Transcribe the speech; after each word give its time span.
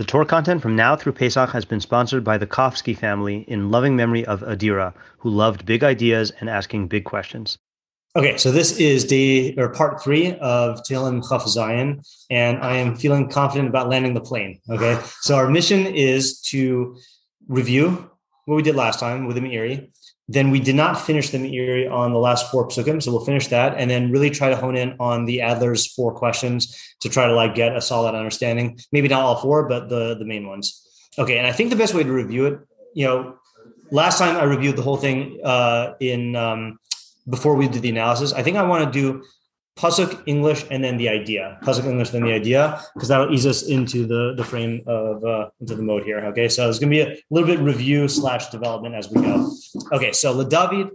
The 0.00 0.06
Torah 0.06 0.24
content 0.24 0.62
from 0.62 0.74
now 0.74 0.96
through 0.96 1.12
Pesach 1.12 1.50
has 1.50 1.66
been 1.66 1.78
sponsored 1.78 2.24
by 2.24 2.38
the 2.38 2.46
Kofsky 2.46 2.96
family 2.96 3.44
in 3.46 3.70
loving 3.70 3.96
memory 3.96 4.24
of 4.24 4.40
Adira, 4.40 4.94
who 5.18 5.28
loved 5.28 5.66
big 5.66 5.84
ideas 5.84 6.32
and 6.40 6.48
asking 6.48 6.88
big 6.88 7.04
questions. 7.04 7.58
Okay, 8.16 8.38
so 8.38 8.50
this 8.50 8.78
is 8.78 9.04
day 9.04 9.54
or 9.56 9.68
part 9.68 10.02
three 10.02 10.36
of 10.36 10.82
Tehillim 10.84 11.20
Chaf 11.28 11.44
Zayin, 11.44 12.02
and 12.30 12.56
I 12.60 12.76
am 12.76 12.96
feeling 12.96 13.28
confident 13.28 13.68
about 13.68 13.90
landing 13.90 14.14
the 14.14 14.22
plane. 14.22 14.58
Okay, 14.70 14.98
so 15.20 15.36
our 15.36 15.50
mission 15.50 15.84
is 15.84 16.40
to 16.48 16.96
review 17.48 18.10
what 18.46 18.54
we 18.54 18.62
did 18.62 18.76
last 18.76 19.00
time 19.00 19.26
with 19.26 19.36
the 19.36 19.42
Meiri. 19.42 19.90
Then 20.30 20.50
we 20.50 20.60
did 20.60 20.76
not 20.76 20.94
finish 20.94 21.30
the 21.30 21.38
Meiri 21.38 21.90
on 21.90 22.12
the 22.12 22.18
last 22.18 22.50
four 22.50 22.68
psukim, 22.68 23.02
so 23.02 23.10
we'll 23.10 23.24
finish 23.24 23.48
that, 23.48 23.74
and 23.76 23.90
then 23.90 24.12
really 24.12 24.30
try 24.30 24.48
to 24.48 24.56
hone 24.56 24.76
in 24.76 24.94
on 25.00 25.24
the 25.24 25.40
Adler's 25.40 25.86
four 25.86 26.14
questions 26.14 26.60
to 27.00 27.08
try 27.08 27.26
to 27.26 27.34
like 27.34 27.54
get 27.54 27.76
a 27.76 27.80
solid 27.80 28.14
understanding. 28.14 28.78
Maybe 28.92 29.08
not 29.08 29.22
all 29.22 29.36
four, 29.36 29.68
but 29.68 29.88
the 29.88 30.16
the 30.16 30.24
main 30.24 30.46
ones. 30.46 30.86
Okay, 31.18 31.36
and 31.38 31.46
I 31.46 31.52
think 31.52 31.70
the 31.70 31.76
best 31.82 31.94
way 31.94 32.04
to 32.04 32.12
review 32.12 32.46
it, 32.46 32.60
you 32.94 33.06
know, 33.06 33.34
last 33.90 34.18
time 34.18 34.36
I 34.36 34.44
reviewed 34.44 34.76
the 34.76 34.82
whole 34.82 34.96
thing 34.96 35.40
uh, 35.44 35.94
in. 36.00 36.36
Um, 36.36 36.78
before 37.28 37.54
we 37.54 37.68
did 37.68 37.82
the 37.82 37.90
analysis. 37.90 38.32
I 38.32 38.42
think 38.42 38.56
I 38.56 38.62
want 38.62 38.84
to 38.84 38.90
do 38.90 39.22
Pasuk 39.80 40.22
English 40.26 40.66
and 40.70 40.84
then 40.84 40.96
the 40.98 41.08
idea. 41.08 41.58
Pasuk 41.64 41.86
English, 41.86 42.10
then 42.10 42.22
the 42.22 42.32
idea, 42.32 42.62
because 42.94 43.08
that'll 43.08 43.32
ease 43.32 43.46
us 43.46 43.60
into 43.76 44.06
the 44.12 44.34
the 44.36 44.44
frame 44.44 44.74
of 44.86 45.24
uh, 45.24 45.48
into 45.60 45.74
the 45.74 45.82
mode 45.82 46.04
here. 46.04 46.20
Okay, 46.30 46.48
so 46.48 46.68
it's 46.68 46.78
gonna 46.78 46.90
be 46.90 47.00
a 47.00 47.16
little 47.30 47.48
bit 47.52 47.60
review 47.72 48.06
slash 48.06 48.50
development 48.56 48.94
as 48.94 49.10
we 49.10 49.22
go. 49.22 49.50
Okay, 49.96 50.12
so 50.12 50.26
LeDavid, 50.36 50.90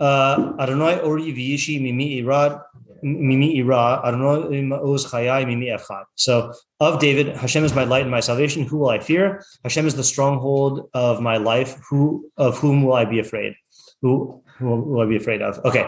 uh, 0.00 0.52
Adonai 0.60 1.00
Ori 1.00 1.32
Viyishi 1.32 1.80
Mimi 1.80 2.22
Irad. 2.22 2.62
Mimi 3.00 3.60
Ira, 3.62 4.02
Adonai 4.04 4.60
Ma'uz 4.62 5.06
Chayai 5.06 5.46
Mimi 5.46 5.66
Echad. 5.66 6.04
So 6.16 6.52
of 6.80 6.98
David, 6.98 7.36
Hashem 7.36 7.64
is 7.64 7.72
my 7.72 7.84
light 7.84 8.02
and 8.02 8.10
my 8.10 8.18
salvation. 8.18 8.64
Who 8.64 8.78
will 8.78 8.90
I 8.90 8.98
fear? 8.98 9.44
Hashem 9.62 9.86
is 9.86 9.94
the 9.94 10.02
stronghold 10.02 10.90
of 10.94 11.22
my 11.22 11.36
life. 11.36 11.78
Who 11.88 12.28
of 12.36 12.58
whom 12.58 12.82
will 12.82 12.94
I 12.94 13.04
be 13.04 13.20
afraid? 13.20 13.54
Who 14.02 14.42
will, 14.60 14.80
will 14.82 15.00
I 15.00 15.06
be 15.06 15.14
afraid 15.14 15.42
of? 15.42 15.64
Okay. 15.64 15.86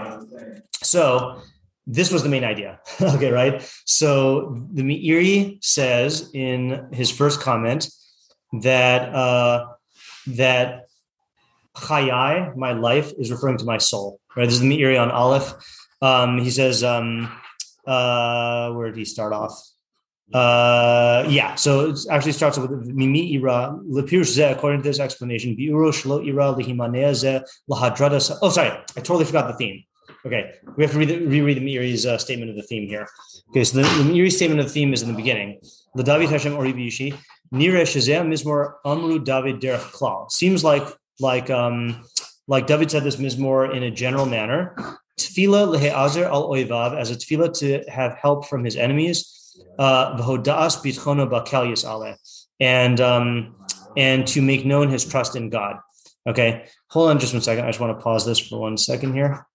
So 0.84 1.42
this 1.86 2.12
was 2.12 2.22
the 2.22 2.28
main 2.28 2.44
idea. 2.44 2.80
okay, 3.00 3.30
right? 3.30 3.62
So 3.84 4.56
the 4.72 4.82
Meiri 4.82 5.62
says 5.62 6.30
in 6.34 6.88
his 6.92 7.10
first 7.10 7.40
comment 7.40 7.88
that 8.62 9.14
uh, 9.14 9.66
that 10.26 10.86
Chayai, 11.76 12.56
my 12.56 12.72
life, 12.72 13.12
is 13.18 13.30
referring 13.30 13.58
to 13.58 13.64
my 13.64 13.78
soul. 13.78 14.20
Right? 14.36 14.44
This 14.44 14.54
is 14.54 14.60
the 14.60 14.66
Meiri 14.66 15.00
on 15.00 15.10
Aleph. 15.10 15.54
Um, 16.02 16.38
he 16.38 16.50
says, 16.50 16.82
um, 16.82 17.30
uh, 17.86 18.72
where 18.72 18.88
did 18.88 18.96
he 18.96 19.04
start 19.04 19.32
off? 19.32 19.60
Uh, 20.32 21.26
yeah, 21.28 21.56
so 21.56 21.90
it 21.90 21.98
actually 22.08 22.32
starts 22.32 22.56
with 22.56 22.70
Mimi 22.70 23.36
Ira, 23.36 23.76
Lepirush 23.84 24.50
according 24.50 24.82
to 24.82 24.88
this 24.88 25.00
explanation, 25.00 25.56
Biuro 25.56 25.90
Shlo 25.90 26.24
Ira 26.24 26.54
Lahadrada. 27.68 28.38
Oh, 28.40 28.48
sorry, 28.48 28.68
I 28.68 29.00
totally 29.00 29.24
forgot 29.24 29.48
the 29.48 29.54
theme. 29.54 29.82
Okay, 30.26 30.52
we 30.76 30.84
have 30.84 30.92
to 30.92 30.98
read 30.98 31.10
reread 31.10 31.56
the 31.56 31.64
Meiri's 31.64 32.04
uh, 32.04 32.18
statement 32.18 32.50
of 32.50 32.56
the 32.56 32.62
theme 32.62 32.86
here. 32.86 33.08
Okay, 33.50 33.64
so 33.64 33.80
the, 33.80 34.12
the 34.12 34.30
statement 34.30 34.60
of 34.60 34.66
the 34.66 34.72
theme 34.72 34.92
is 34.92 35.02
in 35.02 35.08
the 35.08 35.14
beginning. 35.14 35.60
The 35.94 36.02
David 36.02 36.28
Hashem 36.28 36.54
Ori 36.54 36.74
Bishi, 36.74 37.14
Nire 37.52 37.82
Shazam 37.82 38.28
Mizmor 38.28 38.74
Amru 38.84 39.18
David 39.18 39.60
Derech 39.60 39.90
Klal. 39.92 40.30
Seems 40.30 40.62
like 40.62 40.86
like 41.20 41.48
um 41.48 42.04
like 42.48 42.66
David 42.66 42.90
said 42.90 43.04
this 43.04 43.16
Mizmor 43.16 43.74
in 43.74 43.82
a 43.84 43.90
general 43.90 44.26
manner. 44.26 44.74
Tefillah 45.18 45.76
lehe'azer 45.76 46.24
al 46.24 46.48
oivav 46.48 46.98
as 46.98 47.10
a 47.10 47.14
tefillah 47.14 47.56
to 47.58 47.90
have 47.90 48.14
help 48.16 48.46
from 48.46 48.64
his 48.64 48.76
enemies 48.76 49.40
uh, 49.78 50.16
and 52.60 53.00
um, 53.00 53.56
and 53.96 54.26
to 54.26 54.42
make 54.42 54.64
known 54.64 54.88
his 54.88 55.04
trust 55.04 55.36
in 55.36 55.48
God. 55.48 55.76
Okay, 56.26 56.66
hold 56.88 57.10
on 57.10 57.18
just 57.18 57.32
one 57.32 57.42
second. 57.42 57.64
I 57.64 57.68
just 57.68 57.80
want 57.80 57.98
to 57.98 58.02
pause 58.02 58.26
this 58.26 58.38
for 58.38 58.60
one 58.60 58.76
second 58.76 59.14
here. 59.14 59.46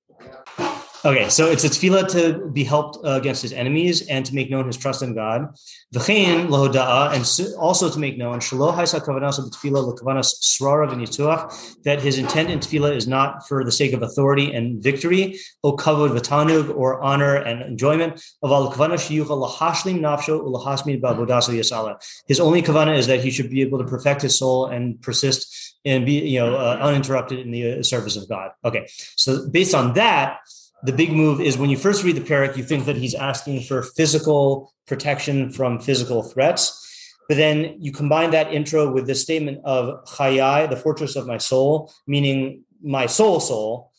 Okay, 1.06 1.30
so 1.30 1.52
it's 1.52 1.64
a 1.64 1.70
tefillah 1.70 2.10
to 2.14 2.48
be 2.48 2.64
helped 2.64 2.98
uh, 3.06 3.12
against 3.12 3.44
his 3.44 3.54
enemies 3.54 4.08
and 4.08 4.26
to 4.26 4.34
make 4.34 4.50
known 4.50 4.66
his 4.66 4.76
trust 4.76 5.04
in 5.04 5.14
God. 5.14 5.56
V'chein 5.94 6.48
lahoda'a, 6.48 7.14
and 7.14 7.56
also 7.60 7.92
to 7.92 8.00
make 8.00 8.18
known 8.18 8.40
shelo 8.40 8.74
haisa 8.74 9.00
kavanas 9.00 9.40
tefillah 9.52 9.94
lekavanas 9.94 10.34
srara 10.42 10.90
v'nituach, 10.90 11.84
that 11.84 12.02
his 12.02 12.18
intent 12.18 12.50
in 12.50 12.58
tefillah 12.58 12.96
is 12.96 13.08
not 13.08 13.48
for 13.48 13.64
the 13.64 13.72
sake 13.72 13.94
of 13.94 14.02
authority 14.02 14.52
and 14.52 14.82
victory, 14.82 15.38
o 15.64 15.78
kavod 15.78 16.10
v'tanug, 16.18 16.76
or 16.76 17.00
honor 17.04 17.36
and 17.36 17.62
enjoyment, 17.62 18.20
of 18.42 18.52
al 18.52 18.74
kavanas 18.74 19.06
shiyucha 19.08 19.28
lahashlim 19.28 20.00
nafsho 20.00 20.44
ulahasmin 20.44 21.00
ba'bodaso 21.00 21.54
yasala. 21.54 22.04
His 22.28 22.40
only 22.40 22.64
kavana 22.64 22.98
is 22.98 23.06
that 23.06 23.20
he 23.20 23.30
should 23.30 23.52
be 23.52 23.62
able 23.62 23.78
to 23.78 23.86
perfect 23.86 24.24
his 24.24 24.40
soul 24.40 24.66
and 24.66 25.00
persist 25.04 25.76
and 25.86 26.04
be, 26.04 26.14
you 26.14 26.40
know, 26.40 26.56
uh, 26.56 26.80
uninterrupted 26.82 27.38
in 27.38 27.52
the 27.52 27.74
uh, 27.74 27.84
service 27.84 28.16
of 28.16 28.28
God. 28.28 28.50
Okay, 28.64 28.88
so 28.88 29.48
based 29.48 29.76
on 29.76 29.94
that, 29.94 30.40
the 30.86 30.94
big 30.94 31.12
move 31.12 31.42
is 31.42 31.58
when 31.58 31.70
you 31.70 31.78
first 31.78 32.04
read 32.04 32.16
the 32.16 32.22
parak, 32.22 32.56
you 32.56 32.64
think 32.64 32.86
that 32.86 32.96
he's 32.96 33.16
asking 33.16 33.64
for 33.64 33.82
physical 33.82 34.74
protection 34.88 35.52
from 35.52 35.80
physical 35.80 36.24
threats. 36.24 36.82
But 37.28 37.38
then 37.38 37.78
you 37.80 37.92
combine 37.92 38.32
that 38.32 38.54
intro 38.54 38.92
with 38.92 39.08
the 39.08 39.16
statement 39.16 39.60
of 39.64 40.06
Chayai, 40.06 40.70
the 40.70 40.78
fortress 40.78 41.16
of 41.16 41.26
my 41.26 41.40
soul, 41.40 41.92
meaning 42.06 42.64
my 42.84 43.08
soul, 43.08 43.40
soul. 43.40 43.92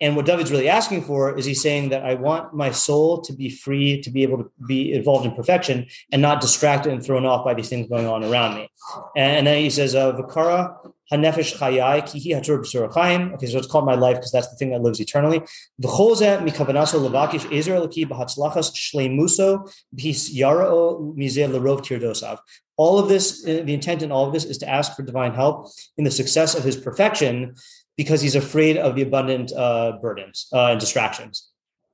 And 0.00 0.16
what 0.16 0.26
David's 0.26 0.50
really 0.50 0.68
asking 0.68 1.02
for 1.04 1.38
is 1.38 1.46
he's 1.46 1.62
saying 1.62 1.88
that 1.90 2.04
I 2.04 2.14
want 2.14 2.52
my 2.52 2.70
soul 2.72 3.22
to 3.22 3.32
be 3.32 3.48
free, 3.48 4.02
to 4.02 4.10
be 4.10 4.22
able 4.22 4.38
to 4.38 4.50
be 4.66 4.92
involved 4.92 5.24
in 5.24 5.34
perfection 5.34 5.86
and 6.12 6.20
not 6.20 6.42
distracted 6.42 6.92
and 6.92 7.02
thrown 7.02 7.24
off 7.24 7.44
by 7.44 7.54
these 7.54 7.70
things 7.70 7.88
going 7.88 8.06
on 8.06 8.22
around 8.22 8.56
me. 8.56 8.68
And 9.16 9.46
then 9.46 9.62
he 9.62 9.70
says, 9.70 9.94
uh, 9.94 10.12
Vikara 10.12 10.92
hanefesh 11.12 11.56
chayai 11.56 12.02
kihi 12.02 12.34
hatur 12.34 12.58
b'surachayim. 12.60 13.34
Okay, 13.34 13.46
so 13.46 13.58
it's 13.58 13.66
called 13.66 13.86
my 13.86 13.94
life 13.94 14.16
because 14.16 14.32
that's 14.32 14.48
the 14.48 14.56
thing 14.56 14.70
that 14.70 14.82
lives 14.82 15.00
eternally. 15.00 15.40
V'cholze 15.82 16.40
mikavanaso 16.46 16.98
levakish 17.06 17.44
ezer 17.50 17.80
laki 17.86 18.06
b'hatzlachas 18.06 18.72
shleimuso 18.74 19.70
bis 19.94 20.34
yarao 20.34 21.16
mizeh 21.16 21.48
lerov 21.48 21.80
tirdosav. 21.80 22.38
All 22.76 22.98
of 22.98 23.08
this, 23.08 23.44
uh, 23.46 23.62
the 23.64 23.74
intent 23.74 24.02
in 24.02 24.10
all 24.10 24.26
of 24.26 24.32
this 24.32 24.44
is 24.44 24.58
to 24.58 24.68
ask 24.68 24.96
for 24.96 25.02
divine 25.02 25.32
help 25.32 25.68
in 25.96 26.04
the 26.04 26.10
success 26.10 26.54
of 26.54 26.64
his 26.64 26.76
perfection 26.76 27.54
because 27.96 28.20
he's 28.20 28.34
afraid 28.34 28.76
of 28.76 28.96
the 28.96 29.02
abundant 29.02 29.52
uh, 29.52 29.92
burdens 30.02 30.48
uh, 30.52 30.72
and 30.72 30.80
distractions. 30.80 31.50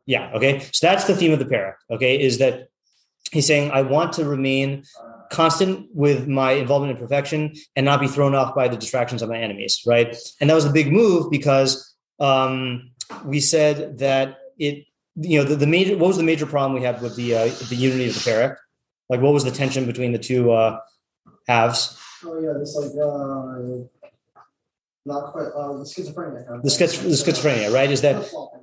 Yeah. 0.06 0.32
Okay. 0.34 0.60
So 0.72 0.87
that's 0.87 1.04
the 1.04 1.15
theme 1.15 1.32
of 1.32 1.38
the 1.38 1.44
para. 1.44 1.77
Okay, 1.91 2.21
is 2.21 2.38
that 2.38 2.69
he's 3.31 3.47
saying 3.47 3.71
I 3.71 3.82
want 3.82 4.15
to 4.15 4.25
remain 4.25 4.84
constant 5.30 5.88
with 5.94 6.28
my 6.28 6.52
involvement 6.52 6.92
in 6.92 7.02
perfection 7.02 7.54
and 7.76 7.84
not 7.84 8.00
be 8.00 8.08
thrown 8.08 8.34
off 8.34 8.54
by 8.54 8.68
the 8.68 8.76
distractions 8.76 9.22
of 9.22 9.28
my 9.28 9.38
enemies. 9.38 9.82
Right. 9.86 10.16
And 10.41 10.50
that 10.50 10.54
was 10.54 10.64
a 10.64 10.72
big 10.72 10.92
move 10.92 11.30
because 11.30 11.94
um, 12.18 12.91
we 13.24 13.41
said 13.41 13.98
that 13.98 14.38
it. 14.58 14.86
You 15.16 15.41
know, 15.41 15.44
the, 15.44 15.56
the 15.56 15.66
major. 15.66 15.96
What 15.98 16.06
was 16.06 16.16
the 16.16 16.22
major 16.22 16.46
problem 16.46 16.72
we 16.72 16.86
had 16.86 17.02
with 17.02 17.16
the 17.16 17.34
uh, 17.34 17.48
the 17.68 17.74
unity 17.76 18.08
of 18.08 18.14
the 18.14 18.20
para? 18.20 18.56
Like, 19.10 19.20
what 19.20 19.34
was 19.34 19.44
the 19.44 19.50
tension 19.50 19.84
between 19.84 20.12
the 20.12 20.18
two 20.18 20.52
uh, 20.52 20.78
halves? 21.48 21.98
Oh 22.24 22.41
yeah, 22.41 22.54
this 22.56 22.76
like. 22.76 22.92
Uh 22.97 23.84
not 25.06 25.32
quite 25.32 25.48
uh, 25.48 25.78
the 25.78 25.84
schizophrenia. 25.84 26.62
The, 26.62 26.70
schiz- 26.70 27.02
the 27.02 27.08
schizophrenia, 27.08 27.72
right? 27.72 27.91
Is 27.91 28.02
that 28.02 28.16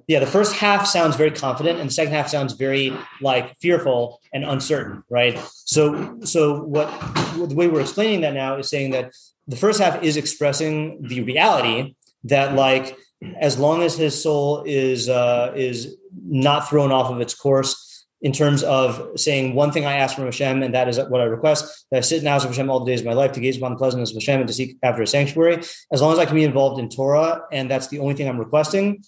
yeah? 0.07 0.19
The 0.19 0.25
first 0.25 0.56
half 0.56 0.88
sounds 0.88 1.16
very 1.16 1.31
confident, 1.31 1.79
and 1.79 1.90
the 1.90 1.94
second 1.94 2.13
half 2.13 2.29
sounds 2.29 2.53
very 2.53 2.97
like 3.22 3.56
fearful 3.57 4.22
and 4.34 4.44
uncertain, 4.44 5.03
right? 5.09 5.38
So, 5.53 6.19
so 6.23 6.63
what 6.63 6.88
the 7.35 7.56
way 7.56 7.68
we're 7.68 7.81
explaining 7.81 8.22
that 8.22 8.34
now 8.34 8.57
is 8.57 8.69
saying 8.69 8.91
that 8.91 9.13
the 9.47 9.57
first 9.57 9.79
half 9.79 10.03
is 10.03 10.17
expressing 10.17 11.01
the 11.03 11.22
reality 11.22 11.96
that 12.23 12.56
like 12.56 12.97
as 13.40 13.57
long 13.57 13.81
as 13.84 13.97
his 13.97 14.22
soul 14.22 14.63
is 14.66 15.09
uh, 15.09 15.53
is 15.56 15.96
not 16.25 16.69
thrown 16.69 16.91
off 16.91 17.12
of 17.12 17.22
its 17.22 17.34
course 17.34 18.06
in 18.22 18.31
terms 18.31 18.63
of 18.63 19.19
saying 19.19 19.53
one 19.53 19.72
thing 19.72 19.85
I 19.85 19.97
ask 19.97 20.16
from 20.16 20.25
Hashem, 20.25 20.63
and 20.63 20.73
that 20.73 20.90
is 20.90 21.00
what 21.09 21.22
I 21.22 21.25
request, 21.25 21.85
that 21.91 21.97
I 21.97 22.01
sit 22.01 22.17
in 22.17 22.23
the 22.23 22.31
house 22.31 22.44
of 22.44 22.50
Hashem 22.50 22.69
all 22.69 22.84
the 22.84 22.91
days 22.91 23.01
of 23.01 23.06
my 23.06 23.13
life 23.13 23.31
to 23.34 23.40
gaze 23.40 23.58
upon 23.58 23.72
the 23.72 23.78
pleasantness 23.78 24.09
of 24.09 24.16
Hashem 24.16 24.40
and 24.40 24.47
to 24.47 24.53
seek 24.53 24.78
after 24.81 25.03
a 25.03 25.08
sanctuary. 25.08 25.61
As 25.91 26.02
long 26.02 26.14
as 26.14 26.20
I 26.20 26.26
can 26.26 26.35
be 26.35 26.43
involved 26.43 26.79
in 26.79 26.90
Torah, 26.90 27.43
and 27.52 27.70
that's 27.70 27.87
the 27.87 27.99
only 27.99 28.16
thing 28.16 28.28
I'm 28.28 28.40
requesting, 28.40 29.03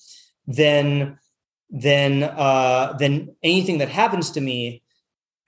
then 0.49 1.17
then 1.69 2.23
uh, 2.23 2.93
then 2.97 3.35
anything 3.43 3.77
that 3.77 3.89
happens 3.89 4.31
to 4.31 4.41
me 4.41 4.81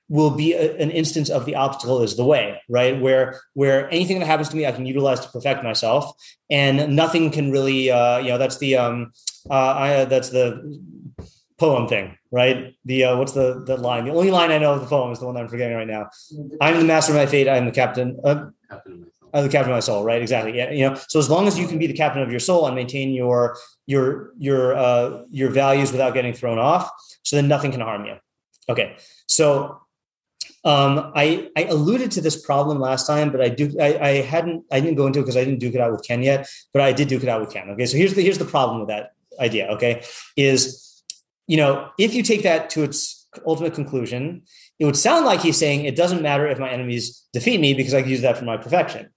will 0.07 0.29
be 0.29 0.53
a, 0.53 0.75
an 0.77 0.91
instance 0.91 1.29
of 1.29 1.45
the 1.45 1.55
obstacle 1.55 2.03
is 2.03 2.15
the 2.15 2.23
way, 2.23 2.61
right? 2.69 3.01
Where 3.01 3.41
where 3.53 3.89
anything 3.89 4.19
that 4.19 4.27
happens 4.27 4.49
to 4.49 4.55
me, 4.55 4.67
I 4.67 4.71
can 4.71 4.85
utilize 4.85 5.19
to 5.21 5.29
perfect 5.29 5.63
myself, 5.63 6.13
and 6.49 6.95
nothing 6.95 7.31
can 7.31 7.51
really, 7.51 7.89
uh, 7.89 8.19
you 8.19 8.29
know, 8.29 8.37
that's 8.37 8.59
the 8.59 8.77
um, 8.77 9.11
uh, 9.49 9.53
I, 9.53 10.05
that's 10.05 10.29
the 10.29 10.79
poem 11.57 11.87
thing, 11.87 12.17
right? 12.31 12.75
The 12.85 13.05
uh, 13.05 13.17
what's 13.17 13.31
the 13.31 13.63
the 13.65 13.77
line? 13.77 14.05
The 14.05 14.11
only 14.11 14.29
line 14.29 14.51
I 14.51 14.59
know 14.59 14.73
of 14.73 14.81
the 14.81 14.87
poem 14.87 15.11
is 15.11 15.19
the 15.19 15.25
one 15.25 15.33
that 15.35 15.41
I'm 15.41 15.49
forgetting 15.49 15.75
right 15.75 15.87
now. 15.87 16.09
I'm 16.61 16.77
the 16.77 16.85
master 16.85 17.13
of 17.13 17.17
my 17.17 17.25
fate. 17.25 17.49
I'm 17.49 17.65
the 17.65 17.71
captain. 17.71 18.19
Uh, 18.23 18.49
The 19.33 19.49
captain 19.49 19.71
of 19.71 19.77
my 19.77 19.79
soul, 19.79 20.03
right? 20.03 20.21
Exactly. 20.21 20.57
Yeah, 20.57 20.71
you 20.71 20.89
know. 20.89 20.95
So 21.07 21.19
as 21.19 21.29
long 21.29 21.47
as 21.47 21.57
you 21.57 21.67
can 21.67 21.79
be 21.79 21.87
the 21.87 21.93
captain 21.93 22.21
of 22.21 22.31
your 22.31 22.39
soul 22.39 22.65
and 22.67 22.75
maintain 22.75 23.13
your 23.13 23.57
your 23.87 24.33
your 24.37 24.75
uh, 24.75 25.23
your 25.29 25.49
values 25.49 25.91
without 25.91 26.13
getting 26.13 26.33
thrown 26.33 26.59
off, 26.59 26.89
so 27.23 27.35
then 27.35 27.47
nothing 27.47 27.71
can 27.71 27.81
harm 27.81 28.05
you. 28.05 28.15
Okay. 28.69 28.95
So 29.27 29.79
Um, 30.63 31.11
I, 31.15 31.49
I 31.57 31.63
alluded 31.73 32.11
to 32.11 32.21
this 32.21 32.37
problem 32.39 32.79
last 32.79 33.07
time, 33.07 33.31
but 33.31 33.41
I 33.41 33.49
do 33.49 33.65
I, 33.79 33.97
I 34.09 34.11
hadn't 34.21 34.63
I 34.71 34.79
didn't 34.79 34.95
go 34.95 35.07
into 35.07 35.19
it 35.19 35.23
because 35.23 35.37
I 35.37 35.43
didn't 35.43 35.59
duke 35.59 35.73
it 35.73 35.81
out 35.81 35.91
with 35.91 36.05
Ken 36.05 36.21
yet, 36.21 36.47
but 36.71 36.83
I 36.83 36.93
did 36.93 37.07
duke 37.07 37.23
it 37.23 37.29
out 37.29 37.41
with 37.41 37.51
Ken. 37.51 37.69
Okay, 37.73 37.87
so 37.87 37.97
here's 37.97 38.13
the 38.13 38.21
here's 38.21 38.37
the 38.37 38.45
problem 38.55 38.79
with 38.79 38.89
that 38.93 39.13
idea. 39.39 39.65
Okay, 39.75 40.03
is 40.37 40.59
you 41.47 41.57
know 41.57 41.89
if 41.97 42.13
you 42.13 42.21
take 42.21 42.43
that 42.43 42.69
to 42.73 42.83
its 42.83 43.27
ultimate 43.43 43.73
conclusion, 43.73 44.43
it 44.77 44.85
would 44.85 44.97
sound 44.97 45.25
like 45.25 45.41
he's 45.41 45.57
saying 45.57 45.85
it 45.85 45.95
doesn't 45.95 46.21
matter 46.21 46.45
if 46.45 46.59
my 46.59 46.69
enemies 46.69 47.25
defeat 47.33 47.59
me 47.59 47.73
because 47.73 47.95
I 47.95 48.01
can 48.03 48.11
use 48.11 48.21
that 48.21 48.37
for 48.37 48.45
my 48.45 48.57
perfection. 48.57 49.09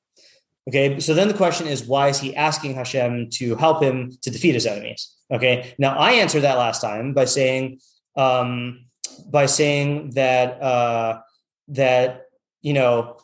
Okay, 0.68 0.98
so 0.98 1.12
then 1.12 1.28
the 1.28 1.34
question 1.34 1.66
is, 1.66 1.84
why 1.84 2.08
is 2.08 2.18
he 2.18 2.34
asking 2.34 2.74
Hashem 2.74 3.30
to 3.34 3.54
help 3.56 3.82
him 3.82 4.16
to 4.22 4.30
defeat 4.30 4.54
his 4.54 4.66
enemies? 4.66 5.14
Okay, 5.30 5.74
now 5.78 5.96
I 5.96 6.12
answered 6.12 6.40
that 6.40 6.56
last 6.56 6.80
time 6.80 7.12
by 7.12 7.26
saying, 7.26 7.80
um, 8.16 8.86
by 9.30 9.46
saying 9.46 10.10
that 10.10 10.62
uh, 10.62 11.20
that 11.68 12.22
you 12.62 12.72
know, 12.72 13.18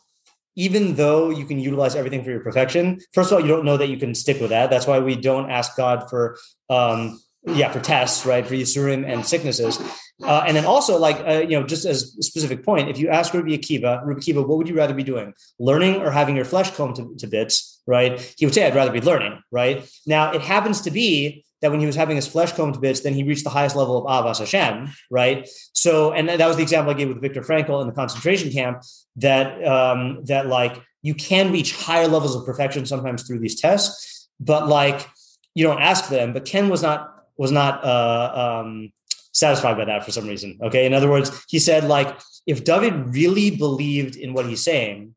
even 0.55 0.95
though 0.95 1.31
you 1.31 1.45
can 1.45 1.59
utilize 1.59 1.95
everything 1.95 2.23
for 2.23 2.29
your 2.29 2.41
perfection, 2.41 2.99
first 3.13 3.31
of 3.31 3.37
all, 3.37 3.41
you 3.41 3.47
don't 3.47 3.65
know 3.65 3.77
that 3.77 3.87
you 3.87 3.97
can 3.97 4.13
stick 4.13 4.39
with 4.39 4.51
that. 4.51 4.69
That's 4.69 4.85
why 4.85 4.99
we 4.99 5.15
don't 5.15 5.49
ask 5.49 5.75
God 5.75 6.09
for 6.09 6.37
um, 6.69 7.19
yeah 7.43 7.71
for 7.71 7.79
tests 7.79 8.25
right 8.25 8.45
for 8.45 8.53
yisurim 8.53 9.11
and 9.11 9.25
sicknesses 9.25 9.79
uh, 10.23 10.43
and 10.47 10.55
then 10.55 10.65
also 10.65 10.97
like 10.97 11.17
uh, 11.27 11.41
you 11.41 11.59
know 11.59 11.63
just 11.65 11.85
as 11.85 12.15
a 12.17 12.23
specific 12.23 12.63
point 12.63 12.89
if 12.89 12.97
you 12.97 13.09
ask 13.09 13.33
Rabbi 13.33 13.49
Akiva 13.49 14.05
Rabbi 14.05 14.19
Akiva 14.19 14.47
what 14.47 14.57
would 14.57 14.69
you 14.69 14.75
rather 14.75 14.93
be 14.93 15.03
doing 15.03 15.33
learning 15.59 16.01
or 16.01 16.11
having 16.11 16.35
your 16.35 16.45
flesh 16.45 16.71
combed 16.71 16.95
to, 16.95 17.15
to 17.17 17.27
bits 17.27 17.81
right 17.87 18.19
he 18.37 18.45
would 18.45 18.53
say 18.53 18.65
I'd 18.65 18.75
rather 18.75 18.91
be 18.91 19.01
learning 19.01 19.41
right 19.51 19.89
now 20.05 20.31
it 20.31 20.41
happens 20.41 20.81
to 20.81 20.91
be 20.91 21.45
that 21.61 21.69
when 21.69 21.79
he 21.79 21.85
was 21.85 21.95
having 21.95 22.15
his 22.15 22.27
flesh 22.27 22.51
combed 22.53 22.73
to 22.73 22.79
bits, 22.79 23.01
then 23.01 23.13
he 23.13 23.23
reached 23.23 23.43
the 23.43 23.49
highest 23.49 23.75
level 23.75 23.97
of 23.97 24.05
Avas 24.05 24.39
Hashem, 24.39 24.89
right? 25.09 25.47
So, 25.73 26.11
and 26.11 26.27
that 26.27 26.47
was 26.47 26.57
the 26.57 26.63
example 26.63 26.91
I 26.91 26.97
gave 26.97 27.07
with 27.07 27.21
Viktor 27.21 27.41
Frankl 27.41 27.81
in 27.81 27.87
the 27.87 27.93
concentration 27.93 28.51
camp. 28.51 28.83
That 29.17 29.63
um, 29.65 30.25
that 30.25 30.47
like 30.47 30.81
you 31.03 31.13
can 31.13 31.51
reach 31.51 31.75
higher 31.75 32.07
levels 32.07 32.35
of 32.35 32.45
perfection 32.45 32.85
sometimes 32.85 33.23
through 33.23 33.39
these 33.39 33.61
tests, 33.61 34.27
but 34.39 34.67
like 34.67 35.07
you 35.53 35.63
don't 35.63 35.81
ask 35.81 36.09
them. 36.09 36.33
But 36.33 36.45
Ken 36.45 36.67
was 36.69 36.81
not 36.81 37.25
was 37.37 37.51
not 37.51 37.83
uh, 37.83 38.61
um, 38.63 38.91
satisfied 39.31 39.77
by 39.77 39.85
that 39.85 40.03
for 40.03 40.11
some 40.11 40.27
reason. 40.27 40.57
Okay, 40.61 40.85
in 40.85 40.93
other 40.93 41.09
words, 41.09 41.45
he 41.49 41.59
said 41.59 41.85
like 41.85 42.19
if 42.45 42.63
David 42.63 43.13
really 43.13 43.51
believed 43.51 44.15
in 44.15 44.33
what 44.33 44.45
he's 44.45 44.63
saying, 44.63 45.15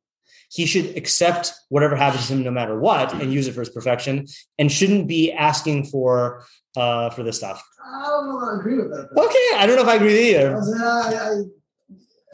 he 0.51 0.67
should 0.67 0.97
accept 0.97 1.53
whatever 1.69 1.97
happens 1.97 2.29
to 2.29 2.35
him 2.35 2.45
no 2.45 2.51
matter 2.51 2.79
what 2.79 3.13
and 3.13 3.33
use 3.33 3.49
it 3.49 3.53
for 3.53 3.61
his 3.61 3.71
perfection, 3.71 4.27
and 4.59 4.71
shouldn't 4.71 5.09
be 5.09 5.33
asking 5.33 5.85
for 5.87 6.45
uh, 6.77 7.11
for 7.11 7.23
this 7.23 7.37
stuff. 7.37 7.63
I 7.85 8.05
don't 8.05 8.61
agree 8.61 8.77
with 8.77 8.91
that. 8.91 9.09
Okay, 9.17 9.59
I 9.59 9.67
don't 9.67 9.77
know 9.77 9.83
if 9.83 9.89
I 9.89 9.97
agree 9.97 10.13
with 10.13 10.23
either. 10.23 10.57
I, 10.57 10.85
I, 10.85 11.43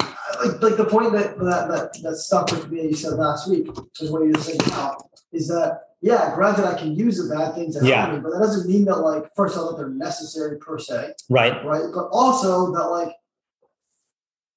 I, 0.01 0.45
like, 0.45 0.63
like 0.63 0.77
the 0.77 0.87
point 0.87 1.13
that 1.13 1.39
that 1.39 1.69
that, 1.69 2.03
that 2.03 2.17
stuck 2.17 2.51
with 2.51 2.71
me 2.71 2.83
you 2.83 2.95
said 2.95 3.15
last 3.15 3.49
week 3.49 3.69
is 4.01 4.11
what 4.11 4.23
you 4.23 4.33
were 4.33 4.41
saying 4.41 4.61
now 4.69 4.97
is 5.33 5.49
that 5.49 5.81
yeah, 6.03 6.35
granted, 6.35 6.65
I 6.65 6.79
can 6.79 6.95
use 6.95 7.19
the 7.19 7.35
bad 7.35 7.55
things 7.55 7.75
that 7.75 7.85
Yeah. 7.85 8.07
happen, 8.07 8.23
but 8.23 8.31
that 8.33 8.41
doesn't 8.41 8.69
mean 8.69 8.85
that 8.87 8.97
like 9.01 9.31
first 9.37 9.57
of 9.57 9.63
all 9.63 9.71
that 9.71 9.77
they're 9.77 9.89
necessary 9.89 10.59
per 10.59 10.79
se, 10.79 11.15
Right. 11.29 11.65
right? 11.65 11.85
But 11.95 12.09
also 12.11 12.73
that 12.73 12.87
like, 12.87 13.13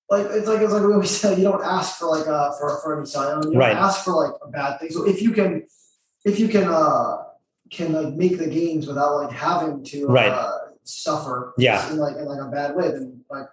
like 0.10 0.28
it's 0.32 0.48
like 0.48 0.62
it's 0.62 0.72
like 0.72 0.84
we 0.84 0.94
always 0.94 1.10
say, 1.22 1.36
you 1.36 1.44
don't 1.44 1.64
ask 1.64 1.98
for 2.00 2.08
like 2.08 2.28
uh 2.28 2.52
for 2.58 2.80
for 2.82 2.98
any 2.98 3.06
sign, 3.06 3.38
you 3.38 3.52
don't 3.52 3.58
Right. 3.58 3.76
ask 3.76 4.04
for 4.06 4.14
like 4.14 4.34
a 4.42 4.48
bad 4.50 4.80
thing. 4.80 4.90
So 4.92 5.06
if 5.08 5.22
you 5.22 5.32
can, 5.32 5.66
if 6.26 6.40
you 6.40 6.48
can 6.48 6.66
uh 6.70 7.24
can 7.72 7.92
like 7.94 8.14
make 8.14 8.38
the 8.38 8.48
gains 8.48 8.88
without 8.88 9.16
like 9.16 9.32
having 9.32 9.84
to 9.86 10.06
Right. 10.08 10.30
uh, 10.32 10.60
suffer, 10.84 11.54
Yeah. 11.58 11.90
in 11.92 11.98
like 11.98 12.16
in 12.18 12.26
like 12.26 12.40
a 12.42 12.50
bad 12.50 12.76
way, 12.76 12.92
then 12.92 13.24
like. 13.30 13.48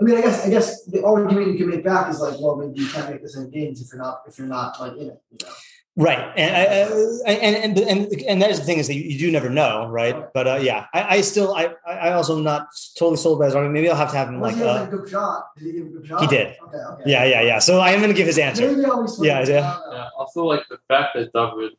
I 0.00 0.04
mean, 0.04 0.16
I 0.16 0.20
guess 0.22 0.46
I 0.46 0.50
guess 0.50 0.84
the 0.84 1.04
argument 1.04 1.48
you 1.48 1.56
can 1.58 1.68
make 1.70 1.82
back 1.84 2.08
is 2.08 2.20
like, 2.20 2.38
well, 2.40 2.54
maybe 2.56 2.78
you 2.80 2.88
can't 2.88 3.10
make 3.10 3.20
the 3.20 3.28
same 3.28 3.50
gains 3.50 3.80
if 3.82 3.88
you're 3.92 4.00
not 4.00 4.22
if 4.28 4.38
you're 4.38 4.46
not 4.46 4.78
like 4.80 4.92
in 4.92 5.08
it, 5.10 5.20
you 5.30 5.38
know. 5.42 5.52
Right, 5.98 6.32
and 6.36 6.54
I, 6.54 6.62
I, 7.26 7.32
and 7.38 7.76
and 7.76 7.78
and 7.78 8.22
and 8.22 8.40
that 8.40 8.50
is 8.52 8.60
the 8.60 8.64
thing 8.64 8.78
is 8.78 8.86
that 8.86 8.94
you, 8.94 9.02
you 9.02 9.18
do 9.18 9.32
never 9.32 9.50
know, 9.50 9.88
right? 9.88 10.32
But 10.32 10.46
uh, 10.46 10.58
yeah, 10.62 10.86
I, 10.94 11.16
I 11.16 11.20
still 11.22 11.52
I 11.56 11.74
I 11.84 12.12
also 12.12 12.36
am 12.36 12.44
not 12.44 12.68
totally 12.96 13.16
sold 13.16 13.40
by 13.40 13.46
his 13.46 13.56
argument. 13.56 13.74
Maybe 13.74 13.90
I'll 13.90 13.96
have 13.96 14.12
to 14.12 14.16
have 14.16 14.28
him 14.28 14.36
Unless 14.36 14.54
like 14.54 14.62
he 14.62 14.68
uh, 14.68 14.84
a 14.84 14.86
good 14.86 15.08
shot. 15.08 15.46
Did 15.56 15.66
he 15.66 15.72
give 15.72 15.86
a 15.86 15.90
good 15.90 16.06
shot? 16.06 16.20
He 16.20 16.26
did. 16.28 16.56
Okay, 16.62 16.76
okay. 16.76 17.02
yeah 17.04 17.24
yeah 17.24 17.42
yeah. 17.42 17.58
So 17.58 17.80
I 17.80 17.90
am 17.90 17.98
going 17.98 18.12
to 18.12 18.16
give 18.16 18.28
his 18.28 18.38
answer. 18.38 18.70
Maybe 18.70 18.84
I'll 18.84 19.04
be. 19.04 19.26
Yeah, 19.26 19.40
yeah. 19.40 19.42
I 19.42 19.44
don't 19.44 19.90
know. 19.90 19.96
Yeah, 19.96 20.08
also 20.16 20.44
like 20.44 20.68
the 20.68 20.78
fact 20.86 21.16
that 21.16 21.32
David 21.32 21.72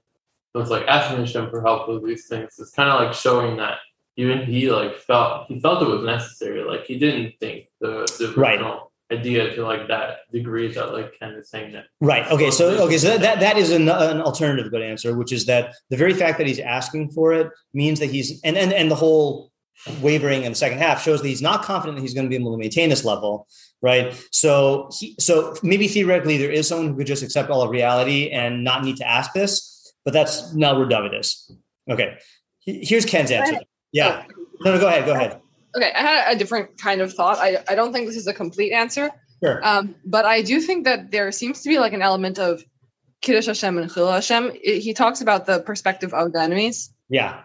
was 0.54 0.70
like 0.70 0.86
asking 0.90 1.20
Hashem 1.20 1.50
for 1.50 1.62
help 1.62 1.88
with 1.88 2.06
these 2.06 2.28
things 2.28 2.60
is 2.60 2.72
kind 2.72 2.90
of 2.90 3.00
like 3.00 3.14
showing 3.14 3.56
that 3.56 3.78
even 4.18 4.44
he 4.44 4.70
like 4.70 4.98
felt 4.98 5.48
he 5.48 5.62
felt 5.62 5.82
it 5.82 5.88
was 5.88 6.04
necessary. 6.04 6.66
Like 6.66 6.84
he 6.84 7.00
didn't 7.00 7.40
think 7.40 7.68
the 7.80 8.06
the 8.20 8.34
Right. 8.36 8.60
original 8.60 8.89
idea 9.12 9.56
to 9.56 9.66
like 9.66 9.88
that 9.88 10.32
degree 10.32 10.72
that 10.72 10.94
like 10.94 11.18
Ken 11.20 11.34
is 11.34 11.50
saying 11.50 11.74
that. 11.74 11.86
Right. 12.00 12.30
Okay. 12.32 12.52
So 12.52 12.70
okay. 12.86 12.98
So 12.98 13.10
that 13.10 13.22
that, 13.22 13.40
that 13.40 13.58
is 13.58 13.72
an, 13.72 13.90
an 13.90 14.22
alternative 14.22 14.72
good 14.72 14.82
answer, 14.82 15.16
which 15.16 15.32
is 15.32 15.46
that 15.46 15.74
the 15.90 15.98
very 15.98 16.14
fact 16.14 16.38
that 16.38 16.48
he's 16.48 16.60
asking 16.60 17.12
for 17.12 17.34
it 17.34 17.50
means 17.74 18.00
that 18.00 18.08
he's 18.08 18.42
and 18.44 18.58
and 18.58 18.72
and 18.74 18.90
the 18.92 18.96
whole 18.96 19.52
wavering 20.02 20.44
in 20.44 20.52
the 20.52 20.56
second 20.56 20.78
half 20.78 21.02
shows 21.02 21.22
that 21.22 21.28
he's 21.28 21.42
not 21.42 21.64
confident 21.64 21.98
that 21.98 22.02
he's 22.02 22.14
going 22.14 22.26
to 22.26 22.30
be 22.30 22.36
able 22.36 22.52
to 22.52 22.58
maintain 22.58 22.90
this 22.90 23.06
level. 23.06 23.48
Right. 23.82 24.14
So 24.32 24.90
he, 25.00 25.16
so 25.20 25.56
maybe 25.64 25.88
theoretically 25.88 26.38
there 26.38 26.52
is 26.52 26.68
someone 26.68 26.90
who 26.90 26.96
could 26.96 27.08
just 27.08 27.24
accept 27.24 27.50
all 27.50 27.62
of 27.62 27.70
reality 27.70 28.30
and 28.30 28.64
not 28.64 28.84
need 28.84 28.98
to 28.98 29.08
ask 29.08 29.32
this, 29.34 29.94
but 30.04 30.14
that's 30.14 30.54
not 30.54 30.78
where 30.78 30.88
David 30.88 31.14
is. 31.14 31.52
Okay. 31.90 32.18
Here's 32.60 33.06
Ken's 33.06 33.32
answer. 33.32 33.62
Yeah. 33.92 34.26
Oh. 34.28 34.46
No, 34.66 34.74
no. 34.74 34.80
Go 34.80 34.88
ahead. 34.88 35.06
Go 35.06 35.14
ahead. 35.14 35.42
Okay, 35.76 35.92
I 35.94 36.00
had 36.02 36.36
a 36.36 36.40
different 36.40 36.78
kind 36.78 37.02
of 37.02 37.14
thought. 37.14 37.38
I, 37.38 37.64
I 37.68 37.76
don't 37.76 37.94
think 37.94 38.08
this 38.08 38.16
is 38.18 38.28
a 38.28 38.34
complete 38.34 38.72
answer, 38.72 39.10
Sure. 39.44 39.64
um, 39.66 39.96
but 40.06 40.26
I 40.26 40.42
do 40.42 40.60
think 40.62 40.86
that 40.86 41.12
there 41.12 41.32
seems 41.32 41.62
to 41.62 41.70
be 41.70 41.78
like 41.80 41.94
an 41.94 42.02
element 42.02 42.40
of 42.40 42.64
Kiddush 43.22 43.46
Hashem 43.48 43.78
and 43.78 43.92
Chil 43.94 44.12
Hashem. 44.12 44.52
It- 44.64 44.80
he 44.80 44.94
talks 44.94 45.22
about 45.22 45.46
the 45.46 45.60
perspective 45.60 46.14
of 46.14 46.34
the 46.34 46.42
enemies. 46.42 46.92
Yeah. 47.10 47.42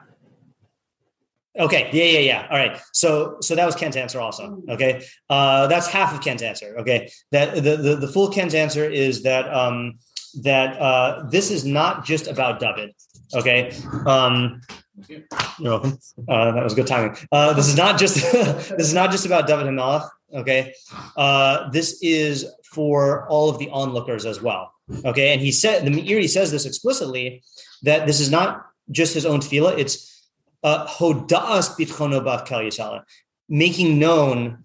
Okay. 1.58 1.88
Yeah. 1.92 2.04
Yeah. 2.04 2.18
Yeah. 2.18 2.46
All 2.50 2.56
right. 2.58 2.80
So 2.92 3.36
so 3.40 3.54
that 3.54 3.64
was 3.64 3.76
Ken's 3.76 3.94
answer 3.96 4.20
also. 4.20 4.60
Okay. 4.68 5.04
Uh, 5.30 5.68
that's 5.68 5.86
half 5.86 6.12
of 6.12 6.20
Ken's 6.20 6.42
answer. 6.42 6.74
Okay. 6.80 7.10
That 7.30 7.54
the 7.56 7.76
the, 7.76 7.96
the 7.96 8.08
full 8.08 8.28
Ken's 8.30 8.54
answer 8.54 8.84
is 8.90 9.22
that 9.22 9.52
um 9.54 9.98
that 10.42 10.76
uh 10.80 11.24
this 11.30 11.50
is 11.52 11.64
not 11.64 12.04
just 12.04 12.26
about 12.26 12.58
David. 12.58 12.90
Okay. 13.32 13.72
Um 14.06 14.60
you're 15.08 15.22
welcome. 15.60 15.98
Uh, 16.28 16.52
that 16.52 16.62
was 16.62 16.74
good 16.74 16.86
timing. 16.86 17.16
Uh, 17.32 17.52
this 17.52 17.66
is 17.66 17.76
not 17.76 17.98
just 17.98 18.14
this 18.32 18.70
is 18.70 18.94
not 18.94 19.10
just 19.10 19.26
about 19.26 19.46
David 19.46 19.66
Hamelech. 19.66 20.08
Okay. 20.32 20.74
Uh, 21.16 21.68
this 21.70 21.98
is 22.02 22.46
for 22.64 23.26
all 23.28 23.48
of 23.48 23.58
the 23.58 23.68
onlookers 23.70 24.26
as 24.26 24.42
well. 24.42 24.72
Okay. 25.04 25.32
And 25.32 25.40
he 25.40 25.52
said 25.52 25.84
the 25.84 25.90
Meiri 25.90 26.28
says 26.28 26.50
this 26.50 26.66
explicitly 26.66 27.42
that 27.82 28.06
this 28.06 28.20
is 28.20 28.30
not 28.30 28.66
just 28.90 29.14
his 29.14 29.26
own 29.26 29.40
tefillah. 29.40 29.78
It's 29.78 30.28
uh, 30.62 30.86
hoda'as 30.86 31.76
bitchono 31.76 32.22
kal 32.46 33.04
making 33.48 33.98
known 33.98 34.64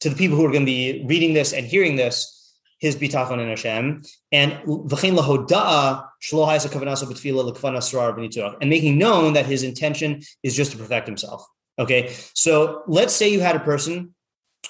to 0.00 0.10
the 0.10 0.16
people 0.16 0.36
who 0.36 0.44
are 0.44 0.50
going 0.50 0.62
to 0.62 0.66
be 0.66 1.04
reading 1.06 1.34
this 1.34 1.52
and 1.52 1.66
hearing 1.66 1.96
this 1.96 2.35
his 2.78 2.96
bitachon 2.96 3.40
in 3.40 3.48
Hashem, 3.48 4.02
and 4.32 4.52
v'chein 4.64 5.16
lahoda'a 5.16 6.08
shlo 6.22 6.46
ha'isa 6.46 6.68
kavanaso 6.68 7.04
b'tefillah 7.04 7.44
l'kvan 7.44 7.76
asrar 7.76 8.16
b'niturach, 8.16 8.56
and 8.60 8.68
making 8.68 8.98
known 8.98 9.32
that 9.32 9.46
his 9.46 9.62
intention 9.62 10.22
is 10.42 10.54
just 10.54 10.72
to 10.72 10.78
perfect 10.78 11.06
himself. 11.06 11.46
Okay, 11.78 12.14
so 12.34 12.82
let's 12.86 13.14
say 13.14 13.28
you 13.28 13.40
had 13.40 13.56
a 13.56 13.60
person 13.60 14.14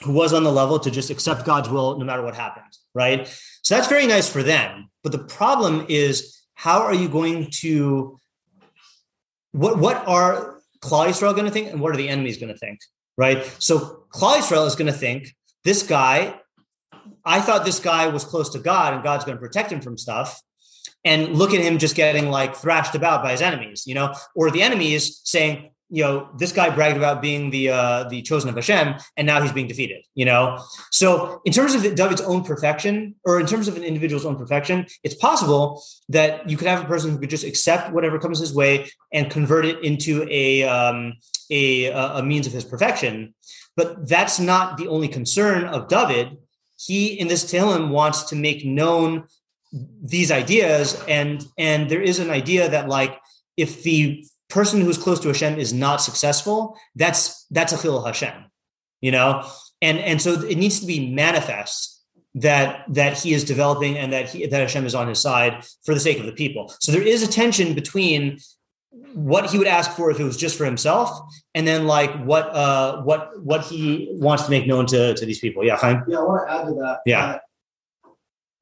who 0.03 0.13
was 0.13 0.33
on 0.33 0.45
the 0.45 0.53
level 0.53 0.79
to 0.79 0.91
just 0.91 1.11
accept 1.11 1.45
God's 1.45 1.69
will 1.69 1.99
no 1.99 2.05
matter 2.05 2.23
what 2.23 2.35
happens, 2.35 2.81
right? 2.95 3.27
So 3.63 3.75
that's 3.75 3.89
very 3.89 4.07
nice 4.07 4.29
for 4.29 4.43
them. 4.43 4.91
But 5.03 5.13
the 5.13 5.25
problem 5.25 5.87
is, 5.89 6.43
how 6.55 6.83
are 6.83 6.95
you 6.95 7.09
going 7.09 7.51
to 7.63 8.19
what 9.53 9.79
what 9.79 10.07
are 10.07 10.61
Klal 10.81 11.09
Yisrael 11.09 11.33
going 11.33 11.47
to 11.47 11.51
think, 11.51 11.71
and 11.71 11.81
what 11.81 11.93
are 11.93 11.97
the 11.97 12.09
enemies 12.09 12.39
going 12.39 12.53
to 12.53 12.59
think, 12.59 12.79
right? 13.17 13.45
So 13.59 14.05
Klal 14.11 14.37
Yisrael 14.37 14.67
is 14.67 14.77
going 14.77 14.93
to 14.93 14.99
think 14.99 15.35
this 15.65 15.83
guy. 15.83 16.41
I 17.25 17.41
thought 17.41 17.65
this 17.65 17.81
guy 17.81 18.09
was 18.09 18.25
close 18.25 18.51
to 18.51 18.59
God, 18.59 18.95
and 18.95 19.03
God's 19.03 19.25
going 19.25 19.37
to 19.37 19.41
protect 19.41 19.73
him 19.73 19.81
from 19.81 19.99
stuff. 19.99 20.41
And 21.05 21.35
look 21.35 21.55
at 21.55 21.61
him 21.61 21.79
just 21.79 21.95
getting 21.95 22.31
like 22.31 22.57
thrashed 22.57 22.97
about 22.97 23.23
by 23.23 23.31
his 23.33 23.41
enemies, 23.41 23.85
you 23.87 23.95
know, 23.95 24.13
or 24.35 24.51
the 24.51 24.63
enemies 24.63 25.21
saying, 25.25 25.71
you 25.89 26.03
know, 26.03 26.29
this 26.37 26.51
guy 26.51 26.69
bragged 26.71 26.97
about 26.97 27.23
being 27.23 27.51
the 27.51 27.69
uh, 27.69 28.05
the 28.09 28.23
chosen 28.23 28.49
of 28.49 28.57
Hashem, 28.57 28.95
and 29.17 29.27
now 29.27 29.41
he's 29.41 29.53
being 29.53 29.69
defeated. 29.69 30.03
You 30.15 30.25
know, 30.25 30.59
so 30.91 31.41
in 31.45 31.53
terms 31.53 31.75
of 31.75 31.83
David's 31.95 32.21
own 32.21 32.43
perfection, 32.43 33.15
or 33.25 33.39
in 33.39 33.47
terms 33.47 33.69
of 33.69 33.77
an 33.77 33.85
individual's 33.85 34.27
own 34.27 34.37
perfection, 34.37 34.87
it's 35.05 35.15
possible 35.15 35.81
that 36.09 36.49
you 36.51 36.57
could 36.57 36.67
have 36.67 36.83
a 36.83 36.89
person 36.89 37.13
who 37.13 37.19
could 37.19 37.31
just 37.31 37.45
accept 37.45 37.93
whatever 37.93 38.19
comes 38.19 38.41
his 38.41 38.53
way 38.53 38.89
and 39.13 39.31
convert 39.31 39.65
it 39.65 39.85
into 39.85 40.27
a 40.29 40.65
um, 40.65 41.15
a, 41.51 41.87
a 41.87 42.23
means 42.23 42.47
of 42.49 42.53
his 42.53 42.65
perfection. 42.65 43.35
But 43.77 44.09
that's 44.09 44.41
not 44.41 44.79
the 44.79 44.89
only 44.89 45.09
concern 45.09 45.65
of 45.65 45.89
David. 45.89 46.37
He 46.79 47.19
in 47.19 47.29
this 47.29 47.45
Tehillim 47.45 47.91
wants 47.91 48.25
to 48.25 48.37
make 48.37 48.65
known 48.65 49.25
these 49.73 50.31
ideas, 50.31 51.03
and 51.09 51.45
and 51.59 51.91
there 51.91 52.03
is 52.03 52.19
an 52.19 52.31
idea 52.31 52.69
that 52.69 52.89
like 52.89 53.19
if 53.57 53.83
the 53.83 54.25
person 54.49 54.81
who's 54.81 54.99
close 54.99 55.21
to 55.21 55.29
Hashem 55.29 55.59
is 55.59 55.73
not 55.73 56.01
successful, 56.03 56.79
that's 56.95 57.47
that's 57.51 57.73
a 57.73 57.81
chil 57.81 58.05
Hashem, 58.05 58.45
you 59.01 59.11
know, 59.11 59.49
and 59.83 59.99
and 59.99 60.21
so 60.21 60.33
it 60.33 60.59
needs 60.59 60.81
to 60.81 60.87
be 60.87 61.13
manifest 61.13 61.97
that 62.37 62.85
that 62.89 63.19
he 63.19 63.33
is 63.33 63.45
developing 63.45 63.97
and 63.97 64.13
that 64.13 64.29
he, 64.29 64.47
that 64.47 64.61
Hashem 64.61 64.85
is 64.85 64.95
on 64.95 65.09
his 65.09 65.21
side 65.21 65.65
for 65.85 65.95
the 65.95 66.01
sake 66.01 66.21
of 66.21 66.27
the 66.27 66.33
people. 66.33 66.73
So 66.81 66.93
there 66.93 67.03
is 67.03 67.23
a 67.23 67.29
tension 67.29 67.75
between 67.75 68.39
what 69.15 69.51
he 69.51 69.59
would 69.59 69.67
ask 69.67 69.93
for 69.93 70.11
if 70.11 70.21
it 70.21 70.25
was 70.25 70.37
just 70.37 70.59
for 70.59 70.65
himself, 70.65 71.11
and 71.55 71.67
then 71.67 71.87
like 71.87 72.15
what 72.25 72.49
uh 72.55 73.03
what 73.03 73.43
what 73.43 73.65
he 73.65 74.09
wants 74.13 74.45
to 74.45 74.51
make 74.51 74.67
known 74.67 74.87
to 74.87 75.15
to 75.15 75.27
these 75.27 75.39
people. 75.39 75.65
Yeah, 75.65 75.77
fine. 75.77 76.03
Yeah, 76.07 76.19
I 76.19 76.23
want 76.23 76.49
to 76.49 76.55
add 76.55 76.65
to 76.67 76.75
that. 76.75 77.01
Yeah. 77.07 77.27
that 77.33 77.43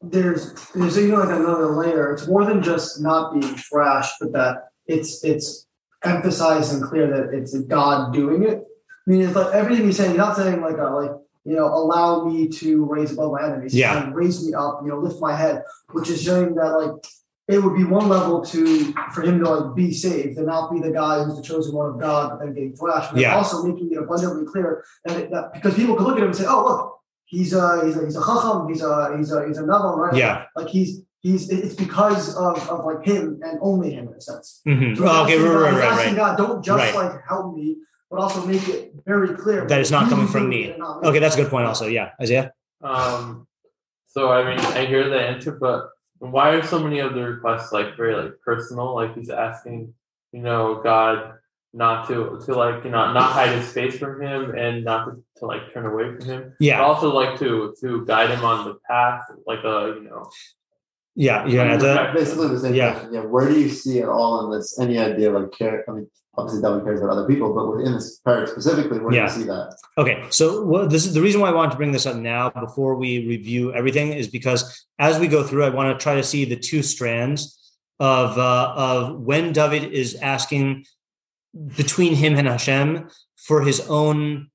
There's 0.02 0.54
there's 0.74 0.98
even 0.98 1.18
like 1.18 1.28
another 1.28 1.74
layer. 1.74 2.12
It's 2.12 2.26
more 2.26 2.44
than 2.44 2.62
just 2.62 3.00
not 3.00 3.32
being 3.38 3.54
fresh, 3.56 4.10
but 4.20 4.32
that 4.32 4.68
it's 4.86 5.24
it's 5.24 5.66
emphasized 6.04 6.72
and 6.72 6.82
clear 6.82 7.08
that 7.08 7.36
it's 7.36 7.58
God 7.62 8.12
doing 8.12 8.44
it. 8.44 8.62
I 9.06 9.10
mean, 9.10 9.22
it's 9.22 9.34
like 9.34 9.52
everything 9.54 9.86
he's 9.86 9.96
saying. 9.96 10.12
He's 10.12 10.18
not 10.18 10.36
saying 10.36 10.60
like 10.60 10.78
a, 10.78 10.84
like 10.84 11.10
you 11.44 11.56
know 11.56 11.66
allow 11.66 12.24
me 12.24 12.48
to 12.48 12.84
raise 12.84 13.12
above 13.12 13.32
my 13.32 13.44
enemies. 13.44 13.74
Yeah. 13.74 14.10
raise 14.12 14.44
me 14.46 14.54
up. 14.54 14.80
You 14.82 14.90
know, 14.90 14.98
lift 14.98 15.20
my 15.20 15.34
head, 15.34 15.62
which 15.92 16.08
is 16.10 16.22
showing 16.22 16.54
that 16.54 16.70
like 16.70 16.92
it 17.46 17.62
would 17.62 17.76
be 17.76 17.84
one 17.84 18.08
level 18.08 18.42
to 18.44 18.92
for 19.12 19.22
him 19.22 19.38
to 19.42 19.50
like 19.50 19.76
be 19.76 19.92
saved 19.92 20.38
and 20.38 20.46
not 20.46 20.72
be 20.72 20.80
the 20.80 20.90
guy 20.90 21.22
who's 21.22 21.36
the 21.36 21.42
chosen 21.42 21.74
one 21.74 21.90
of 21.90 22.00
God, 22.00 22.30
but 22.30 22.38
then 22.44 22.54
getting 22.54 22.74
thrashed. 22.74 23.12
But 23.12 23.20
Yeah. 23.20 23.36
also 23.36 23.62
making 23.64 23.92
it 23.92 23.98
abundantly 23.98 24.46
clear 24.46 24.82
that, 25.04 25.16
it, 25.18 25.30
that 25.30 25.52
because 25.52 25.74
people 25.74 25.94
could 25.96 26.04
look 26.06 26.16
at 26.16 26.22
him 26.22 26.28
and 26.28 26.36
say, 26.36 26.46
"Oh, 26.48 26.64
look, 26.64 26.98
he's 27.26 27.52
a 27.52 27.84
he's 27.84 27.96
a 27.96 28.04
he's 28.04 28.16
a 28.16 28.20
chacham, 28.24 28.68
he's 28.68 28.82
a 28.82 29.16
he's 29.18 29.30
a 29.32 29.46
he's 29.46 29.58
a 29.58 29.62
navam, 29.62 29.96
right? 29.98 30.14
Yeah. 30.16 30.44
like 30.56 30.68
he's 30.68 31.02
he's 31.20 31.50
it's 31.50 31.74
because 31.74 32.34
of 32.36 32.66
of 32.70 32.84
like 32.86 33.04
him 33.04 33.40
and 33.44 33.58
only 33.60 33.90
him 33.92 34.08
in 34.08 34.14
a 34.14 34.20
sense. 34.20 34.62
Mhm. 34.66 34.96
So 34.96 35.02
he's 35.02 35.10
Oh, 35.12 35.24
okay, 35.24 35.38
right, 35.38 35.44
God- 35.52 35.60
right, 35.62 35.74
right, 35.74 36.06
right. 36.06 36.16
God, 36.16 36.38
don't 36.38 36.64
just 36.64 36.78
Right. 36.78 36.94
like 37.12 37.20
help 37.28 37.54
me, 37.54 37.76
but 38.10 38.20
also 38.20 38.46
make 38.46 38.66
it 38.68 38.94
very 39.04 39.34
clear 39.36 39.66
That 39.66 39.80
it's 39.80 39.90
not 39.90 40.08
coming 40.08 40.28
from 40.28 40.48
me. 40.48 40.64
it 40.64 40.70
and 40.70 40.78
not 40.78 41.02
me. 41.02 41.08
Okay, 41.10 41.18
that's 41.18 41.34
a 41.36 41.42
good 41.42 41.50
point. 41.50 41.66
Also, 41.66 41.86
yeah, 41.88 42.10
Isaiah. 42.20 42.52
Um, 42.82 43.46
so 44.06 44.30
I 44.32 44.44
mean, 44.48 44.58
I 44.64 44.86
hear 44.86 45.08
the 45.10 45.20
answer, 45.20 45.52
but 45.52 45.90
why 46.18 46.50
are 46.50 46.62
so 46.62 46.78
many 46.78 47.00
of 47.00 47.14
the 47.14 47.22
requests 47.22 47.72
like 47.72 47.96
very 47.96 48.14
like 48.14 48.40
personal? 48.44 48.94
Like 48.94 49.14
he's 49.14 49.30
asking, 49.30 49.94
you 50.32 50.40
know, 50.40 50.80
God 50.82 51.34
not 51.74 52.06
to 52.06 52.40
to 52.46 52.54
like 52.54 52.84
you 52.84 52.90
know 52.90 53.12
not 53.12 53.32
hide 53.32 53.50
his 53.50 53.70
face 53.70 53.98
from 53.98 54.22
him 54.22 54.54
and 54.56 54.84
not 54.84 55.06
to, 55.06 55.22
to 55.38 55.46
like 55.46 55.72
turn 55.74 55.86
away 55.86 56.16
from 56.16 56.24
him. 56.24 56.56
Yeah. 56.60 56.78
But 56.78 56.84
also 56.84 57.12
like 57.12 57.38
to 57.40 57.74
to 57.80 58.06
guide 58.06 58.30
him 58.30 58.44
on 58.44 58.64
the 58.64 58.78
path, 58.88 59.24
like 59.46 59.64
a 59.64 59.94
you 59.96 60.08
know. 60.08 60.30
Yeah, 61.14 61.46
yeah, 61.46 61.62
add 61.62 61.80
to 61.80 61.86
that? 61.86 62.14
Basically 62.14 62.48
the 62.48 62.58
same 62.60 62.74
Yeah. 62.74 62.92
question. 62.92 63.14
Yeah. 63.14 63.20
Where 63.20 63.48
do 63.48 63.58
you 63.58 63.68
see 63.68 64.00
at 64.00 64.08
all 64.08 64.44
in 64.44 64.58
this 64.58 64.78
any 64.78 64.98
idea 64.98 65.30
like 65.30 65.52
care? 65.52 65.84
I 65.88 65.92
mean, 65.92 66.10
obviously 66.36 66.62
David 66.62 66.84
cares 66.84 67.00
about 67.00 67.10
other 67.10 67.26
people, 67.28 67.54
but 67.54 67.76
within 67.76 67.92
this 67.94 68.18
part 68.18 68.48
specifically, 68.48 68.98
where 68.98 69.12
Yeah. 69.14 69.28
do 69.28 69.34
you 69.34 69.40
see 69.42 69.46
that? 69.48 69.76
Okay, 69.98 70.24
so 70.30 70.64
what, 70.64 70.90
this 70.90 71.06
is 71.06 71.14
the 71.14 71.20
reason 71.22 71.40
why 71.40 71.50
I 71.50 71.52
wanted 71.54 71.72
to 71.72 71.76
bring 71.76 71.92
this 71.92 72.06
up 72.06 72.16
now 72.16 72.50
before 72.50 72.96
we 72.96 73.26
review 73.28 73.72
everything 73.72 74.12
is 74.12 74.28
because 74.28 74.86
as 74.98 75.18
we 75.18 75.28
go 75.28 75.42
through, 75.44 75.64
I 75.64 75.70
want 75.70 75.96
to 75.98 76.02
try 76.02 76.16
to 76.16 76.22
see 76.22 76.44
the 76.44 76.56
two 76.56 76.82
strands 76.82 77.60
of 78.00 78.36
uh, 78.38 78.72
of 78.76 79.20
when 79.20 79.52
David 79.52 79.92
is 79.92 80.16
asking 80.16 80.84
between 81.76 82.14
him 82.16 82.34
and 82.36 82.48
Hashem 82.48 83.08
for 83.36 83.62
his 83.62 83.80
own 83.88 84.48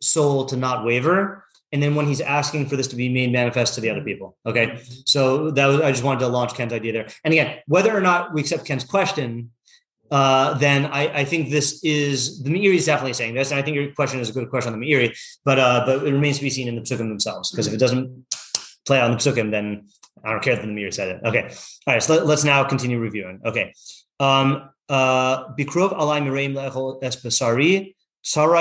soul 0.00 0.44
to 0.46 0.56
not 0.56 0.84
waver, 0.84 1.43
and 1.74 1.82
then 1.82 1.96
when 1.96 2.06
he's 2.06 2.20
asking 2.20 2.68
for 2.68 2.76
this 2.76 2.86
to 2.86 2.96
be 2.96 3.08
made 3.08 3.32
manifest 3.32 3.74
to 3.74 3.80
the 3.80 3.90
other 3.90 4.00
people. 4.00 4.36
Okay, 4.46 4.78
so 5.04 5.50
that 5.50 5.66
was 5.66 5.80
I 5.80 5.90
just 5.90 6.04
wanted 6.04 6.20
to 6.20 6.28
launch 6.28 6.54
Ken's 6.54 6.72
idea 6.72 6.92
there. 6.92 7.08
And 7.24 7.34
again, 7.34 7.58
whether 7.66 7.94
or 7.94 8.00
not 8.00 8.32
we 8.32 8.40
accept 8.42 8.64
Ken's 8.64 8.84
question, 8.84 9.50
uh, 10.08 10.54
then 10.54 10.86
I, 10.86 11.22
I 11.22 11.24
think 11.24 11.50
this 11.50 11.82
is 11.82 12.44
the 12.44 12.50
Meiri 12.50 12.76
is 12.76 12.86
definitely 12.86 13.14
saying 13.14 13.34
this, 13.34 13.50
and 13.50 13.58
I 13.58 13.62
think 13.64 13.74
your 13.74 13.90
question 13.92 14.20
is 14.20 14.30
a 14.30 14.32
good 14.32 14.50
question 14.50 14.72
on 14.72 14.78
the 14.78 14.86
Meiri, 14.86 15.18
but 15.44 15.58
uh, 15.58 15.82
but 15.84 16.06
it 16.06 16.12
remains 16.12 16.38
to 16.38 16.44
be 16.44 16.50
seen 16.50 16.68
in 16.68 16.76
the 16.76 16.82
Psukim 16.82 17.08
themselves 17.08 17.50
because 17.50 17.66
if 17.66 17.74
it 17.74 17.80
doesn't 17.80 18.24
play 18.86 19.00
out 19.00 19.10
in 19.10 19.16
the 19.18 19.22
Psukim, 19.24 19.50
then 19.50 19.88
I 20.24 20.30
don't 20.30 20.44
care 20.44 20.54
that 20.54 20.62
the 20.62 20.68
Meiri 20.68 20.94
said 20.94 21.08
it. 21.08 21.22
Okay, 21.24 21.42
all 21.88 21.94
right, 21.94 22.02
so 22.02 22.22
let, 22.24 22.38
us 22.38 22.44
now 22.44 22.62
continue 22.62 23.00
reviewing. 23.00 23.40
Okay, 23.44 23.74
um, 24.20 24.70
uh, 24.88 25.48
alai 25.48 26.22
mireim 26.22 26.54
le'echol 26.54 27.02
es 27.02 27.16
basari. 27.16 27.96
When 28.24 28.56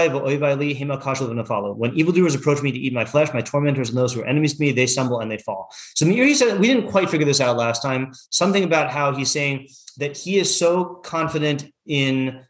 evildoers 1.95 2.35
approach 2.35 2.61
me 2.61 2.71
to 2.71 2.77
eat 2.77 2.93
my 2.93 3.05
flesh, 3.05 3.33
my 3.33 3.41
tormentors 3.41 3.89
and 3.89 3.97
those 3.97 4.13
who 4.13 4.21
are 4.21 4.25
enemies 4.25 4.55
to 4.55 4.61
me, 4.61 4.73
they 4.73 4.85
stumble 4.85 5.21
and 5.21 5.31
they 5.31 5.37
fall. 5.37 5.73
So 5.95 6.05
Meiri 6.05 6.35
said 6.35 6.59
we 6.59 6.67
didn't 6.67 6.91
quite 6.91 7.09
figure 7.09 7.25
this 7.25 7.39
out 7.39 7.55
last 7.55 7.81
time. 7.81 8.11
Something 8.29 8.65
about 8.65 8.91
how 8.91 9.15
he's 9.15 9.31
saying 9.31 9.69
that 9.97 10.17
he 10.17 10.37
is 10.37 10.53
so 10.53 10.85
confident 10.85 11.71
in 11.85 12.43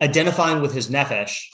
identifying 0.00 0.62
with 0.62 0.72
his 0.72 0.88
nefesh, 0.88 1.46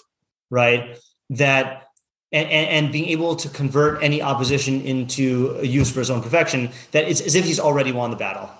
right? 0.50 0.99
That 1.30 1.85
and, 2.33 2.50
and, 2.50 2.68
and 2.68 2.92
being 2.92 3.06
able 3.06 3.35
to 3.37 3.49
convert 3.49 4.02
any 4.02 4.21
opposition 4.21 4.83
into 4.83 5.56
a 5.61 5.64
use 5.64 5.90
for 5.90 6.00
his 6.00 6.11
own 6.11 6.23
perfection, 6.23 6.71
that 6.90 7.09
it's 7.09 7.23
as 7.23 7.35
if 7.35 7.47
he's 7.47 7.61
already 7.61 7.92
won 7.92 8.11
the 8.11 8.16
battle. 8.16 8.50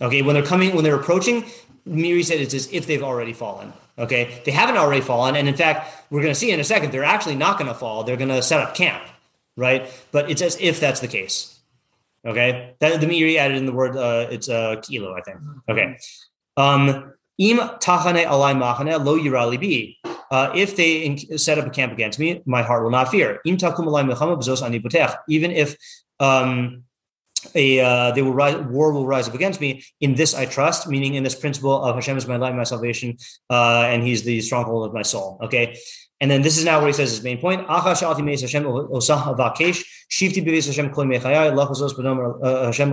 Okay, 0.00 0.22
when 0.22 0.34
they're 0.34 0.44
coming, 0.44 0.74
when 0.74 0.82
they're 0.82 0.96
approaching, 0.96 1.44
Meiri 1.86 2.24
said 2.24 2.40
it's 2.40 2.54
as 2.54 2.72
if 2.72 2.86
they've 2.86 3.02
already 3.02 3.32
fallen. 3.32 3.72
Okay, 3.98 4.42
they 4.44 4.52
haven't 4.52 4.76
already 4.76 5.00
fallen, 5.00 5.36
and 5.36 5.48
in 5.48 5.56
fact, 5.56 6.10
we're 6.10 6.20
going 6.20 6.32
to 6.34 6.38
see 6.38 6.50
in 6.50 6.60
a 6.60 6.64
second 6.64 6.92
they're 6.92 7.04
actually 7.04 7.34
not 7.34 7.58
going 7.58 7.68
to 7.68 7.74
fall. 7.74 8.04
They're 8.04 8.18
going 8.18 8.28
to 8.28 8.42
set 8.42 8.60
up 8.60 8.74
camp, 8.74 9.02
right? 9.56 9.90
But 10.12 10.30
it's 10.30 10.42
as 10.42 10.58
if 10.60 10.80
that's 10.80 11.00
the 11.00 11.08
case. 11.08 11.58
Okay, 12.24 12.74
that 12.80 13.00
the 13.00 13.06
Meiri 13.06 13.36
added 13.36 13.56
in 13.56 13.64
the 13.66 13.72
word 13.72 13.96
uh, 13.96 14.26
it's 14.30 14.48
uh, 14.48 14.76
kilo, 14.82 15.14
I 15.14 15.22
think. 15.22 15.38
Okay, 15.68 15.96
um, 16.56 17.12
im 17.38 17.56
tachane 17.56 18.26
alai 18.26 18.54
machane 18.54 19.02
lo 19.02 19.18
yirali 19.18 19.58
bi. 19.58 20.10
Uh, 20.30 20.50
if 20.54 20.76
they 20.76 21.04
in- 21.04 21.38
set 21.38 21.56
up 21.56 21.66
a 21.66 21.70
camp 21.70 21.92
against 21.92 22.18
me, 22.18 22.42
my 22.44 22.62
heart 22.62 22.82
will 22.82 22.90
not 22.90 23.10
fear. 23.10 23.40
Im 23.46 23.56
takum 23.56 23.86
alai 23.86 24.62
ani. 24.62 25.14
Even 25.28 25.52
if 25.52 25.76
um, 26.20 26.82
a 27.54 27.80
uh, 27.80 28.10
they 28.12 28.22
will 28.22 28.32
rise, 28.32 28.56
war 28.56 28.92
will 28.92 29.06
rise 29.06 29.28
up 29.28 29.34
against 29.34 29.60
me. 29.60 29.84
In 30.00 30.14
this 30.14 30.34
I 30.34 30.46
trust, 30.46 30.88
meaning 30.88 31.14
in 31.14 31.22
this 31.22 31.34
principle 31.34 31.82
of 31.82 31.94
Hashem 31.94 32.16
is 32.16 32.26
my 32.26 32.36
light, 32.36 32.54
my 32.54 32.64
salvation, 32.64 33.16
uh, 33.50 33.84
and 33.86 34.02
He's 34.02 34.22
the 34.24 34.40
stronghold 34.40 34.86
of 34.86 34.94
my 34.94 35.02
soul. 35.02 35.38
Okay, 35.42 35.76
and 36.20 36.30
then 36.30 36.42
this 36.42 36.56
is 36.56 36.64
now 36.64 36.78
where 36.78 36.86
he 36.86 36.92
says 36.92 37.10
his 37.10 37.22
main 37.22 37.38
point. 37.38 37.66
Shifti 40.10 40.44
Hashem 40.44 40.90
kol 40.90 41.04
mechayai 41.04 41.52
lachazos 41.52 41.94
b'nomer 41.94 42.38
uh, 42.42 42.66
Hashem. 42.66 42.92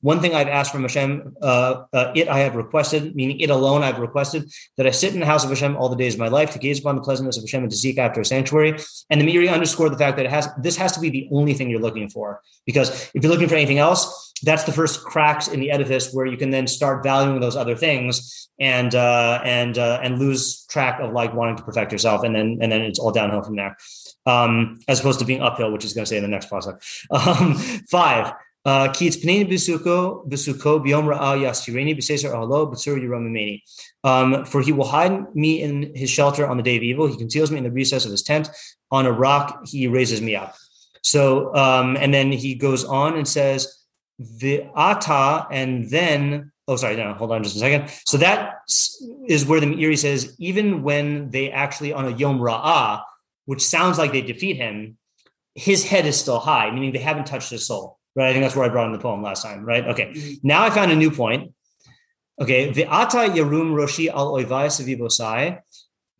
One 0.00 0.20
thing 0.20 0.34
I've 0.34 0.48
asked 0.48 0.72
from 0.72 0.82
Hashem, 0.82 1.34
uh, 1.42 1.84
uh, 1.92 2.12
it 2.14 2.28
I 2.28 2.40
have 2.40 2.54
requested, 2.54 3.16
meaning 3.16 3.40
it 3.40 3.50
alone 3.50 3.82
I've 3.82 3.98
requested 3.98 4.50
that 4.76 4.86
I 4.86 4.90
sit 4.90 5.14
in 5.14 5.20
the 5.20 5.26
house 5.26 5.44
of 5.44 5.50
Hashem 5.50 5.76
all 5.76 5.88
the 5.88 5.96
days 5.96 6.14
of 6.14 6.20
my 6.20 6.28
life 6.28 6.52
to 6.52 6.58
gaze 6.58 6.78
upon 6.78 6.96
the 6.96 7.02
pleasantness 7.02 7.36
of 7.36 7.42
Hashem 7.42 7.62
and 7.62 7.70
to 7.70 7.76
seek 7.76 7.98
after 7.98 8.20
a 8.20 8.24
sanctuary. 8.24 8.78
And 9.10 9.20
the 9.20 9.26
Meiri 9.26 9.52
underscored 9.52 9.92
the 9.92 9.98
fact 9.98 10.16
that 10.16 10.26
it 10.26 10.30
has 10.30 10.48
this 10.60 10.76
has 10.76 10.92
to 10.92 11.00
be 11.00 11.10
the 11.10 11.28
only 11.32 11.54
thing 11.54 11.68
you're 11.68 11.80
looking 11.80 12.08
for 12.08 12.40
because 12.64 13.10
if 13.14 13.22
you're 13.22 13.32
looking 13.32 13.48
for 13.48 13.56
anything 13.56 13.78
else, 13.78 14.32
that's 14.42 14.64
the 14.64 14.72
first 14.72 15.02
cracks 15.02 15.48
in 15.48 15.60
the 15.60 15.70
edifice 15.70 16.12
where 16.12 16.26
you 16.26 16.36
can 16.36 16.50
then 16.50 16.66
start 16.66 17.02
valuing 17.02 17.40
those 17.40 17.56
other 17.56 17.76
things 17.76 18.48
and 18.60 18.94
uh, 18.94 19.40
and 19.44 19.78
uh, 19.78 20.00
and 20.02 20.18
lose 20.18 20.64
track 20.66 21.00
of 21.00 21.12
like 21.12 21.34
wanting 21.34 21.56
to 21.56 21.62
perfect 21.62 21.92
yourself, 21.92 22.22
and 22.22 22.34
then 22.34 22.58
and 22.60 22.70
then 22.70 22.82
it's 22.82 22.98
all 22.98 23.10
downhill 23.10 23.42
from 23.42 23.56
there, 23.56 23.76
um, 24.26 24.78
as 24.86 25.00
opposed 25.00 25.18
to 25.18 25.24
being 25.24 25.42
uphill, 25.42 25.72
which 25.72 25.84
is 25.84 25.92
going 25.92 26.03
to 26.04 26.08
say 26.08 26.16
in 26.16 26.22
the 26.22 26.28
next 26.28 26.46
process. 26.46 27.04
Um, 27.10 27.54
five. 27.90 28.32
Uh, 28.66 28.88
b'tzur 28.88 29.78
yiramimeni. 32.98 33.62
Um, 34.04 34.44
for 34.46 34.62
he 34.62 34.72
will 34.72 34.86
hide 34.86 35.34
me 35.34 35.60
in 35.60 35.94
his 35.94 36.08
shelter 36.08 36.46
on 36.46 36.56
the 36.56 36.62
day 36.62 36.78
of 36.78 36.82
evil. 36.82 37.06
He 37.06 37.16
conceals 37.16 37.50
me 37.50 37.58
in 37.58 37.64
the 37.64 37.70
recess 37.70 38.06
of 38.06 38.10
his 38.10 38.22
tent. 38.22 38.48
On 38.90 39.04
a 39.04 39.12
rock, 39.12 39.66
he 39.66 39.86
raises 39.86 40.22
me 40.22 40.34
up. 40.34 40.54
So, 41.02 41.54
um, 41.54 41.98
and 41.98 42.14
then 42.14 42.32
he 42.32 42.54
goes 42.54 42.84
on 42.84 43.18
and 43.18 43.28
says, 43.28 43.84
the 44.18 44.64
ata, 44.74 45.46
and 45.50 45.90
then, 45.90 46.52
oh, 46.66 46.76
sorry, 46.76 46.96
no, 46.96 47.12
hold 47.12 47.32
on 47.32 47.42
just 47.42 47.56
a 47.56 47.58
second. 47.58 47.90
So 48.06 48.16
that 48.18 48.60
is 49.28 49.44
where 49.44 49.60
the 49.60 49.66
Meiri 49.66 49.98
says, 49.98 50.34
even 50.38 50.82
when 50.82 51.30
they 51.30 51.50
actually 51.50 51.92
on 51.92 52.06
a 52.06 52.10
Yom 52.10 52.38
Ra'ah, 52.38 53.02
which 53.44 53.62
sounds 53.62 53.98
like 53.98 54.12
they 54.12 54.22
defeat 54.22 54.56
him, 54.56 54.96
his 55.54 55.84
head 55.84 56.06
is 56.06 56.18
still 56.18 56.38
high, 56.38 56.70
meaning 56.70 56.92
they 56.92 56.98
haven't 56.98 57.26
touched 57.26 57.50
his 57.50 57.66
soul, 57.66 57.98
right? 58.16 58.28
I 58.28 58.32
think 58.32 58.44
that's 58.44 58.56
where 58.56 58.66
I 58.66 58.68
brought 58.68 58.86
in 58.86 58.92
the 58.92 58.98
poem 58.98 59.22
last 59.22 59.42
time, 59.42 59.64
right? 59.64 59.86
Okay. 59.88 60.38
Now 60.42 60.64
I 60.64 60.70
found 60.70 60.90
a 60.90 60.96
new 60.96 61.10
point. 61.10 61.52
Okay. 62.40 62.72
The 62.72 62.86
ata 62.86 63.18
yarum 63.32 63.72
roshi 63.74 64.08
al 64.08 64.32
oivai 64.32 64.66
savivosai. 64.66 65.60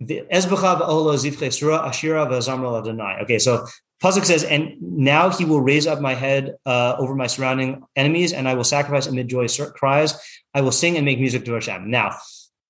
The 0.01 0.23
ezbecha 0.33 0.81
v'olo 0.81 1.15
zivche 1.17 1.53
sura 1.53 1.79
ashira 1.81 2.29
v'zamra 2.29 2.83
ladonai. 2.83 3.23
Okay. 3.23 3.39
So 3.39 3.67
Pasuk 4.03 4.25
says, 4.25 4.45
and 4.45 4.75
now 4.81 5.31
he 5.31 5.45
will 5.45 5.63
raise 5.63 5.87
up 5.87 6.01
my 6.01 6.15
head 6.15 6.57
uh, 6.67 6.95
over 6.99 7.15
my 7.15 7.27
surrounding 7.27 7.83
enemies, 7.97 8.33
and 8.33 8.47
I 8.47 8.55
will 8.55 8.65
sacrifice 8.65 9.07
amid 9.07 9.29
joyous 9.29 9.59
cries. 9.75 10.21
I 10.53 10.61
will 10.61 10.73
sing 10.73 10.97
and 10.97 11.07
make 11.07 11.19
music 11.19 11.45
to 11.47 11.55
Hashem. 11.55 11.91
Now, 11.91 12.15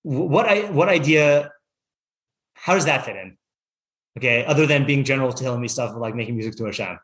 what 0.02 0.47
I 0.47 0.71
what 0.71 0.88
idea? 0.88 1.50
How 2.54 2.75
does 2.75 2.85
that 2.85 3.04
fit 3.04 3.16
in? 3.16 3.37
Okay, 4.16 4.44
other 4.44 4.66
than 4.66 4.87
being 4.87 5.04
general 5.04 5.33
telling 5.33 5.61
me 5.61 5.68
stuff 5.68 5.94
like 5.97 6.14
making 6.14 6.37
music 6.37 6.56
to 6.56 6.64
Hashem. 6.66 6.99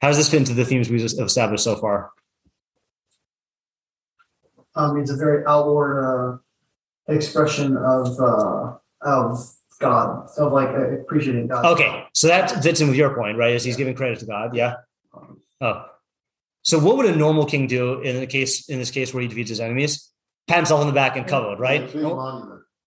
How 0.00 0.08
does 0.08 0.16
this 0.16 0.30
fit 0.30 0.38
into 0.38 0.54
the 0.54 0.64
themes 0.64 0.88
we've 0.88 1.02
established 1.02 1.64
so 1.64 1.76
far? 1.76 2.10
Um, 4.74 4.98
it's 4.98 5.10
a 5.10 5.16
very 5.16 5.44
outward 5.46 6.40
uh, 7.08 7.12
expression 7.12 7.76
of 7.76 8.18
uh, 8.20 8.76
of 9.02 9.38
God, 9.78 10.28
of 10.38 10.52
like 10.52 10.68
uh, 10.70 11.00
appreciating 11.00 11.48
God. 11.48 11.64
Okay, 11.66 12.04
So 12.12 12.26
that 12.28 12.62
fits 12.62 12.80
in 12.80 12.88
with 12.88 12.96
your 12.96 13.14
point, 13.14 13.38
right? 13.38 13.54
Is 13.54 13.64
he's 13.64 13.76
giving 13.76 13.94
credit 13.94 14.18
to 14.20 14.26
God? 14.26 14.54
Yeah. 14.54 14.76
Oh, 15.60 15.86
so 16.62 16.78
what 16.78 16.96
would 16.96 17.06
a 17.06 17.14
normal 17.14 17.44
king 17.44 17.66
do 17.66 18.00
in 18.00 18.20
the 18.20 18.26
case 18.26 18.68
in 18.68 18.78
this 18.78 18.90
case 18.90 19.12
where 19.12 19.22
he 19.22 19.28
defeats 19.28 19.50
his 19.50 19.60
enemies? 19.60 20.10
Pat 20.48 20.58
himself 20.58 20.80
on 20.80 20.86
the 20.86 20.92
back 20.92 21.16
and 21.16 21.26
covered, 21.26 21.58
right? 21.58 21.90
Big. 21.92 22.04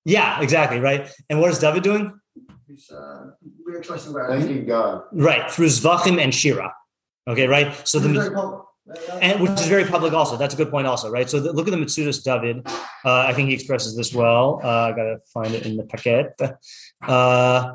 Yeah, 0.05 0.41
exactly, 0.41 0.79
right. 0.79 1.11
And 1.29 1.39
what 1.39 1.51
is 1.51 1.59
David 1.59 1.83
doing? 1.83 2.19
He's, 2.67 2.91
uh, 2.91 3.31
we're 3.65 3.77
expressing 3.77 4.11
gratitude. 4.11 4.47
Thanking 4.47 4.65
God. 4.67 5.03
Right 5.13 5.49
through 5.49 5.67
Zvachim 5.67 6.21
and 6.21 6.35
Shira. 6.35 6.73
Okay, 7.27 7.47
right. 7.47 7.87
So 7.87 7.99
the 7.99 8.09
very 8.09 8.29
and 9.21 9.41
which 9.41 9.51
is 9.51 9.67
very 9.67 9.85
public 9.85 10.13
also. 10.13 10.37
That's 10.37 10.53
a 10.53 10.57
good 10.57 10.69
point 10.69 10.87
also, 10.87 11.09
right? 11.09 11.29
So 11.29 11.39
the, 11.39 11.51
look 11.51 11.67
at 11.67 11.71
the 11.71 11.77
Metzudas 11.77 12.23
David. 12.23 12.65
Uh, 13.05 13.19
I 13.19 13.33
think 13.33 13.49
he 13.49 13.55
expresses 13.55 13.95
this 13.95 14.13
well. 14.13 14.61
Uh, 14.63 14.67
I 14.67 14.91
gotta 14.91 15.19
find 15.33 15.53
it 15.53 15.65
in 15.65 15.77
the 15.77 15.83
packet. 15.83 16.39
Uh, 17.07 17.73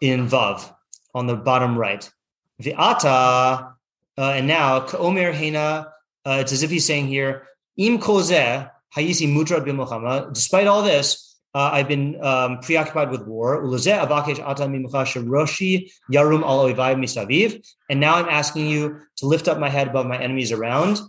in 0.00 0.28
Vav 0.28 0.72
on 1.12 1.26
the 1.26 1.34
bottom 1.34 1.76
right. 1.76 2.08
The 2.60 2.72
Ata, 2.74 3.74
uh, 4.16 4.32
and 4.32 4.46
now 4.46 4.86
Kaomer 4.86 5.34
Hena. 5.34 5.88
Uh, 6.24 6.38
it's 6.40 6.52
as 6.52 6.62
if 6.62 6.70
he's 6.70 6.86
saying 6.86 7.08
here, 7.08 7.48
Im 7.76 7.98
Kozeh 7.98 8.70
Hayisi 8.96 9.26
Mutra 9.26 9.60
B'Muhammad. 9.64 10.32
Despite 10.32 10.68
all 10.68 10.82
this, 10.82 11.29
uh, 11.54 11.70
I've 11.72 11.88
been 11.88 12.22
um, 12.22 12.60
preoccupied 12.60 13.10
with 13.10 13.26
war. 13.26 13.62
Yarum. 16.12 16.42
And 17.90 18.00
now 18.00 18.14
I'm 18.16 18.28
asking 18.28 18.66
you 18.68 19.00
to 19.16 19.26
lift 19.26 19.48
up 19.48 19.58
my 19.58 19.68
head 19.68 19.88
above 19.88 20.06
my 20.06 20.18
enemies 20.18 20.52
around. 20.52 21.00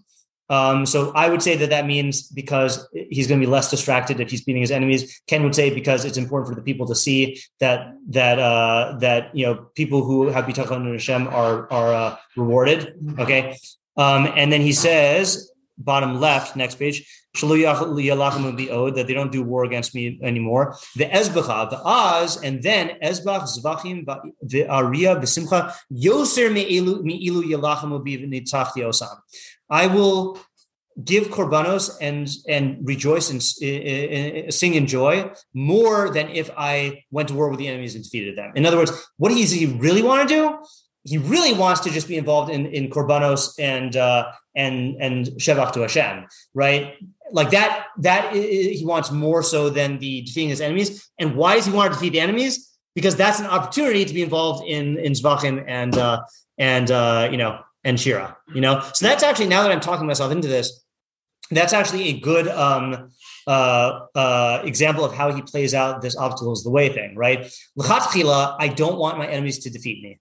Um, 0.49 0.85
so 0.85 1.13
I 1.15 1.29
would 1.29 1.41
say 1.41 1.55
that 1.55 1.69
that 1.69 1.85
means 1.85 2.23
because 2.23 2.85
he's 3.09 3.27
going 3.27 3.39
to 3.39 3.45
be 3.45 3.49
less 3.49 3.69
distracted 3.69 4.19
if 4.19 4.29
he's 4.29 4.43
beating 4.43 4.61
his 4.61 4.71
enemies. 4.71 5.21
Ken 5.27 5.43
would 5.43 5.55
say 5.55 5.73
because 5.73 6.03
it's 6.03 6.17
important 6.17 6.49
for 6.49 6.55
the 6.55 6.61
people 6.61 6.85
to 6.87 6.95
see 6.95 7.39
that 7.61 7.93
that 8.09 8.37
uh, 8.37 8.97
that 8.99 9.33
you 9.33 9.45
know 9.45 9.69
people 9.75 10.03
who 10.03 10.27
have 10.27 10.45
bitachon 10.45 10.75
and 10.75 10.91
Hashem 10.91 11.27
are 11.29 11.71
are 11.71 11.93
uh, 11.93 12.17
rewarded. 12.35 12.95
Okay, 13.17 13.55
um, 13.95 14.27
and 14.35 14.51
then 14.51 14.59
he 14.59 14.73
says 14.73 15.50
bottom 15.77 16.19
left 16.19 16.55
next 16.55 16.75
page 16.75 17.07
that 17.33 19.03
they 19.07 19.13
don't 19.13 19.31
do 19.31 19.43
war 19.43 19.63
against 19.63 19.95
me 19.95 20.19
anymore. 20.21 20.75
The 20.95 21.05
ezbacha, 21.05 21.69
the 21.69 21.81
az, 21.85 22.43
and 22.43 22.61
then 22.61 22.97
ezbach 23.01 23.43
zvachim 23.43 24.05
the 24.41 24.67
aria 24.67 25.15
b'simcha 25.15 25.73
yoser 25.91 26.51
me'ilu 26.51 27.01
yalachamu 27.03 28.05
b'nitzachti 28.05 28.83
osam. 28.83 29.17
I 29.69 29.87
will 29.87 30.37
give 31.03 31.29
korbanos 31.29 31.97
and 32.01 32.29
and 32.49 32.85
rejoice 32.85 33.29
and 33.29 33.39
uh, 33.39 34.51
sing 34.51 34.73
in 34.73 34.87
joy 34.87 35.31
more 35.53 36.09
than 36.09 36.29
if 36.29 36.51
I 36.57 37.03
went 37.11 37.29
to 37.29 37.33
war 37.33 37.49
with 37.49 37.59
the 37.59 37.67
enemies 37.69 37.95
and 37.95 38.03
defeated 38.03 38.37
them. 38.37 38.51
In 38.55 38.65
other 38.65 38.77
words, 38.77 38.91
what 39.17 39.29
does 39.29 39.51
he 39.51 39.67
really 39.67 40.01
want 40.01 40.27
to 40.27 40.35
do? 40.35 40.57
He 41.03 41.17
really 41.17 41.53
wants 41.53 41.81
to 41.81 41.89
just 41.89 42.07
be 42.07 42.17
involved 42.17 42.51
in 42.51 42.67
in 42.67 42.89
korbanos 42.89 43.53
and 43.59 43.95
uh, 43.95 44.31
and 44.55 44.95
and 44.99 45.27
shevach 45.39 45.73
to 45.73 45.81
Hashem, 45.81 46.27
right? 46.53 46.95
Like 47.31 47.51
that. 47.51 47.87
That 47.99 48.33
he 48.33 48.83
wants 48.85 49.11
more 49.11 49.43
so 49.43 49.69
than 49.69 49.99
the 49.99 50.21
defeating 50.21 50.49
his 50.49 50.61
enemies. 50.61 51.09
And 51.17 51.35
why 51.35 51.55
does 51.55 51.65
he 51.65 51.71
want 51.71 51.91
to 51.91 51.97
defeat 51.97 52.13
the 52.13 52.19
enemies? 52.19 52.69
Because 52.93 53.15
that's 53.15 53.39
an 53.39 53.45
opportunity 53.45 54.05
to 54.05 54.13
be 54.13 54.21
involved 54.21 54.67
in 54.67 54.97
in 54.97 55.13
zvachim 55.13 55.63
and 55.67 55.97
uh, 55.97 56.21
and 56.57 56.91
uh, 56.91 57.29
you 57.31 57.37
know 57.37 57.59
and 57.83 57.99
Shira, 57.99 58.37
you 58.53 58.61
know. 58.61 58.81
So 58.93 59.05
that's 59.07 59.23
actually 59.23 59.47
now 59.47 59.63
that 59.63 59.71
I'm 59.71 59.79
talking 59.79 60.05
myself 60.05 60.31
into 60.31 60.47
this, 60.47 60.83
that's 61.49 61.73
actually 61.73 62.09
a 62.09 62.19
good 62.19 62.47
um, 62.47 63.11
uh, 63.47 63.99
uh, 64.15 64.61
example 64.63 65.03
of 65.03 65.13
how 65.13 65.33
he 65.33 65.41
plays 65.41 65.73
out 65.73 66.01
this 66.01 66.15
obstacles 66.15 66.63
the 66.63 66.69
way 66.69 66.89
thing, 66.89 67.15
right? 67.15 67.51
L'chatchila, 67.75 68.55
I 68.59 68.67
don't 68.67 68.97
want 68.97 69.17
my 69.17 69.27
enemies 69.27 69.59
to 69.59 69.69
defeat 69.69 70.03
me, 70.03 70.19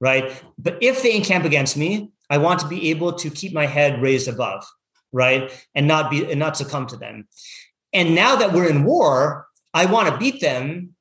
right? 0.00 0.42
But 0.58 0.78
if 0.82 1.02
they 1.02 1.14
encamp 1.14 1.44
against 1.44 1.76
me, 1.76 2.10
I 2.28 2.38
want 2.38 2.60
to 2.60 2.68
be 2.68 2.90
able 2.90 3.12
to 3.14 3.30
keep 3.30 3.52
my 3.52 3.66
head 3.66 4.00
raised 4.00 4.28
above, 4.28 4.64
right, 5.12 5.52
and 5.74 5.86
not 5.86 6.10
be 6.10 6.30
and 6.30 6.38
not 6.38 6.56
succumb 6.56 6.86
to 6.88 6.96
them. 6.96 7.28
And 7.92 8.14
now 8.14 8.36
that 8.36 8.52
we're 8.52 8.68
in 8.68 8.84
war, 8.84 9.46
I 9.74 9.86
want 9.86 10.08
to 10.08 10.16
beat 10.16 10.40
them, 10.40 10.94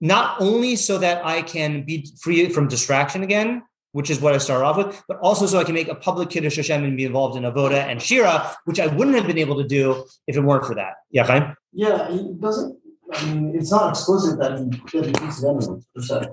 not 0.00 0.40
only 0.40 0.76
so 0.76 0.98
that 0.98 1.24
I 1.24 1.42
can 1.42 1.84
be 1.84 2.08
free 2.20 2.48
from 2.48 2.68
distraction 2.68 3.22
again, 3.22 3.62
which 3.92 4.08
is 4.08 4.20
what 4.20 4.34
I 4.34 4.38
started 4.38 4.64
off 4.64 4.76
with, 4.76 5.02
but 5.08 5.18
also 5.18 5.46
so 5.46 5.58
I 5.58 5.64
can 5.64 5.74
make 5.74 5.88
a 5.88 5.94
public 5.94 6.30
Kiddush 6.30 6.56
Hashem 6.56 6.84
and 6.84 6.96
be 6.96 7.04
involved 7.04 7.36
in 7.36 7.42
Avoda 7.42 7.86
and 7.86 8.00
Shira, 8.00 8.54
which 8.64 8.80
I 8.80 8.86
wouldn't 8.86 9.16
have 9.16 9.26
been 9.26 9.38
able 9.38 9.60
to 9.60 9.66
do 9.66 10.04
if 10.26 10.36
it 10.36 10.40
weren't 10.40 10.64
for 10.64 10.74
that. 10.76 10.94
Yeah, 11.10 11.24
Chaim? 11.24 11.54
Yeah, 11.72 12.10
he 12.10 12.32
doesn't. 12.38 12.78
I 13.12 13.24
mean, 13.32 13.54
it's 13.56 13.70
not 13.70 13.90
exclusive 13.90 14.38
that 14.38 14.58
he 14.58 14.64
that 14.98 15.06
he 15.06 15.12
beats 15.12 15.40
the 15.40 15.82
per 15.94 16.02
se. 16.02 16.28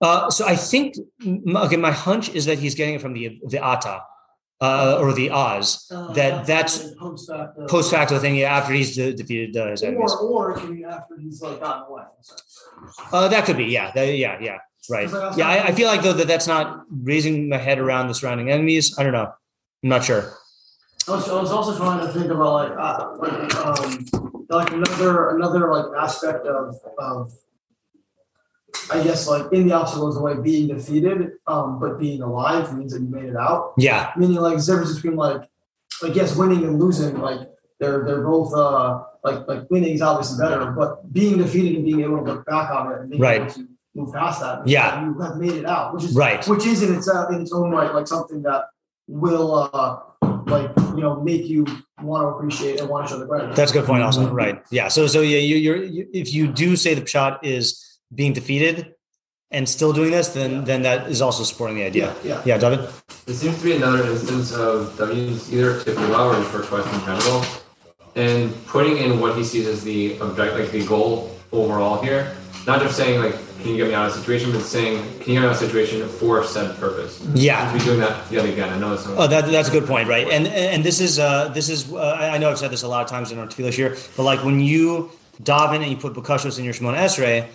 Uh, 0.00 0.30
so 0.30 0.46
I 0.46 0.56
think, 0.56 0.94
okay, 1.64 1.76
my 1.76 1.90
hunch 1.92 2.28
is 2.30 2.46
that 2.46 2.58
he's 2.58 2.74
getting 2.74 2.94
it 2.94 3.00
from 3.00 3.12
the 3.14 3.40
the 3.48 3.58
Ata 3.58 4.02
uh, 4.60 4.98
or 5.00 5.12
the 5.12 5.30
Oz, 5.30 5.86
Uh, 5.90 6.12
that 6.12 6.46
that's 6.46 6.94
post 6.94 7.30
facto, 7.30 7.66
post 7.66 7.90
facto 7.90 8.18
thing 8.18 8.36
yeah, 8.36 8.56
after 8.56 8.72
he's 8.72 8.96
de- 8.96 9.12
defeated 9.14 9.56
uh, 9.56 9.70
his 9.70 9.82
enemies. 9.82 10.12
or 10.12 10.50
or 10.50 10.52
it 10.52 10.60
can 10.60 10.74
be 10.74 10.84
after 10.84 11.16
he's 11.18 11.40
like 11.42 11.60
gotten 11.60 11.84
away. 11.90 12.02
Uh, 13.12 13.28
that 13.28 13.44
could 13.44 13.56
be, 13.56 13.66
yeah, 13.66 13.90
that, 13.94 14.04
yeah, 14.16 14.38
yeah, 14.40 14.58
right. 14.90 15.06
Because, 15.06 15.36
Yeah, 15.38 15.48
I, 15.48 15.68
I 15.68 15.72
feel 15.72 15.88
like 15.88 16.02
though 16.02 16.12
that 16.12 16.26
that's 16.26 16.46
not 16.46 16.84
raising 16.90 17.48
my 17.48 17.58
head 17.58 17.78
around 17.78 18.08
the 18.08 18.14
surrounding 18.14 18.50
enemies. 18.50 18.96
I 18.98 19.02
don't 19.02 19.12
know. 19.12 19.32
I'm 19.82 19.88
not 19.90 20.04
sure. 20.04 20.34
I 21.08 21.14
was, 21.16 21.28
I 21.28 21.40
was 21.40 21.50
also 21.50 21.76
trying 21.76 22.06
to 22.06 22.12
think 22.12 22.30
about 22.30 22.52
like 22.52 22.72
uh, 22.78 23.16
like 23.18 23.54
um 23.56 24.06
like 24.50 24.72
another 24.72 25.30
another 25.36 25.72
like 25.72 25.86
aspect 26.02 26.46
of 26.46 26.74
of 26.98 27.32
I 28.90 29.02
guess 29.02 29.26
like 29.28 29.52
in 29.52 29.68
the 29.68 29.74
obstacles 29.74 30.16
the 30.16 30.20
like 30.22 30.42
being 30.42 30.68
defeated 30.68 31.32
um 31.46 31.78
but 31.80 31.98
being 31.98 32.22
alive 32.22 32.76
means 32.76 32.92
that 32.92 33.00
you 33.02 33.08
made 33.08 33.24
it 33.24 33.36
out 33.36 33.72
Yeah, 33.78 34.12
meaning 34.16 34.36
like 34.36 34.58
the 34.58 34.64
difference 34.64 34.94
between 34.94 35.16
like 35.16 35.42
like 36.02 36.14
yes 36.14 36.36
winning 36.36 36.64
and 36.64 36.78
losing 36.78 37.18
like 37.18 37.40
they're 37.80 38.04
they're 38.04 38.22
both 38.22 38.52
uh 38.54 39.02
like 39.24 39.46
like 39.48 39.70
winning 39.70 39.94
is 39.94 40.02
obviously 40.02 40.38
better 40.46 40.70
but 40.72 41.10
being 41.12 41.38
defeated 41.38 41.76
and 41.76 41.84
being 41.84 42.00
able 42.02 42.18
to 42.18 42.22
look 42.24 42.46
back 42.46 42.70
on 42.70 42.92
it 42.92 43.00
and 43.00 43.10
being 43.10 43.22
Right. 43.22 43.40
able 43.42 43.50
to 43.52 43.68
move 43.94 44.12
past 44.14 44.40
that 44.40 44.66
Yeah. 44.66 45.04
you 45.04 45.18
have 45.20 45.36
made 45.38 45.52
it 45.52 45.64
out 45.64 45.94
which 45.94 46.04
is 46.04 46.14
right. 46.14 46.46
which 46.46 46.66
is 46.66 46.82
in 46.82 46.94
its 46.94 47.08
in 47.08 47.40
its 47.42 47.52
own 47.52 47.70
right 47.70 47.94
like 47.94 48.06
something 48.06 48.42
that 48.42 48.64
will 49.08 49.70
uh 49.72 50.00
like 50.48 50.70
you 50.76 51.00
know 51.00 51.20
make 51.22 51.46
you 51.46 51.66
want 52.02 52.22
to 52.22 52.28
appreciate 52.28 52.80
and 52.80 52.88
want 52.88 53.06
to 53.06 53.12
show 53.12 53.18
the 53.18 53.26
gratitude. 53.26 53.56
That's 53.56 53.70
a 53.70 53.74
good 53.74 53.86
point. 53.86 54.02
Also, 54.02 54.28
right? 54.30 54.62
Yeah. 54.70 54.88
So, 54.88 55.06
so 55.06 55.20
yeah, 55.20 55.38
you, 55.38 55.56
you're 55.56 55.82
you, 55.84 56.08
if 56.12 56.32
you 56.32 56.48
do 56.48 56.76
say 56.76 56.94
the 56.94 57.06
shot 57.06 57.44
is 57.44 57.98
being 58.14 58.32
defeated 58.32 58.94
and 59.50 59.68
still 59.68 59.92
doing 59.92 60.10
this, 60.10 60.28
then 60.28 60.64
then 60.64 60.82
that 60.82 61.10
is 61.10 61.22
also 61.22 61.42
supporting 61.44 61.76
the 61.76 61.84
idea. 61.84 62.14
yeah. 62.24 62.42
Yeah, 62.44 62.58
David. 62.58 62.88
There 63.26 63.34
seems 63.34 63.58
to 63.58 63.64
be 63.64 63.76
another 63.76 64.06
instance 64.06 64.52
of 64.52 64.96
David's 64.98 65.52
either 65.52 65.80
tefillah 65.80 66.32
or 66.32 66.36
his 66.36 66.48
first 66.48 66.68
question 66.68 66.94
in 66.94 67.00
general, 67.06 67.44
and 68.14 68.66
putting 68.66 68.98
in 68.98 69.20
what 69.20 69.36
he 69.36 69.44
sees 69.44 69.66
as 69.66 69.84
the 69.84 70.20
object, 70.20 70.54
like 70.54 70.70
the 70.70 70.86
goal 70.86 71.36
overall 71.52 72.02
here. 72.02 72.36
Not 72.68 72.82
just 72.82 72.98
saying 72.98 73.18
like, 73.18 73.34
can 73.60 73.70
you 73.70 73.76
get 73.78 73.88
me 73.88 73.94
out 73.94 74.10
of 74.10 74.14
a 74.14 74.18
situation, 74.18 74.52
but 74.52 74.60
saying, 74.60 75.02
can 75.20 75.20
you 75.20 75.24
get 75.24 75.28
me 75.28 75.36
out 75.38 75.44
of 75.46 75.52
a 75.52 75.66
situation 75.66 76.06
for 76.06 76.44
said 76.44 76.76
purpose? 76.76 77.26
Yeah. 77.32 77.72
He's 77.72 77.82
doing 77.82 77.98
that 78.00 78.30
yet 78.30 78.44
again. 78.44 78.68
I 78.68 78.78
know 78.78 78.92
it's. 78.92 79.06
Oh, 79.06 79.26
that, 79.26 79.46
that's 79.46 79.70
a 79.70 79.72
good 79.72 79.86
point, 79.86 80.06
right? 80.06 80.28
And 80.28 80.46
and 80.46 80.84
this 80.84 81.00
is 81.00 81.18
uh, 81.18 81.48
this 81.48 81.70
is 81.70 81.90
uh, 81.90 81.96
I 81.96 82.34
I 82.34 82.38
know 82.38 82.50
I've 82.50 82.58
said 82.58 82.70
this 82.70 82.82
a 82.82 82.88
lot 82.88 83.02
of 83.02 83.08
times 83.08 83.32
in 83.32 83.38
our 83.38 83.46
tefillah 83.46 83.72
here, 83.72 83.96
but 84.18 84.24
like 84.24 84.44
when 84.44 84.60
you 84.60 85.10
daven 85.42 85.76
and 85.76 85.86
you 85.86 85.96
put 85.96 86.12
bakashos 86.12 86.58
in 86.58 86.64
your 86.66 86.74
Shemona 86.74 86.98
Esrei, 86.98 87.46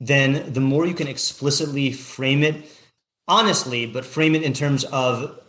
then 0.00 0.52
the 0.52 0.60
more 0.60 0.84
you 0.84 0.94
can 0.94 1.06
explicitly 1.06 1.92
frame 1.92 2.42
it 2.42 2.68
honestly, 3.28 3.86
but 3.86 4.04
frame 4.04 4.34
it 4.34 4.42
in 4.42 4.52
terms 4.52 4.84
of 4.84 5.40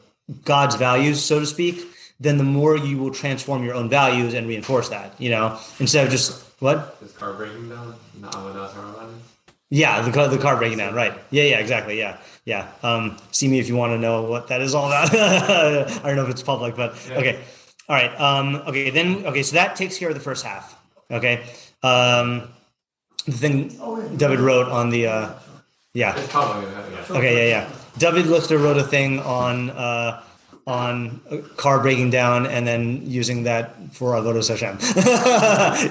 God's 0.44 0.76
values, 0.76 1.24
so 1.24 1.40
to 1.40 1.46
speak, 1.48 1.88
then 2.20 2.38
the 2.38 2.44
more 2.44 2.78
you 2.78 2.98
will 3.00 3.12
transform 3.12 3.64
your 3.64 3.74
own 3.74 3.90
values 3.90 4.36
and 4.36 4.48
reinforce 4.48 4.90
that. 4.90 5.20
You 5.20 5.32
know, 5.32 5.60
instead 5.80 6.06
of 6.06 6.12
just 6.12 6.47
what? 6.60 6.98
His 7.00 7.12
car 7.12 7.34
breaking 7.34 7.70
down. 7.70 7.96
Not 8.20 8.34
Avodas 8.34 8.72
Harabanan. 8.72 9.20
Yeah, 9.70 10.02
the 10.02 10.12
car, 10.12 10.30
the 10.30 10.38
car 10.38 10.56
breaking 10.58 10.78
down, 10.78 10.96
right? 10.96 11.14
Yeah, 11.30 11.44
yeah, 11.44 11.60
exactly. 11.60 11.98
Yeah, 12.00 12.18
yeah. 12.46 12.70
Um, 12.84 13.18
see 13.32 13.48
me 13.50 13.60
if 13.60 13.68
you 13.68 13.76
want 13.76 13.92
to 13.92 13.98
know 13.98 14.24
what 14.24 14.48
that 14.48 14.62
is 14.62 14.74
all 14.74 14.88
about. 14.88 15.14
I 15.14 16.02
don't 16.04 16.16
know 16.16 16.24
if 16.24 16.30
it's 16.30 16.42
public, 16.42 16.76
but 16.76 16.96
Yeah. 17.10 17.18
okay. 17.18 17.40
All 17.90 17.96
right. 17.96 18.14
Um, 18.20 18.56
okay, 18.68 18.90
then 18.90 19.26
okay, 19.26 19.44
so 19.44 19.56
that 19.56 19.76
takes 19.76 19.98
care 19.98 20.08
of 20.10 20.16
the 20.16 20.22
first 20.22 20.46
half. 20.46 20.80
Okay. 21.12 21.44
Um, 21.84 22.50
the 23.26 23.32
thing 23.34 24.18
David 24.18 24.40
wrote 24.40 24.68
on 24.70 24.90
the 24.90 25.08
uh, 25.08 25.34
yeah. 25.94 26.16
Yeah. 26.16 27.06
Okay, 27.10 27.50
yeah, 27.50 27.68
yeah. 27.68 27.70
David 27.98 28.26
Lichter 28.26 28.62
wrote 28.62 28.78
a 28.78 28.84
thing 28.84 29.20
on 29.20 29.70
uh, 29.72 30.22
on 30.68 31.22
a 31.32 31.38
car 31.56 31.80
breaking 31.80 32.10
down 32.10 32.46
and 32.46 32.68
then 32.68 33.02
using 33.10 33.44
that 33.44 33.74
for 33.94 34.12
Avodas 34.12 34.50
Hashem. 34.50 34.78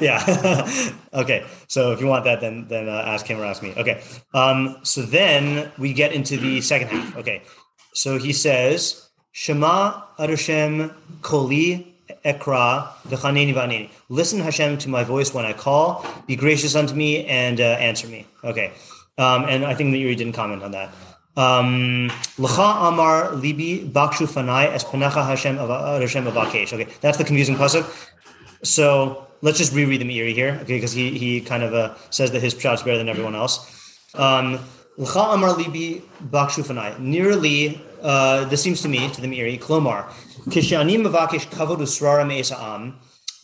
yeah. 0.02 0.92
okay. 1.14 1.46
So 1.66 1.92
if 1.92 2.00
you 2.00 2.06
want 2.06 2.24
that, 2.24 2.42
then 2.42 2.68
then 2.68 2.86
uh, 2.88 2.92
ask 2.92 3.26
him 3.26 3.40
or 3.40 3.44
ask 3.46 3.62
me. 3.62 3.72
Okay. 3.74 4.02
Um, 4.34 4.76
so 4.82 5.00
then 5.00 5.72
we 5.78 5.94
get 5.94 6.12
into 6.12 6.36
the 6.36 6.60
second 6.60 6.88
half. 6.88 7.16
Okay. 7.16 7.42
So 7.94 8.18
he 8.18 8.34
says, 8.34 9.08
Shema 9.32 10.02
Adoshem 10.18 10.94
Koli 11.22 11.94
Ekra 12.24 12.92
v'chaneni 13.08 13.54
v'aneni. 13.54 13.88
Listen, 14.10 14.40
Hashem, 14.40 14.76
to 14.78 14.90
my 14.90 15.04
voice 15.04 15.32
when 15.32 15.46
I 15.46 15.54
call. 15.54 16.04
Be 16.26 16.36
gracious 16.36 16.76
unto 16.76 16.94
me 16.94 17.24
and 17.24 17.60
uh, 17.60 17.64
answer 17.64 18.08
me. 18.08 18.26
Okay. 18.44 18.72
Um, 19.16 19.44
and 19.44 19.64
I 19.64 19.74
think 19.74 19.92
the 19.92 19.98
Uri 19.98 20.14
didn't 20.14 20.34
comment 20.34 20.62
on 20.62 20.72
that. 20.72 20.92
Um, 21.36 22.10
L'cha 22.38 22.88
amar 22.88 23.32
libi 23.32 23.90
bakshu 23.90 24.26
fanai 24.26 24.68
es 24.72 24.84
panecha 24.84 25.26
Hashem 25.26 25.56
Hashem 25.56 26.24
avakesh. 26.24 26.72
Okay, 26.72 26.88
that's 27.02 27.18
the 27.18 27.24
confusing 27.24 27.56
pasuk. 27.56 27.84
So 28.62 29.26
let's 29.42 29.58
just 29.58 29.74
reread 29.74 30.00
the 30.00 30.06
Meiri 30.06 30.32
here, 30.32 30.58
okay, 30.62 30.76
because 30.76 30.92
he 30.92 31.18
he 31.18 31.40
kind 31.42 31.62
of 31.62 31.74
uh, 31.74 31.94
says 32.10 32.30
that 32.30 32.40
his 32.40 32.54
pshat 32.54 32.74
is 32.74 32.82
better 32.82 32.98
than 32.98 33.08
everyone 33.08 33.34
else. 33.34 33.54
Um, 34.14 34.60
L'cha 34.96 35.34
amar 35.34 35.50
libi 35.50 36.00
bakshu 36.22 36.64
fanai. 36.64 36.98
Nearly, 36.98 37.82
uh, 38.02 38.46
this 38.46 38.62
seems 38.62 38.80
to 38.82 38.88
me 38.88 39.10
to 39.10 39.20
the 39.20 39.28
Meiri. 39.28 39.60
Klomar 39.60 40.08
kishani 40.48 40.96
mavakesh 40.96 41.46
kavod 41.50 41.78
usrara 41.78 42.26
me'esa'am. 42.26 42.94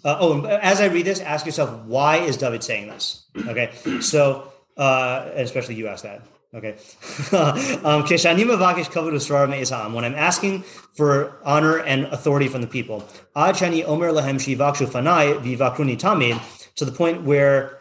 Uh, 0.04 0.16
oh, 0.18 0.44
as 0.46 0.80
I 0.80 0.86
read 0.86 1.04
this, 1.04 1.20
ask 1.20 1.46
yourself, 1.46 1.84
why 1.84 2.16
is 2.16 2.36
David 2.36 2.64
saying 2.64 2.88
this? 2.88 3.24
Okay, 3.36 3.70
so 4.00 4.50
uh, 4.76 5.28
especially 5.34 5.74
you 5.74 5.88
ask 5.88 6.04
that. 6.04 6.22
Okay, 6.54 6.72
um, 7.32 8.04
Keshani 8.04 8.44
mavakesh 8.44 8.90
kavod 8.90 9.14
usrara 9.14 9.48
me'esa'am. 9.48 9.94
when 9.94 10.04
I'm 10.04 10.14
asking 10.14 10.64
for 10.92 11.38
honor 11.44 11.78
and 11.78 12.04
authority 12.06 12.46
from 12.46 12.60
the 12.60 12.66
people, 12.66 13.08
ad 13.34 13.54
shani 13.54 13.82
omer 13.86 14.10
lahem 14.10 14.36
shivakshu 14.36 14.86
fanai 14.86 15.40
vivakruni 15.40 15.98
tamid, 15.98 16.38
to 16.74 16.84
the 16.84 16.92
point 16.92 17.22
where 17.22 17.78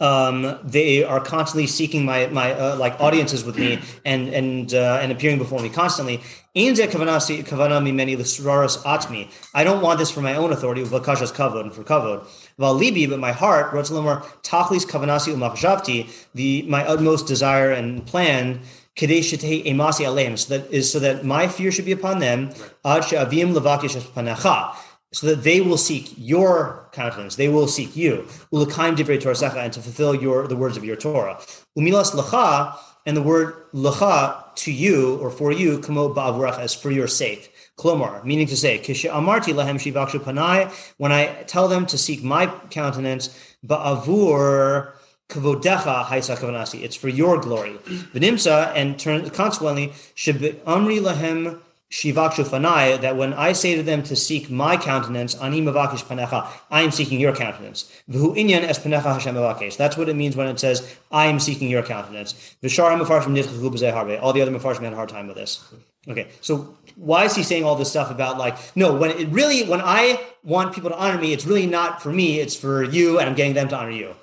um, 0.00 0.58
they 0.64 1.04
are 1.04 1.20
constantly 1.20 1.68
seeking 1.68 2.04
my 2.04 2.26
my 2.26 2.52
uh, 2.54 2.76
like 2.76 3.00
audiences 3.00 3.44
with 3.44 3.56
me 3.56 3.78
and 4.04 4.28
and 4.34 4.74
uh, 4.74 4.98
and 5.00 5.12
appearing 5.12 5.38
before 5.38 5.60
me 5.60 5.68
constantly. 5.68 6.20
Ein 6.56 6.74
zeh 6.74 6.88
kavanasi- 6.88 7.46
kavana 7.46 7.80
mimeni 7.80 8.18
l'sraras 8.18 8.82
atmi. 8.82 9.30
I 9.54 9.62
don't 9.62 9.80
want 9.80 10.00
this 10.00 10.10
for 10.10 10.22
my 10.22 10.34
own 10.34 10.52
authority, 10.52 10.82
v'kashas 10.82 11.32
kavod 11.32 11.60
and 11.60 11.74
for 11.74 11.84
kavod. 11.84 12.26
Valibi, 12.58 13.08
but 13.08 13.18
my 13.18 13.32
heart, 13.32 13.72
rotzlamar 13.72 14.22
tachlis 14.42 14.86
kavanasi 14.86 15.34
umachshavti, 15.34 16.08
the 16.34 16.62
my 16.62 16.86
utmost 16.86 17.26
desire 17.26 17.70
and 17.70 18.06
plan. 18.06 18.60
Kadei 18.96 19.18
shetei 19.18 19.64
emasi 19.66 20.06
aleim, 20.06 20.38
so 20.38 20.56
that 20.56 20.70
is 20.72 20.90
so 20.90 20.98
that 20.98 21.22
my 21.24 21.46
fear 21.48 21.70
should 21.70 21.84
be 21.84 21.92
upon 21.92 22.18
them. 22.18 22.50
Ad 22.84 23.04
she'avim 23.04 23.52
levakish 23.52 23.94
es 23.94 24.04
panecha 24.04 24.74
so 25.12 25.26
that 25.26 25.44
they 25.44 25.60
will 25.62 25.78
seek 25.78 26.12
your 26.16 26.88
countenance, 26.92 27.36
they 27.36 27.48
will 27.48 27.66
seek 27.66 27.96
you. 27.96 28.26
Ulakaim 28.52 28.96
divrei 28.96 29.18
Torah 29.18 29.58
and 29.58 29.72
to 29.72 29.80
fulfill 29.80 30.14
your 30.14 30.46
the 30.46 30.56
words 30.56 30.76
of 30.76 30.84
your 30.84 30.96
Torah. 30.96 31.38
Umilas 31.78 32.12
lacha 32.12 32.76
and 33.06 33.16
the 33.16 33.22
word 33.22 33.54
lacha 33.72 34.54
to 34.56 34.72
you 34.72 35.16
or 35.16 35.30
for 35.30 35.52
you, 35.52 35.78
kamo 35.78 36.12
ba'avurach 36.12 36.58
as 36.58 36.74
for 36.74 36.90
your 36.90 37.06
sake. 37.06 37.54
Klomar, 37.76 38.24
meaning 38.24 38.46
to 38.46 38.56
say, 38.56 38.78
amarti 38.78 39.52
lahem 39.52 39.76
shivakshu 39.76 40.20
panai, 40.20 40.70
when 40.96 41.12
I 41.12 41.42
tell 41.42 41.68
them 41.68 41.84
to 41.86 41.98
seek 41.98 42.22
my 42.22 42.46
countenance, 42.70 43.28
ba'avur 43.66 44.92
kavodecha 45.28 46.04
haisa 46.06 46.36
kavanasi, 46.38 46.82
it's 46.82 46.96
for 46.96 47.08
your 47.08 47.38
glory. 47.38 47.74
V'nimsa, 48.14 48.72
and 48.74 48.98
turn, 48.98 49.28
consequently, 49.28 49.88
amri 50.16 51.00
lahem 51.00 51.60
shivakshu 51.90 53.00
that 53.02 53.16
when 53.16 53.34
I 53.34 53.52
say 53.52 53.76
to 53.76 53.82
them 53.82 54.02
to 54.04 54.16
seek 54.16 54.50
my 54.50 54.78
countenance, 54.78 55.34
panecha, 55.34 56.48
I 56.70 56.80
am 56.80 56.90
seeking 56.90 57.20
your 57.20 57.34
countenance. 57.34 57.92
V'hu 58.10 58.34
inyan 58.36 58.62
es 58.62 58.78
panecha 58.78 59.12
Hashem. 59.12 59.34
That's 59.76 59.98
what 59.98 60.08
it 60.08 60.16
means 60.16 60.34
when 60.34 60.48
it 60.48 60.58
says, 60.58 60.96
I 61.12 61.26
am 61.26 61.38
seeking 61.38 61.68
your 61.68 61.82
countenance. 61.82 62.56
Harbe. 62.62 64.22
All 64.22 64.32
the 64.32 64.40
other 64.40 64.50
mefarshim 64.50 64.80
had 64.80 64.94
a 64.94 64.96
hard 64.96 65.10
time 65.10 65.26
with 65.26 65.36
this. 65.36 65.62
Okay, 66.08 66.28
so 66.40 66.76
why 66.96 67.24
is 67.24 67.36
he 67.36 67.42
saying 67.42 67.62
all 67.62 67.76
this 67.76 67.90
stuff 67.90 68.10
about 68.10 68.38
like, 68.38 68.56
no, 68.74 68.96
when 68.96 69.10
it 69.10 69.28
really, 69.28 69.62
when 69.68 69.80
I 69.82 70.20
want 70.42 70.74
people 70.74 70.90
to 70.90 70.96
honor 70.96 71.20
me, 71.20 71.32
it's 71.32 71.44
really 71.44 71.66
not 71.66 72.02
for 72.02 72.10
me, 72.10 72.40
it's 72.40 72.56
for 72.56 72.82
you, 72.82 73.18
and 73.18 73.28
I'm 73.28 73.36
getting 73.36 73.54
them 73.54 73.68
to 73.68 73.76
honor 73.76 73.90
you. 73.90 74.14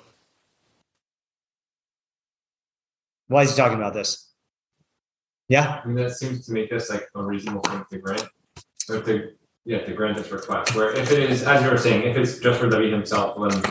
Why 3.28 3.42
is 3.42 3.50
he 3.50 3.56
talking 3.56 3.78
about 3.78 3.94
this? 3.94 4.28
Yeah? 5.48 5.80
I 5.82 5.86
mean, 5.86 5.96
that 5.96 6.16
seems 6.16 6.46
to 6.46 6.52
make 6.52 6.68
this 6.68 6.90
like 6.90 7.08
a 7.14 7.22
reasonable 7.22 7.62
thing 7.62 7.84
to 7.90 7.98
grant, 7.98 8.24
or 8.88 9.00
to 9.02 9.30
yeah, 9.64 9.78
to 9.78 9.94
grant 9.94 10.18
this 10.18 10.30
request. 10.30 10.74
Where 10.74 10.92
if 10.92 11.10
it 11.10 11.30
is, 11.30 11.42
as 11.44 11.62
you 11.64 11.70
were 11.70 11.78
saying, 11.78 12.02
if 12.02 12.16
it's 12.16 12.38
just 12.38 12.60
for 12.60 12.68
David 12.68 12.92
himself, 12.92 13.36
then 13.38 13.62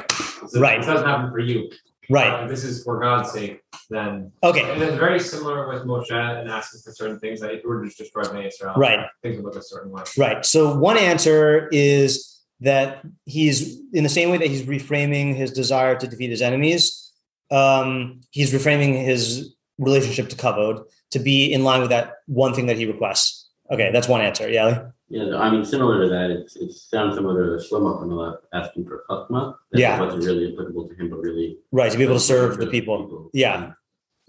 Right. 0.59 0.79
this 0.79 0.87
doesn't 0.87 1.05
happen 1.07 1.29
for 1.29 1.39
you. 1.39 1.69
Right. 2.09 2.43
If 2.43 2.49
this 2.49 2.63
is 2.63 2.83
for 2.83 2.99
God's 2.99 3.31
sake, 3.31 3.61
then 3.89 4.31
Okay. 4.43 4.69
and 4.71 4.81
it's 4.81 4.97
very 4.97 5.19
similar 5.19 5.67
with 5.69 5.83
Moshe 5.83 6.11
and 6.11 6.49
asking 6.49 6.81
for 6.81 6.91
certain 6.91 7.19
things 7.19 7.39
that 7.41 7.51
if 7.53 7.63
you 7.63 7.69
were 7.69 7.83
to 7.85 7.89
destroy 7.89 8.23
Bnei 8.23 8.47
Israel, 8.47 8.73
Right. 8.75 9.05
things 9.21 9.37
would 9.37 9.45
look 9.45 9.55
a 9.55 9.61
certain 9.61 9.91
way. 9.91 10.03
Right. 10.17 10.45
So 10.45 10.75
one 10.75 10.97
answer 10.97 11.69
is 11.71 12.39
that 12.59 13.01
he's 13.25 13.79
in 13.93 14.03
the 14.03 14.09
same 14.09 14.29
way 14.31 14.37
that 14.37 14.47
he's 14.47 14.63
reframing 14.63 15.35
his 15.35 15.51
desire 15.51 15.95
to 15.95 16.07
defeat 16.07 16.29
his 16.29 16.41
enemies. 16.41 17.11
Um, 17.51 18.21
he's 18.31 18.51
reframing 18.53 19.03
his 19.03 19.53
relationship 19.77 20.29
to 20.29 20.35
kavod 20.35 20.83
to 21.11 21.19
be 21.19 21.51
in 21.51 21.63
line 21.63 21.81
with 21.81 21.89
that 21.89 22.15
one 22.27 22.53
thing 22.53 22.67
that 22.67 22.77
he 22.77 22.85
requests. 22.85 23.49
Okay, 23.71 23.91
that's 23.91 24.07
one 24.07 24.21
answer. 24.21 24.49
Yeah. 24.49 24.87
Yeah, 25.09 25.37
I 25.37 25.49
mean, 25.51 25.63
similar 25.65 26.01
to 26.03 26.09
that, 26.09 26.31
it's, 26.31 26.55
it 26.55 26.71
sounds 26.71 27.15
similar 27.15 27.57
to 27.57 27.63
Shlomo 27.63 28.01
Hamelech 28.01 28.37
asking 28.53 28.85
for 28.85 29.03
chachma. 29.09 29.55
That 29.71 29.79
Yeah. 29.79 29.99
wasn't 29.99 30.23
really 30.23 30.51
applicable 30.53 30.87
to 30.89 30.95
him, 30.95 31.09
but 31.09 31.17
really 31.19 31.59
Right. 31.71 31.91
To 31.91 31.97
be 31.97 32.03
able 32.03 32.15
to 32.15 32.19
serve 32.19 32.57
the 32.57 32.67
people. 32.67 33.29
Yeah. 33.33 33.73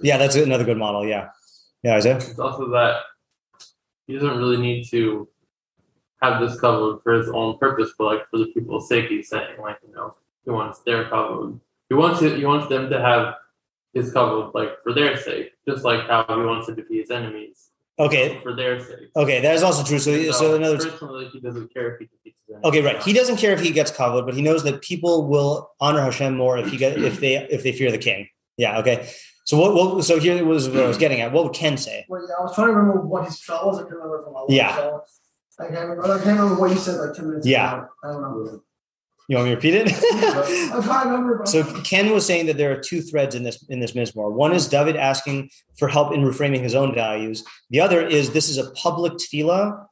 Yeah. 0.01 0.19
That's 0.19 0.35
another 0.37 0.65
good 0.65 0.77
model. 0.79 1.07
Yeah. 1.07 1.31
Yeah. 1.83 1.97
Isaiah. 1.97 2.17
It's 2.17 2.39
also 2.39 2.69
that 2.71 3.01
he 4.07 4.15
doesn't 4.15 4.37
really 4.37 4.59
need 4.59 4.85
to 4.91 5.29
have 6.21 6.41
this 6.41 6.59
covered 6.61 7.01
for 7.03 7.13
his 7.15 7.29
own 7.31 7.57
purpose, 7.59 7.93
but 7.97 8.05
like 8.05 8.29
for 8.31 8.39
the 8.39 8.47
people's 8.47 8.89
sake, 8.89 9.09
he's 9.09 9.29
saying 9.29 9.61
like 9.61 9.79
you 9.87 9.95
know 9.95 10.15
he 10.45 10.51
wants 10.51 10.81
their 10.81 11.09
covered. 11.09 11.59
He 11.89 11.95
wants 11.95 12.21
it. 12.23 12.37
He 12.39 12.45
wants 12.45 12.69
them 12.69 12.91
to 12.91 13.01
have 13.01 13.35
his 13.93 14.13
covered 14.13 14.51
like 14.55 14.83
for 14.83 14.93
their 14.93 15.17
sake, 15.17 15.53
just 15.69 15.85
like 15.85 16.09
how 16.09 16.25
he 16.29 16.45
wants 16.45 16.67
to 16.67 16.73
be 16.75 16.99
his 16.99 17.11
enemies 17.11 17.71
Okay. 17.99 18.41
for 18.43 18.57
their 18.57 18.81
sake. 18.81 19.11
Okay. 19.17 19.41
That 19.41 19.55
is 19.55 19.63
also 19.63 19.85
true. 19.85 19.99
So, 19.99 20.33
so 20.33 20.55
in 20.55 20.65
other 20.65 20.75
words, 20.75 20.87
personally, 20.87 21.29
he 21.33 21.41
doesn't 21.41 21.73
care 21.73 21.95
if 21.95 22.01
he 22.01 22.07
defeats 22.07 22.39
his. 22.49 22.57
Okay, 22.65 22.83
right. 22.83 23.03
He 23.03 23.13
doesn't 23.13 23.37
care 23.37 23.53
if 23.53 23.61
he 23.61 23.71
gets 23.71 23.91
kavod, 23.91 24.27
but 24.27 24.35
he 24.35 24.43
knows 24.43 24.65
that 24.65 24.83
people 24.83 25.27
will 25.29 25.71
honor 25.81 26.01
Hashem 26.01 26.37
more 26.37 26.59
if 26.59 26.71
he 26.71 26.77
get 26.77 27.01
if 27.01 27.21
they 27.21 27.37
if 27.37 27.63
they 27.63 27.73
fear 27.73 27.91
the 27.93 27.99
king. 27.99 28.29
Yeah. 28.57 28.79
Okay. 28.79 29.09
So 29.45 29.59
what? 29.59 29.75
what 29.75 30.05
so 30.05 30.19
here 30.19 30.45
was 30.45 30.69
what 30.69 30.83
I 30.83 30.89
was 30.89 30.99
getting 30.99 31.21
at. 31.21 31.33
What 31.33 31.45
would 31.45 31.55
Ken 31.55 31.77
say? 31.77 32.05
Well, 32.09 32.23
yeah, 32.27 32.35
I 32.39 32.43
was 32.43 32.55
trying 32.55 32.69
to 32.69 32.73
remember 32.75 33.01
what 33.03 33.27
his 33.27 33.39
shot 33.39 33.67
was. 33.67 33.79
I 33.79 33.83
can't 33.83 33.95
remember 33.95 34.25
from 34.25 34.33
my 34.33 34.45
Yeah. 34.49 34.77
So 34.77 35.65
I 35.65 35.69
can't 35.69 35.89
remember. 35.89 36.05
I 36.05 36.17
can't 36.23 36.39
remember 36.39 36.61
what 36.61 36.71
you 36.71 36.77
said 36.79 36.97
like 36.99 37.15
ten 37.15 37.29
minutes 37.29 37.47
Yeah. 37.47 37.75
ago. 37.75 37.89
I 38.03 38.07
don't 38.09 38.23
know. 38.23 38.61
You 39.29 39.37
want 39.37 39.49
me 39.49 39.53
to 39.53 39.57
repeat 39.57 39.75
it? 39.75 40.73
I'm 40.73 40.83
trying 40.83 41.09
remember. 41.09 41.43
so 41.47 41.65
Ken 41.83 42.11
was 42.11 42.27
saying 42.27 42.47
that 42.47 42.59
there 42.59 42.73
are 42.73 42.81
two 42.81 43.01
threads 43.01 43.35
in 43.35 43.43
this 43.43 43.63
in 43.69 43.81
this 43.81 43.93
mizmor. 43.93 44.31
One 44.31 44.53
is 44.53 44.69
David 44.69 44.97
asking 44.97 45.51
for 45.79 45.89
help 45.89 46.13
in 46.13 46.21
reframing 46.21 46.61
his 46.61 46.75
own 46.75 46.95
values. 46.95 47.43
The 47.71 47.81
other 47.81 48.07
is 48.07 48.33
this 48.33 48.51
is 48.51 48.59
a 48.59 48.71
public 48.73 49.15
tefillah 49.15 49.87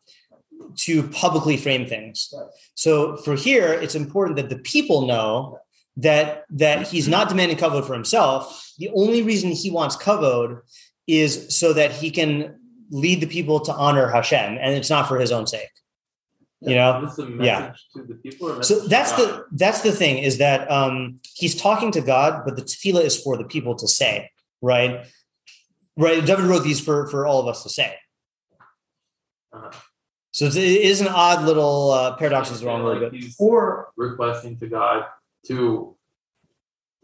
to 0.77 1.03
publicly 1.09 1.57
frame 1.57 1.87
things. 1.87 2.33
So 2.75 3.17
for 3.17 3.35
here, 3.35 3.73
it's 3.73 3.95
important 3.95 4.37
that 4.37 4.51
the 4.51 4.59
people 4.59 5.07
know 5.07 5.59
that 5.97 6.45
that 6.51 6.87
he's 6.89 7.09
not 7.09 7.29
demanding 7.29 7.57
kavod 7.57 7.87
for 7.87 7.95
himself. 7.95 8.73
The 8.79 8.91
only 8.95 9.23
reason 9.23 9.51
he 9.51 9.71
wants 9.71 9.97
kavod 9.97 10.61
is 11.07 11.59
so 11.59 11.73
that 11.73 11.93
he 11.93 12.11
can 12.11 12.59
lead 12.91 13.21
the 13.21 13.27
people 13.27 13.61
to 13.61 13.73
honor 13.73 14.09
Hashem, 14.09 14.59
and 14.61 14.75
it's 14.75 14.91
not 14.91 15.09
for 15.09 15.19
his 15.19 15.33
own 15.33 15.47
sake. 15.47 15.71
You 16.65 16.77
know, 16.77 17.05
Is 17.05 17.17
this 17.17 17.27
a 17.27 17.29
message 17.29 17.47
Yeah. 17.47 17.75
to 17.95 18.03
the 18.07 18.15
people? 18.15 18.63
So 18.63 18.81
that's 18.87 19.13
the 19.13 19.47
that's 19.53 19.81
the 19.83 19.93
thing 19.93 20.19
is 20.19 20.39
that 20.39 20.71
um, 20.71 21.19
he's 21.35 21.55
talking 21.55 21.91
to 21.93 22.01
God, 22.01 22.45
but 22.45 22.57
the 22.57 22.63
tefillah 22.63 23.03
is 23.03 23.21
for 23.21 23.37
the 23.37 23.45
people 23.45 23.75
to 23.77 23.89
say, 23.89 24.31
right? 24.61 25.05
Right. 25.97 26.25
David 26.25 26.45
wrote 26.45 26.63
these 26.63 26.81
for 26.81 27.09
for 27.09 27.27
all 27.27 27.41
of 27.41 27.49
us 27.49 27.63
to 27.65 27.69
say. 27.69 27.97
Uh-huh. 29.53 29.71
So 30.33 30.47
it's, 30.51 31.01
an 31.01 31.09
odd 31.09 31.45
little 31.45 31.91
uh, 31.91 32.17
paradox 32.17 32.51
is 32.51 32.61
the 32.61 32.67
wrong 32.67 32.83
word, 32.83 33.03
Like 33.03 33.13
but 33.13 33.21
or 33.39 33.93
requesting 33.97 34.59
to 34.61 34.67
God 34.67 35.05
to 35.49 35.95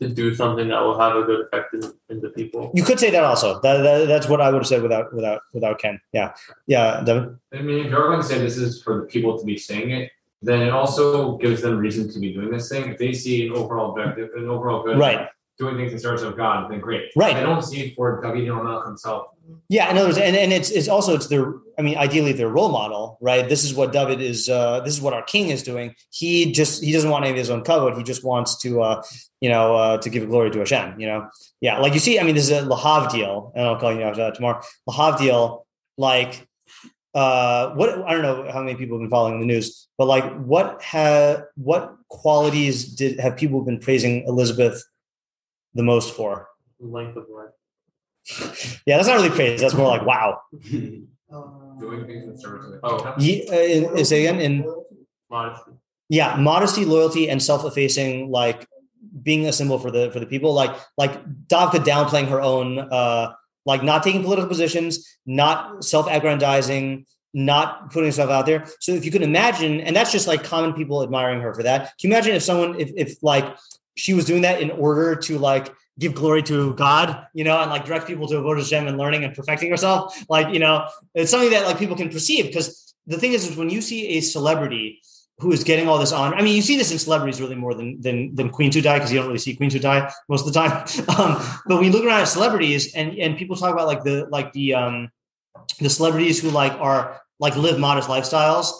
to 0.00 0.08
do 0.08 0.34
something 0.34 0.68
that 0.68 0.80
will 0.80 0.98
have 0.98 1.16
a 1.16 1.22
good 1.24 1.40
effect 1.46 1.74
in, 1.74 1.82
in 2.08 2.20
the 2.20 2.28
people. 2.30 2.70
you 2.74 2.82
could 2.82 3.00
say 3.00 3.10
that 3.10 3.24
also. 3.24 3.60
That, 3.60 3.78
that- 3.82 4.06
that's 4.08 4.28
what 4.28 4.40
I 4.40 4.50
would 4.50 4.58
have 4.58 4.66
said 4.66 4.82
without 4.82 5.12
without 5.12 5.42
without 5.52 5.78
Ken. 5.78 6.00
Yeah, 6.12 6.34
yeah, 6.66 7.02
Devin. 7.04 7.38
I 7.52 7.62
mean, 7.62 7.84
if 7.86 7.90
you're 7.90 8.06
going 8.08 8.20
to 8.20 8.26
say 8.26 8.38
this 8.38 8.56
is 8.56 8.82
for 8.82 9.00
the 9.00 9.06
people 9.06 9.38
to 9.38 9.44
be 9.44 9.56
saying 9.58 9.90
it, 9.90 10.10
then 10.42 10.62
it 10.62 10.70
also 10.70 11.36
gives 11.38 11.62
them 11.62 11.78
reason 11.78 12.10
to 12.12 12.18
be 12.20 12.32
doing 12.32 12.50
this 12.50 12.68
thing. 12.68 12.90
If 12.90 12.98
they 12.98 13.12
see 13.12 13.46
an 13.46 13.52
overall 13.54 13.90
objective, 13.90 14.30
an 14.36 14.48
overall 14.48 14.84
good, 14.84 14.98
Right. 14.98 15.28
doing 15.58 15.76
things 15.76 15.92
in 15.92 15.98
service 15.98 16.22
of 16.22 16.36
God, 16.36 16.70
then 16.70 16.78
great. 16.80 17.10
Right. 17.16 17.34
They 17.34 17.42
don't 17.42 17.62
see 17.62 17.80
it 17.80 17.96
for 17.96 18.20
David 18.22 18.46
Hamelech 18.48 18.86
himself. 18.86 19.28
Yeah, 19.68 19.90
in 19.90 19.96
other 19.96 20.08
words, 20.08 20.18
and, 20.18 20.36
and 20.36 20.52
it's 20.52 20.70
it's 20.70 20.88
also 20.88 21.14
it's 21.14 21.28
their 21.28 21.54
I 21.78 21.82
mean, 21.82 21.96
ideally 21.96 22.32
their 22.32 22.48
role 22.48 22.70
model, 22.70 23.18
right? 23.20 23.48
This 23.48 23.64
is 23.64 23.74
what 23.74 23.92
David 23.92 24.20
is 24.20 24.48
uh 24.48 24.80
this 24.80 24.94
is 24.94 25.00
what 25.00 25.14
our 25.14 25.22
king 25.22 25.48
is 25.48 25.62
doing. 25.62 25.94
He 26.10 26.52
just 26.52 26.82
he 26.82 26.92
doesn't 26.92 27.10
want 27.10 27.24
any 27.24 27.32
of 27.32 27.38
his 27.38 27.50
own 27.50 27.62
covered. 27.62 27.96
He 27.96 28.02
just 28.02 28.24
wants 28.24 28.58
to 28.58 28.82
uh 28.82 29.02
you 29.40 29.48
know 29.48 29.76
uh 29.76 29.98
to 29.98 30.10
give 30.10 30.28
glory 30.28 30.50
to 30.50 30.58
Hashem, 30.58 31.00
you 31.00 31.06
know. 31.06 31.28
Yeah, 31.60 31.78
like 31.78 31.94
you 31.94 32.00
see, 32.00 32.18
I 32.18 32.24
mean, 32.24 32.34
this 32.34 32.44
is 32.44 32.50
a 32.50 32.62
Lahav 32.62 33.10
deal, 33.10 33.52
and 33.54 33.64
I'll 33.64 33.78
call 33.78 33.94
you 33.94 34.02
out 34.02 34.34
tomorrow. 34.34 34.60
Lahav 34.88 35.18
deal, 35.18 35.66
like 35.96 36.46
uh 37.14 37.70
what 37.70 37.90
I 38.06 38.12
don't 38.12 38.22
know 38.22 38.50
how 38.52 38.60
many 38.60 38.76
people 38.76 38.96
have 38.96 39.02
been 39.02 39.10
following 39.10 39.40
the 39.40 39.46
news, 39.46 39.88
but 39.96 40.06
like 40.06 40.24
what 40.40 40.82
have 40.82 41.44
what 41.56 41.94
qualities 42.08 42.84
did 42.84 43.18
have 43.20 43.36
people 43.36 43.62
been 43.62 43.78
praising 43.78 44.24
Elizabeth 44.26 44.84
the 45.74 45.82
most 45.82 46.14
for? 46.14 46.48
Length 46.80 47.16
of 47.16 47.24
life. 47.30 47.50
Yeah, 48.86 48.96
that's 48.96 49.08
not 49.08 49.14
really 49.16 49.30
praise. 49.30 49.60
That's 49.60 49.74
more 49.74 49.88
like 49.88 50.04
wow. 50.06 50.40
Um, 51.30 51.76
Doing 51.78 52.06
things 52.06 52.24
in 52.24 52.38
service 52.38 52.64
of 52.66 52.80
Oh. 52.82 53.14
Ye- 53.18 53.46
uh, 53.48 53.52
is 53.98 54.10
it 54.12 54.20
again 54.20 54.40
in 54.40 54.64
Modesty. 55.30 55.72
yeah 56.08 56.36
modesty 56.36 56.86
loyalty 56.86 57.28
and 57.28 57.42
self-effacing 57.42 58.30
like 58.30 58.66
being 59.22 59.44
a 59.46 59.52
symbol 59.52 59.78
for 59.78 59.90
the 59.90 60.10
for 60.10 60.20
the 60.20 60.26
people 60.26 60.54
like 60.54 60.74
like 60.96 61.22
Davka 61.48 61.84
downplaying 61.84 62.28
her 62.28 62.40
own 62.40 62.78
uh 62.78 63.34
like 63.66 63.82
not 63.82 64.02
taking 64.02 64.22
political 64.22 64.48
positions 64.48 65.06
not 65.26 65.84
self-aggrandizing 65.84 67.04
not 67.34 67.90
putting 67.92 68.08
herself 68.08 68.30
out 68.30 68.46
there 68.46 68.64
so 68.80 68.92
if 68.92 69.04
you 69.04 69.10
can 69.10 69.22
imagine 69.22 69.82
and 69.82 69.94
that's 69.94 70.10
just 70.10 70.26
like 70.26 70.42
common 70.42 70.72
people 70.72 71.02
admiring 71.02 71.42
her 71.42 71.52
for 71.52 71.62
that 71.62 71.92
can 72.00 72.08
you 72.10 72.16
imagine 72.16 72.34
if 72.34 72.42
someone 72.42 72.80
if, 72.80 72.90
if 72.96 73.22
like 73.22 73.54
she 73.96 74.14
was 74.14 74.24
doing 74.24 74.40
that 74.42 74.62
in 74.62 74.70
order 74.70 75.14
to 75.14 75.38
like 75.38 75.74
give 75.98 76.14
glory 76.14 76.42
to 76.44 76.74
God, 76.74 77.26
you 77.34 77.44
know, 77.44 77.60
and 77.60 77.70
like 77.70 77.84
direct 77.84 78.06
people 78.06 78.28
to 78.28 78.38
a 78.38 78.42
avodah 78.42 78.58
Hashem 78.58 78.86
and 78.86 78.96
learning 78.96 79.24
and 79.24 79.34
perfecting 79.34 79.68
yourself. 79.68 80.16
Like, 80.28 80.52
you 80.52 80.60
know, 80.60 80.88
it's 81.14 81.30
something 81.30 81.50
that 81.50 81.66
like 81.66 81.78
people 81.78 81.96
can 81.96 82.08
perceive 82.08 82.46
because 82.46 82.94
the 83.06 83.18
thing 83.18 83.32
is, 83.32 83.48
is 83.48 83.56
when 83.56 83.70
you 83.70 83.80
see 83.80 84.18
a 84.18 84.20
celebrity 84.20 85.00
who 85.40 85.52
is 85.52 85.62
getting 85.62 85.88
all 85.88 85.98
this 85.98 86.12
honor. 86.12 86.36
I 86.36 86.42
mean, 86.42 86.56
you 86.56 86.62
see 86.62 86.76
this 86.76 86.90
in 86.90 86.98
celebrities 86.98 87.40
really 87.40 87.54
more 87.54 87.74
than 87.74 88.00
than 88.00 88.34
than 88.34 88.50
Queen 88.50 88.70
die 88.70 88.94
because 88.94 89.12
you 89.12 89.18
don't 89.18 89.28
really 89.28 89.38
see 89.38 89.54
Queen 89.54 89.70
die 89.70 90.12
most 90.28 90.46
of 90.46 90.52
the 90.52 90.58
time. 90.58 90.86
Um, 91.18 91.42
but 91.66 91.80
we 91.80 91.90
look 91.90 92.04
around 92.04 92.20
at 92.20 92.28
celebrities 92.28 92.94
and 92.94 93.18
and 93.18 93.36
people 93.36 93.56
talk 93.56 93.72
about 93.72 93.86
like 93.86 94.04
the 94.04 94.26
like 94.30 94.52
the 94.52 94.74
um 94.74 95.10
the 95.80 95.90
celebrities 95.90 96.40
who 96.40 96.50
like 96.50 96.72
are 96.72 97.20
like 97.40 97.56
live 97.56 97.78
modest 97.78 98.08
lifestyles. 98.08 98.72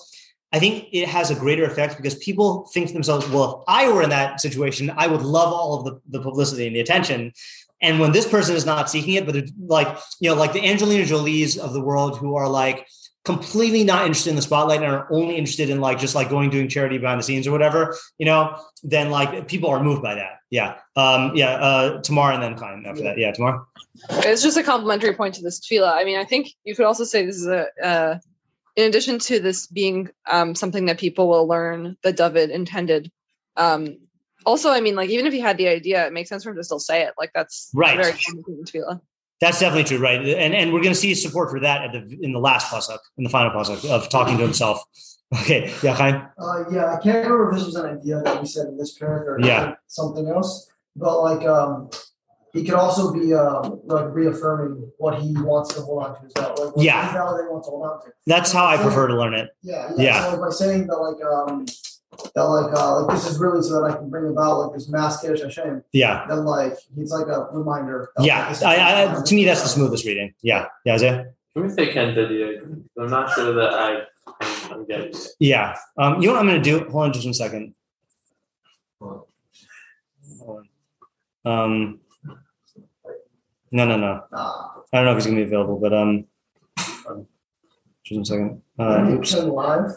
I 0.53 0.59
think 0.59 0.89
it 0.93 1.09
has 1.09 1.31
a 1.31 1.35
greater 1.35 1.65
effect 1.65 1.97
because 1.97 2.15
people 2.17 2.69
think 2.73 2.89
to 2.89 2.95
themselves, 2.95 3.29
well, 3.29 3.59
if 3.59 3.65
I 3.69 3.93
were 3.93 4.03
in 4.03 4.11
that 4.11 4.41
situation, 4.41 4.91
I 4.97 5.07
would 5.07 5.23
love 5.23 5.53
all 5.53 5.79
of 5.79 5.85
the, 5.85 6.01
the 6.09 6.23
publicity 6.23 6.67
and 6.67 6.75
the 6.75 6.81
attention. 6.81 7.33
And 7.83 8.01
when 8.01 8.13
this 8.13 8.27
person 8.27 8.57
is 8.57 8.65
not 8.65 8.91
seeking 8.91 9.15
it, 9.15 9.27
but 9.27 9.35
they're 9.35 9.45
like, 9.59 9.97
you 10.21 10.31
know, 10.31 10.37
like 10.37 10.53
the 10.53 10.67
Angelina 10.67 11.05
Jolies 11.05 11.59
of 11.59 11.75
the 11.75 11.81
world 11.81 12.19
who 12.19 12.35
are 12.35 12.49
like 12.49 12.87
completely 13.25 13.85
not 13.85 14.07
interested 14.07 14.31
in 14.31 14.37
the 14.37 14.43
spotlight 14.43 14.83
and 14.83 14.91
are 14.91 15.07
only 15.13 15.37
interested 15.37 15.69
in 15.69 15.81
like 15.81 15.99
just 15.99 16.15
like 16.15 16.31
going 16.31 16.49
doing 16.49 16.67
charity 16.67 16.97
behind 16.97 17.21
the 17.21 17.25
scenes 17.25 17.47
or 17.47 17.53
whatever, 17.53 17.95
you 18.17 18.25
know, 18.25 18.59
then 18.83 19.11
like 19.11 19.49
people 19.49 19.69
are 19.69 19.83
moved 19.83 20.03
by 20.03 20.15
that. 20.15 20.41
Yeah. 20.51 20.79
Um, 20.97 21.33
yeah. 21.37 21.51
Uh, 21.51 22.01
tomorrow 22.01 22.35
and 22.35 22.43
then 22.43 22.55
Klein 22.55 22.85
after 22.87 23.03
that. 23.03 23.19
Yeah. 23.19 23.33
Tomorrow. 23.33 23.67
It's 24.11 24.43
just 24.43 24.57
a 24.57 24.63
complimentary 24.63 25.13
point 25.13 25.35
to 25.35 25.43
this 25.43 25.61
tefillah. 25.61 25.93
I 25.93 26.05
mean, 26.05 26.19
I 26.19 26.25
think 26.25 26.49
you 26.65 26.75
could 26.75 26.87
also 26.87 27.05
say 27.05 27.27
this 27.27 27.37
is 27.37 27.47
a, 27.47 27.67
uh, 27.85 28.19
in 28.79 28.85
addition 28.85 29.19
to 29.19 29.41
this 29.41 29.67
being 29.67 30.09
um, 30.31 30.55
something 30.55 30.85
that 30.87 30.99
people 31.01 31.29
will 31.29 31.49
learn 31.49 31.97
that 32.05 32.17
David 32.17 32.51
intended. 32.51 33.11
Um, 33.57 33.99
also, 34.47 34.71
I 34.71 34.81
mean, 34.81 34.95
like 34.95 35.11
even 35.11 35.27
if 35.27 35.33
he 35.33 35.41
had 35.41 35.59
the 35.59 35.67
idea, 35.67 36.07
it 36.07 36.13
makes 36.13 36.29
sense 36.29 36.45
for 36.45 36.51
him 36.51 36.57
to 36.57 36.63
still 36.63 36.79
say 36.79 37.03
it. 37.03 37.13
Like 37.19 37.33
that's 37.35 37.71
Right. 37.75 37.97
Very 37.97 38.13
common 38.13 38.45
thing 38.45 38.59
in 38.61 38.65
tefillah. 38.65 39.01
That's 39.41 39.59
definitely 39.59 39.83
true, 39.85 39.99
right? 39.99 40.21
And 40.21 40.55
and 40.55 40.73
we're 40.73 40.81
going 40.81 40.95
to 40.95 41.01
see 41.01 41.13
support 41.17 41.51
for 41.51 41.59
that 41.59 41.83
at 41.83 41.93
the 41.93 42.19
in 42.23 42.33
the 42.33 42.39
last 42.39 42.69
pasuk, 42.69 42.99
in 43.19 43.25
the 43.25 43.31
final 43.31 43.51
pasuk 43.51 43.85
of 43.91 44.09
talking 44.09 44.39
to 44.39 44.45
himself. 44.45 44.81
Okay, 45.43 45.71
yeah, 45.83 45.93
Chaim. 45.93 46.23
Uh, 46.41 46.65
yeah, 46.73 46.87
I 46.95 46.99
can't 47.03 47.17
remember 47.29 47.51
if 47.51 47.59
this 47.59 47.67
was 47.67 47.75
an 47.75 47.99
idea 47.99 48.23
that 48.23 48.41
we 48.41 48.47
said 48.49 48.67
in 48.67 48.79
this 48.79 48.97
paragraph 48.97 49.45
or 49.45 49.47
Yeah. 49.47 49.75
something 49.87 50.27
else, 50.27 50.73
but 50.97 51.21
like 51.21 51.47
um, 51.47 51.91
he 52.53 52.65
could 52.65 52.75
also 52.75 53.13
be 53.13 53.35
um, 53.35 53.81
like 53.85 54.07
reaffirming 54.13 54.91
what 54.99 55.21
he 55.21 55.33
wants 55.35 55.75
to 55.75 55.81
hold 55.83 56.05
on 56.05 56.15
to 56.15 56.27
as 56.27 56.33
well. 56.37 56.55
Like 56.67 56.77
what 56.77 56.85
Yeah. 56.85 57.11
he 57.11 57.17
validating 57.17 57.51
wants 57.53 57.67
to 57.69 57.71
hold 57.71 57.87
on 57.87 58.01
to. 58.05 58.13
That's 58.27 58.53
how 58.53 58.67
I 58.67 58.77
prefer 58.77 59.07
to 59.09 59.15
learn 59.17 59.35
it. 59.35 59.51
Yeah, 59.63 59.91
Yeah. 59.97 60.03
yeah. 60.03 60.31
So 60.31 60.41
by 60.41 60.51
saying 60.51 60.87
that 60.87 60.97
like 60.97 61.23
um, 61.25 61.67
that 62.35 62.43
like 62.43 62.77
uh, 62.77 63.03
like 63.03 63.15
this 63.17 63.31
is 63.31 63.39
really 63.39 63.63
so 63.63 63.81
that 63.83 63.93
I 63.93 63.97
can 63.97 64.11
bring 64.11 64.27
about 64.31 64.59
like 64.61 64.73
this 64.75 64.89
mass 64.89 65.21
kiddush 65.21 65.43
Hashem, 65.43 65.85
Yeah, 65.93 66.27
then 66.29 66.45
like 66.45 66.75
he's 66.97 67.13
like 67.13 67.27
a 67.29 67.49
reminder. 67.53 68.11
of, 68.17 68.25
yeah. 68.25 68.41
like, 68.41 68.49
this 68.51 68.63
I, 68.63 69.19
I, 69.19 69.23
to 69.23 69.35
me, 69.35 69.45
that's 69.45 69.63
the 69.63 69.69
smoothest 69.69 70.05
reading. 70.07 70.35
Yeah, 70.43 70.67
yeah, 70.85 70.95
Isaiah? 70.95 71.27
Can 71.55 71.63
we 71.65 71.71
say 71.71 71.93
Ken's 71.93 72.17
idea? 72.19 72.61
I'm 72.99 73.11
not 73.11 73.33
sure 73.35 73.53
that 73.55 73.75
I, 73.75 74.03
I'm 74.73 74.85
getting 74.87 75.09
it. 75.09 75.27
yeah. 75.39 75.77
Um, 75.97 76.21
you 76.21 76.29
know 76.29 76.35
what 76.35 76.41
I'm 76.41 76.49
going 76.49 76.63
to 76.63 76.79
do? 76.79 76.89
Hold 76.91 77.05
on, 77.05 77.13
just 77.13 77.25
one 77.27 77.35
second. 77.35 77.75
Hold 79.01 79.25
on. 80.47 80.69
Um, 81.45 82.01
no, 83.71 83.85
no, 83.85 83.97
no. 83.97 84.25
Ah, 84.33 84.75
I 84.93 84.97
don't 84.97 85.07
know 85.07 85.13
if 85.13 85.19
he's 85.19 85.27
going 85.27 85.39
to 85.39 85.45
be 85.45 85.49
available, 85.49 85.79
but 85.79 85.93
um, 85.93 86.25
um, 87.09 87.27
just 88.05 88.17
one 88.17 88.25
second. 88.25 88.63
Uh, 88.79 89.11
oops. 89.11 89.35
Live. 89.35 89.93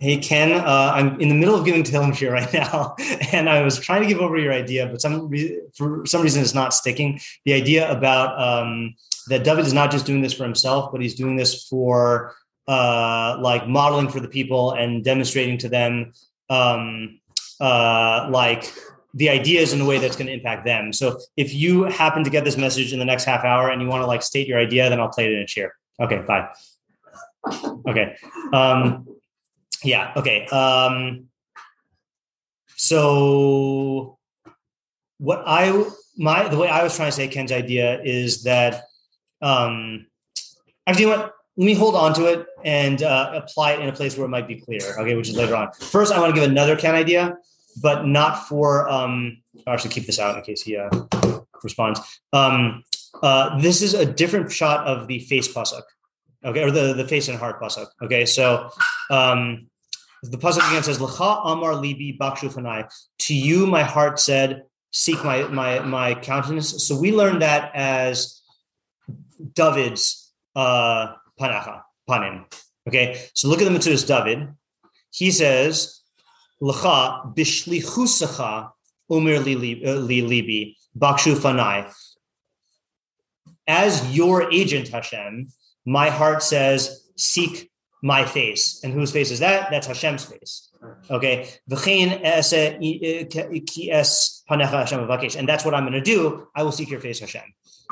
Hey 0.00 0.18
Ken, 0.18 0.52
uh, 0.52 0.92
I'm 0.94 1.20
in 1.20 1.28
the 1.28 1.34
middle 1.34 1.56
of 1.56 1.64
giving 1.64 1.82
Tehillim 1.82 2.14
here 2.14 2.32
right 2.32 2.52
now, 2.52 2.94
and 3.32 3.50
I 3.50 3.62
was 3.62 3.80
trying 3.80 4.02
to 4.02 4.06
give 4.06 4.18
over 4.18 4.38
your 4.38 4.52
idea, 4.52 4.86
but 4.86 5.00
some 5.00 5.28
re- 5.28 5.60
for 5.74 6.06
some 6.06 6.22
reason 6.22 6.40
it's 6.40 6.54
not 6.54 6.72
sticking. 6.72 7.18
The 7.44 7.54
idea 7.54 7.90
about 7.90 8.40
um, 8.40 8.94
that 9.26 9.42
David 9.42 9.66
is 9.66 9.72
not 9.72 9.90
just 9.90 10.06
doing 10.06 10.22
this 10.22 10.32
for 10.32 10.44
himself, 10.44 10.92
but 10.92 11.00
he's 11.00 11.16
doing 11.16 11.34
this 11.34 11.66
for 11.66 12.34
uh, 12.68 13.38
like 13.40 13.66
modeling 13.66 14.08
for 14.08 14.20
the 14.20 14.28
people 14.28 14.72
and 14.72 15.02
demonstrating 15.02 15.58
to 15.58 15.68
them 15.68 16.12
um, 16.48 17.18
uh, 17.60 18.28
like 18.30 18.72
the 19.18 19.28
ideas 19.28 19.72
in 19.72 19.80
a 19.80 19.84
way 19.84 19.98
that's 19.98 20.16
going 20.16 20.26
to 20.26 20.32
impact 20.32 20.64
them. 20.64 20.92
So 20.92 21.18
if 21.36 21.52
you 21.52 21.84
happen 21.84 22.24
to 22.24 22.30
get 22.30 22.44
this 22.44 22.56
message 22.56 22.92
in 22.92 22.98
the 22.98 23.04
next 23.04 23.24
half 23.24 23.44
hour 23.44 23.70
and 23.70 23.82
you 23.82 23.88
want 23.88 24.02
to 24.02 24.06
like 24.06 24.22
state 24.22 24.48
your 24.48 24.58
idea, 24.58 24.88
then 24.88 25.00
I'll 25.00 25.08
play 25.08 25.26
it 25.26 25.32
in 25.32 25.38
a 25.40 25.46
chair. 25.46 25.74
Okay, 26.00 26.18
bye. 26.26 26.48
Okay. 27.86 28.16
Um, 28.52 29.06
yeah 29.84 30.12
okay 30.16 30.46
um 30.46 31.26
so 32.76 34.18
what 35.18 35.42
i 35.46 35.84
my 36.16 36.48
the 36.48 36.56
way 36.56 36.68
i 36.68 36.82
was 36.82 36.96
trying 36.96 37.08
to 37.08 37.12
say 37.12 37.28
ken's 37.28 37.52
idea 37.52 38.00
is 38.02 38.42
that 38.42 38.84
um 39.42 40.06
actually 40.86 41.04
you 41.04 41.10
know 41.10 41.16
what 41.16 41.34
let 41.56 41.64
me 41.64 41.74
hold 41.74 41.96
on 41.96 42.14
to 42.14 42.26
it 42.26 42.46
and 42.64 43.02
uh, 43.02 43.32
apply 43.34 43.72
it 43.72 43.80
in 43.80 43.88
a 43.88 43.92
place 43.92 44.16
where 44.16 44.24
it 44.24 44.28
might 44.28 44.46
be 44.46 44.60
clear 44.60 44.80
okay 44.98 45.14
which 45.14 45.28
is 45.28 45.36
later 45.36 45.54
on 45.54 45.70
first 45.72 46.12
i 46.12 46.20
want 46.20 46.34
to 46.34 46.40
give 46.40 46.48
another 46.48 46.76
ken 46.76 46.94
idea 46.94 47.36
but 47.82 48.06
not 48.06 48.46
for 48.48 48.88
um 48.88 49.42
i'll 49.66 49.74
actually 49.74 49.90
keep 49.90 50.06
this 50.06 50.18
out 50.18 50.36
in 50.36 50.42
case 50.44 50.62
he 50.62 50.76
uh, 50.76 50.90
responds. 51.62 52.00
Um 52.32 52.84
uh 53.22 53.58
this 53.58 53.82
is 53.82 53.94
a 53.94 54.06
different 54.06 54.52
shot 54.52 54.86
of 54.86 55.08
the 55.08 55.18
face 55.20 55.52
pasuk 55.52 55.82
okay 56.44 56.62
or 56.62 56.70
the 56.70 56.94
the 56.94 57.06
face 57.06 57.28
and 57.28 57.38
heart 57.38 57.60
pasuk 57.60 57.88
okay? 58.02 58.24
So 58.26 58.70
um 59.10 59.68
the 60.22 60.38
pasuk 60.38 60.68
again 60.70 60.82
says 60.82 61.00
L'cha 61.00 61.42
amar 61.44 61.74
libi 61.74 62.16
bakshu 62.18 62.52
fanai. 62.52 62.90
To 63.26 63.34
you 63.34 63.66
my 63.66 63.82
heart 63.82 64.20
said 64.20 64.64
seek 64.90 65.24
my 65.24 65.48
my 65.48 65.80
my 65.80 66.14
countenance. 66.14 66.86
So 66.86 66.98
we 66.98 67.12
learned 67.12 67.42
that 67.42 67.72
as 67.74 68.42
david's 69.54 70.32
uh 70.56 71.14
panacha 71.38 71.82
panim 72.08 72.44
okay? 72.88 73.20
So 73.34 73.48
look 73.48 73.60
at 73.60 73.64
the 73.64 73.70
Metzudas 73.70 74.06
David. 74.06 74.48
He 75.10 75.30
says 75.30 75.97
L'cha 76.60 77.22
bishlichusacha 77.34 78.70
umir 79.10 79.38
uh, 79.40 79.94
li 79.94 80.22
libi 80.22 80.76
bakshu 80.96 81.34
fanai 81.34 81.90
as 83.66 84.14
your 84.14 84.50
agent 84.52 84.88
hashem 84.88 85.48
my 85.84 86.10
heart 86.10 86.42
says 86.42 87.08
seek 87.16 87.70
my 88.02 88.24
face. 88.24 88.80
And 88.84 88.92
whose 88.92 89.10
face 89.10 89.30
is 89.30 89.40
that? 89.40 89.70
That's 89.70 89.86
Hashem's 89.86 90.24
face. 90.24 90.70
Okay. 91.10 91.48
Hashem 91.68 92.80
avakesh. 95.00 95.36
And 95.36 95.48
that's 95.48 95.64
what 95.64 95.74
I'm 95.74 95.82
going 95.84 95.92
to 95.92 96.00
do. 96.00 96.46
I 96.54 96.62
will 96.62 96.72
seek 96.72 96.90
your 96.90 97.00
face, 97.00 97.20
Hashem. 97.20 97.42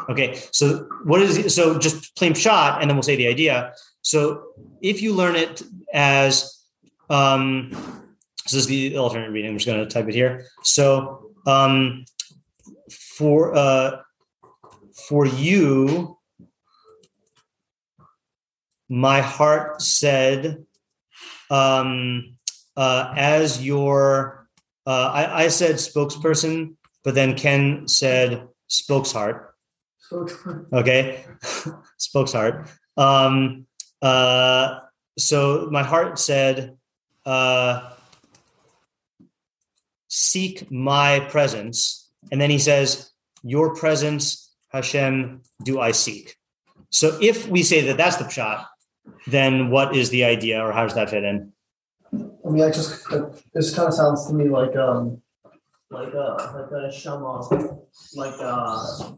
Okay. 0.09 0.41
So 0.53 0.89
what 1.05 1.23
is? 1.23 1.55
So 1.55 1.79
just 1.79 2.15
plain 2.17 2.35
shot, 2.35 2.81
and 2.81 2.89
then 2.89 2.97
we'll 2.97 3.03
say 3.03 3.17
the 3.17 3.27
idea. 3.27 3.73
So 4.03 4.45
if 4.81 5.03
you 5.03 5.13
learn 5.15 5.35
it 5.35 5.63
as, 5.93 6.65
um, 7.11 7.73
this 8.53 8.61
is 8.63 8.67
the 8.67 8.97
alternate 8.97 9.31
reading. 9.31 9.51
I'm 9.51 9.59
just 9.59 9.67
going 9.67 9.81
to 9.81 9.87
type 9.87 10.09
it 10.09 10.15
here. 10.15 10.47
So 10.63 11.33
um, 11.47 12.05
for 12.91 13.55
uh, 13.55 14.03
for 15.09 15.27
you, 15.27 16.19
my 18.89 19.21
heart 19.21 19.83
said, 19.83 20.65
um, 21.51 22.37
uh, 22.77 23.13
as 23.17 23.65
your, 23.65 24.49
uh, 24.87 25.11
I, 25.13 25.45
I 25.45 25.49
said 25.49 25.77
spokesperson, 25.77 26.77
but 27.05 27.15
then 27.15 27.37
Ken 27.37 27.89
said 27.89 28.49
spokesheart. 28.71 29.49
Okay, 30.73 31.25
spokesheart. 31.99 32.69
Um, 32.97 33.67
uh, 34.01 34.81
so 35.19 35.69
my 35.71 35.83
heart 35.83 36.19
said, 36.19 36.77
uh, 37.25 37.96
seek 40.17 40.71
my 40.71 41.21
presence. 41.29 42.11
And 42.33 42.41
then 42.41 42.49
he 42.49 42.59
says, 42.59 43.11
your 43.43 43.75
presence, 43.75 44.51
Hashem, 44.71 45.43
do 45.63 45.79
I 45.79 45.93
seek. 45.93 46.37
So 46.91 47.19
if 47.21 47.47
we 47.49 47.63
say 47.63 47.83
that 47.83 47.99
that's 47.99 48.17
the 48.17 48.29
shot, 48.29 48.67
then 49.27 49.71
what 49.71 49.95
is 49.95 50.09
the 50.09 50.25
idea 50.25 50.65
or 50.65 50.73
how 50.73 50.85
does 50.85 50.95
that 50.95 51.11
fit 51.11 51.23
in? 51.23 51.53
I 52.15 52.49
mean, 52.49 52.63
I 52.63 52.71
just 52.71 53.05
this 53.53 53.75
kind 53.75 53.89
of 53.89 53.95
sounds 53.95 54.27
to 54.27 54.33
me 54.33 54.49
like 54.49 54.75
um 54.77 55.21
like 55.91 56.15
uh 56.15 56.35
like 56.55 56.71
a 56.71 56.93
shama 56.93 57.47
like 58.15 58.35
uh 58.41 59.13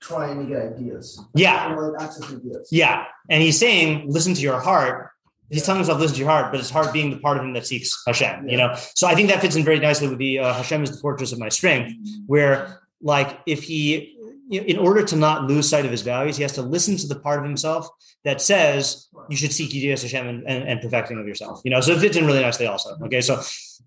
trying 0.00 0.40
to 0.40 0.46
get 0.46 0.74
ideas. 0.74 1.22
Yeah. 1.34 1.74
Like 1.74 2.02
access 2.02 2.24
ideas. 2.32 2.68
Yeah. 2.72 3.04
And 3.28 3.42
he's 3.42 3.58
saying, 3.58 4.06
listen 4.08 4.34
to 4.34 4.40
your 4.40 4.58
heart. 4.58 5.09
He's 5.50 5.64
telling 5.64 5.80
himself, 5.80 6.00
listen 6.00 6.14
to 6.14 6.20
your 6.20 6.30
heart, 6.30 6.52
but 6.52 6.60
his 6.60 6.70
heart 6.70 6.92
being 6.92 7.10
the 7.10 7.18
part 7.18 7.36
of 7.36 7.44
him 7.44 7.52
that 7.54 7.66
seeks 7.66 8.02
Hashem, 8.06 8.48
you 8.48 8.56
know? 8.56 8.74
So 8.94 9.06
I 9.06 9.14
think 9.14 9.28
that 9.30 9.40
fits 9.40 9.56
in 9.56 9.64
very 9.64 9.80
nicely 9.80 10.08
with 10.08 10.18
the 10.18 10.38
uh, 10.38 10.54
Hashem 10.54 10.82
is 10.84 10.92
the 10.92 10.98
fortress 10.98 11.32
of 11.32 11.38
my 11.38 11.48
strength, 11.48 11.92
where 12.26 12.80
like 13.02 13.40
if 13.46 13.64
he, 13.64 14.16
in 14.50 14.78
order 14.78 15.04
to 15.04 15.16
not 15.16 15.44
lose 15.44 15.68
sight 15.68 15.84
of 15.84 15.90
his 15.90 16.02
values, 16.02 16.36
he 16.36 16.42
has 16.42 16.52
to 16.52 16.62
listen 16.62 16.96
to 16.98 17.06
the 17.06 17.18
part 17.18 17.38
of 17.38 17.44
himself 17.44 17.88
that 18.24 18.40
says 18.40 19.08
you 19.28 19.36
should 19.36 19.52
seek 19.52 19.70
Yiddias 19.70 20.02
Hashem 20.02 20.26
and, 20.28 20.46
and, 20.46 20.68
and 20.68 20.80
perfecting 20.80 21.18
of 21.18 21.26
yourself, 21.26 21.62
you 21.64 21.70
know? 21.70 21.80
So 21.80 21.92
it 21.92 22.00
fits 22.00 22.16
in 22.16 22.26
really 22.26 22.42
nicely 22.42 22.66
also. 22.66 22.96
Okay. 23.04 23.20
So 23.20 23.36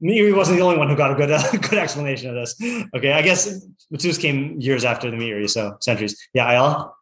Meiri 0.01 0.35
wasn't 0.35 0.57
the 0.57 0.63
only 0.63 0.77
one 0.77 0.89
who 0.89 0.95
got 0.95 1.11
a 1.11 1.15
good, 1.15 1.31
uh, 1.31 1.51
good 1.51 1.79
explanation 1.79 2.29
of 2.29 2.35
this. 2.35 2.55
Okay. 2.95 3.13
I 3.13 3.21
guess 3.21 3.65
Matus 3.93 4.19
came 4.19 4.59
years 4.59 4.83
after 4.83 5.09
the 5.11 5.17
Meiri, 5.17 5.49
so 5.49 5.77
centuries. 5.79 6.17
Yeah. 6.33 6.49
Ayala? 6.49 6.93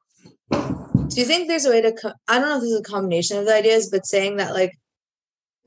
Do 1.12 1.20
you 1.20 1.26
think 1.26 1.48
there's 1.48 1.66
a 1.66 1.70
way 1.70 1.82
to? 1.82 1.92
Co- 1.92 2.14
I 2.28 2.40
don't 2.40 2.50
know 2.50 2.56
if 2.56 2.62
this 2.62 2.72
is 2.72 2.80
a 2.80 2.84
combination 2.84 3.38
of 3.38 3.46
the 3.46 3.54
ideas, 3.54 3.90
but 3.90 4.06
saying 4.06 4.38
that 4.38 4.54
like 4.54 4.78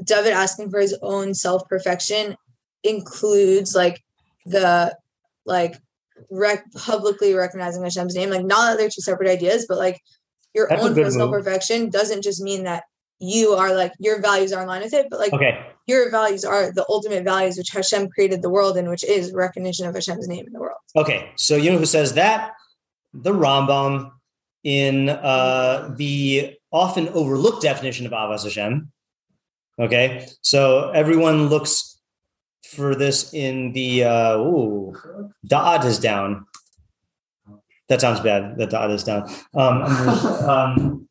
David 0.03 0.33
asking 0.33 0.71
for 0.71 0.81
his 0.81 0.97
own 1.03 1.35
self 1.35 1.69
perfection 1.69 2.37
includes 2.83 3.75
like 3.75 4.03
the 4.47 4.97
like 5.45 5.75
rec- 6.31 6.65
publicly 6.75 7.35
recognizing 7.35 7.83
Hashem's 7.83 8.15
name. 8.15 8.31
Like 8.31 8.45
not 8.45 8.71
that 8.71 8.79
they're 8.79 8.89
two 8.89 9.03
separate 9.03 9.29
ideas, 9.29 9.67
but 9.69 9.77
like 9.79 10.01
your 10.55 10.67
That's 10.69 10.83
own 10.83 10.95
personal 10.95 11.27
move. 11.31 11.45
perfection 11.45 11.91
doesn't 11.91 12.23
just 12.23 12.41
mean 12.41 12.65
that 12.65 12.85
you 13.19 13.51
are 13.51 13.75
like 13.75 13.93
your 13.99 14.23
values 14.23 14.53
are 14.53 14.63
in 14.63 14.69
line 14.69 14.83
with 14.83 14.95
it, 14.95 15.09
but 15.11 15.21
like 15.21 15.33
Okay. 15.35 15.67
your 15.87 16.11
values 16.11 16.45
are 16.45 16.73
the 16.73 16.87
ultimate 16.89 17.23
values 17.25 17.59
which 17.59 17.71
Hashem 17.71 18.09
created 18.09 18.41
the 18.41 18.51
world 18.51 18.77
in, 18.79 18.89
which 18.89 19.05
is 19.05 19.33
recognition 19.33 19.87
of 19.87 19.95
Hashem's 19.95 20.27
name 20.27 20.47
in 20.47 20.53
the 20.55 20.61
world. 20.61 20.79
Okay, 20.97 21.31
so 21.37 21.57
you 21.57 21.71
know 21.71 21.79
who 21.79 21.87
says 21.87 22.15
that? 22.15 22.53
The 23.13 23.33
Rambam 23.33 24.11
in 24.65 25.11
uh, 25.11 25.95
the 25.97 26.57
often 26.73 27.09
overlooked 27.11 27.63
definition 27.63 28.07
of 28.07 28.13
Ahavas 28.13 28.43
Hashem. 28.43 28.91
Okay, 29.79 30.27
so 30.41 30.91
everyone 30.91 31.49
looks 31.49 32.01
for 32.65 32.95
this 32.95 33.33
in 33.35 33.73
the 33.73 34.05
uh, 34.05 34.39
ooh, 34.39 34.95
Da'at 35.47 35.85
is 35.85 35.99
down. 35.99 36.47
That 37.89 38.01
sounds 38.01 38.21
bad. 38.21 38.57
The 38.57 38.67
Da'at 38.67 38.91
is 38.91 39.05
down. 39.05 39.29
Um, 39.55 39.83
um, 40.49 41.09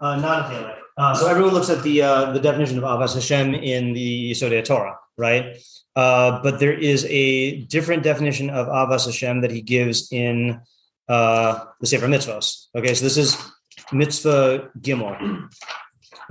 uh, 0.00 0.16
not 0.16 0.50
a 0.50 0.54
Halek. 0.54 0.76
Uh, 0.96 1.14
so 1.14 1.26
everyone 1.28 1.54
looks 1.54 1.70
at 1.70 1.82
the 1.82 2.02
uh, 2.02 2.32
the 2.32 2.40
definition 2.40 2.78
of 2.78 2.84
Ahavas 2.84 3.14
Hashem 3.14 3.54
in 3.54 3.92
the 3.92 4.32
Yesodei 4.32 4.64
Torah, 4.64 4.98
right? 5.16 5.56
Uh, 5.96 6.42
but 6.42 6.60
there 6.60 6.72
is 6.72 7.06
a 7.08 7.62
different 7.62 8.02
definition 8.02 8.50
of 8.50 8.66
Ahavas 8.66 9.06
Hashem 9.06 9.40
that 9.40 9.50
he 9.50 9.62
gives 9.62 10.12
in 10.12 10.60
uh, 11.10 11.64
the 11.80 11.86
Sefer 11.86 12.06
Mitzvos. 12.06 12.66
Okay, 12.74 12.94
so 12.94 13.04
this 13.04 13.16
is 13.16 13.36
Mitzvah 13.92 14.70
Gimel. 14.80 15.50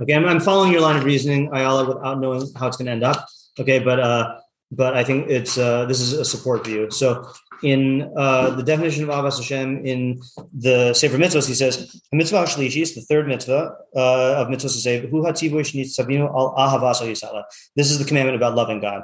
Okay, 0.00 0.14
I'm, 0.14 0.26
I'm 0.26 0.40
following 0.40 0.72
your 0.72 0.80
line 0.80 0.96
of 0.96 1.04
reasoning, 1.04 1.50
Ayala, 1.52 1.86
without 1.86 2.18
knowing 2.20 2.46
how 2.56 2.68
it's 2.68 2.78
going 2.78 2.86
to 2.86 2.92
end 2.92 3.04
up. 3.04 3.28
Okay, 3.60 3.78
but 3.78 4.00
uh, 4.00 4.40
but 4.72 4.96
I 4.96 5.04
think 5.04 5.28
it's 5.28 5.58
uh, 5.58 5.84
this 5.84 6.00
is 6.00 6.12
a 6.14 6.24
support 6.24 6.64
view. 6.64 6.90
So 6.90 7.28
in 7.62 8.10
uh, 8.16 8.50
the 8.50 8.62
definition 8.62 9.04
of 9.04 9.10
Ahavas 9.10 9.36
Hashem 9.36 9.84
in 9.84 10.20
the 10.54 10.94
Sefer 10.94 11.18
Mitzvos, 11.18 11.46
he 11.46 11.54
says 11.54 12.00
mitzvah 12.12 12.44
shlishis, 12.44 12.94
the 12.94 13.02
third 13.02 13.28
mitzvah 13.28 13.74
uh, 13.94 14.40
of 14.40 14.48
mitzvahs 14.48 14.74
to 14.78 14.80
say 14.80 15.06
hu 15.06 15.22
sabinu 15.22 16.26
al 16.28 16.54
ahavas. 16.56 17.00
This 17.76 17.90
is 17.90 17.98
the 17.98 18.04
commandment 18.04 18.36
about 18.36 18.54
loving 18.54 18.80
God. 18.80 19.02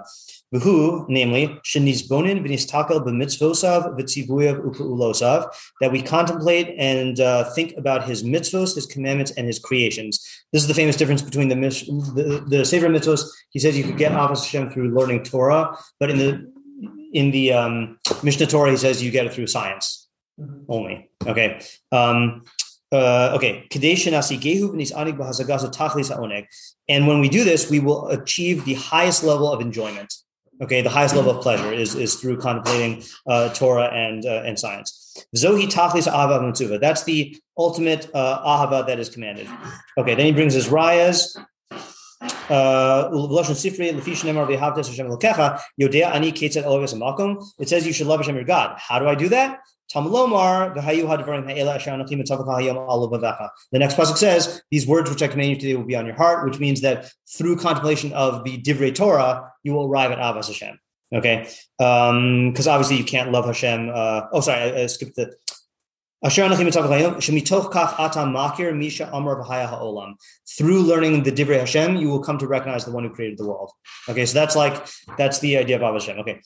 Who, 0.52 1.04
namely, 1.08 1.48
shenizbonin 1.64 2.40
v'nistakel 2.44 3.04
b'mitzvosav 3.04 3.98
v'tzivuyav 3.98 4.64
u'ulosav, 4.64 5.52
that 5.80 5.90
we 5.90 6.00
contemplate 6.00 6.74
and 6.78 7.18
uh, 7.18 7.50
think 7.50 7.76
about 7.76 8.04
his 8.04 8.22
mitzvos, 8.22 8.76
his 8.76 8.86
commandments, 8.86 9.32
and 9.32 9.46
his 9.46 9.58
creations. 9.58 10.24
This 10.52 10.62
is 10.62 10.68
the 10.68 10.74
famous 10.74 10.96
difference 10.96 11.20
between 11.20 11.48
the 11.48 11.56
the, 11.56 12.44
the 12.46 12.64
Sefer 12.64 12.86
Mitzvos. 12.86 13.28
He 13.50 13.58
says 13.58 13.76
you 13.76 13.84
could 13.84 13.98
get 13.98 14.12
Avos 14.12 14.44
Hashem 14.44 14.70
through 14.70 14.94
learning 14.94 15.24
Torah, 15.24 15.76
but 15.98 16.10
in 16.10 16.18
the 16.18 16.52
in 17.12 17.32
the 17.32 17.52
um, 17.52 17.98
Mishneh 18.04 18.48
Torah, 18.48 18.70
he 18.70 18.76
says 18.76 19.02
you 19.02 19.10
get 19.10 19.26
it 19.26 19.32
through 19.32 19.48
science 19.48 20.08
only. 20.68 21.10
Okay. 21.26 21.60
Um, 21.90 22.44
uh, 22.92 23.32
okay. 23.34 23.66
Kadesh 23.68 24.06
nasi 24.06 24.38
gehu 24.38 24.70
v'nis 24.70 24.92
anig 24.94 25.18
b'hasagaso 25.18 25.74
tachlis 25.74 26.14
ha'oneg. 26.14 26.46
And 26.88 27.08
when 27.08 27.20
we 27.20 27.28
do 27.28 27.42
this, 27.42 27.68
we 27.68 27.80
will 27.80 28.06
achieve 28.08 28.64
the 28.64 28.74
highest 28.74 29.24
level 29.24 29.52
of 29.52 29.60
enjoyment. 29.60 30.14
Okay, 30.62 30.80
the 30.80 30.90
highest 30.90 31.14
level 31.14 31.32
of 31.36 31.42
pleasure 31.42 31.72
is, 31.72 31.94
is 31.94 32.14
through 32.14 32.38
contemplating 32.38 33.02
uh, 33.26 33.50
Torah 33.50 33.88
and 33.92 34.24
uh, 34.24 34.42
and 34.44 34.58
science. 34.58 35.06
Zohi 35.36 35.66
tachlis 35.66 36.10
ahava 36.10 36.40
mitzuva. 36.40 36.80
That's 36.80 37.04
the 37.04 37.36
ultimate 37.58 38.08
uh, 38.14 38.42
ahava 38.42 38.86
that 38.86 38.98
is 38.98 39.10
commanded. 39.10 39.48
Okay, 39.98 40.14
then 40.14 40.26
he 40.26 40.32
brings 40.32 40.54
his 40.54 40.68
rayas. 40.68 41.36
Uh. 42.48 43.10
It 47.58 47.68
says 47.68 47.86
you 47.86 47.92
should 47.92 48.06
love 48.06 48.20
Hashem 48.20 48.34
your 48.36 48.44
God. 48.44 48.78
How 48.78 48.98
do 48.98 49.08
I 49.08 49.14
do 49.14 49.28
that? 49.30 49.58
The 49.92 50.00
next 53.72 53.96
pasuk 53.96 54.16
says, 54.16 54.62
"These 54.70 54.86
words 54.86 55.10
which 55.10 55.22
I 55.22 55.28
command 55.28 55.50
you 55.50 55.56
today 55.56 55.76
will 55.76 55.84
be 55.84 55.96
on 55.96 56.06
your 56.06 56.16
heart," 56.16 56.48
which 56.48 56.58
means 56.58 56.80
that 56.80 57.10
through 57.28 57.56
contemplation 57.56 58.12
of 58.12 58.44
the 58.44 58.60
divrei 58.60 58.94
Torah, 58.94 59.52
you 59.62 59.74
will 59.74 59.86
arrive 59.86 60.10
at 60.10 60.18
Ahavas 60.18 60.48
Hashem. 60.48 60.78
Okay, 61.14 61.48
because 61.78 62.66
obviously 62.66 62.96
you 62.96 63.04
can't 63.04 63.30
love 63.30 63.46
Hashem. 63.46 63.90
Uh, 63.94 64.22
oh, 64.32 64.40
sorry, 64.40 64.72
I, 64.72 64.82
I 64.82 64.86
skipped 64.86 65.16
the. 65.16 65.34
Through 66.24 66.32
learning 70.80 71.22
the 71.22 71.30
divrei 71.30 71.58
Hashem, 71.58 71.96
you 71.96 72.08
will 72.08 72.22
come 72.22 72.38
to 72.38 72.46
recognize 72.46 72.86
the 72.86 72.90
one 72.90 73.04
who 73.04 73.10
created 73.10 73.36
the 73.36 73.46
world. 73.46 73.70
Okay, 74.08 74.24
so 74.24 74.32
that's 74.32 74.56
like 74.56 74.86
that's 75.18 75.40
the 75.40 75.58
idea 75.58 75.76
of 75.76 75.82
Ahavas 75.82 76.06
Hashem. 76.06 76.18
Okay. 76.20 76.40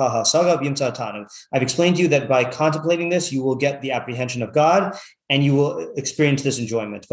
Uh. 0.00 0.24
I've 1.52 1.62
explained 1.62 1.96
to 1.96 2.02
you 2.02 2.08
that 2.08 2.28
by 2.28 2.44
contemplating 2.44 3.08
this, 3.08 3.32
you 3.32 3.42
will 3.42 3.56
get 3.56 3.82
the 3.82 3.90
apprehension 3.90 4.42
of 4.42 4.52
God 4.52 4.96
and 5.28 5.42
you 5.42 5.54
will 5.56 5.92
experience 5.96 6.44
this 6.44 6.60
enjoyment. 6.60 7.04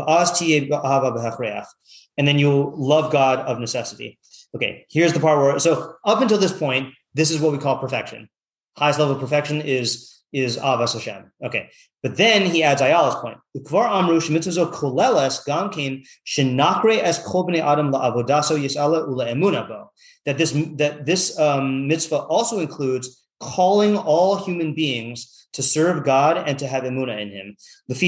And 2.17 2.27
then 2.27 2.37
you'll 2.37 2.73
love 2.77 3.11
God 3.11 3.39
of 3.39 3.59
necessity. 3.59 4.19
Okay, 4.55 4.85
here's 4.89 5.13
the 5.13 5.19
part 5.19 5.39
where, 5.39 5.57
so 5.59 5.95
up 6.05 6.21
until 6.21 6.37
this 6.37 6.53
point, 6.57 6.93
this 7.15 7.31
is 7.31 7.41
what 7.41 7.51
we 7.51 7.57
call 7.57 7.77
perfection. 7.79 8.29
Highest 8.77 8.99
level 8.99 9.15
of 9.15 9.21
perfection 9.21 9.61
is 9.61 10.15
is 10.33 10.57
Ahavas 10.57 10.93
Hashem. 10.93 11.31
Okay. 11.43 11.69
But 12.03 12.17
then 12.17 12.45
he 12.45 12.61
adds 12.61 12.81
Ayala's 12.81 13.15
point. 13.15 13.37
Ukvar 13.57 13.89
amru 13.89 14.19
shemitzazo 14.19 14.71
koleles 14.71 15.45
gamkin 15.47 16.05
shenakre 16.27 17.01
es 17.01 17.19
kol 17.25 17.47
bnei 17.47 17.61
adam 17.61 17.91
la'avodaso 17.91 18.59
yisala 18.59 19.07
ula 19.07 19.27
emunabo. 19.27 19.87
That 20.25 20.37
this 20.37 20.51
that 20.75 21.05
this 21.05 21.39
um, 21.39 21.87
mitzvah 21.87 22.17
also 22.17 22.59
includes 22.59 23.23
calling 23.39 23.97
all 23.97 24.35
human 24.43 24.73
beings 24.73 25.47
to 25.53 25.63
serve 25.63 26.03
God 26.03 26.37
and 26.37 26.59
to 26.59 26.67
have 26.67 26.83
emuna 26.83 27.21
in 27.21 27.31
Him. 27.31 27.55
Es 27.89 27.99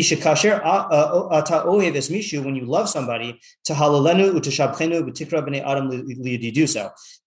mishu. 2.10 2.43
When 2.43 2.56
you 2.58 2.65
love 2.65 2.89
somebody. 2.89 3.39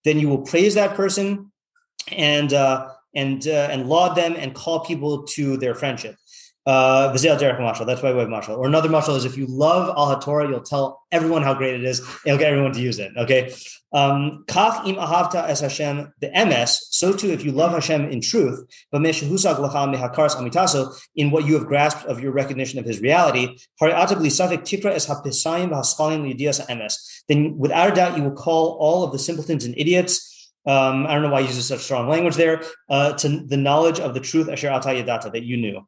Then 0.03 0.19
you 0.19 0.29
will 0.29 0.41
praise 0.41 0.75
that 0.75 0.95
person 0.95 1.51
and. 2.15 2.53
Uh, 2.53 2.87
and 3.15 3.47
uh, 3.47 3.69
and 3.71 3.87
laud 3.87 4.15
them 4.15 4.35
and 4.37 4.53
call 4.53 4.81
people 4.81 5.23
to 5.23 5.57
their 5.57 5.75
friendship. 5.75 6.15
Uh, 6.63 7.11
Vizil 7.11 7.39
Derek 7.39 7.59
Mashal. 7.59 7.87
That's 7.87 8.03
why 8.03 8.13
we 8.13 8.19
have 8.19 8.27
Mashal. 8.27 8.57
Or 8.57 8.67
another 8.67 8.87
Mashal 8.87 9.17
is 9.17 9.25
if 9.25 9.35
you 9.35 9.47
love 9.47 9.89
Al 9.97 10.15
HaTorah, 10.15 10.47
you'll 10.47 10.61
tell 10.61 11.01
everyone 11.11 11.41
how 11.41 11.55
great 11.55 11.73
it 11.73 11.83
is. 11.83 11.99
And 11.99 12.07
you'll 12.25 12.37
get 12.37 12.51
everyone 12.51 12.73
to 12.73 12.81
use 12.81 12.99
it. 12.99 13.11
Okay. 13.17 13.51
Um, 13.93 14.45
Kach 14.47 14.87
im 14.87 14.95
ahavta 14.95 15.49
es 15.49 15.61
Hashem 15.61 16.13
the 16.21 16.29
MS. 16.29 16.87
So 16.91 17.13
too, 17.13 17.31
if 17.31 17.43
you 17.43 17.51
love 17.51 17.71
Hashem 17.71 18.09
in 18.11 18.21
truth, 18.21 18.63
but 18.91 19.01
meshahusag 19.01 19.55
lacha 19.55 19.93
mehakaras 19.93 20.35
amitaso 20.35 20.95
in 21.15 21.31
what 21.31 21.45
you 21.45 21.55
have 21.55 21.65
grasped 21.65 22.05
of 22.05 22.21
your 22.21 22.31
recognition 22.31 22.77
of 22.77 22.85
His 22.85 23.01
reality, 23.01 23.57
hari 23.79 23.93
atabli 23.93 24.27
safik 24.27 24.61
tikra 24.61 24.91
es 24.91 25.07
hapisayim 25.07 25.71
v'haschalim 25.71 26.31
lidias 26.31 26.63
MS. 26.69 27.23
Then, 27.27 27.57
without 27.57 27.91
a 27.91 27.95
doubt, 27.95 28.17
you 28.17 28.23
will 28.23 28.31
call 28.31 28.77
all 28.79 29.03
of 29.03 29.11
the 29.11 29.19
simpletons 29.19 29.65
and 29.65 29.73
idiots 29.77 30.30
um, 30.65 31.07
I 31.07 31.13
don't 31.13 31.23
know 31.23 31.29
why 31.29 31.41
he 31.41 31.47
uses 31.47 31.67
such 31.67 31.81
strong 31.81 32.07
language 32.07 32.35
there, 32.35 32.63
uh, 32.89 33.13
to 33.13 33.29
the 33.29 33.57
knowledge 33.57 33.99
of 33.99 34.13
the 34.13 34.19
truth, 34.19 34.49
Asher 34.49 34.67
Atayadata, 34.67 35.31
that 35.31 35.43
you 35.43 35.57
knew. 35.57 35.87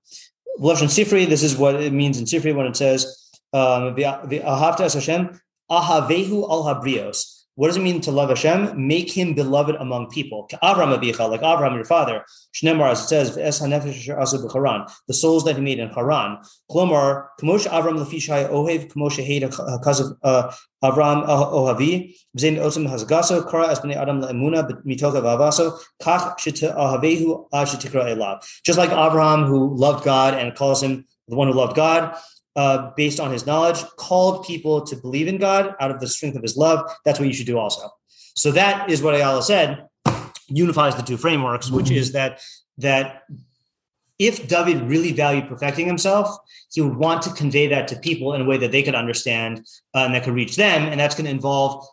Lashon 0.59 0.89
Sifri, 0.89 1.28
this 1.28 1.43
is 1.43 1.57
what 1.57 1.76
it 1.76 1.93
means 1.93 2.17
in 2.17 2.26
Sifri 2.26 2.55
when 2.55 2.65
it 2.65 2.76
says, 2.76 3.30
um, 3.53 3.95
Hashem, 3.95 5.39
Ahavehu 5.69 6.49
al 6.49 6.63
Habrios. 6.63 7.32
What 7.55 7.67
does 7.67 7.77
it 7.77 7.83
mean 7.83 8.01
to 8.01 8.11
love 8.11 8.29
Hashem? 8.29 8.87
Make 8.87 9.11
him 9.11 9.35
beloved 9.35 9.75
among 9.75 10.09
people. 10.09 10.49
Avram 10.63 10.97
abicha, 10.97 11.29
like 11.29 11.41
Avram, 11.41 11.75
your 11.75 11.85
father. 11.85 12.25
Shnemar, 12.51 12.89
as 12.91 13.03
it 13.03 13.07
says, 13.07 13.35
the 13.35 15.13
souls 15.13 15.43
that 15.45 15.55
he 15.55 15.61
made 15.61 15.77
in 15.77 15.89
Haran. 15.89 16.39
Klomar, 16.71 17.27
Kamosha 17.39 17.67
Avram 17.67 18.03
lefishai 18.03 18.49
ohev, 18.49 18.91
heda 18.91 19.51
hakazav 19.51 20.17
uh, 20.23 20.51
Avram 20.83 21.27
ohavi, 21.27 22.15
v'zein 22.35 22.57
otzim 22.57 22.89
hazagaso, 22.89 23.49
kara 23.49 23.67
Adam 23.69 24.21
mitoka 24.83 25.21
v'avaso, 25.21 25.79
kach 26.01 26.37
shita 26.39 26.75
shetikra 26.75 28.15
elav. 28.15 28.43
Just 28.65 28.79
like 28.79 28.89
Abraham, 28.89 29.43
who 29.43 29.75
loved 29.75 30.03
God 30.03 30.33
and 30.33 30.55
calls 30.55 30.81
him 30.81 31.05
the 31.27 31.35
one 31.35 31.47
who 31.47 31.53
loved 31.53 31.75
God, 31.75 32.17
uh, 32.55 32.91
based 32.95 33.19
on 33.19 33.31
his 33.31 33.45
knowledge, 33.45 33.83
called 33.97 34.45
people 34.45 34.81
to 34.81 34.95
believe 34.95 35.27
in 35.27 35.37
God 35.37 35.75
out 35.79 35.91
of 35.91 35.99
the 35.99 36.07
strength 36.07 36.35
of 36.35 36.41
his 36.41 36.55
love. 36.55 36.89
That's 37.05 37.19
what 37.19 37.27
you 37.27 37.33
should 37.33 37.47
do 37.47 37.57
also. 37.57 37.89
So 38.35 38.51
that 38.51 38.89
is 38.89 39.01
what 39.01 39.15
Ayala 39.15 39.43
said 39.43 39.87
unifies 40.47 40.95
the 40.95 41.01
two 41.01 41.17
frameworks, 41.17 41.69
which 41.69 41.89
is 41.91 42.11
that 42.13 42.41
that 42.77 43.23
if 44.19 44.47
David 44.47 44.81
really 44.83 45.11
valued 45.11 45.47
perfecting 45.47 45.87
himself, 45.87 46.37
he 46.71 46.81
would 46.81 46.95
want 46.95 47.21
to 47.23 47.31
convey 47.31 47.67
that 47.67 47.87
to 47.89 47.95
people 47.97 48.33
in 48.33 48.41
a 48.41 48.45
way 48.45 48.57
that 48.57 48.71
they 48.71 48.83
could 48.83 48.95
understand 48.95 49.65
uh, 49.95 49.99
and 50.05 50.13
that 50.13 50.23
could 50.23 50.33
reach 50.33 50.55
them, 50.55 50.83
and 50.83 50.99
that's 50.99 51.15
going 51.15 51.25
to 51.25 51.31
involve, 51.31 51.85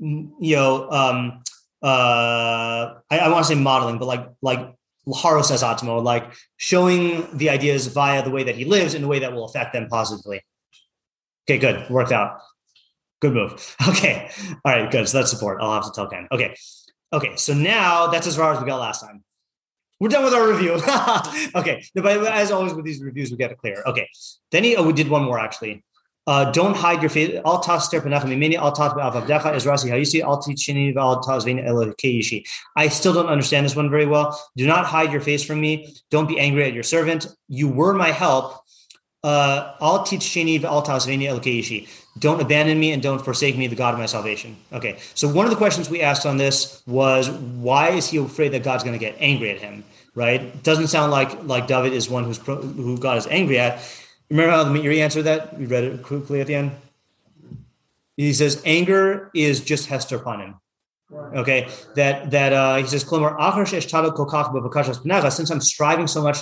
you 0.00 0.56
know, 0.56 0.90
um, 0.90 1.42
uh, 1.82 2.94
I, 3.10 3.18
I 3.18 3.28
want 3.28 3.46
to 3.46 3.54
say 3.54 3.60
modeling, 3.60 3.98
but 3.98 4.06
like 4.06 4.26
like 4.42 4.74
Haro 5.08 5.42
says 5.42 5.62
Atmo, 5.62 6.02
like 6.02 6.30
showing 6.56 7.26
the 7.36 7.50
ideas 7.50 7.86
via 7.86 8.22
the 8.22 8.30
way 8.30 8.44
that 8.44 8.54
he 8.54 8.64
lives 8.64 8.94
in 8.94 9.04
a 9.04 9.08
way 9.08 9.18
that 9.20 9.32
will 9.32 9.44
affect 9.44 9.72
them 9.72 9.88
positively. 9.88 10.42
Okay, 11.48 11.58
good. 11.58 11.88
Worked 11.90 12.12
out. 12.12 12.40
Good 13.20 13.34
move. 13.34 13.76
Okay. 13.88 14.30
All 14.64 14.72
right, 14.72 14.90
good. 14.90 15.08
So 15.08 15.18
that's 15.18 15.30
support. 15.30 15.58
I'll 15.60 15.72
have 15.72 15.84
to 15.84 15.92
tell 15.92 16.08
Ken. 16.08 16.28
Okay. 16.30 16.54
Okay. 17.12 17.36
So 17.36 17.54
now 17.54 18.06
that's 18.06 18.26
as 18.26 18.36
far 18.36 18.52
as 18.52 18.60
we 18.60 18.66
got 18.66 18.78
last 18.78 19.00
time. 19.00 19.24
We're 19.98 20.08
done 20.08 20.24
with 20.24 20.32
our 20.32 20.48
review. 20.48 20.72
okay. 21.54 21.82
But 21.94 22.26
as 22.26 22.50
always 22.50 22.72
with 22.72 22.86
these 22.86 23.02
reviews, 23.02 23.30
we 23.30 23.36
get 23.36 23.50
it 23.50 23.58
clear. 23.58 23.82
Okay. 23.86 24.08
Then 24.50 24.64
he, 24.64 24.76
oh, 24.76 24.82
we 24.82 24.94
did 24.94 25.08
one 25.08 25.24
more 25.24 25.38
actually. 25.38 25.84
Uh, 26.30 26.48
don't 26.52 26.76
hide 26.76 27.02
your 27.02 27.10
face. 27.10 27.40
Al 27.44 27.58
tas 27.58 27.88
terpanachim 27.88 28.38
mini 28.38 28.56
al 28.56 28.70
tat 28.70 28.92
avavdecha 28.92 29.52
is 29.52 29.64
rasi 29.66 29.90
hayisi 29.90 30.22
al 30.22 30.40
tichini 30.40 30.94
al 30.94 31.20
tas 31.20 31.44
keishi. 31.44 32.46
I 32.76 32.86
still 32.86 33.12
don't 33.12 33.26
understand 33.26 33.66
this 33.66 33.74
one 33.74 33.90
very 33.90 34.06
well. 34.06 34.40
Do 34.56 34.64
not 34.64 34.84
hide 34.86 35.10
your 35.10 35.22
face 35.22 35.42
from 35.44 35.60
me. 35.60 35.92
Don't 36.08 36.28
be 36.28 36.38
angry 36.38 36.62
at 36.62 36.72
your 36.72 36.84
servant. 36.84 37.26
You 37.48 37.66
were 37.66 37.94
my 37.94 38.12
help. 38.12 38.62
Uh, 39.24 39.72
al 39.80 40.06
tichini 40.06 40.62
al 40.62 40.82
tas 40.82 41.04
keishi. 41.04 41.88
Don't 42.16 42.40
abandon 42.40 42.78
me 42.78 42.92
and 42.92 43.02
don't 43.02 43.24
forsake 43.24 43.56
me, 43.58 43.66
the 43.66 43.74
God 43.74 43.94
of 43.94 43.98
my 43.98 44.06
salvation. 44.06 44.56
Okay. 44.72 44.98
So 45.14 45.26
one 45.26 45.46
of 45.46 45.50
the 45.50 45.56
questions 45.56 45.90
we 45.90 46.00
asked 46.00 46.26
on 46.26 46.36
this 46.36 46.80
was 46.86 47.28
why 47.28 47.88
is 47.88 48.08
he 48.08 48.18
afraid 48.18 48.52
that 48.52 48.62
God's 48.62 48.84
going 48.84 48.96
to 48.96 49.04
get 49.04 49.16
angry 49.18 49.50
at 49.50 49.58
him? 49.58 49.82
Right? 50.14 50.62
Doesn't 50.62 50.88
sound 50.88 51.10
like 51.10 51.42
like 51.42 51.66
David 51.66 51.92
is 51.92 52.08
one 52.08 52.22
who's 52.22 52.38
pro, 52.38 52.54
who 52.54 52.98
God 52.98 53.18
is 53.18 53.26
angry 53.26 53.58
at. 53.58 53.82
Remember 54.30 54.52
how 54.52 54.64
the 54.64 54.70
Meiri 54.70 54.98
answered 54.98 55.22
that? 55.24 55.58
We 55.58 55.66
read 55.66 55.84
it 55.84 56.02
quickly 56.02 56.40
at 56.40 56.46
the 56.46 56.54
end. 56.54 56.72
He 58.16 58.32
says 58.32 58.62
anger 58.64 59.30
is 59.34 59.60
just 59.60 59.86
hester 59.86 60.16
upon 60.16 60.40
him. 60.40 60.54
Okay, 61.12 61.68
that 61.96 62.30
that 62.30 62.52
uh, 62.52 62.76
he 62.76 62.86
says, 62.86 63.02
Since 65.34 65.50
I'm 65.50 65.60
striving 65.60 66.06
so 66.06 66.22
much 66.22 66.38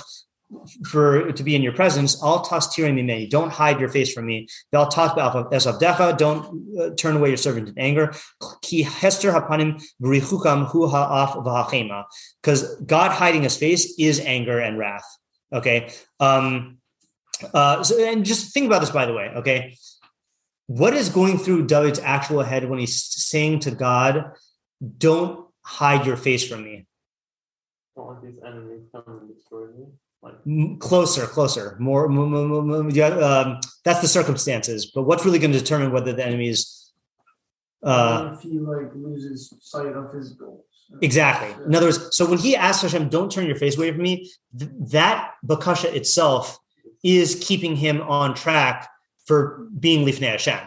for 0.85 1.31
to 1.31 1.43
be 1.43 1.55
in 1.55 1.61
your 1.61 1.73
presence, 1.73 2.21
I'll 2.21 2.41
toss 2.41 2.75
tearing 2.75 2.95
me 2.95 3.27
Don't 3.27 3.51
hide 3.51 3.79
your 3.79 3.89
face 3.89 4.13
from 4.13 4.25
me. 4.25 4.47
They'll 4.71 4.87
talk 4.87 5.13
about 5.13 5.51
esavdecha. 5.51 6.17
Don't 6.17 6.79
uh, 6.79 6.89
turn 6.95 7.15
away 7.15 7.29
your 7.29 7.37
servant 7.37 7.69
in 7.69 7.79
anger. 7.79 8.13
Ki 8.61 8.83
hester 8.83 9.31
hapanim 9.31 9.81
b'richukam 10.01 10.67
hu 10.67 10.87
ha'af 10.87 11.35
v'hachema. 11.35 12.05
Because 12.41 12.75
God 12.81 13.11
hiding 13.11 13.43
His 13.43 13.57
face 13.57 13.95
is 13.97 14.19
anger 14.19 14.59
and 14.59 14.77
wrath. 14.77 15.05
Okay. 15.53 15.91
Um, 16.19 16.78
uh, 17.53 17.83
so, 17.83 18.03
and 18.03 18.25
just 18.25 18.53
think 18.53 18.65
about 18.67 18.79
this, 18.79 18.91
by 18.91 19.05
the 19.05 19.13
way. 19.13 19.31
Okay, 19.37 19.77
what 20.67 20.93
is 20.93 21.09
going 21.09 21.37
through 21.37 21.67
David's 21.67 21.99
actual 21.99 22.43
head 22.43 22.69
when 22.69 22.79
he's 22.79 23.01
saying 23.01 23.59
to 23.61 23.71
God, 23.71 24.33
"Don't 24.97 25.47
hide 25.63 26.05
your 26.05 26.17
face 26.17 26.47
from 26.47 26.63
me." 26.63 26.85
Don't 27.95 28.07
let 28.09 28.21
these 28.21 28.39
enemies 28.45 28.81
come 28.91 29.03
and 29.07 29.35
destroy 29.35 29.67
me. 29.67 29.85
Like- 30.21 30.79
closer, 30.79 31.25
closer, 31.25 31.77
more. 31.79 32.07
more, 32.09 32.27
more, 32.27 32.61
more 32.61 32.91
yeah, 32.91 33.07
um, 33.07 33.59
that's 33.85 34.01
the 34.01 34.07
circumstances. 34.07 34.85
But 34.85 35.03
what's 35.03 35.25
really 35.25 35.39
going 35.39 35.53
to 35.53 35.59
determine 35.59 35.91
whether 35.91 36.13
the 36.13 36.25
enemy 36.25 36.49
is? 36.49 36.91
Uh, 37.81 38.31
if 38.33 38.41
he 38.41 38.59
like 38.59 38.93
loses 38.93 39.53
sight 39.61 39.87
of 39.95 40.13
his 40.13 40.33
goals. 40.33 40.65
Exactly. 41.01 41.49
In 41.65 41.73
other 41.73 41.87
words, 41.87 42.15
so 42.15 42.29
when 42.29 42.39
he 42.39 42.55
asks 42.55 42.81
Hashem, 42.81 43.09
"Don't 43.09 43.31
turn 43.31 43.45
your 43.45 43.55
face 43.55 43.77
away 43.77 43.91
from 43.91 44.01
me," 44.01 44.29
th- 44.57 44.71
that 44.91 45.35
bakasha 45.45 45.93
itself 45.95 46.58
is 47.03 47.41
keeping 47.41 47.75
him 47.75 48.01
on 48.01 48.33
track 48.33 48.89
for 49.25 49.67
being 49.79 50.05
Lifnei 50.05 50.31
Hashem. 50.31 50.59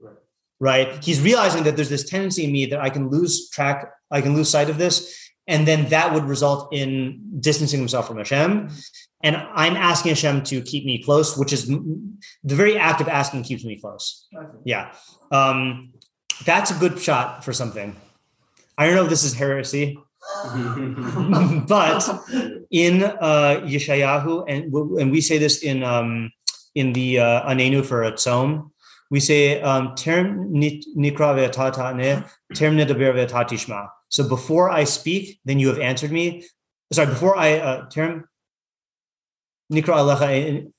Right. 0.00 0.16
right. 0.60 1.04
He's 1.04 1.20
realizing 1.20 1.64
that 1.64 1.76
there's 1.76 1.90
this 1.90 2.08
tendency 2.08 2.44
in 2.44 2.52
me 2.52 2.66
that 2.66 2.80
I 2.80 2.90
can 2.90 3.08
lose 3.08 3.50
track, 3.50 3.92
I 4.10 4.20
can 4.20 4.34
lose 4.34 4.48
sight 4.48 4.70
of 4.70 4.78
this. 4.78 5.30
And 5.48 5.66
then 5.66 5.90
that 5.90 6.12
would 6.12 6.24
result 6.24 6.72
in 6.72 7.38
distancing 7.38 7.78
himself 7.78 8.08
from 8.08 8.18
Hashem. 8.18 8.70
And 9.22 9.36
I'm 9.36 9.76
asking 9.76 10.10
Hashem 10.10 10.42
to 10.44 10.60
keep 10.60 10.84
me 10.84 11.02
close, 11.02 11.36
which 11.36 11.52
is 11.52 11.66
the 11.66 12.54
very 12.54 12.76
act 12.76 13.00
of 13.00 13.08
asking 13.08 13.44
keeps 13.44 13.64
me 13.64 13.78
close. 13.78 14.26
Okay. 14.36 14.58
Yeah. 14.64 14.92
Um, 15.30 15.92
that's 16.44 16.70
a 16.70 16.74
good 16.74 16.98
shot 16.98 17.44
for 17.44 17.52
something. 17.52 17.96
I 18.76 18.86
don't 18.86 18.94
know 18.94 19.04
if 19.04 19.08
this 19.08 19.24
is 19.24 19.34
heresy, 19.34 19.98
but 21.68 22.02
in 22.70 23.02
uh, 23.02 23.60
Yeshayahu, 23.64 24.44
and 24.48 24.72
and 25.00 25.10
we 25.10 25.20
say 25.20 25.38
this 25.38 25.62
in 25.62 25.82
um, 25.82 26.30
in 26.74 26.92
the 26.92 27.18
uh, 27.18 27.50
Anenu 27.50 27.84
for 27.84 28.02
a 28.02 28.12
tzom, 28.12 28.70
we 29.10 29.20
say 29.20 29.60
um, 29.62 29.94
term 29.94 30.52
nikra 30.52 31.34
ve'tatane, 31.34 32.28
term 32.54 32.76
nedaber 32.76 33.14
ve'tatishma. 33.14 33.88
So 34.08 34.28
before 34.28 34.70
I 34.70 34.84
speak, 34.84 35.40
then 35.44 35.58
you 35.58 35.68
have 35.68 35.80
answered 35.80 36.12
me. 36.12 36.44
Sorry, 36.92 37.08
before 37.08 37.36
I 37.36 37.58
uh, 37.58 37.88
term 37.88 38.28
nikra 39.72 39.96
alecha. 39.96 40.70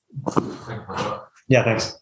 Yeah, 1.48 1.64
thanks. 1.64 1.98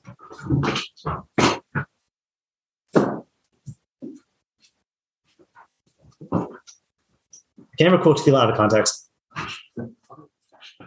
Can 7.76 7.90
never 7.90 8.02
quote 8.02 8.18
Tefillah 8.18 8.42
out 8.42 8.50
of 8.50 8.56
context. 8.56 9.08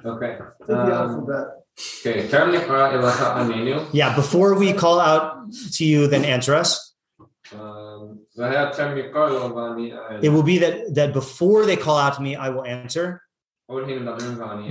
Okay. 0.05 0.37
Um, 0.67 1.27
okay. 1.27 2.27
Yeah, 3.93 4.15
before 4.15 4.55
we 4.55 4.73
call 4.73 4.99
out 4.99 5.51
to 5.73 5.85
you, 5.85 6.07
then 6.07 6.25
answer 6.25 6.53
us. 6.55 6.93
Um, 7.53 8.19
it 10.21 10.29
will 10.29 10.43
be 10.43 10.59
that 10.59 10.95
that 10.95 11.13
before 11.13 11.65
they 11.65 11.75
call 11.75 11.97
out 11.97 12.15
to 12.15 12.21
me, 12.21 12.35
I 12.35 12.49
will 12.49 12.65
answer. 12.65 13.21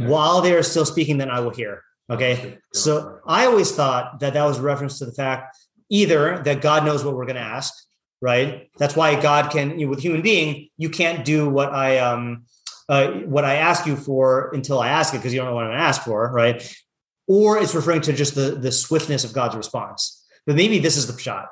While 0.09 0.41
they 0.41 0.55
are 0.55 0.62
still 0.62 0.85
speaking, 0.85 1.19
then 1.19 1.31
I 1.31 1.41
will 1.41 1.51
hear. 1.51 1.83
Okay. 2.11 2.59
So 2.73 3.21
I 3.27 3.47
always 3.47 3.73
thought 3.73 4.21
that 4.21 4.35
that 4.35 4.45
was 4.45 4.59
reference 4.61 4.99
to 4.99 5.07
the 5.07 5.12
fact 5.12 5.57
either 5.91 6.39
that 6.45 6.61
God 6.61 6.85
knows 6.85 7.05
what 7.05 7.14
we're 7.14 7.27
going 7.27 7.37
to 7.37 7.43
ask, 7.43 7.75
right? 8.21 8.71
That's 8.79 8.97
why 8.97 9.21
God 9.21 9.51
can, 9.51 9.79
you 9.79 9.87
know, 9.87 9.91
with 9.91 10.01
human 10.01 10.23
being, 10.23 10.69
you 10.77 10.91
can't 10.91 11.25
do 11.25 11.49
what 11.49 11.73
I 11.73 11.99
um 11.99 12.45
uh, 12.89 13.11
what 13.27 13.45
I 13.45 13.57
ask 13.57 13.87
you 13.87 13.97
for 13.97 14.51
until 14.55 14.81
I 14.81 14.89
ask 14.89 15.12
it 15.12 15.19
because 15.19 15.35
you 15.35 15.41
don't 15.41 15.49
know 15.49 15.55
what 15.55 15.64
I'm 15.64 15.71
going 15.71 15.79
to 15.79 15.85
ask 15.85 16.03
for, 16.03 16.31
right? 16.33 16.75
Or 17.27 17.59
it's 17.59 17.75
referring 17.75 18.01
to 18.03 18.12
just 18.12 18.35
the 18.35 18.53
the 18.53 18.73
swiftness 18.73 19.25
of 19.25 19.33
God's 19.33 19.57
response. 19.57 20.25
But 20.47 20.57
maybe 20.57 20.79
this 20.79 20.97
is 20.97 21.07
the 21.07 21.21
shot. 21.21 21.49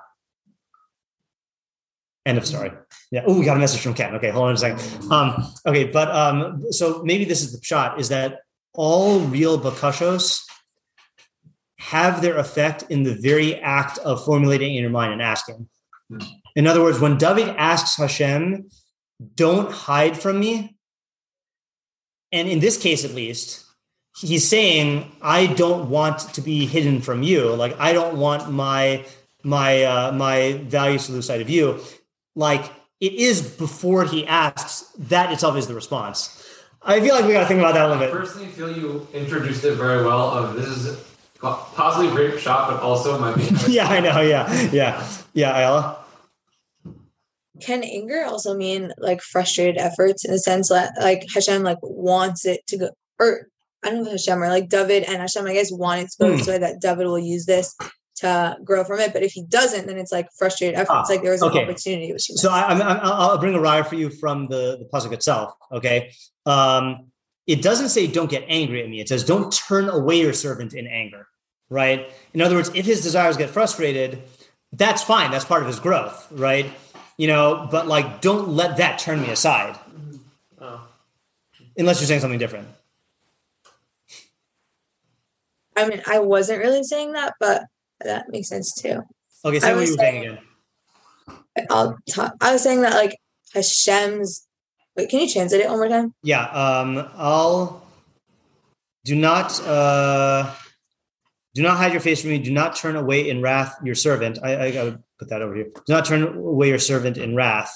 End 2.25 2.39
of 2.39 2.47
story. 2.47 2.73
Yeah. 3.11 3.23
Oh, 3.27 3.39
we 3.39 3.45
got 3.45 3.57
a 3.57 3.61
message 3.61 3.83
from 3.83 3.95
Ken. 3.95 4.15
Okay, 4.17 4.31
hold 4.31 4.49
on 4.49 4.55
a 4.55 4.57
second. 4.57 5.13
Um, 5.13 5.53
okay, 5.65 5.85
but 5.85 6.11
um, 6.11 6.65
so 6.71 7.03
maybe 7.05 7.25
this 7.25 7.43
is 7.43 7.53
the 7.53 7.63
shot: 7.63 8.01
is 8.01 8.09
that 8.09 8.41
all 8.73 9.21
real 9.21 9.61
bakashos 9.61 10.43
have 11.79 12.23
their 12.23 12.39
effect 12.39 12.85
in 12.91 13.03
the 13.03 13.15
very 13.15 13.57
act 13.57 13.99
of 13.99 14.25
formulating 14.25 14.75
in 14.75 14.81
your 14.81 14.91
mind 14.91 15.13
and 15.13 15.23
asking. 15.23 15.69
In 16.55 16.67
other 16.67 16.83
words, 16.83 17.01
when 17.01 17.19
David 17.19 17.49
asks 17.57 17.97
Hashem, 17.97 18.69
don't 19.35 19.73
hide 19.73 20.17
from 20.17 20.41
me. 20.41 20.77
And 22.33 22.49
in 22.49 22.61
this 22.61 22.77
case, 22.77 23.05
at 23.05 23.13
least, 23.13 23.65
he's 24.19 24.47
saying, 24.47 25.11
I 25.23 25.47
don't 25.47 25.91
want 25.91 26.21
to 26.35 26.41
be 26.41 26.67
hidden 26.67 27.01
from 27.01 27.23
you. 27.23 27.55
Like, 27.55 27.79
I 27.79 27.93
don't 27.93 28.19
want 28.19 28.51
my, 28.51 29.05
my, 29.43 29.85
uh, 29.85 30.13
my 30.13 30.61
values 30.65 31.07
to 31.07 31.13
lose 31.13 31.27
sight 31.27 31.41
of 31.41 31.51
you. 31.51 31.81
Like, 32.35 32.71
it 33.01 33.13
is 33.13 33.43
before 33.43 34.05
he 34.05 34.27
asks, 34.27 34.91
that 34.99 35.33
itself 35.33 35.57
is 35.57 35.67
the 35.67 35.75
response. 35.75 36.33
I 36.83 37.01
feel 37.01 37.15
like 37.15 37.25
we 37.25 37.33
got 37.33 37.41
to 37.41 37.47
think 37.47 37.59
about 37.59 37.75
that 37.75 37.87
a 37.87 37.89
little 37.89 38.03
bit. 38.03 38.15
I 38.15 38.17
personally 38.17 38.49
feel 38.49 38.77
you 38.77 39.07
introduced 39.13 39.65
it 39.65 39.75
very 39.75 40.05
well. 40.05 40.31
Of 40.31 40.55
this 40.55 40.69
is 40.69 41.05
possibly 41.41 42.09
a 42.09 42.11
great 42.13 42.41
shot, 42.41 42.71
but 42.71 42.81
also 42.81 43.19
might 43.19 43.37
be. 43.37 43.43
yeah, 43.73 43.89
I 43.89 44.01
know. 44.01 44.21
Yeah, 44.21 44.71
yeah, 44.71 45.09
yeah. 45.37 45.57
Ayala. 45.57 46.05
can 47.61 47.83
anger 47.83 48.25
also 48.27 48.55
mean 48.55 48.93
like 48.99 49.23
frustrated 49.23 49.79
efforts 49.79 50.25
in 50.27 50.33
a 50.35 50.39
sense 50.39 50.69
that 50.69 50.93
like 51.01 51.25
Hashem 51.35 51.63
like 51.63 51.79
wants 51.83 52.45
it 52.45 52.61
to 52.69 52.77
go 52.79 52.89
or 53.19 53.49
I 53.85 53.91
don't 53.91 54.05
know 54.05 54.11
Hashem 54.11 54.43
or 54.43 54.49
like 54.49 54.69
David 54.69 55.05
and 55.05 55.19
Hashem 55.19 55.47
I 55.47 55.55
guess 55.55 55.71
want 55.73 56.01
it 56.03 56.11
to 56.11 56.17
go 56.21 56.31
Hmm. 56.31 56.37
this 56.39 56.47
way 56.49 56.59
that 56.59 56.81
David 56.81 57.07
will 57.07 57.19
use 57.19 57.47
this 57.47 57.75
to 58.17 58.57
grow 58.65 58.83
from 58.85 58.99
it. 59.01 59.13
But 59.13 59.23
if 59.23 59.33
he 59.33 59.43
doesn't, 59.45 59.87
then 59.87 59.99
it's 59.99 60.11
like 60.13 60.29
frustrated 60.39 60.75
efforts. 60.75 61.09
Ah, 61.11 61.13
like 61.13 61.23
there 61.23 61.33
was 61.33 61.43
an 61.43 61.51
opportunity. 61.51 62.13
Which 62.13 62.23
So. 62.23 62.51
I, 62.51 62.63
I'm, 62.69 62.81
I'm, 62.83 62.99
I'll 63.03 63.13
I'll 63.31 63.39
bring 63.39 63.55
a 63.55 63.59
raya 63.59 63.87
for 63.87 63.95
you 63.95 64.09
from 64.11 64.49
the, 64.49 64.79
the 64.79 64.89
pasuk 64.93 65.13
itself. 65.13 65.53
Okay. 65.71 66.13
Um, 66.47 67.11
it 67.47 67.61
doesn't 67.63 67.91
say 67.91 68.07
don't 68.07 68.31
get 68.31 68.45
angry 68.49 68.83
at 68.83 68.89
me. 68.89 69.01
It 69.01 69.09
says 69.09 69.23
don't 69.23 69.51
turn 69.53 69.89
away 69.89 70.21
your 70.21 70.33
servant 70.33 70.73
in 70.75 70.87
anger. 70.87 71.27
Right. 71.69 72.11
In 72.35 72.41
other 72.43 72.55
words, 72.55 72.71
if 72.75 72.87
his 72.87 73.03
desires 73.03 73.37
get 73.37 73.51
frustrated, 73.51 74.23
that's 74.73 75.03
fine. 75.03 75.31
That's 75.31 75.45
part 75.45 75.63
of 75.63 75.69
his 75.69 75.79
growth. 75.81 76.27
Right. 76.31 76.71
You 77.17 77.29
know, 77.29 77.69
but 77.71 77.87
like, 77.87 78.21
don't 78.21 78.49
let 78.51 78.77
that 78.79 78.99
turn 78.99 79.23
me 79.23 79.31
aside 79.31 79.79
Oh. 80.61 80.87
unless 81.79 82.01
you're 82.01 82.07
saying 82.09 82.21
something 82.21 82.39
different. 82.39 82.69
I 85.77 85.89
mean, 85.89 86.03
I 86.07 86.19
wasn't 86.21 86.61
really 86.61 86.83
saying 86.83 87.13
that, 87.13 87.35
but 87.39 87.65
that 88.01 88.27
makes 88.31 88.49
sense 88.49 88.75
too. 88.75 89.03
Okay. 89.45 89.61
I 89.63 89.75
what 89.75 89.75
you 89.75 89.77
were 89.77 89.87
saying 89.87 89.97
saying- 89.97 90.23
again. 90.25 90.39
I'll 91.71 91.97
talk. 92.11 92.35
I 92.41 92.53
was 92.53 92.63
saying 92.63 92.83
that 92.83 92.95
like 92.95 93.17
Hashem's. 93.55 94.47
Wait, 94.95 95.09
can 95.09 95.21
you 95.21 95.29
translate 95.33 95.63
it 95.63 95.69
one 95.69 95.79
more 95.79 95.89
time? 95.89 96.15
Yeah. 96.23 96.45
Um, 96.49 97.09
I'll 97.17 97.87
do 99.05 99.15
not 99.15 99.59
uh, 99.63 100.53
do 101.57 101.63
not 101.63 101.79
hide 101.79 101.93
your 101.93 102.03
face 102.03 102.21
from 102.21 102.31
me. 102.31 102.39
Do 102.39 102.53
not 102.53 102.77
turn 102.77 102.97
away 102.97 103.31
in 103.31 103.41
wrath 103.41 103.75
your 103.83 103.95
servant. 103.95 104.39
I, 104.43 104.67
I 104.67 104.71
gotta 104.71 105.01
put 105.19 105.31
that 105.31 105.41
over 105.41 105.55
here. 105.55 105.71
Do 105.87 105.93
not 105.95 106.05
turn 106.05 106.23
away 106.23 106.69
your 106.69 106.79
servant 106.79 107.17
in 107.17 107.35
wrath. 107.35 107.73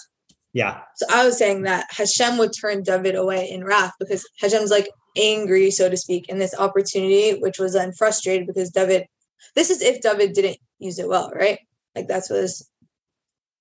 Yeah. 0.52 0.82
So 0.96 1.06
I 1.10 1.24
was 1.24 1.38
saying 1.38 1.62
that 1.62 1.86
Hashem 1.88 2.36
would 2.36 2.52
turn 2.52 2.82
David 2.82 3.14
away 3.14 3.48
in 3.48 3.64
wrath 3.64 3.94
because 3.98 4.28
Hashem's 4.38 4.70
like 4.70 4.90
angry, 5.16 5.70
so 5.70 5.88
to 5.88 5.96
speak, 5.96 6.28
in 6.28 6.38
this 6.38 6.54
opportunity, 6.58 7.38
which 7.40 7.58
was 7.58 7.72
then 7.72 7.92
frustrated 7.92 8.46
because 8.46 8.70
David. 8.70 9.06
This 9.56 9.70
is 9.70 9.80
if 9.80 10.02
David 10.02 10.34
didn't 10.34 10.58
use 10.78 10.98
it 10.98 11.08
well, 11.08 11.30
right? 11.34 11.58
Like 11.96 12.06
that's 12.06 12.28
what 12.28 12.42
this. 12.42 12.68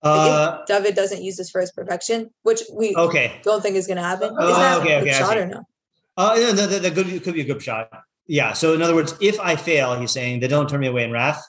Uh, 0.04 0.58
if 0.60 0.68
David 0.68 0.96
doesn't 0.96 1.24
use 1.24 1.38
this 1.38 1.50
for 1.50 1.62
his 1.62 1.72
perfection, 1.72 2.30
which 2.44 2.62
we 2.74 2.94
okay. 2.94 3.40
don't 3.44 3.62
think 3.62 3.78
is 3.78 3.88
going 3.88 3.98
to 3.98 4.04
happen. 4.04 4.36
Oh, 4.38 4.50
is 4.50 4.58
that 4.58 4.82
okay, 4.82 4.94
a 4.96 5.02
okay, 5.02 5.12
I 5.12 5.20
shot 5.20 5.38
or 5.38 5.46
no? 5.46 5.64
Uh, 6.18 6.38
yeah, 6.38 6.52
that, 6.52 6.70
that, 6.70 6.82
that 6.82 6.94
could, 6.94 7.08
be- 7.08 7.20
could 7.20 7.34
be 7.34 7.42
a 7.42 7.46
good 7.46 7.62
shot. 7.62 7.90
Yeah. 8.30 8.54
So 8.54 8.74
in 8.74 8.82
other 8.84 8.94
words, 8.94 9.16
if 9.20 9.40
I 9.40 9.56
fail, 9.56 10.00
he's 10.00 10.12
saying, 10.12 10.40
they 10.40 10.48
don't 10.48 10.70
turn 10.70 10.80
me 10.80 10.88
away 10.88 11.04
in 11.04 11.12
wrath. 11.12 11.44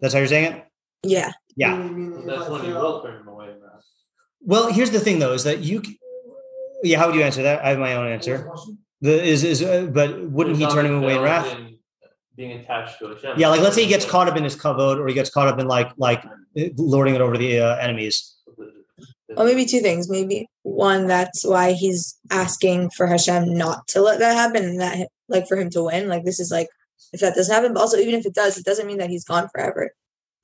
That's 0.00 0.12
how 0.12 0.18
you're 0.18 0.28
saying 0.28 0.52
it. 0.52 0.64
Yeah. 1.04 1.30
Yeah. 1.56 1.76
You 1.78 2.24
That's 2.26 2.50
when 2.50 2.64
he 2.64 2.72
will 2.72 3.02
turn 3.02 3.20
him 3.20 3.28
away. 3.28 3.46
From 3.52 3.60
that. 3.60 3.82
Well, 4.42 4.72
here's 4.72 4.90
the 4.90 4.98
thing, 5.00 5.20
though, 5.20 5.32
is 5.32 5.44
that 5.44 5.60
you. 5.60 5.82
c- 5.82 5.98
Yeah. 6.82 6.98
How 6.98 7.06
would 7.06 7.14
you 7.14 7.22
answer 7.22 7.44
that? 7.44 7.64
I 7.64 7.68
have 7.70 7.78
my 7.78 7.94
own 7.94 8.08
answer. 8.08 8.50
The 9.00 9.22
is 9.22 9.44
is 9.44 9.62
uh, 9.62 9.86
but 9.92 10.20
wouldn't 10.28 10.56
he 10.56 10.66
turn 10.66 10.84
him 10.84 10.96
away 11.02 11.14
in 11.14 11.22
wrath? 11.22 11.56
Being 12.34 12.58
attached 12.60 12.98
to 12.98 13.08
Hashem. 13.10 13.38
Yeah, 13.38 13.48
like 13.48 13.60
let's 13.60 13.76
say 13.76 13.82
he 13.82 13.88
gets 13.88 14.04
caught 14.04 14.28
up 14.28 14.36
in 14.36 14.42
his 14.42 14.56
kavod, 14.56 14.98
or 14.98 15.06
he 15.06 15.14
gets 15.14 15.30
caught 15.30 15.46
up 15.46 15.60
in 15.60 15.68
like 15.68 15.90
like 15.98 16.24
lording 16.76 17.14
it 17.14 17.20
over 17.20 17.38
the 17.38 17.60
uh, 17.60 17.76
enemies. 17.76 18.34
Well, 19.36 19.46
maybe 19.46 19.66
two 19.66 19.80
things. 19.80 20.08
Maybe 20.10 20.48
one, 20.62 21.06
that's 21.06 21.44
why 21.44 21.72
he's 21.72 22.18
asking 22.30 22.90
for 22.90 23.06
Hashem 23.06 23.54
not 23.54 23.86
to 23.88 24.00
let 24.00 24.18
that 24.18 24.34
happen, 24.34 24.64
and 24.64 24.80
that 24.80 25.08
like 25.28 25.46
for 25.46 25.56
him 25.56 25.70
to 25.70 25.84
win. 25.84 26.08
Like 26.08 26.24
this 26.24 26.40
is 26.40 26.50
like 26.50 26.68
if 27.12 27.20
that 27.20 27.34
doesn't 27.34 27.54
happen, 27.54 27.74
but 27.74 27.80
also 27.80 27.96
even 27.96 28.14
if 28.14 28.26
it 28.26 28.34
does, 28.34 28.58
it 28.58 28.64
doesn't 28.64 28.86
mean 28.86 28.98
that 28.98 29.10
he's 29.10 29.24
gone 29.24 29.48
forever. 29.48 29.92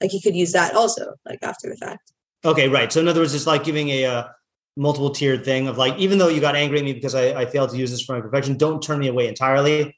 Like 0.01 0.11
he 0.11 0.21
could 0.21 0.35
use 0.37 0.53
that 0.53 0.75
also, 0.75 1.15
like 1.25 1.39
after 1.43 1.69
the 1.69 1.77
fact. 1.77 2.13
Okay, 2.45 2.69
right. 2.69 2.93
So 2.93 3.01
in 3.01 3.09
other 3.09 3.21
words, 3.21 3.35
it's 3.35 3.47
like 3.47 3.65
giving 3.65 3.89
a 3.89 4.05
uh, 4.05 4.29
multiple 4.77 5.11
tiered 5.11 5.45
thing 5.45 5.69
of 5.69 5.79
like, 5.79 5.97
even 5.99 6.19
though 6.19 6.29
you 6.29 6.41
got 6.41 6.57
angry 6.57 6.79
at 6.79 6.85
me 6.85 6.93
because 6.93 7.15
I, 7.15 7.41
I 7.43 7.47
failed 7.47 7.71
to 7.71 7.77
use 7.77 7.91
this 7.91 8.03
for 8.03 8.15
my 8.15 8.21
perfection, 8.21 8.57
don't 8.57 8.83
turn 8.83 8.99
me 8.99 9.09
away 9.09 9.29
entirely. 9.29 9.97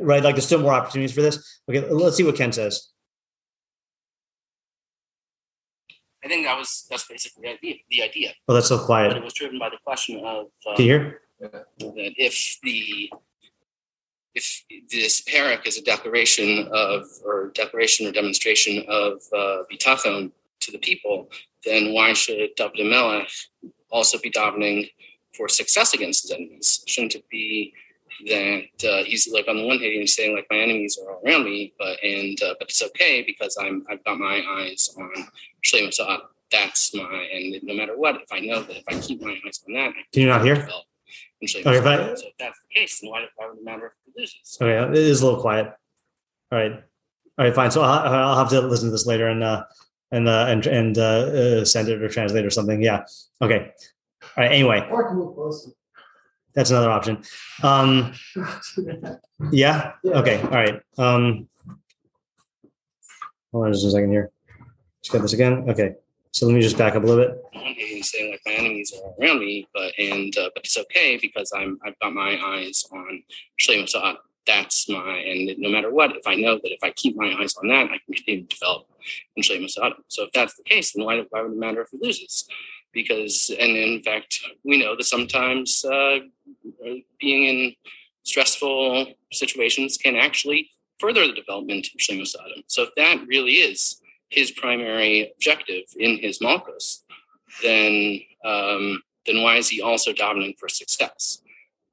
Right? 0.00 0.22
Like 0.22 0.36
there's 0.36 0.46
still 0.46 0.60
more 0.60 0.72
opportunities 0.72 1.12
for 1.14 1.22
this. 1.22 1.60
Okay, 1.68 1.80
let's 1.90 2.16
see 2.16 2.22
what 2.22 2.36
Ken 2.36 2.52
says. 2.52 2.88
I 6.24 6.28
think 6.28 6.44
that 6.46 6.56
was 6.56 6.86
that's 6.90 7.08
basically 7.08 7.42
the 7.42 7.48
idea. 7.48 7.74
The 7.88 8.02
idea, 8.02 8.34
Oh, 8.46 8.54
that's 8.54 8.68
so 8.68 8.86
but 8.86 9.16
it 9.16 9.24
was 9.24 9.32
driven 9.32 9.58
by 9.58 9.70
the 9.70 9.78
question 9.84 10.22
of 10.24 10.46
uh, 10.66 10.76
Can 10.76 10.84
you 10.84 10.92
hear? 10.92 11.20
that 11.40 11.66
if 11.76 12.58
the 12.62 13.10
if 14.34 14.64
this 14.90 15.22
parak 15.22 15.66
is 15.66 15.78
a 15.78 15.82
declaration 15.82 16.68
of 16.72 17.04
or 17.24 17.50
declaration 17.54 18.06
or 18.06 18.12
demonstration 18.12 18.84
of 18.88 19.22
uh, 19.36 19.62
bitachon 19.70 20.30
to 20.60 20.72
the 20.72 20.78
people, 20.78 21.30
then 21.64 21.92
why 21.92 22.12
should 22.12 22.50
David 22.56 22.86
Melech 22.86 23.28
also 23.90 24.18
be 24.18 24.30
davening 24.30 24.90
for 25.36 25.48
success 25.48 25.94
against 25.94 26.22
his 26.22 26.30
enemies? 26.32 26.84
Shouldn't 26.86 27.14
it 27.14 27.28
be 27.28 27.72
that 28.26 28.84
uh, 28.84 29.04
he's 29.04 29.28
like 29.32 29.48
on 29.48 29.56
the 29.56 29.66
one 29.66 29.78
hand 29.78 29.92
he's 29.92 30.14
saying 30.14 30.34
like 30.34 30.46
my 30.50 30.58
enemies 30.58 30.98
are 31.02 31.12
all 31.14 31.22
around 31.24 31.44
me, 31.44 31.72
but 31.78 32.02
and 32.02 32.40
uh, 32.42 32.54
but 32.58 32.68
it's 32.68 32.82
okay 32.82 33.22
because 33.26 33.56
I'm 33.60 33.84
I've 33.90 34.04
got 34.04 34.18
my 34.18 34.42
eyes 34.58 34.94
on 34.98 35.10
Shlemus 35.64 35.98
That's 36.52 36.94
my 36.94 37.28
and 37.32 37.62
no 37.62 37.74
matter 37.74 37.96
what, 37.96 38.16
if 38.16 38.32
I 38.32 38.40
know 38.40 38.62
that 38.62 38.76
if 38.76 38.84
I 38.88 39.00
keep 39.00 39.22
my 39.22 39.36
eyes 39.46 39.60
on 39.66 39.74
that, 39.74 39.92
Can 40.12 40.22
you 40.22 40.28
not 40.28 40.44
hear? 40.44 40.56
Shlemus 40.56 40.82
Okay, 41.42 41.78
if 41.78 41.86
I- 41.86 41.96
So 42.14 42.26
if 42.26 42.34
that's 42.38 42.58
the 42.60 42.74
case, 42.80 43.00
then 43.00 43.10
why, 43.10 43.24
why 43.36 43.48
would 43.48 43.58
it 43.58 43.64
matter 43.64 43.86
if 43.86 44.14
it 44.14 44.20
loses? 44.20 44.58
Okay, 44.60 44.76
it 44.90 44.94
is 44.96 45.22
a 45.22 45.26
little 45.26 45.40
quiet. 45.40 45.72
All 46.52 46.58
right, 46.58 46.72
all 47.38 47.44
right, 47.46 47.54
fine. 47.54 47.70
So 47.70 47.82
I'll, 47.82 48.12
I'll 48.12 48.36
have 48.38 48.50
to 48.50 48.60
listen 48.60 48.88
to 48.88 48.92
this 48.92 49.06
later 49.06 49.28
and 49.28 49.42
uh, 49.42 49.64
and 50.12 50.28
uh, 50.28 50.46
and 50.48 50.66
and 50.66 50.98
uh, 50.98 51.02
uh, 51.60 51.64
send 51.64 51.88
it 51.88 52.02
or 52.02 52.08
translate 52.08 52.44
or 52.44 52.50
something. 52.50 52.82
Yeah. 52.82 53.04
Okay. 53.40 53.72
All 54.22 54.44
right. 54.44 54.52
Anyway, 54.52 54.86
Or 54.90 55.08
can 55.08 55.16
move 55.16 55.34
closer. 55.34 55.70
that's 56.54 56.70
another 56.70 56.90
option. 56.90 57.22
Um, 57.62 58.12
yeah. 58.76 59.14
Yeah. 59.52 59.92
Okay. 60.04 60.42
All 60.42 60.48
right. 60.50 60.80
Um, 60.98 61.48
hold 63.52 63.66
on 63.66 63.72
just 63.72 63.86
a 63.86 63.90
second 63.92 64.10
here. 64.10 64.30
Let's 64.98 65.08
get 65.10 65.22
this 65.22 65.32
again. 65.32 65.70
Okay. 65.70 65.94
So 66.32 66.46
let 66.46 66.54
me 66.54 66.60
just 66.60 66.78
back 66.78 66.94
up 66.94 67.02
a 67.02 67.06
little 67.06 67.24
bit. 67.24 67.44
Hand, 67.52 68.04
saying 68.04 68.30
like 68.30 68.40
my 68.46 68.52
enemies 68.52 68.92
are 68.94 69.12
around 69.20 69.40
me, 69.40 69.66
but 69.74 69.92
and 69.98 70.36
uh, 70.38 70.50
but 70.54 70.64
it's 70.64 70.78
okay 70.78 71.18
because 71.20 71.52
I'm 71.54 71.78
I've 71.84 71.98
got 71.98 72.12
my 72.12 72.38
eyes 72.42 72.84
on 72.92 73.22
Shlemus 73.60 73.94
That's 74.46 74.88
my 74.88 75.18
and 75.18 75.58
no 75.58 75.68
matter 75.70 75.92
what, 75.92 76.16
if 76.16 76.26
I 76.26 76.36
know 76.36 76.54
that 76.54 76.72
if 76.72 76.78
I 76.84 76.90
keep 76.92 77.16
my 77.16 77.34
eyes 77.40 77.56
on 77.56 77.68
that, 77.68 77.86
I 77.86 77.98
can 77.98 78.14
continue 78.14 78.46
to 78.46 78.56
develop 78.56 78.86
in 79.34 79.42
Shlemus 79.42 79.74
So 80.08 80.24
if 80.24 80.32
that's 80.32 80.54
the 80.54 80.62
case, 80.62 80.92
then 80.92 81.04
why, 81.04 81.20
why 81.30 81.42
would 81.42 81.52
it 81.52 81.58
matter 81.58 81.82
if 81.82 81.88
he 81.90 81.98
loses? 82.00 82.46
Because 82.92 83.50
and 83.58 83.76
in 83.76 84.02
fact, 84.02 84.40
we 84.62 84.78
know 84.78 84.94
that 84.96 85.04
sometimes 85.04 85.84
uh, 85.84 86.20
being 87.20 87.44
in 87.44 87.74
stressful 88.22 89.14
situations 89.32 89.96
can 89.96 90.14
actually 90.14 90.70
further 91.00 91.26
the 91.26 91.32
development 91.32 91.88
of 91.92 92.00
Shlemus 92.00 92.36
So 92.68 92.84
if 92.84 92.90
that 92.96 93.26
really 93.26 93.54
is 93.54 93.99
his 94.30 94.50
primary 94.52 95.30
objective 95.34 95.84
in 95.98 96.18
his 96.18 96.40
Malchus, 96.40 97.04
then 97.62 98.20
um, 98.44 99.02
then 99.26 99.42
why 99.42 99.56
is 99.56 99.68
he 99.68 99.82
also 99.82 100.12
davening 100.12 100.58
for 100.58 100.68
success? 100.68 101.42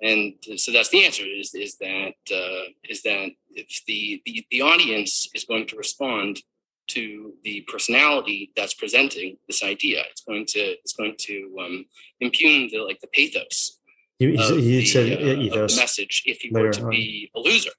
And 0.01 0.35
so 0.57 0.71
that's 0.71 0.89
the 0.89 1.05
answer 1.05 1.23
is 1.25 1.53
is 1.55 1.77
that 1.77 2.13
uh, 2.31 2.69
is 2.87 3.01
that 3.03 3.29
if 3.51 3.83
the, 3.87 4.21
the 4.25 4.45
the 4.51 4.61
audience 4.61 5.29
is 5.33 5.43
going 5.43 5.67
to 5.67 5.75
respond 5.75 6.41
to 6.89 7.33
the 7.43 7.61
personality 7.67 8.51
that's 8.55 8.73
presenting 8.75 9.37
this 9.47 9.63
idea, 9.63 10.03
it's 10.11 10.21
going 10.21 10.45
to 10.45 10.59
it's 10.59 10.93
going 10.93 11.15
to 11.17 11.57
um, 11.59 11.85
impugn 12.21 12.69
the 12.71 12.77
like 12.79 12.99
the 13.01 13.07
pathos 13.07 13.79
You, 14.19 14.35
of 14.39 14.59
you, 14.59 14.81
the, 14.81 14.85
said 14.85 15.13
uh, 15.13 15.25
the 15.25 15.73
message 15.75 16.23
if 16.25 16.43
you 16.43 16.51
were 16.53 16.71
to 16.71 16.83
on. 16.83 16.89
be 16.91 17.31
a 17.35 17.39
loser 17.39 17.71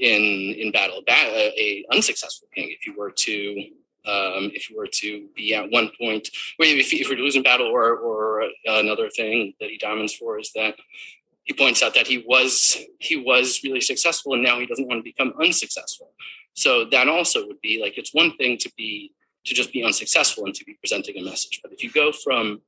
in 0.00 0.22
in 0.58 0.72
battle, 0.72 0.98
a, 0.98 1.02
ba- 1.02 1.32
a, 1.42 1.52
a 1.56 1.84
unsuccessful 1.92 2.48
king. 2.54 2.68
If 2.70 2.84
you 2.86 2.94
were 2.98 3.12
to 3.12 3.64
um, 4.10 4.50
if 4.54 4.68
you 4.68 4.76
were 4.76 4.88
to 5.02 5.28
be 5.36 5.54
at 5.54 5.70
one 5.70 5.90
point, 5.98 6.28
if 6.58 6.92
you 6.92 7.08
were 7.08 7.16
losing 7.16 7.42
battle, 7.42 7.68
or 7.68 7.96
or 7.96 8.44
another 8.66 9.08
thing 9.08 9.54
that 9.60 9.70
he 9.70 9.78
diamonds 9.78 10.14
for 10.14 10.38
is 10.38 10.50
that 10.54 10.74
he 11.44 11.54
points 11.54 11.82
out 11.82 11.94
that 11.94 12.06
he 12.06 12.18
was 12.26 12.78
he 12.98 13.16
was 13.16 13.60
really 13.64 13.80
successful, 13.80 14.34
and 14.34 14.42
now 14.42 14.58
he 14.58 14.66
doesn't 14.66 14.88
want 14.88 14.98
to 15.00 15.10
become 15.12 15.32
unsuccessful. 15.40 16.12
So 16.54 16.84
that 16.86 17.08
also 17.08 17.46
would 17.46 17.60
be 17.60 17.80
like 17.80 17.96
it's 17.98 18.14
one 18.14 18.36
thing 18.36 18.58
to 18.58 18.70
be 18.76 19.12
to 19.44 19.54
just 19.54 19.72
be 19.72 19.82
unsuccessful 19.84 20.44
and 20.44 20.54
to 20.54 20.64
be 20.64 20.74
presenting 20.74 21.16
a 21.16 21.22
message, 21.22 21.60
but 21.62 21.72
if 21.72 21.82
you 21.82 21.90
go 21.90 22.12
from 22.12 22.60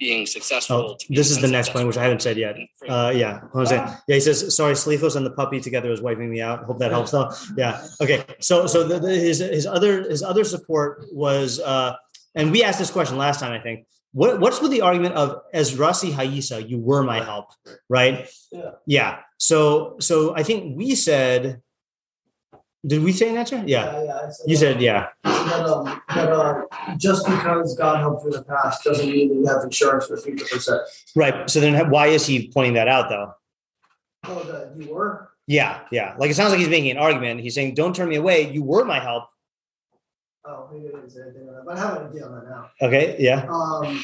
being 0.00 0.26
successful, 0.26 0.76
Oh, 0.76 0.96
this 1.10 1.30
is 1.30 1.40
the 1.40 1.46
next 1.46 1.72
point, 1.72 1.86
which 1.86 1.98
I 1.98 2.02
haven't 2.02 2.22
said 2.22 2.36
yet. 2.38 2.56
Uh, 2.88 3.12
yeah, 3.14 3.40
hold 3.52 3.54
on 3.54 3.62
a 3.62 3.66
second. 3.66 3.98
Yeah, 4.08 4.14
he 4.14 4.20
says, 4.20 4.56
"Sorry, 4.56 4.74
Sleekos 4.74 5.14
and 5.14 5.24
the 5.24 5.30
puppy 5.30 5.60
together 5.60 5.92
is 5.92 6.00
wiping 6.00 6.30
me 6.30 6.40
out." 6.40 6.64
Hope 6.64 6.78
that 6.78 6.90
helps, 6.90 7.12
though. 7.12 7.30
Yeah. 7.56 7.86
Okay. 8.00 8.24
So, 8.40 8.66
so 8.66 8.82
the, 8.82 8.98
the, 8.98 9.10
his 9.10 9.38
his 9.38 9.66
other 9.66 10.08
his 10.08 10.22
other 10.22 10.42
support 10.42 11.04
was, 11.12 11.60
uh, 11.60 11.94
and 12.34 12.50
we 12.50 12.64
asked 12.64 12.78
this 12.80 12.90
question 12.90 13.18
last 13.18 13.38
time. 13.38 13.52
I 13.52 13.60
think. 13.60 13.86
What 14.12 14.40
what's 14.40 14.60
with 14.60 14.72
the 14.72 14.80
argument 14.80 15.14
of 15.14 15.42
as 15.54 15.76
Rasi 15.76 16.10
Haisa, 16.10 16.68
you 16.68 16.78
were 16.78 17.04
my 17.04 17.22
help, 17.22 17.50
right? 17.88 18.28
Yeah. 18.50 18.70
Yeah. 18.84 19.18
So 19.38 19.96
so 20.00 20.34
I 20.34 20.42
think 20.42 20.76
we 20.76 20.96
said 20.96 21.62
Did 22.86 23.02
we 23.02 23.12
say 23.12 23.28
an 23.28 23.36
answer? 23.36 23.62
Yeah. 23.66 24.02
yeah. 24.02 24.14
I 24.14 24.30
You 24.46 24.56
said 24.56 24.80
yeah. 24.80 25.08
But, 25.22 25.66
um, 25.66 26.02
but 26.08 26.32
uh, 26.32 26.62
just 26.96 27.26
because 27.26 27.76
God 27.76 28.00
helped 28.00 28.24
you 28.24 28.30
in 28.30 28.36
the 28.36 28.42
past 28.42 28.84
doesn't 28.84 29.10
mean 29.10 29.28
that 29.28 29.34
you 29.34 29.46
have 29.46 29.62
insurance 29.64 30.06
for 30.06 30.16
future 30.16 30.46
per 30.50 30.58
se. 30.58 30.72
Right. 31.14 31.50
So 31.50 31.60
then 31.60 31.90
why 31.90 32.06
is 32.06 32.26
he 32.26 32.48
pointing 32.48 32.74
that 32.74 32.88
out 32.88 33.10
though? 33.10 33.34
Oh, 34.24 34.42
that 34.44 34.76
you 34.76 34.94
were. 34.94 35.30
Yeah, 35.46 35.80
yeah. 35.90 36.14
Like 36.18 36.30
it 36.30 36.34
sounds 36.34 36.50
like 36.50 36.60
he's 36.60 36.68
making 36.68 36.92
an 36.92 36.98
argument. 36.98 37.40
He's 37.40 37.54
saying, 37.54 37.74
"Don't 37.74 37.94
turn 37.94 38.08
me 38.08 38.16
away. 38.16 38.50
You 38.52 38.62
were 38.62 38.84
my 38.84 39.00
help." 39.00 39.24
Oh, 40.44 40.68
maybe 40.72 40.88
I 40.88 40.90
didn't 40.92 41.10
say 41.10 41.22
anything 41.22 41.48
on 41.48 41.54
that, 41.54 41.64
but 41.66 41.76
I 41.76 41.80
have 41.80 41.96
an 41.96 42.08
idea 42.08 42.26
on 42.26 42.34
that 42.34 42.48
now. 42.48 42.70
Okay. 42.82 43.16
Yeah. 43.18 43.46
Um, 43.50 44.02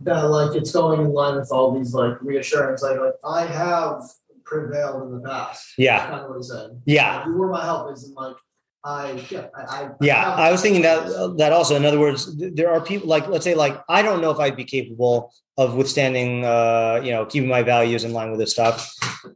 that 0.00 0.22
like 0.22 0.56
it's 0.56 0.72
going 0.72 1.00
in 1.00 1.12
line 1.12 1.36
with 1.36 1.52
all 1.52 1.78
these 1.78 1.94
like 1.94 2.20
reassurance, 2.20 2.82
like 2.82 2.98
like 2.98 3.14
I 3.24 3.46
have 3.46 4.02
prevailed 4.44 5.02
in 5.04 5.20
the 5.22 5.28
past. 5.28 5.74
Yeah. 5.78 5.98
That's 5.98 6.10
kind 6.10 6.22
of 6.24 6.28
what 6.30 6.36
he 6.38 6.42
said. 6.42 6.82
Yeah. 6.84 7.26
You 7.26 7.32
were 7.34 7.48
my 7.48 7.64
help, 7.64 7.92
isn't 7.92 8.14
like 8.14 8.36
I 8.84 9.24
yeah 9.30 9.46
I, 9.56 9.62
I 9.84 9.88
Yeah, 10.00 10.24
have- 10.24 10.38
I 10.40 10.50
was 10.50 10.60
thinking 10.60 10.82
that 10.82 11.34
that 11.38 11.52
also. 11.52 11.76
In 11.76 11.84
other 11.84 12.00
words, 12.00 12.36
there 12.36 12.70
are 12.72 12.80
people 12.80 13.08
like 13.08 13.28
let's 13.28 13.44
say 13.44 13.54
like 13.54 13.80
I 13.88 14.02
don't 14.02 14.20
know 14.20 14.30
if 14.32 14.38
I'd 14.40 14.56
be 14.56 14.64
capable 14.64 15.32
of 15.56 15.74
withstanding, 15.76 16.44
uh, 16.44 17.00
you 17.04 17.12
know, 17.12 17.24
keeping 17.26 17.48
my 17.48 17.62
values 17.62 18.02
in 18.04 18.12
line 18.12 18.30
with 18.30 18.40
this 18.40 18.50
stuff, 18.50 18.92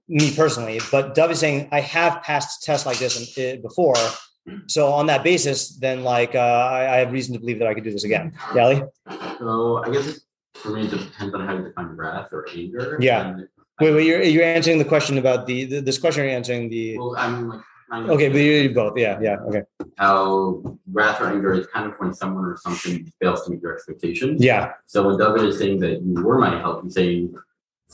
me 0.09 0.35
personally. 0.35 0.81
But 0.91 1.15
Dove 1.15 1.31
is 1.31 1.39
saying 1.39 1.69
I 1.71 1.81
have 1.81 2.23
passed 2.25 2.65
tests 2.65 2.87
like 2.87 2.99
this 2.99 3.37
in, 3.39 3.59
uh, 3.59 3.63
before, 3.63 3.95
so 4.67 4.89
on 4.93 5.07
that 5.07 5.23
basis, 5.23 5.77
then 5.77 6.03
like 6.03 6.35
uh, 6.35 6.39
I, 6.41 6.95
I 6.95 6.97
have 6.97 7.13
reason 7.13 7.33
to 7.35 7.39
believe 7.39 7.61
that 7.61 7.69
I 7.69 7.75
could 7.75 7.85
do 7.85 7.93
this 7.93 8.03
again. 8.05 8.33
Yali? 8.51 8.83
So 9.39 9.83
I 9.85 9.91
guess 9.91 10.21
for 10.55 10.71
me, 10.71 10.87
it 10.87 10.91
depends 10.91 11.35
on 11.35 11.47
how 11.47 11.55
you 11.55 11.63
define 11.65 11.89
wrath 11.95 12.31
or 12.33 12.49
anger. 12.53 12.99
Yeah. 13.01 13.29
And, 13.29 13.49
Wait, 13.81 13.93
wait, 13.95 14.07
you're 14.07 14.23
you're 14.23 14.45
answering 14.45 14.79
the 14.79 14.85
question 14.85 15.19
about 15.19 15.47
the, 15.47 15.65
the 15.65 15.81
this 15.81 15.99
question. 15.99 16.25
You're 16.25 16.33
answering 16.33 16.69
the 16.71 16.97
well, 16.99 17.15
I'm 17.19 17.49
like. 17.49 17.61
to 18.07 18.13
okay, 18.13 18.29
but 18.29 18.39
you 18.39 18.73
both. 18.75 18.97
Yeah, 18.97 19.19
yeah. 19.21 19.37
Okay. 19.49 19.63
How 19.99 20.63
wrath 20.91 21.21
or 21.21 21.27
anger 21.29 21.53
is 21.53 21.67
kind 21.67 21.87
of 21.91 21.95
when 21.99 22.15
someone 22.15 22.45
or 22.45 22.57
something 22.57 23.13
fails 23.21 23.45
to 23.45 23.51
meet 23.51 23.61
your 23.63 23.75
expectations. 23.75 24.43
Yeah, 24.43 24.73
So 24.87 25.07
when 25.07 25.19
David 25.19 25.45
is 25.49 25.59
saying 25.59 25.81
that 25.81 26.03
you 26.03 26.23
were 26.25 26.39
my 26.39 26.59
help, 26.59 26.85
he's 26.85 26.95
saying 26.95 27.35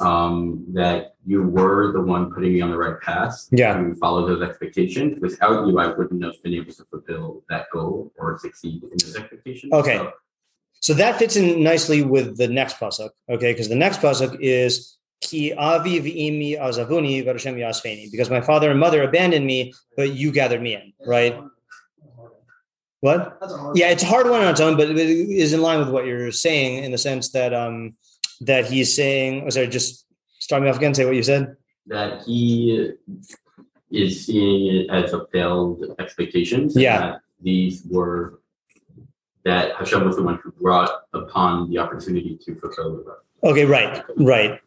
um, 0.01 0.65
that 0.73 1.15
you 1.27 1.43
were 1.43 1.93
the 1.93 2.01
one 2.01 2.33
putting 2.33 2.53
me 2.55 2.61
on 2.61 2.71
the 2.71 2.79
right 2.79 2.99
path 3.01 3.47
Yeah. 3.51 3.75
to 3.77 3.95
follow 3.97 4.27
those 4.27 4.43
expectations. 4.43 5.19
Without 5.21 5.67
you, 5.67 5.79
I 5.79 5.89
wouldn't 5.89 6.23
have 6.25 6.41
been 6.43 6.55
able 6.55 6.73
to 6.73 6.85
fulfill 6.85 7.43
that 7.49 7.67
goal 7.73 8.13
or 8.19 8.39
succeed 8.39 8.83
in 8.85 8.91
those 8.91 9.17
expectations. 9.17 9.73
Okay. 9.73 9.99
So, 9.99 10.13
So 10.81 10.95
that 10.95 11.19
fits 11.19 11.37
in 11.37 11.63
nicely 11.63 12.03
with 12.03 12.37
the 12.39 12.49
next 12.49 12.79
pasuk, 12.81 13.11
okay? 13.29 13.53
Because 13.53 13.69
the 13.69 13.77
next 13.77 14.01
pasuk 14.01 14.37
is 14.41 14.97
ki 15.23 15.55
avi 15.55 16.01
v'imi 16.01 16.59
azavuni 16.61 17.25
v'Hashem 17.25 17.57
yasfeni, 17.57 18.11
because 18.11 18.29
my 18.29 18.41
father 18.41 18.71
and 18.71 18.79
mother 18.79 19.03
abandoned 19.03 19.47
me, 19.47 19.73
but 19.97 20.15
you 20.15 20.33
gathered 20.33 20.61
me 20.61 20.75
in, 20.75 20.93
right? 21.07 21.41
What? 23.01 23.39
That's 23.41 23.53
a 23.53 23.59
hard 23.59 23.77
Yeah, 23.77 23.89
it's 23.91 24.03
a 24.03 24.07
hard 24.07 24.29
one 24.29 24.43
on 24.43 24.49
its 24.49 24.61
own, 24.61 24.77
but 24.77 24.91
it 24.91 24.99
is 24.99 25.53
in 25.53 25.63
line 25.63 25.79
with 25.81 25.89
what 25.89 26.07
you're 26.07 26.31
saying 26.31 26.85
in 26.85 26.93
the 26.93 26.99
sense 26.99 27.31
that 27.31 27.53
um 27.53 27.97
that 28.43 28.67
he's 28.67 28.95
saying. 28.95 29.45
Oh, 29.47 29.51
sorry, 29.51 29.69
just 29.69 30.07
start 30.39 30.63
me 30.63 30.69
off 30.69 30.77
again. 30.77 30.95
Say 30.95 31.05
what 31.05 31.17
you 31.17 31.23
said. 31.23 31.57
that 31.87 32.23
he 32.23 32.93
is 33.91 34.27
seeing 34.27 34.77
it 34.77 34.91
as 34.91 35.13
a 35.13 35.27
failed 35.33 35.85
expectations. 35.99 36.77
Yeah. 36.77 36.99
that 36.99 37.21
these 37.41 37.83
were 37.91 38.41
that 39.45 39.75
Hashem 39.77 40.05
was 40.05 40.17
the 40.17 40.23
one 40.23 40.39
who 40.43 40.53
brought 40.53 40.91
upon 41.13 41.71
the 41.71 41.79
opportunity 41.79 42.39
to 42.45 42.55
fulfill 42.55 42.97
the 42.97 43.17
Okay, 43.45 43.65
right, 43.65 44.05
right. 44.17 44.61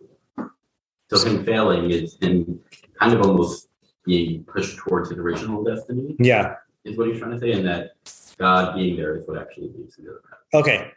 So 1.16 1.30
him 1.30 1.46
failing 1.46 1.92
is 1.92 2.18
him 2.22 2.60
kind 3.00 3.14
of 3.14 3.22
almost 3.22 3.70
being 4.06 4.44
pushed 4.44 4.78
towards 4.78 5.10
his 5.10 5.18
original 5.18 5.64
destiny, 5.64 6.16
Yeah. 6.20 6.56
is 6.84 6.98
what 6.98 7.08
he's 7.08 7.20
trying 7.20 7.32
to 7.32 7.40
say, 7.40 7.52
and 7.54 7.66
that 7.68 7.92
God 8.38 8.76
being 8.76 8.98
there 8.98 9.16
is 9.16 9.28
what 9.28 9.42
actually 9.42 9.70
leads 9.76 9.96
to 9.96 10.02
the 10.02 10.10
other 10.12 10.22
path. 10.30 10.40
Okay. 10.54 10.92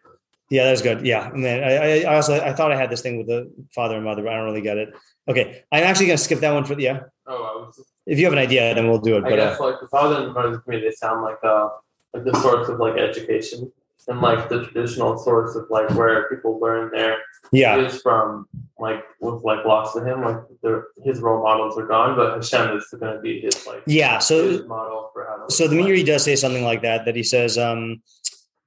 Yeah, 0.50 0.64
that's 0.64 0.80
good. 0.82 1.04
Yeah, 1.06 1.30
and 1.30 1.44
then 1.44 1.62
I, 1.62 1.76
I, 1.76 2.10
I 2.10 2.14
also 2.16 2.40
I 2.40 2.54
thought 2.54 2.72
I 2.72 2.76
had 2.76 2.88
this 2.90 3.02
thing 3.02 3.18
with 3.18 3.26
the 3.26 3.52
father 3.74 3.96
and 3.96 4.04
mother, 4.04 4.22
but 4.22 4.32
I 4.32 4.36
don't 4.36 4.46
really 4.46 4.62
get 4.62 4.78
it. 4.78 4.94
Okay, 5.28 5.62
I'm 5.70 5.84
actually 5.84 6.06
gonna 6.06 6.16
skip 6.16 6.40
that 6.40 6.52
one 6.54 6.64
for 6.64 6.74
the 6.74 6.84
yeah. 6.84 7.00
Oh, 7.26 7.34
I 7.34 7.66
was. 7.66 7.84
If 8.06 8.18
you 8.18 8.24
have 8.24 8.32
an 8.32 8.38
idea, 8.38 8.74
then 8.74 8.88
we'll 8.88 8.98
do 8.98 9.16
it. 9.16 9.24
I 9.24 9.28
But 9.30 9.38
uh, 9.38 9.50
guess 9.50 9.60
like 9.60 9.74
the 9.80 9.88
father 9.88 10.16
and 10.16 10.28
the 10.28 10.32
mother 10.32 10.58
to 10.58 10.70
me, 10.70 10.80
they 10.80 10.90
sound 10.92 11.22
like 11.22 11.36
uh 11.44 11.68
like 12.14 12.24
the 12.24 12.32
source 12.40 12.66
of 12.70 12.78
like 12.80 12.96
education 12.96 13.70
and 14.08 14.20
like 14.20 14.48
the 14.48 14.64
traditional 14.64 15.18
source 15.18 15.54
of 15.54 15.66
like 15.70 15.88
where 15.90 16.28
people 16.30 16.58
learn 16.58 16.90
their 16.90 17.18
yeah, 17.52 17.76
is 17.78 18.00
from 18.00 18.46
like 18.78 19.04
was 19.20 19.42
like 19.42 19.64
lost 19.64 19.94
to 19.96 20.04
him. 20.04 20.22
Like 20.22 20.40
the 20.62 20.84
his 21.04 21.20
role 21.20 21.42
models 21.42 21.78
are 21.78 21.86
gone, 21.86 22.16
but 22.16 22.34
Hashem 22.34 22.76
is 22.76 22.86
going 22.98 23.14
to 23.14 23.20
be 23.20 23.40
his 23.40 23.66
like 23.66 23.82
yeah. 23.86 24.18
So 24.18 24.64
model 24.66 25.10
for 25.12 25.26
how 25.26 25.46
to. 25.46 25.54
so 25.54 25.68
the 25.68 25.76
his 25.76 26.04
does 26.04 26.24
say 26.24 26.36
something 26.36 26.64
like 26.64 26.82
that. 26.82 27.04
That 27.04 27.16
he 27.16 27.22
says, 27.22 27.58
um, 27.58 28.02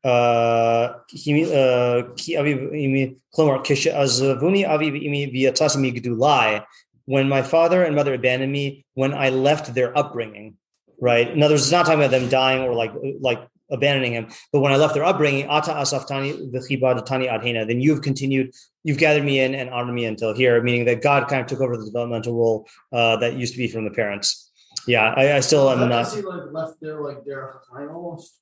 uh, 0.03 0.93
he- 1.09 1.43
uh, 1.45 2.03
ki 2.15 2.35
aviv 2.35 2.71
imi- 2.71 3.15
klomar, 3.35 3.63
"Kishe'azavuni 3.65 4.67
aviv 4.67 4.93
imi 5.03 5.33
v'yatzasi 5.33 5.77
migdulai," 5.77 6.63
When 7.05 7.27
my 7.27 7.41
father 7.41 7.83
and 7.83 7.95
mother 7.95 8.13
abandoned 8.13 8.51
me, 8.51 8.85
when 8.93 9.13
I 9.13 9.29
left 9.29 9.73
their 9.73 9.97
upbringing, 9.97 10.55
right? 10.99 11.27
In 11.27 11.41
other 11.43 11.55
words, 11.55 11.63
it's 11.63 11.71
not 11.71 11.85
talking 11.85 11.99
about 11.99 12.11
them 12.11 12.29
dying 12.29 12.61
or 12.63 12.73
like 12.73 12.91
like 13.19 13.41
abandoning 13.71 14.13
him, 14.13 14.27
but 14.51 14.59
when 14.59 14.73
I 14.73 14.75
left 14.75 14.93
their 14.93 15.03
upbringing, 15.03 15.47
ata 15.47 15.71
asaftani 15.71 16.51
v'chibadatani 16.53 17.29
adhena, 17.29 17.67
then 17.67 17.81
you've 17.81 18.01
continued, 18.01 18.53
you've 18.83 18.97
gathered 18.97 19.23
me 19.23 19.39
in 19.39 19.55
and 19.55 19.69
honored 19.69 19.95
me 19.95 20.05
until 20.05 20.33
here, 20.33 20.61
meaning 20.61 20.85
that 20.85 21.01
God 21.01 21.27
kind 21.27 21.41
of 21.41 21.47
took 21.47 21.61
over 21.61 21.77
the 21.77 21.85
developmental 21.85 22.35
role 22.35 22.67
uh, 22.91 23.17
that 23.17 23.35
used 23.35 23.53
to 23.53 23.57
be 23.57 23.67
from 23.67 23.85
the 23.85 23.91
parents. 23.91 24.51
Yeah, 24.87 25.13
I, 25.15 25.37
I 25.37 25.39
still 25.41 25.69
am 25.69 25.89
not. 25.89 26.13
he 26.13 26.21
like 26.21 26.51
left 26.51 26.75
there 26.81 27.01
like 27.01 27.23
there 27.25 27.61
almost? 27.71 28.37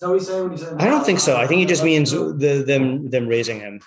What 0.00 0.14
he 0.14 0.20
said 0.20 0.42
when 0.42 0.52
he 0.52 0.58
said? 0.58 0.74
I 0.78 0.86
don't 0.86 1.04
think 1.04 1.20
so. 1.20 1.36
I 1.36 1.46
think 1.46 1.60
he 1.60 1.66
just 1.66 1.84
means 1.84 2.10
the 2.10 2.64
them 2.66 3.10
them 3.10 3.28
raising 3.28 3.60
him, 3.60 3.80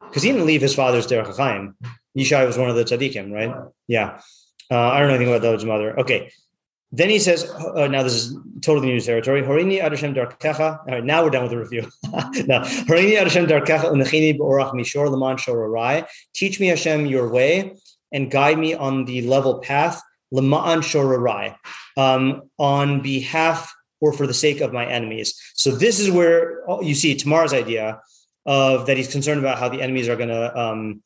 because 0.00 0.22
he 0.22 0.30
didn't 0.30 0.46
leave 0.46 0.60
his 0.60 0.74
father's 0.74 1.06
derech 1.06 1.36
chaim. 1.36 1.74
Yishai 2.16 2.46
was 2.46 2.58
one 2.58 2.70
of 2.70 2.76
the 2.76 2.84
tzaddikim, 2.84 3.32
right? 3.32 3.54
Yeah. 3.86 4.20
Uh, 4.70 4.78
I 4.78 4.98
don't 4.98 5.08
know 5.08 5.14
anything 5.14 5.32
about 5.32 5.42
David's 5.42 5.64
mother. 5.64 5.98
Okay. 6.00 6.30
Then 6.90 7.10
he 7.10 7.18
says, 7.18 7.44
uh, 7.50 7.86
now 7.86 8.02
this 8.02 8.14
is 8.14 8.36
totally 8.62 8.88
new 8.88 9.00
territory. 9.00 9.42
Horini 9.42 9.82
adashem 9.82 10.14
darkecha. 10.14 10.78
All 10.78 10.84
right, 10.86 11.04
now 11.04 11.22
we're 11.22 11.30
done 11.30 11.42
with 11.42 11.50
the 11.50 11.58
review. 11.58 11.82
now, 12.46 12.62
Horini 12.88 13.18
adashem 13.18 13.46
darkecha 13.46 14.38
beorach 14.38 14.72
mishor 14.72 15.10
leman 15.10 15.36
shorarai. 15.36 16.06
Teach 16.34 16.58
me 16.60 16.68
Hashem 16.68 17.06
your 17.06 17.28
way 17.28 17.76
and 18.10 18.30
guide 18.30 18.58
me 18.58 18.74
on 18.74 19.04
the 19.04 19.22
level 19.22 19.58
path 19.58 20.02
lema'an 20.32 20.78
shorarai, 20.78 21.56
um, 21.96 22.42
on 22.58 23.00
behalf 23.00 23.74
or 24.00 24.12
for 24.12 24.26
the 24.26 24.34
sake 24.34 24.60
of 24.60 24.72
my 24.72 24.86
enemies. 24.86 25.34
So 25.54 25.70
this 25.70 25.98
is 25.98 26.10
where 26.10 26.62
oh, 26.68 26.82
you 26.82 26.94
see 26.94 27.14
Tamar's 27.14 27.52
idea 27.52 28.00
of 28.46 28.86
that 28.86 28.96
he's 28.96 29.10
concerned 29.10 29.40
about 29.40 29.58
how 29.58 29.68
the 29.68 29.82
enemies 29.82 30.08
are 30.08 30.16
going 30.16 30.28
to 30.28 30.58
um, 30.58 31.02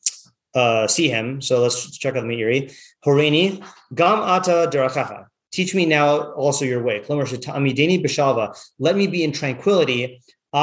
uh, 0.53 0.87
see 0.87 1.09
him. 1.09 1.41
So 1.41 1.61
let's 1.61 1.97
check 1.97 2.15
out 2.15 2.21
the 2.21 2.27
Meiri. 2.27 2.73
Horini, 3.05 3.63
gam 3.93 4.19
ata 4.19 4.69
derachacha. 4.71 5.25
Teach 5.53 5.75
me 5.75 5.85
now 5.85 6.31
also 6.31 6.65
your 6.65 6.81
way. 6.81 7.03
Let 7.07 8.95
me 8.95 9.07
be 9.07 9.23
in 9.23 9.31
tranquility. 9.31 10.21
So 10.51 10.59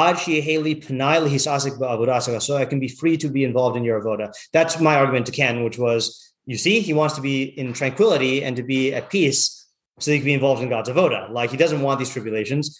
I 2.57 2.65
can 2.65 2.79
be 2.79 2.87
free 2.87 3.17
to 3.17 3.29
be 3.29 3.43
involved 3.43 3.77
in 3.77 3.83
your 3.85 4.01
avoda. 4.01 4.33
That's 4.51 4.79
my 4.79 4.95
argument 4.95 5.25
to 5.27 5.31
Ken, 5.31 5.63
which 5.63 5.77
was, 5.77 6.33
you 6.45 6.57
see, 6.57 6.81
he 6.81 6.93
wants 6.93 7.15
to 7.15 7.21
be 7.21 7.43
in 7.43 7.71
tranquility 7.73 8.43
and 8.43 8.55
to 8.57 8.63
be 8.63 8.93
at 8.93 9.09
peace 9.09 9.65
so 9.99 10.11
he 10.11 10.17
can 10.17 10.25
be 10.25 10.33
involved 10.33 10.61
in 10.61 10.67
God's 10.67 10.89
avoda. 10.89 11.29
Like 11.29 11.51
he 11.51 11.57
doesn't 11.57 11.81
want 11.81 11.99
these 11.99 12.09
tribulations. 12.09 12.77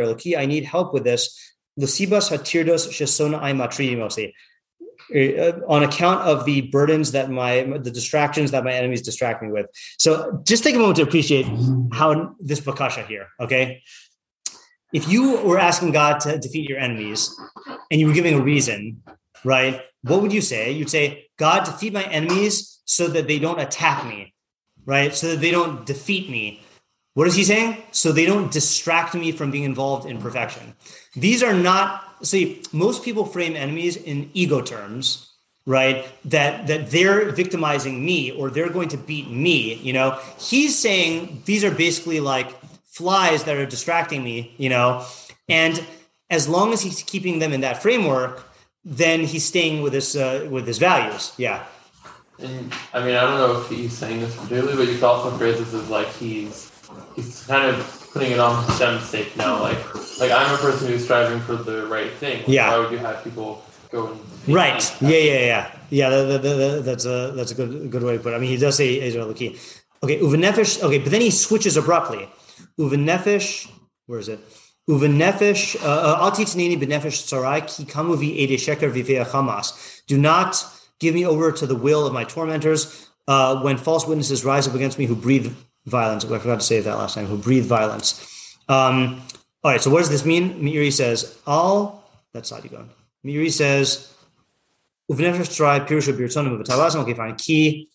Eloki. 0.00 0.38
I 0.38 0.46
need 0.46 0.64
help 0.64 0.94
with 0.94 1.04
this. 1.04 1.38
Shesona. 1.78 3.40
Uh, 5.14 5.60
on 5.68 5.82
account 5.82 6.22
of 6.22 6.46
the 6.46 6.62
burdens 6.62 7.12
that 7.12 7.30
my 7.30 7.62
the 7.82 7.90
distractions 7.90 8.50
that 8.52 8.64
my 8.64 8.72
enemies 8.72 9.02
distract 9.02 9.42
me 9.42 9.50
with. 9.50 9.66
So 9.98 10.40
just 10.44 10.64
take 10.64 10.74
a 10.74 10.78
moment 10.78 10.96
to 10.96 11.02
appreciate 11.02 11.44
how 11.92 12.34
this 12.40 12.58
bakasha 12.58 13.06
here. 13.06 13.26
Okay, 13.38 13.82
if 14.94 15.06
you 15.06 15.42
were 15.42 15.58
asking 15.58 15.92
God 15.92 16.20
to 16.20 16.38
defeat 16.38 16.66
your 16.70 16.78
enemies 16.78 17.38
and 17.90 18.00
you 18.00 18.06
were 18.06 18.14
giving 18.14 18.32
a 18.32 18.40
reason, 18.40 19.02
right? 19.44 19.82
What 20.02 20.22
would 20.22 20.32
you 20.32 20.40
say? 20.40 20.72
You'd 20.72 20.88
say, 20.88 21.26
God, 21.38 21.64
defeat 21.64 21.92
my 21.92 22.04
enemies 22.04 22.80
so 22.86 23.06
that 23.08 23.26
they 23.26 23.38
don't 23.38 23.60
attack 23.60 24.06
me, 24.06 24.32
right? 24.86 25.14
So 25.14 25.28
that 25.28 25.40
they 25.40 25.50
don't 25.50 25.84
defeat 25.84 26.30
me. 26.30 26.62
What 27.12 27.28
is 27.28 27.34
he 27.34 27.44
saying? 27.44 27.82
So 27.90 28.10
they 28.10 28.24
don't 28.24 28.50
distract 28.50 29.14
me 29.14 29.32
from 29.32 29.50
being 29.50 29.64
involved 29.64 30.08
in 30.08 30.18
perfection. 30.18 30.74
These 31.14 31.42
are 31.42 31.52
not, 31.52 32.13
see, 32.24 32.62
most 32.72 33.04
people 33.04 33.24
frame 33.24 33.56
enemies 33.56 33.96
in 33.96 34.30
ego 34.34 34.60
terms, 34.60 35.30
right? 35.66 36.06
That 36.24 36.66
that 36.66 36.90
they're 36.90 37.30
victimizing 37.30 38.04
me 38.04 38.30
or 38.30 38.50
they're 38.50 38.70
going 38.70 38.88
to 38.90 38.96
beat 38.96 39.30
me, 39.30 39.74
you 39.74 39.92
know. 39.92 40.18
He's 40.38 40.78
saying 40.78 41.42
these 41.44 41.64
are 41.64 41.70
basically 41.70 42.20
like 42.20 42.50
flies 42.84 43.44
that 43.44 43.56
are 43.56 43.66
distracting 43.66 44.22
me, 44.22 44.54
you 44.56 44.68
know. 44.68 45.04
And 45.48 45.84
as 46.30 46.48
long 46.48 46.72
as 46.72 46.82
he's 46.82 47.02
keeping 47.02 47.38
them 47.38 47.52
in 47.52 47.60
that 47.60 47.82
framework, 47.82 48.48
then 48.84 49.20
he's 49.24 49.44
staying 49.44 49.82
with 49.82 49.92
his 49.92 50.16
uh, 50.16 50.46
with 50.50 50.66
his 50.66 50.78
values. 50.78 51.32
Yeah. 51.38 51.64
and 52.38 52.72
I 52.92 53.00
mean, 53.04 53.14
I 53.14 53.22
don't 53.22 53.38
know 53.38 53.60
if 53.60 53.68
he's 53.68 53.92
saying 53.92 54.20
this 54.20 54.34
particularly, 54.36 54.76
but 54.76 54.92
you 54.92 55.06
also 55.06 55.30
phrase 55.36 55.58
this 55.58 55.72
as 55.74 55.88
like 55.88 56.08
he's 56.08 56.70
he's 57.16 57.44
kind 57.46 57.68
of 57.68 58.10
putting 58.12 58.32
it 58.32 58.40
on 58.40 58.64
Hashem's 58.64 59.36
now. 59.36 59.60
Like, 59.60 59.78
like 60.20 60.30
I'm 60.30 60.54
a 60.54 60.58
person 60.58 60.88
who's 60.88 61.04
striving 61.04 61.40
for 61.40 61.56
the 61.56 61.86
right 61.86 62.12
thing. 62.12 62.38
Like, 62.38 62.48
Yeah. 62.48 62.70
Why 62.70 62.78
would 62.80 62.92
you 62.92 62.98
have 62.98 63.22
people 63.24 63.62
go 63.90 64.06
and 64.08 64.20
Right. 64.54 64.82
me? 65.00 65.08
Yeah, 65.12 65.32
yeah, 65.32 65.46
yeah. 65.52 65.70
Yeah, 65.90 66.10
that, 66.10 66.42
that, 66.42 66.56
that- 66.62 66.82
that's 66.84 67.04
a 67.06 67.32
that's 67.36 67.52
a 67.52 67.54
good 67.54 67.90
good 67.90 68.02
way 68.02 68.16
to 68.16 68.22
put 68.22 68.32
it. 68.32 68.36
I 68.36 68.38
mean, 68.38 68.50
he 68.50 68.56
does 68.56 68.76
say 68.76 69.00
Israel 69.00 69.28
Luki. 69.32 69.48
Okay, 70.02 70.18
uvenefesh. 70.20 70.82
Okay, 70.82 70.98
but 70.98 71.10
then 71.10 71.20
he 71.22 71.30
switches 71.30 71.76
abruptly. 71.76 72.28
Uvenefesh. 72.78 73.70
Where 74.06 74.18
is 74.18 74.28
it? 74.28 74.40
Uvenefesh. 74.88 75.82
Al 75.82 76.30
titnini 76.32 76.76
benefesh 76.80 77.16
sarai 77.26 77.60
ki 77.62 77.84
kamu 77.84 78.18
vi 78.18 78.38
ede 78.42 78.58
sheker 78.58 78.90
vivea 78.92 79.24
hamas. 79.26 80.02
Do 80.06 80.18
not 80.18 80.62
give 81.00 81.14
me 81.14 81.24
over 81.24 81.52
to 81.52 81.66
the 81.66 81.74
will 81.74 82.06
of 82.06 82.12
my 82.12 82.24
tormentors 82.24 83.08
uh, 83.28 83.60
when 83.62 83.76
false 83.78 84.06
witnesses 84.06 84.44
rise 84.44 84.68
up 84.68 84.74
against 84.74 84.98
me 84.98 85.06
who 85.06 85.16
breathe 85.16 85.52
violence. 85.86 86.24
I 86.24 86.38
forgot 86.38 86.60
to 86.60 86.66
say 86.66 86.80
that 86.80 86.98
last 86.98 87.14
time. 87.14 87.26
Who 87.26 87.38
breathe 87.38 87.64
violence. 87.66 88.08
Um, 88.68 89.22
all 89.64 89.70
right. 89.70 89.80
So 89.80 89.90
what 89.90 90.00
does 90.00 90.10
this 90.10 90.26
mean? 90.26 90.60
Meiri 90.62 90.92
says 90.92 91.38
al. 91.46 92.04
That's 92.32 92.52
Sadigon. 92.52 92.88
Meiri 93.24 93.50
says 93.50 94.12
Uvnefesh 95.10 95.56
try 95.56 95.80
Pirusha 95.80 96.16
Birtonim 96.16 96.60
of 96.60 96.66
Tavazim. 96.66 97.00
Okay, 97.00 97.14
fine. 97.14 97.34
Ki 97.36 97.88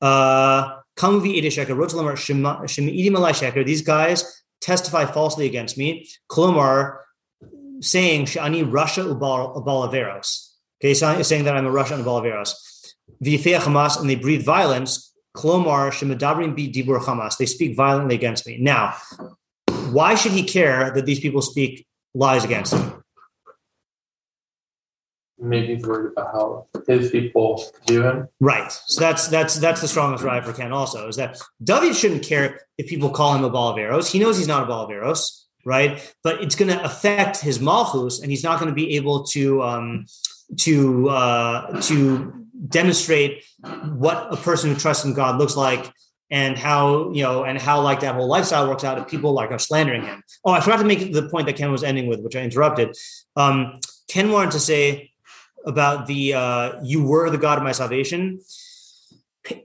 uh 0.00 0.76
Kamuvi 0.96 1.34
Ede 1.34 1.46
Sheker, 1.46 1.76
Rotalamar 1.76 2.14
Shemidi 2.14 3.10
Malai 3.10 3.32
Sheker. 3.32 3.66
These 3.66 3.82
guys 3.82 4.44
testify 4.60 5.04
falsely 5.04 5.46
against 5.46 5.76
me. 5.76 6.08
Kolomar 6.30 6.98
saying 7.80 8.26
Shani 8.26 8.64
rasha 8.64 9.04
Ubal 9.04 9.56
Abalaveros. 9.56 10.52
Okay, 10.80 10.94
so 10.94 11.20
saying 11.22 11.44
that 11.44 11.56
I'm 11.56 11.66
a 11.66 11.70
rasha 11.70 11.92
and 11.92 12.04
Abalaveros. 12.04 12.52
Vifea 13.22 13.58
Hamas, 13.58 14.00
and 14.00 14.08
they 14.08 14.14
breathe 14.14 14.44
violence. 14.44 15.12
Kolomar 15.36 15.90
Shemadabrim 15.90 16.54
Bi 16.56 16.72
Dibur 16.72 17.00
Hamas. 17.00 17.36
They 17.36 17.46
speak 17.46 17.76
violently 17.76 18.14
against 18.14 18.46
me. 18.46 18.58
Now, 18.58 18.94
why 19.86 20.14
should 20.14 20.32
he 20.32 20.42
care 20.42 20.90
that 20.90 21.06
these 21.06 21.20
people 21.20 21.42
speak 21.42 21.86
lies 22.14 22.44
against 22.44 22.74
him? 22.74 23.02
Maybe 25.38 25.74
he's 25.74 25.84
worried 25.84 26.12
about 26.12 26.32
how 26.32 26.66
his 26.86 27.10
people 27.10 27.62
view 27.86 28.02
him. 28.02 28.28
Right. 28.40 28.72
So 28.72 29.00
that's 29.00 29.28
that's 29.28 29.56
that's 29.56 29.82
the 29.82 29.88
strongest 29.88 30.22
drive 30.22 30.46
for 30.46 30.54
Ken 30.54 30.72
also 30.72 31.08
is 31.08 31.16
that 31.16 31.38
David 31.62 31.94
shouldn't 31.94 32.22
care 32.22 32.60
if 32.78 32.86
people 32.86 33.10
call 33.10 33.34
him 33.34 33.44
a 33.44 33.50
ba'al 33.50 33.76
aveiros. 33.76 34.10
He 34.10 34.18
knows 34.18 34.38
he's 34.38 34.48
not 34.48 34.62
a 34.62 34.66
ba'al 34.66 34.88
aveiros, 34.88 35.44
right? 35.66 36.14
But 36.22 36.42
it's 36.42 36.54
going 36.54 36.70
to 36.70 36.82
affect 36.82 37.40
his 37.40 37.60
malchus, 37.60 38.20
and 38.20 38.30
he's 38.30 38.42
not 38.42 38.58
going 38.58 38.70
to 38.70 38.74
be 38.74 38.96
able 38.96 39.24
to 39.24 39.62
um, 39.62 40.06
to 40.60 41.10
uh, 41.10 41.82
to 41.82 42.46
demonstrate 42.68 43.44
what 43.84 44.32
a 44.32 44.36
person 44.36 44.70
who 44.70 44.76
trusts 44.76 45.04
in 45.04 45.12
God 45.12 45.38
looks 45.38 45.54
like 45.54 45.92
and 46.30 46.58
how 46.58 47.10
you 47.12 47.22
know 47.22 47.44
and 47.44 47.60
how 47.60 47.80
like 47.80 48.00
that 48.00 48.14
whole 48.14 48.26
lifestyle 48.26 48.68
works 48.68 48.84
out 48.84 48.98
if 48.98 49.06
people 49.06 49.32
like 49.32 49.50
are 49.50 49.58
slandering 49.58 50.02
him. 50.02 50.22
Oh, 50.44 50.52
I 50.52 50.60
forgot 50.60 50.78
to 50.78 50.84
make 50.84 51.12
the 51.12 51.28
point 51.28 51.46
that 51.46 51.56
Ken 51.56 51.70
was 51.70 51.84
ending 51.84 52.06
with, 52.08 52.20
which 52.20 52.36
I 52.36 52.42
interrupted. 52.42 52.96
Um, 53.36 53.80
Ken 54.08 54.30
wanted 54.30 54.52
to 54.52 54.60
say 54.60 55.12
about 55.64 56.06
the 56.06 56.34
uh, 56.34 56.72
you 56.82 57.04
were 57.04 57.30
the 57.30 57.38
God 57.38 57.58
of 57.58 57.64
my 57.64 57.72
salvation. 57.72 58.40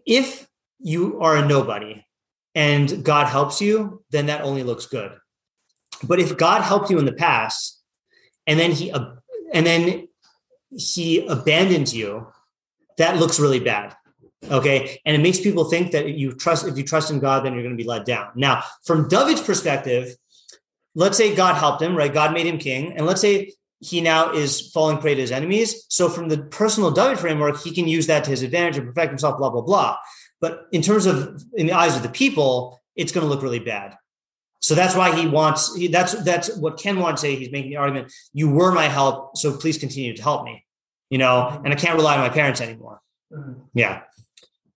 If 0.05 0.47
you 0.80 1.20
are 1.22 1.38
a 1.38 1.47
nobody 1.47 2.05
and 2.53 3.03
God 3.03 3.28
helps 3.28 3.62
you, 3.62 4.03
then 4.12 4.28
that 4.28 4.41
only 4.41 4.64
looks 4.64 4.86
good. 4.86 5.14
But 6.03 6.20
if 6.20 6.38
God 6.38 6.62
helped 6.62 6.89
you 6.89 6.99
in 6.99 7.05
the 7.05 7.14
past 7.14 7.82
and 8.47 8.59
then 8.59 8.72
he 8.72 8.91
ab- 8.91 9.20
and 9.53 9.66
then 9.66 10.07
he 10.70 11.26
abandons 11.26 11.93
you, 11.93 12.28
that 12.97 13.18
looks 13.18 13.39
really 13.39 13.59
bad. 13.59 13.95
Okay. 14.50 15.00
And 15.06 15.16
it 15.16 15.20
makes 15.20 15.39
people 15.39 15.66
think 15.66 15.92
that 15.92 16.10
you 16.10 16.34
trust, 16.34 16.68
if 16.68 16.78
you 16.78 16.84
trust 16.84 17.12
in 17.12 17.20
God, 17.20 17.46
then 17.46 17.54
you're 17.54 17.64
going 17.64 17.78
to 17.78 17.84
be 17.84 17.88
let 17.88 18.06
down. 18.06 18.30
Now, 18.36 18.64
from 18.84 19.08
David's 19.08 19.42
perspective, 19.42 20.16
let's 20.96 21.18
say 21.18 21.36
God 21.36 21.56
helped 21.56 21.82
him, 21.82 21.96
right? 21.96 22.14
God 22.14 22.34
made 22.34 22.48
him 22.48 22.58
king. 22.58 22.98
And 22.98 23.06
let's 23.06 23.22
say 23.22 23.54
he 23.80 24.02
now 24.02 24.32
is 24.32 24.72
falling 24.72 24.98
prey 24.98 25.16
to 25.16 25.22
his 25.22 25.32
enemies. 25.32 25.86
So, 25.89 26.10
from 26.10 26.30
the 26.30 26.39
personal 26.39 26.92
David 26.92 27.20
framework, 27.20 27.62
he 27.62 27.72
can 27.72 27.88
use 27.88 28.08
that 28.08 28.24
to 28.26 28.30
his 28.30 28.44
advantage 28.44 28.78
and 28.78 28.88
perfect 28.88 29.10
himself, 29.12 29.38
blah, 29.38 29.50
blah, 29.50 29.62
blah. 29.62 29.98
But 30.39 30.68
in 30.72 30.82
terms 30.82 31.06
of, 31.06 31.44
in 31.54 31.68
the 31.68 31.74
eyes 31.74 31.96
of 31.96 32.04
the 32.04 32.10
people, 32.10 32.80
it's 32.96 33.12
going 33.12 33.26
to 33.26 33.30
look 33.30 33.44
really 33.44 33.60
bad. 33.60 33.96
So 34.60 34.76
that's 34.76 34.96
why 34.96 35.16
he 35.16 35.28
wants. 35.28 35.76
He, 35.76 35.88
that's 35.88 36.14
that's 36.24 36.56
what 36.56 36.78
Ken 36.78 37.00
wants 37.00 37.22
to 37.22 37.28
say. 37.28 37.36
He's 37.36 37.52
making 37.52 37.72
the 37.72 37.78
argument: 37.78 38.14
"You 38.32 38.52
were 38.52 38.72
my 38.72 38.88
help, 38.88 39.36
so 39.36 39.58
please 39.58 39.80
continue 39.80 40.16
to 40.16 40.22
help 40.22 40.46
me." 40.46 40.64
You 41.10 41.18
know, 41.18 41.62
and 41.66 41.74
I 41.74 41.76
can't 41.76 41.96
rely 41.96 42.16
on 42.16 42.22
my 42.22 42.30
parents 42.30 42.62
anymore. 42.62 43.02
Mm-hmm. 43.34 43.54
Yeah, 43.74 44.02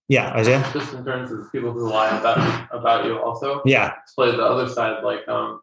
yeah, 0.08 0.34
Isaiah. 0.34 0.68
Just 0.74 0.94
in 0.94 1.04
terms 1.04 1.32
of 1.32 1.52
people 1.52 1.72
who 1.72 1.90
lie 1.90 2.18
about 2.18 2.68
about 2.72 3.06
you, 3.06 3.18
also. 3.20 3.62
Yeah, 3.66 3.94
Display 4.06 4.32
the 4.32 4.44
other 4.44 4.70
side, 4.70 5.04
like 5.04 5.28
um, 5.28 5.62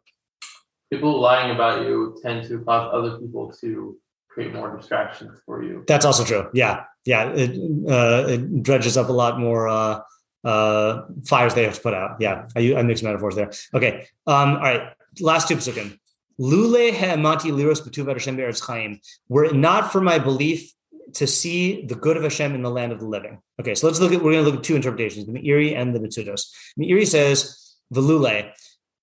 people 0.91 1.19
lying 1.19 1.51
about 1.55 1.85
you 1.85 2.17
tend 2.21 2.47
to 2.49 2.59
cause 2.59 2.89
other 2.93 3.17
people 3.19 3.51
to 3.61 3.97
create 4.29 4.53
more 4.53 4.75
distractions 4.75 5.39
for 5.45 5.63
you. 5.63 5.83
that's 5.87 6.05
also 6.05 6.23
true. 6.23 6.49
Yeah, 6.53 6.85
yeah, 7.05 7.29
it, 7.29 7.51
uh, 7.89 8.27
it 8.27 8.63
dredges 8.63 8.97
up 8.97 9.09
a 9.09 9.13
lot 9.13 9.39
more 9.39 9.67
uh, 9.67 10.01
uh, 10.43 11.03
fires 11.25 11.53
they 11.53 11.63
have 11.63 11.75
to 11.75 11.81
put 11.81 11.93
out. 11.93 12.17
Yeah, 12.19 12.47
I, 12.55 12.75
I 12.75 12.83
mix 12.83 13.01
metaphors 13.01 13.35
there. 13.35 13.51
Okay, 13.73 14.07
um, 14.27 14.55
all 14.55 14.61
right. 14.61 14.93
Last 15.19 15.47
two 15.47 15.57
psukim. 15.57 15.97
Lule 16.39 16.91
he'amati 16.91 17.51
liros 17.51 17.81
b'tuvat 17.81 18.13
Hashem. 18.13 18.99
Were 19.29 19.45
it 19.45 19.55
not 19.55 19.91
for 19.91 20.01
my 20.01 20.17
belief 20.17 20.73
to 21.13 21.27
see 21.27 21.85
the 21.85 21.95
good 21.95 22.17
of 22.17 22.23
Hashem 22.23 22.55
in 22.55 22.61
the 22.61 22.69
land 22.69 22.91
of 22.91 22.99
the 22.99 23.07
living. 23.07 23.41
Okay, 23.59 23.75
so 23.75 23.87
let's 23.87 23.99
look 23.99 24.13
at. 24.13 24.21
We're 24.21 24.33
going 24.33 24.45
to 24.45 24.49
look 24.49 24.59
at 24.59 24.63
two 24.63 24.75
interpretations: 24.75 25.25
the 25.25 25.33
Meiri 25.33 25.75
and 25.75 25.93
the 25.93 25.99
Mitzudos. 25.99 26.49
Meiri 26.79 27.05
says 27.05 27.75
velule 27.93 28.51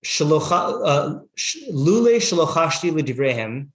shalocha 0.05 0.81
uh, 0.85 1.19
lule 1.73 2.17
shalochashti 2.17 2.91
lidivrehem. 2.91 3.69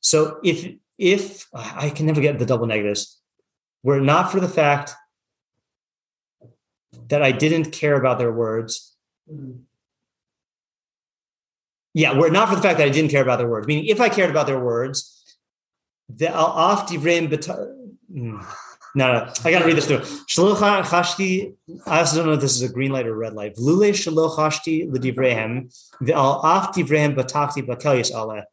So 0.00 0.40
if 0.42 0.74
if 0.98 1.46
I 1.54 1.90
can 1.90 2.06
never 2.06 2.20
get 2.20 2.38
the 2.38 2.46
double 2.46 2.66
negatives, 2.66 3.20
were 3.82 3.98
it 3.98 4.02
not 4.02 4.32
for 4.32 4.40
the 4.40 4.48
fact 4.48 4.94
that 7.08 7.22
I 7.22 7.32
didn't 7.32 7.72
care 7.72 7.96
about 7.96 8.18
their 8.18 8.32
words. 8.32 8.94
Yeah, 11.94 12.16
were 12.16 12.30
not 12.30 12.48
for 12.48 12.56
the 12.56 12.62
fact 12.62 12.78
that 12.78 12.86
I 12.86 12.90
didn't 12.90 13.10
care 13.10 13.22
about 13.22 13.38
their 13.38 13.48
words, 13.48 13.66
meaning 13.66 13.86
if 13.86 14.00
I 14.00 14.08
cared 14.08 14.30
about 14.30 14.46
their 14.46 14.60
words, 14.60 15.17
the 16.08 16.28
al 16.28 16.52
af 16.56 16.86
divreim 16.88 17.28
beta- 17.30 17.74
Hmm. 18.10 18.40
no, 18.94 19.12
no, 19.12 19.32
I 19.44 19.50
gotta 19.50 19.66
read 19.66 19.76
this 19.76 19.86
through. 19.86 19.98
Shaloch 19.98 20.82
chashti. 20.84 21.54
I 21.86 21.98
also 21.98 22.16
don't 22.16 22.26
know 22.26 22.32
if 22.32 22.40
this 22.40 22.56
is 22.56 22.62
a 22.62 22.72
green 22.72 22.90
light 22.90 23.06
or 23.06 23.14
red 23.14 23.34
light. 23.34 23.56
Vlule 23.56 23.90
shaloch 23.90 24.36
chashti 24.36 24.90
l'divrehem 24.90 25.70
v'al 26.02 26.42
af 26.42 26.72
divrehem 26.72 27.14
batakti 27.14 27.66
bakel 27.66 28.00
yis'aleh. 28.00 28.44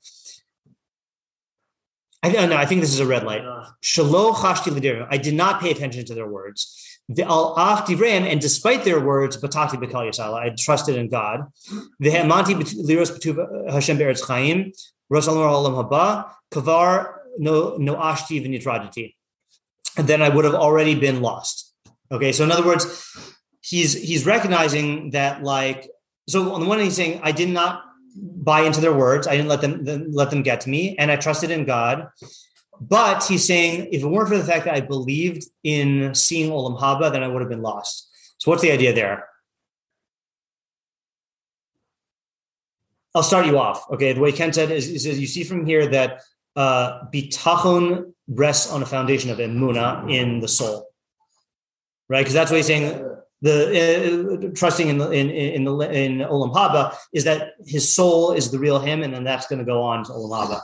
I 2.21 2.31
don't 2.31 2.49
know. 2.49 2.57
I 2.57 2.65
think 2.65 2.81
this 2.81 2.93
is 2.93 2.99
a 2.99 3.05
red 3.05 3.23
light. 3.23 3.43
Shaloch 3.81 4.35
chashti 4.35 4.71
l'divrehem. 4.71 5.07
I 5.09 5.17
did 5.17 5.35
not 5.35 5.61
pay 5.61 5.71
attention 5.71 6.03
to 6.05 6.13
their 6.13 6.27
words. 6.27 6.81
The 7.07 7.23
al 7.23 7.55
af 7.57 7.85
divrehem, 7.85 8.29
and 8.29 8.41
despite 8.41 8.83
their 8.83 8.99
words, 8.99 9.37
batati 9.37 9.77
bekal 9.81 10.09
yisala, 10.09 10.39
I 10.39 10.49
trusted 10.59 10.97
in 10.97 11.07
God. 11.07 11.45
The 11.99 12.09
hemanti 12.09 12.55
liros 12.83 13.11
betuva 13.15 13.71
Hashem 13.71 13.97
be'eretz 13.97 14.25
chaim, 14.27 14.73
rosalam 15.09 15.47
olam 15.47 15.89
haba, 15.89 16.31
kavar 16.51 17.13
no 17.37 17.77
no 17.77 17.95
ashti 17.95 18.43
v'nitrajati. 18.45 19.15
And 19.97 20.07
then 20.07 20.21
I 20.21 20.29
would 20.29 20.45
have 20.45 20.55
already 20.55 20.95
been 20.95 21.21
lost. 21.21 21.73
Okay, 22.11 22.31
so 22.31 22.43
in 22.43 22.51
other 22.51 22.65
words, 22.65 22.85
he's 23.61 23.93
he's 23.93 24.25
recognizing 24.25 25.11
that 25.11 25.43
like 25.43 25.89
so 26.27 26.53
on 26.53 26.61
the 26.61 26.67
one 26.67 26.77
hand 26.77 26.87
he's 26.87 26.95
saying 26.95 27.21
I 27.23 27.31
did 27.31 27.49
not 27.49 27.83
buy 28.15 28.61
into 28.61 28.81
their 28.81 28.93
words, 28.93 29.27
I 29.27 29.35
didn't 29.35 29.49
let 29.49 29.61
them, 29.61 30.11
let 30.11 30.29
them 30.29 30.41
get 30.41 30.61
to 30.61 30.69
me, 30.69 30.95
and 30.97 31.11
I 31.11 31.17
trusted 31.17 31.51
in 31.51 31.65
God. 31.65 32.07
But 32.79 33.23
he's 33.23 33.45
saying, 33.45 33.89
if 33.91 34.03
it 34.03 34.07
weren't 34.07 34.29
for 34.29 34.37
the 34.37 34.43
fact 34.43 34.65
that 34.65 34.73
I 34.73 34.81
believed 34.81 35.45
in 35.63 36.13
seeing 36.13 36.51
Olam 36.51 36.79
Haba, 36.79 37.11
then 37.11 37.23
I 37.23 37.27
would 37.27 37.41
have 37.41 37.49
been 37.49 37.61
lost. 37.61 38.09
So 38.37 38.51
what's 38.51 38.61
the 38.61 38.71
idea 38.71 38.93
there? 38.93 39.27
I'll 43.13 43.23
start 43.23 43.45
you 43.45 43.57
off. 43.57 43.89
Okay, 43.91 44.11
the 44.11 44.19
way 44.19 44.33
Ken 44.33 44.51
said 44.51 44.71
is, 44.71 44.89
is 44.89 45.19
you 45.19 45.27
see 45.27 45.45
from 45.45 45.65
here 45.65 45.87
that 45.87 46.21
uh, 46.55 47.05
bitachon 47.13 48.13
rests 48.27 48.71
on 48.71 48.81
a 48.81 48.85
foundation 48.85 49.29
of 49.29 49.37
emuna 49.37 50.11
in 50.11 50.39
the 50.39 50.47
soul, 50.47 50.87
right? 52.09 52.21
Because 52.21 52.33
that's 52.33 52.51
what 52.51 52.57
he's 52.57 52.67
saying. 52.67 53.11
The 53.41 54.47
uh, 54.49 54.55
trusting 54.55 54.87
in 54.87 54.97
the 54.97 55.11
in 55.11 55.29
in 55.29 55.65
the 55.65 55.77
in 55.79 56.17
Olam 56.19 56.53
Haba 56.53 56.95
is 57.13 57.25
that 57.25 57.53
his 57.65 57.91
soul 57.91 58.31
is 58.31 58.49
the 58.49 58.57
real 58.57 58.79
him, 58.79 59.03
and 59.03 59.13
then 59.13 59.23
that's 59.23 59.45
going 59.47 59.59
to 59.59 59.65
go 59.65 59.83
on 59.83 60.03
to 60.05 60.11
Olam 60.11 60.47
Haba. 60.47 60.61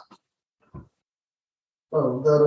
Oh, 1.93 2.21
that 2.23 2.41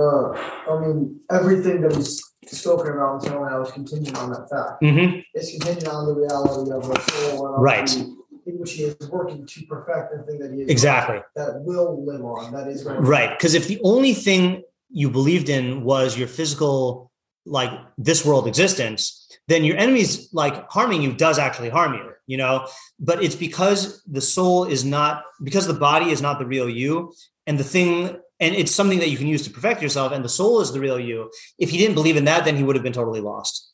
uh, 0.67 0.73
I 0.73 0.79
mean, 0.81 1.19
everything 1.29 1.81
that 1.81 1.95
he's 1.95 2.23
spoken 2.47 2.93
about 2.93 3.23
until 3.23 3.45
now 3.45 3.61
is 3.61 3.71
contingent 3.71 4.17
on 4.17 4.31
that 4.31 4.49
fact. 4.49 4.81
Mm-hmm. 4.81 5.19
It's 5.35 5.51
contingent 5.51 5.87
on 5.87 6.07
the 6.07 6.15
reality 6.15 6.71
of 6.71 6.87
the 6.87 6.99
soul 7.01 7.55
Right. 7.59 7.87
the 7.87 8.24
thing 8.45 8.59
which 8.59 8.73
he 8.73 8.83
is 8.83 9.09
working 9.09 9.45
to 9.45 9.65
perfect 9.65 10.11
the 10.15 10.23
thing 10.23 10.39
that 10.39 10.53
he 10.53 10.61
is 10.61 10.69
Exactly. 10.69 11.19
that 11.35 11.61
will 11.61 12.05
live 12.05 12.23
on. 12.23 12.53
That 12.53 12.67
is 12.67 12.85
Right. 12.85 13.31
Because 13.31 13.53
if 13.53 13.67
the 13.67 13.79
only 13.83 14.13
thing 14.13 14.63
you 14.89 15.09
believed 15.09 15.49
in 15.49 15.83
was 15.83 16.17
your 16.17 16.27
physical 16.27 17.11
like 17.45 17.71
this 17.97 18.25
world 18.25 18.47
existence, 18.47 19.27
then 19.47 19.63
your 19.63 19.77
enemy's 19.77 20.33
like 20.33 20.69
harming 20.69 21.01
you 21.01 21.13
does 21.13 21.37
actually 21.37 21.69
harm 21.69 21.93
you, 21.93 22.11
you 22.25 22.37
know. 22.37 22.67
But 22.99 23.23
it's 23.23 23.35
because 23.35 24.01
the 24.03 24.21
soul 24.21 24.65
is 24.65 24.83
not 24.85 25.23
because 25.43 25.67
the 25.67 25.73
body 25.73 26.11
is 26.11 26.21
not 26.21 26.39
the 26.39 26.45
real 26.45 26.69
you, 26.69 27.13
and 27.45 27.59
the 27.59 27.63
thing 27.63 28.17
and 28.39 28.53
it's 28.55 28.73
something 28.73 28.99
that 28.99 29.09
you 29.09 29.17
can 29.17 29.27
use 29.27 29.43
to 29.43 29.49
perfect 29.49 29.81
yourself, 29.81 30.11
and 30.11 30.23
the 30.23 30.29
soul 30.29 30.61
is 30.61 30.71
the 30.71 30.79
real 30.79 30.99
you. 30.99 31.31
If 31.59 31.69
he 31.69 31.77
didn't 31.77 31.95
believe 31.95 32.17
in 32.17 32.25
that, 32.25 32.45
then 32.45 32.57
he 32.57 32.63
would 32.63 32.75
have 32.75 32.83
been 32.83 32.93
totally 32.93 33.21
lost. 33.21 33.71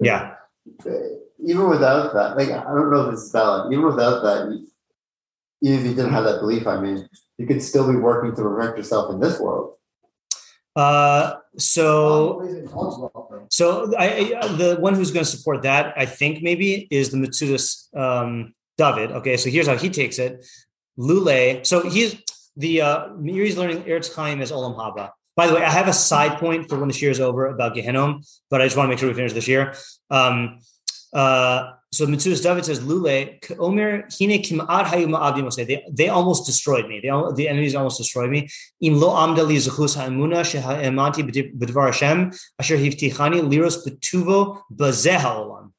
Yeah. 0.00 0.34
Even 1.46 1.68
without 1.68 2.14
that, 2.14 2.36
like 2.36 2.50
I 2.50 2.74
don't 2.74 2.90
know 2.90 3.06
if 3.06 3.12
this 3.12 3.24
is 3.24 3.32
valid. 3.32 3.72
Even 3.72 3.86
without 3.86 4.22
that, 4.22 4.66
even 5.62 5.78
if 5.80 5.86
you 5.86 5.94
didn't 5.94 6.12
have 6.12 6.24
that 6.24 6.40
belief, 6.40 6.66
I 6.66 6.80
mean, 6.80 7.08
you 7.38 7.46
could 7.46 7.62
still 7.62 7.90
be 7.90 7.96
working 7.96 8.34
to 8.36 8.42
perfect 8.42 8.78
yourself 8.78 9.12
in 9.12 9.20
this 9.20 9.40
world. 9.40 9.74
Uh, 10.76 11.34
so. 11.56 12.42
So 13.50 13.94
I, 13.96 14.34
I 14.40 14.48
the 14.48 14.76
one 14.80 14.94
who's 14.94 15.10
going 15.10 15.24
to 15.24 15.30
support 15.30 15.62
that, 15.62 15.94
I 15.96 16.06
think 16.06 16.42
maybe 16.42 16.88
is 16.90 17.10
the 17.10 17.18
Metzudas 17.18 17.94
um, 17.96 18.52
David. 18.76 19.12
Okay, 19.12 19.36
so 19.36 19.50
here's 19.50 19.66
how 19.66 19.76
he 19.76 19.90
takes 19.90 20.18
it. 20.18 20.44
Lule. 20.98 21.64
So 21.66 21.88
he's 21.88 22.16
the 22.56 22.80
uh, 22.80 23.08
Meiri's 23.10 23.56
learning 23.56 23.82
Eretz 23.84 24.14
Chaim 24.14 24.40
as 24.40 24.52
Olam 24.52 24.76
Haba. 24.76 25.10
By 25.36 25.48
the 25.48 25.54
way, 25.54 25.64
I 25.64 25.70
have 25.70 25.88
a 25.88 25.92
side 25.92 26.38
point 26.38 26.68
for 26.68 26.78
when 26.78 26.88
the 26.88 26.96
year 26.96 27.10
is 27.10 27.20
over 27.20 27.46
about 27.46 27.74
Gehenom, 27.74 28.24
but 28.50 28.60
I 28.60 28.66
just 28.66 28.76
want 28.76 28.86
to 28.86 28.90
make 28.90 29.00
sure 29.00 29.08
we 29.08 29.14
finish 29.14 29.32
this 29.32 29.48
year. 29.48 29.74
Um, 30.10 30.60
uh, 31.14 31.72
so 31.92 32.06
Metzudas 32.06 32.42
David 32.42 32.64
says, 32.64 32.80
Lule, 32.80 33.38
Omer, 33.58 34.08
Hine 34.10 34.42
Kim'ad 34.42 34.86
Hayu 34.86 35.06
Ma'adim 35.06 35.44
Oseh." 35.44 35.66
they, 35.66 35.84
they 35.88 36.08
almost 36.08 36.44
destroyed 36.44 36.88
me. 36.88 36.98
They, 37.00 37.10
the 37.36 37.48
enemies 37.48 37.76
almost 37.76 37.98
destroyed 37.98 38.30
me. 38.30 38.48
Im 38.80 38.98
lo 38.98 39.10
amda 39.10 39.44
li 39.44 39.56
zechus 39.56 39.96
ha'emuna 39.96 40.44
she'ha'emanti 40.44 41.54
b'dvar 41.56 41.86
Hashem 41.86 42.32
asher 42.58 42.76
hivtichani 42.76 43.40
liros 43.48 43.86
betuvo 43.86 44.62
bazeh 44.72 45.18
ha'olam. 45.18 45.70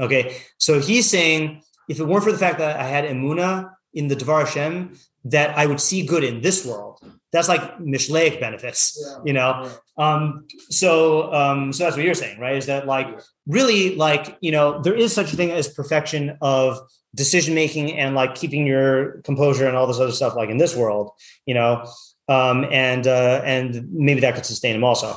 Okay, 0.00 0.36
so 0.58 0.80
he's 0.80 1.08
saying, 1.08 1.62
if 1.88 2.00
it 2.00 2.04
weren't 2.04 2.24
for 2.24 2.32
the 2.32 2.38
fact 2.38 2.58
that 2.58 2.80
I 2.80 2.84
had 2.84 3.04
emuna 3.04 3.70
in 3.94 4.08
the 4.08 4.16
Devar 4.16 4.44
Hashem, 4.46 4.94
that 5.24 5.56
I 5.56 5.66
would 5.66 5.80
see 5.80 6.04
good 6.04 6.24
in 6.24 6.40
this 6.40 6.66
world. 6.66 6.98
That's 7.32 7.48
like 7.48 7.78
mishleic 7.78 8.40
benefits, 8.40 8.98
Yeah. 9.00 9.18
you 9.24 9.32
know. 9.32 9.70
Um, 9.96 10.46
so, 10.68 11.32
um, 11.32 11.72
so 11.72 11.84
that's 11.84 11.96
what 11.96 12.04
you're 12.04 12.14
saying, 12.14 12.38
right? 12.38 12.56
Is 12.56 12.66
that 12.66 12.86
like 12.86 13.20
really 13.46 13.94
like 13.96 14.36
you 14.40 14.52
know 14.52 14.82
there 14.82 14.94
is 14.94 15.12
such 15.12 15.32
a 15.32 15.36
thing 15.36 15.50
as 15.50 15.68
perfection 15.68 16.36
of 16.42 16.78
decision 17.14 17.54
making 17.54 17.98
and 17.98 18.14
like 18.14 18.34
keeping 18.34 18.66
your 18.66 19.22
composure 19.22 19.66
and 19.66 19.76
all 19.76 19.86
this 19.86 19.98
other 20.00 20.12
stuff 20.12 20.34
like 20.34 20.50
in 20.50 20.58
this 20.58 20.76
world, 20.76 21.12
you 21.46 21.54
know. 21.54 21.86
Um, 22.28 22.64
and 22.70 23.06
uh, 23.06 23.42
and 23.44 23.88
maybe 23.92 24.20
that 24.20 24.34
could 24.34 24.46
sustain 24.46 24.76
him 24.76 24.84
also. 24.84 25.16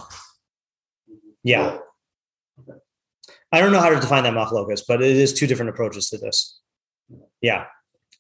Yeah. 1.44 1.78
I 3.52 3.62
don't 3.62 3.72
know 3.72 3.80
how 3.80 3.90
to 3.90 4.00
define 4.00 4.24
that 4.24 4.34
machlokas, 4.34 4.84
but 4.88 5.02
it 5.02 5.16
is 5.16 5.32
two 5.34 5.48
different 5.48 5.70
approaches 5.70 6.10
to 6.10 6.18
this. 6.18 6.60
Yeah. 7.42 7.66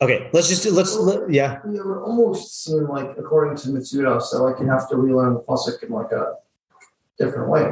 Okay. 0.01 0.29
Let's 0.33 0.49
just 0.49 0.63
do, 0.63 0.71
let's 0.71 0.95
let, 0.97 1.29
yeah. 1.31 1.59
Yeah, 1.71 1.79
it 1.81 1.85
would 1.87 1.99
almost 1.99 2.63
seem 2.65 2.87
like, 2.89 3.11
according 3.17 3.55
to 3.57 3.69
Mitsuda, 3.69 4.21
so 4.21 4.43
like 4.43 4.59
you 4.59 4.67
have 4.67 4.89
to 4.89 4.97
relearn 4.97 5.35
the 5.35 5.39
pasuk 5.41 5.81
in 5.83 5.89
like 5.89 6.11
a 6.11 6.33
different 7.17 7.49
way. 7.49 7.71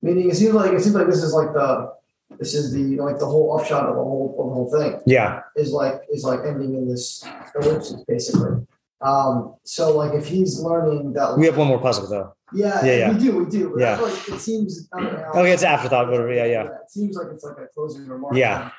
Meaning, 0.00 0.30
it 0.30 0.36
seems 0.36 0.54
like 0.54 0.72
it 0.72 0.80
seems 0.80 0.94
like 0.94 1.08
this 1.08 1.22
is 1.24 1.34
like 1.34 1.52
the 1.52 1.92
this 2.38 2.54
is 2.54 2.72
the 2.72 2.96
like 3.02 3.18
the 3.18 3.26
whole 3.26 3.58
upshot 3.58 3.84
of 3.88 3.96
the 3.96 4.02
whole 4.02 4.30
of 4.38 4.46
the 4.46 4.54
whole 4.54 4.70
thing 4.70 5.00
Yeah. 5.06 5.40
is 5.56 5.72
like 5.72 6.02
is 6.12 6.22
like 6.22 6.40
ending 6.46 6.74
in 6.74 6.88
this 6.88 7.24
ellipsis 7.56 8.04
basically. 8.06 8.64
Um, 9.00 9.54
so 9.64 9.96
like 9.96 10.12
if 10.14 10.26
he's 10.28 10.60
learning 10.60 11.14
that, 11.14 11.36
We 11.36 11.46
have 11.46 11.56
one 11.56 11.66
more 11.66 11.80
puzzle 11.80 12.06
though. 12.08 12.34
yeah, 12.52 12.84
Yeah, 12.84 12.92
yeah. 12.96 13.12
we 13.12 13.18
do, 13.18 13.38
we 13.38 13.50
do. 13.50 13.74
Yeah. 13.78 13.98
Like 13.98 14.28
it 14.28 14.38
seems. 14.38 14.88
I 14.92 15.00
don't 15.02 15.12
know 15.14 15.30
Okay, 15.40 15.50
it's 15.52 15.64
afterthought, 15.64 16.06
whatever. 16.08 16.32
Yeah, 16.32 16.44
yeah. 16.46 16.64
It 16.66 16.90
seems 16.90 17.16
like 17.16 17.28
it's 17.32 17.42
like 17.42 17.56
a 17.58 17.66
closing 17.74 18.06
remark. 18.06 18.36
Yeah. 18.36 18.70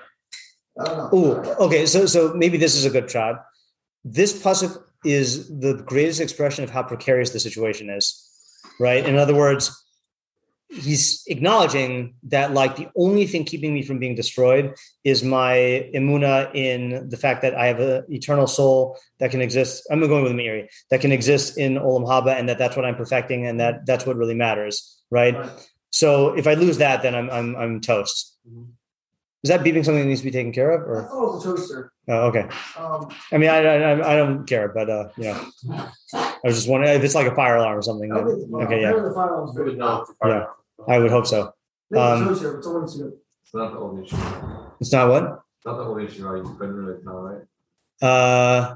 I 0.80 0.84
don't 0.84 0.98
know. 0.98 1.10
Ooh, 1.14 1.34
okay. 1.66 1.86
So 1.86 2.06
so 2.06 2.34
maybe 2.34 2.58
this 2.58 2.76
is 2.76 2.86
a 2.86 2.90
good 2.90 3.10
shot. 3.10 3.46
This 4.04 4.42
pasuk 4.42 4.82
is 5.06 5.48
the 5.60 5.74
greatest 5.86 6.22
expression 6.22 6.64
of 6.64 6.70
how 6.70 6.84
precarious 6.84 7.32
the 7.32 7.40
situation 7.40 7.90
is, 7.90 8.06
right? 8.80 9.06
In 9.06 9.18
other 9.18 9.36
words, 9.36 9.76
he's 10.70 11.24
acknowledging 11.28 12.14
that 12.24 12.54
like 12.54 12.76
the 12.76 12.88
only 12.96 13.26
thing 13.26 13.44
keeping 13.44 13.74
me 13.74 13.82
from 13.82 13.98
being 13.98 14.16
destroyed 14.16 14.76
is 15.04 15.24
my 15.24 15.90
imuna 15.96 16.54
in 16.54 17.10
the 17.10 17.18
fact 17.18 17.42
that 17.42 17.56
I 17.56 17.68
have 17.68 17.80
an 17.80 18.06
eternal 18.10 18.48
soul 18.48 18.98
that 19.20 19.32
can 19.32 19.42
exist. 19.42 19.88
I'm 19.92 20.00
going 20.00 20.24
with 20.24 20.34
Meiri 20.34 20.68
that 20.92 21.02
can 21.02 21.12
exist 21.12 21.58
in 21.58 21.76
Olam 21.76 22.06
Haba, 22.06 22.38
and 22.38 22.48
that 22.50 22.58
that's 22.58 22.76
what 22.76 22.86
I'm 22.86 22.96
perfecting, 22.96 23.48
and 23.48 23.60
that 23.60 23.86
that's 23.86 24.06
what 24.06 24.16
really 24.16 24.36
matters, 24.36 25.02
right? 25.10 25.36
Right. 25.36 25.50
So 25.92 26.34
if 26.38 26.46
I 26.46 26.54
lose 26.54 26.78
that, 26.78 27.02
then 27.02 27.16
I'm 27.16 27.30
I'm 27.30 27.56
I'm 27.56 27.82
toast. 27.82 28.38
Mm-hmm. 28.48 28.72
Is 29.44 29.50
that 29.50 29.62
beeping 29.62 29.86
something 29.86 30.02
that 30.04 30.08
needs 30.10 30.20
to 30.20 30.26
be 30.26 30.32
taken 30.32 30.52
care 30.52 30.72
of, 30.72 30.82
or 30.82 31.08
Oh, 31.12 31.32
it 31.32 31.36
was 31.36 31.46
a 31.46 31.50
toaster. 31.50 31.92
oh, 32.10 32.28
okay? 32.28 32.48
Um, 32.78 33.08
I 33.32 33.38
mean, 33.38 33.50
I, 33.50 33.60
I 33.60 34.14
I 34.14 34.16
don't 34.18 34.46
care, 34.46 34.68
but 34.68 34.90
uh, 34.90 35.10
you 35.16 35.24
know, 35.26 35.48
I 36.14 36.38
was 36.44 36.56
just 36.56 36.68
wondering 36.70 36.94
if 36.94 37.04
it's 37.04 37.16
like 37.16 37.28
a 37.28 37.36
fire 37.36 37.56
alarm 37.56 37.78
or 37.78 37.82
something. 37.82 38.10
Then, 38.10 38.26
the- 38.26 38.58
okay, 38.66 38.82
yeah, 38.82 38.92
the 38.92 39.14
final 39.14 39.46
one's 39.46 39.56
We 39.58 39.64
would 39.64 39.70
good. 39.72 39.78
know. 39.80 40.06
Yeah. 40.26 40.46
I 40.90 41.00
would 41.00 41.10
hope 41.12 41.26
so. 41.26 41.42
Um, 41.44 41.52
it's 41.92 41.96
a 41.96 42.26
toaster, 42.26 42.54
but 42.56 42.64
someone's 42.66 42.98
good. 42.98 43.14
It's 43.44 43.54
not 43.54 43.72
the 43.72 43.80
old 43.80 44.04
issue. 44.04 44.16
It's 44.82 44.92
not 44.92 45.10
what? 45.10 45.24
It's 45.24 45.66
not 45.66 45.78
the 45.78 45.84
old 45.84 46.02
issue. 46.02 46.28
Right? 46.28 46.44
You 46.44 46.56
couldn't 46.60 46.76
really 46.76 47.02
tell, 47.02 47.20
right? 47.22 47.42
Uh, 48.02 48.76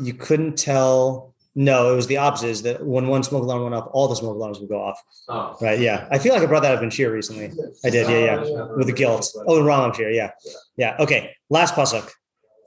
you 0.00 0.14
couldn't 0.14 0.58
tell. 0.58 1.34
No, 1.58 1.92
it 1.92 1.96
was 1.96 2.06
the 2.06 2.18
opposite. 2.18 2.50
Is 2.50 2.62
that 2.62 2.86
when 2.86 3.08
one 3.08 3.24
smoke 3.24 3.42
alarm 3.42 3.64
went 3.64 3.74
off, 3.74 3.88
all 3.90 4.06
the 4.06 4.14
smoke 4.14 4.36
alarms 4.36 4.60
would 4.60 4.68
go 4.68 4.80
off. 4.80 5.02
Oh. 5.28 5.56
Right? 5.60 5.80
Yeah, 5.80 6.06
I 6.08 6.18
feel 6.18 6.32
like 6.32 6.40
I 6.44 6.46
brought 6.46 6.62
that 6.62 6.76
up 6.76 6.84
in 6.84 6.90
Shir 6.90 7.12
recently. 7.12 7.46
I 7.84 7.90
did, 7.90 8.08
yeah, 8.08 8.44
yeah. 8.44 8.66
with 8.76 8.86
the 8.86 8.92
guilt. 8.92 9.26
Oh, 9.44 9.60
wrong 9.60 9.92
Shir. 9.92 10.08
Yeah, 10.08 10.30
yeah. 10.76 10.94
Okay. 11.00 11.34
Last 11.50 11.74
pasuk 11.74 12.08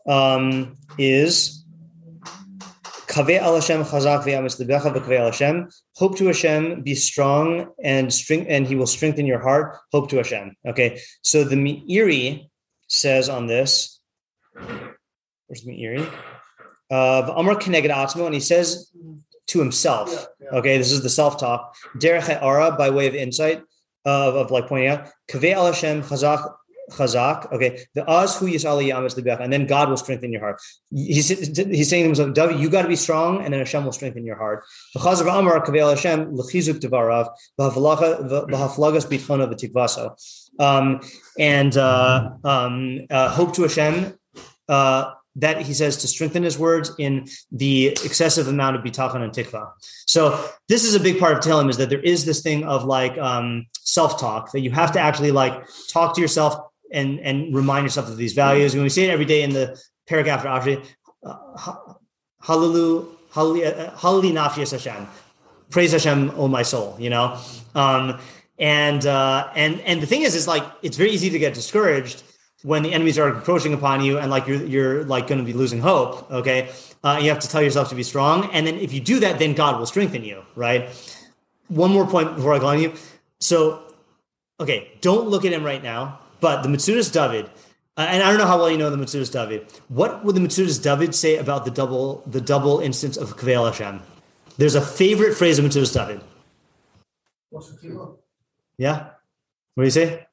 um, 0.09 0.75
is 0.97 1.63
Kaveh 3.07 3.39
al 3.39 3.55
Hashem 3.55 3.81
chazak 3.85 4.25
ve'amis 4.25 4.59
libecha 4.59 4.93
v'kaveh 4.93 5.19
al 5.19 5.25
Hashem. 5.27 5.69
Hope 5.95 6.17
to 6.17 6.25
Hashem, 6.25 6.81
be 6.81 6.93
strong 6.93 7.71
and 7.81 8.13
strength, 8.13 8.47
and 8.49 8.67
He 8.67 8.75
will 8.75 8.87
strengthen 8.87 9.25
your 9.25 9.39
heart. 9.39 9.77
Hope 9.93 10.09
to 10.09 10.17
Hashem. 10.17 10.57
Okay. 10.67 10.99
So 11.21 11.45
the 11.45 11.55
Meiri 11.55 12.49
says 12.89 13.29
on 13.29 13.47
this. 13.47 14.01
Where's 14.53 15.63
the 15.63 15.71
Meiri? 15.71 16.11
Uh, 16.91 17.33
Amar 17.37 17.55
Keneged 17.55 17.89
Atzmo, 17.89 18.25
and 18.25 18.33
he 18.33 18.41
says 18.41 18.91
to 19.47 19.59
himself. 19.59 20.09
Yeah, 20.09 20.47
yeah. 20.51 20.57
Okay, 20.59 20.77
this 20.77 20.91
is 20.91 21.01
the 21.03 21.09
self-talk. 21.09 21.75
Derech 21.97 22.27
ha'ara 22.27 22.75
by 22.77 22.89
way 22.89 23.07
of 23.07 23.15
insight 23.15 23.63
of, 24.05 24.35
of 24.35 24.51
like 24.51 24.67
pointing 24.67 24.89
out. 24.89 25.09
Kaveh 25.29 25.53
al 25.53 25.67
Hashem 25.67 26.03
chazak 26.03 26.53
chazak. 26.91 27.51
Okay, 27.53 27.79
the 27.95 28.03
az 28.09 28.37
hu 28.37 28.47
yisali 28.47 28.87
yamas 28.91 29.15
libech, 29.17 29.39
and 29.39 29.51
then 29.53 29.65
God 29.67 29.89
will 29.89 29.97
strengthen 29.97 30.31
your 30.33 30.41
heart. 30.41 30.61
He's, 30.89 31.29
he's 31.29 31.89
saying 31.89 32.03
to 32.03 32.09
himself, 32.09 32.33
David, 32.33 32.59
you 32.59 32.69
got 32.69 32.81
to 32.81 32.87
be 32.89 32.97
strong, 32.97 33.41
and 33.43 33.53
then 33.53 33.59
Hashem 33.59 33.85
will 33.85 33.93
strengthen 33.93 34.25
your 34.25 34.35
heart. 34.35 34.63
V'chazav 34.97 35.39
amar 35.39 35.65
kaveh 35.65 35.81
al 35.81 35.89
Hashem 35.91 36.33
lechizuk 36.35 36.79
devarav 36.81 37.29
v'haflaga- 37.59 38.49
v'haflagas 38.49 39.07
bitchona 39.07 39.51
v'tikvaso. 39.51 40.05
Um, 40.59 40.99
and 41.39 41.77
uh, 41.77 42.31
um, 42.43 43.01
uh, 43.09 43.29
hope 43.29 43.53
to 43.55 43.61
Hashem. 43.61 44.13
Uh, 44.67 45.13
that 45.35 45.61
he 45.61 45.73
says 45.73 45.97
to 45.97 46.07
strengthen 46.07 46.43
his 46.43 46.59
words 46.59 46.91
in 46.97 47.27
the 47.51 47.87
excessive 47.87 48.47
amount 48.47 48.75
of 48.75 48.83
bitachon 48.83 49.21
and 49.23 49.31
tikva. 49.31 49.71
So 50.05 50.45
this 50.67 50.83
is 50.83 50.93
a 50.93 50.99
big 50.99 51.19
part 51.19 51.33
of 51.33 51.39
Tehillim 51.39 51.69
is 51.69 51.77
that 51.77 51.89
there 51.89 52.01
is 52.01 52.25
this 52.25 52.41
thing 52.41 52.65
of 52.65 52.83
like 52.83 53.17
um, 53.17 53.65
self-talk 53.79 54.51
that 54.51 54.59
you 54.59 54.71
have 54.71 54.91
to 54.93 54.99
actually 54.99 55.31
like 55.31 55.63
talk 55.87 56.15
to 56.15 56.21
yourself 56.21 56.55
and 56.91 57.19
and 57.21 57.55
remind 57.55 57.85
yourself 57.85 58.09
of 58.09 58.17
these 58.17 58.33
values. 58.33 58.73
When 58.73 58.83
we 58.83 58.89
see 58.89 59.05
it 59.05 59.09
every 59.09 59.25
day 59.25 59.43
in 59.43 59.51
the 59.51 59.81
paragraph 60.07 60.45
after 60.45 60.71
Ashrei, 60.71 60.85
uh, 61.23 61.37
hallelu 62.43 63.07
hallelu 63.33 63.93
hallelu 63.95 64.31
nafshi 64.33 64.63
es 64.63 64.71
Hashem, 64.71 65.07
praise 65.69 65.93
Hashem, 65.93 66.33
oh 66.35 66.49
my 66.49 66.63
soul. 66.63 66.97
You 66.99 67.11
know, 67.11 67.39
um, 67.73 68.19
and 68.59 69.05
uh, 69.05 69.49
and 69.55 69.79
and 69.81 70.01
the 70.01 70.07
thing 70.07 70.23
is, 70.23 70.35
is 70.35 70.47
like 70.47 70.63
it's 70.81 70.97
very 70.97 71.11
easy 71.11 71.29
to 71.29 71.39
get 71.39 71.53
discouraged 71.53 72.23
when 72.63 72.83
the 72.83 72.93
enemies 72.93 73.17
are 73.17 73.27
approaching 73.27 73.73
upon 73.73 74.03
you 74.03 74.19
and 74.19 74.29
like 74.29 74.47
you're 74.47 74.63
you're 74.63 75.03
like 75.05 75.27
going 75.27 75.39
to 75.39 75.45
be 75.45 75.53
losing 75.53 75.79
hope 75.79 76.29
okay 76.31 76.69
uh, 77.03 77.19
you 77.21 77.29
have 77.29 77.39
to 77.39 77.49
tell 77.49 77.61
yourself 77.61 77.89
to 77.89 77.95
be 77.95 78.03
strong. 78.03 78.45
And 78.51 78.67
then 78.67 78.75
if 78.75 78.93
you 78.93 78.99
do 78.99 79.19
that 79.19 79.39
then 79.39 79.53
god 79.53 79.79
will 79.79 79.85
strengthen 79.85 80.23
you 80.23 80.43
right? 80.55 80.89
One 81.67 81.91
more 81.91 82.05
point 82.05 82.35
before 82.35 82.53
i 82.53 82.59
go 82.59 82.67
on 82.67 82.79
you. 82.79 82.93
So 83.39 83.83
okay 84.59 84.91
don't 85.01 85.27
look 85.27 85.45
at 85.45 85.51
him 85.51 85.63
right 85.63 85.83
now 85.83 86.19
but 86.39 86.61
the 86.61 86.69
Metzudas 86.69 87.11
David 87.11 87.45
uh, 87.97 88.07
and 88.09 88.23
i 88.23 88.29
don't 88.29 88.37
know 88.37 88.47
how 88.47 88.57
well 88.57 88.69
you 88.69 88.77
know 88.77 88.89
the 88.89 88.97
Metzudas 88.97 89.31
David. 89.31 89.65
What 89.89 90.23
would 90.23 90.35
the 90.35 90.41
Metzudas 90.41 90.81
David 90.81 91.15
say 91.15 91.37
about 91.37 91.65
the 91.65 91.71
double 91.71 92.23
the 92.27 92.41
double 92.41 92.79
instance 92.79 93.17
of 93.17 93.37
kvel 93.37 93.67
hashem? 93.67 94.01
There's 94.57 94.75
a 94.75 94.81
favorite 94.81 95.35
phrase 95.35 95.57
of 95.57 95.65
Metzudas 95.65 95.93
David. 95.93 96.21
What's 97.49 97.69
the 97.69 97.77
kilo? 97.79 98.19
yeah? 98.77 99.09
What 99.75 99.83
do 99.83 99.85
you 99.85 99.91
say? 99.91 100.25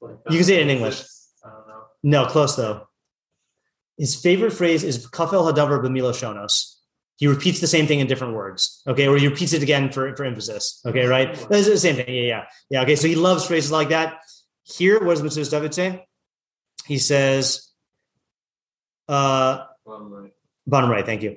You 0.00 0.36
can 0.38 0.44
say 0.44 0.56
it 0.56 0.62
in 0.62 0.70
English. 0.70 1.02
I 2.04 2.08
don't 2.08 2.10
know. 2.12 2.22
No, 2.24 2.28
close 2.30 2.56
though. 2.56 2.88
His 3.96 4.14
favorite 4.14 4.52
phrase 4.52 4.84
is 4.84 5.06
"kafel 5.08 5.52
hadavar 5.52 5.82
b'milo 5.82 6.12
shonos." 6.12 6.74
he 7.18 7.26
repeats 7.26 7.60
the 7.60 7.66
same 7.66 7.88
thing 7.88 7.98
in 7.98 8.06
different 8.06 8.34
words. 8.34 8.80
Okay, 8.86 9.08
or 9.08 9.18
he 9.18 9.26
repeats 9.26 9.52
it 9.52 9.60
again 9.60 9.90
for, 9.90 10.14
for 10.14 10.24
emphasis. 10.24 10.80
Okay, 10.86 11.04
right? 11.04 11.34
That's 11.50 11.66
the 11.66 11.76
same 11.76 11.96
thing. 11.96 12.06
Yeah, 12.14 12.22
yeah, 12.22 12.44
yeah. 12.70 12.82
Okay, 12.82 12.94
so 12.94 13.08
he 13.08 13.16
loves 13.16 13.44
phrases 13.44 13.72
like 13.72 13.88
that. 13.88 14.20
Here, 14.62 15.02
what 15.04 15.18
does 15.18 15.22
Metzudas 15.22 15.50
David 15.50 15.74
say? 15.74 16.06
He 16.86 16.98
says, 16.98 17.68
uh, 19.08 19.64
Bottom 19.84 20.12
right. 20.12 20.32
bottom 20.64 20.90
right, 20.90 21.04
thank 21.04 21.22
you. 21.22 21.30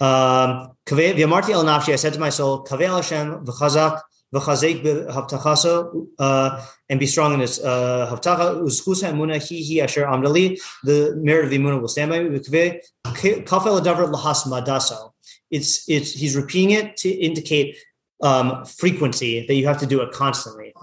Um, 0.00 0.72
"Kaveh- 0.84 1.14
V'amarti 1.14 1.50
el 1.50 1.64
nafshi, 1.64 1.92
I 1.92 1.96
said 1.96 2.14
to 2.14 2.18
my 2.18 2.30
soul, 2.30 2.64
Kaveh 2.64 2.88
Hashem 2.88 3.44
v'chazak 3.44 4.00
v'chazek 4.34 6.06
uh, 6.18 6.64
and 6.88 7.00
be 7.00 7.06
strong 7.06 7.34
in 7.34 7.40
his 7.40 7.62
uh, 7.62 8.08
havtacha, 8.10 8.60
uzchusa 8.62 9.12
emuna 9.12 9.38
hi 9.38 9.80
hi 9.80 9.84
asher 9.84 10.04
amdali, 10.04 10.58
the 10.84 11.14
merit 11.16 11.44
of 11.44 11.50
the 11.50 11.58
emuna 11.58 11.80
will 11.80 11.88
stand 11.88 12.10
by 12.10 12.22
me. 12.22 12.38
Kafel 12.38 13.80
adavar 13.80 14.12
lahas 14.12 14.46
madaso. 14.46 15.12
It's, 15.50 15.88
it's, 15.88 16.12
he's 16.12 16.36
repeating 16.36 16.72
it 16.72 16.96
to 16.98 17.08
indicate 17.08 17.76
um, 18.22 18.64
frequency 18.64 19.46
that 19.46 19.54
you 19.54 19.66
have 19.66 19.78
to 19.78 19.86
do 19.86 20.00
it 20.02 20.12
constantly. 20.12 20.74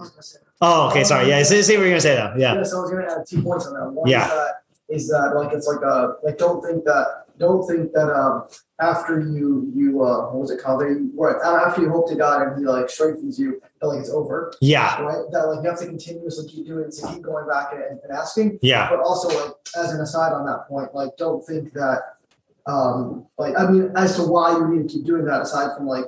Oh, 0.60 0.88
okay, 0.88 1.04
sorry. 1.04 1.28
Yeah, 1.28 1.42
say, 1.42 1.62
say 1.62 1.76
what 1.76 1.82
you're 1.82 1.90
gonna 1.90 2.00
say 2.00 2.16
though. 2.16 2.34
Yeah. 2.38 2.54
Yeah, 2.54 2.62
so 2.62 2.78
I 2.78 2.80
was 2.80 2.90
gonna 2.90 3.04
add 3.04 3.26
two 3.28 3.42
points 3.42 3.66
on 3.66 3.74
that. 3.74 3.90
One 3.90 4.08
Yeah. 4.08 4.24
is 4.24 4.30
that 4.30 4.52
is 4.88 5.08
that 5.08 5.32
like 5.34 5.52
it's 5.52 5.66
like 5.66 5.82
a 5.82 6.14
like 6.22 6.38
don't 6.38 6.64
think 6.64 6.84
that 6.84 7.25
don't 7.38 7.66
think 7.66 7.92
that 7.92 8.10
um 8.12 8.46
after 8.80 9.20
you 9.20 9.70
you 9.74 10.02
uh 10.02 10.26
what 10.30 10.40
was 10.40 10.50
it 10.50 10.60
called? 10.62 10.82
You- 10.82 11.10
Right 11.14 11.36
after 11.42 11.80
you 11.82 11.90
hope 11.90 12.08
to 12.10 12.14
God 12.16 12.42
and 12.46 12.58
He 12.58 12.64
like 12.66 12.88
strengthens 12.90 13.38
you, 13.38 13.60
that 13.80 13.86
like 13.86 14.00
it's 14.00 14.10
over. 14.10 14.52
Yeah. 14.60 15.00
Right? 15.02 15.24
That 15.32 15.44
like 15.48 15.62
you 15.64 15.70
have 15.70 15.78
to 15.80 15.86
continuously 15.86 16.48
keep 16.48 16.66
doing 16.66 16.90
so 16.90 17.08
keep 17.12 17.22
going 17.22 17.46
back 17.48 17.72
and, 17.72 17.98
and 18.02 18.12
asking. 18.12 18.58
Yeah. 18.62 18.88
But 18.90 19.00
also 19.00 19.28
like 19.28 19.54
as 19.76 19.92
an 19.92 20.00
aside 20.00 20.32
on 20.32 20.44
that 20.46 20.68
point, 20.68 20.94
like 20.94 21.16
don't 21.16 21.44
think 21.44 21.72
that 21.72 22.00
um 22.66 23.26
like 23.38 23.54
I 23.58 23.70
mean 23.70 23.92
as 23.96 24.16
to 24.16 24.22
why 24.22 24.52
you 24.56 24.66
need 24.68 24.88
to 24.88 24.94
keep 24.94 25.04
doing 25.06 25.24
that 25.26 25.40
aside 25.42 25.76
from 25.76 25.86
like 25.86 26.06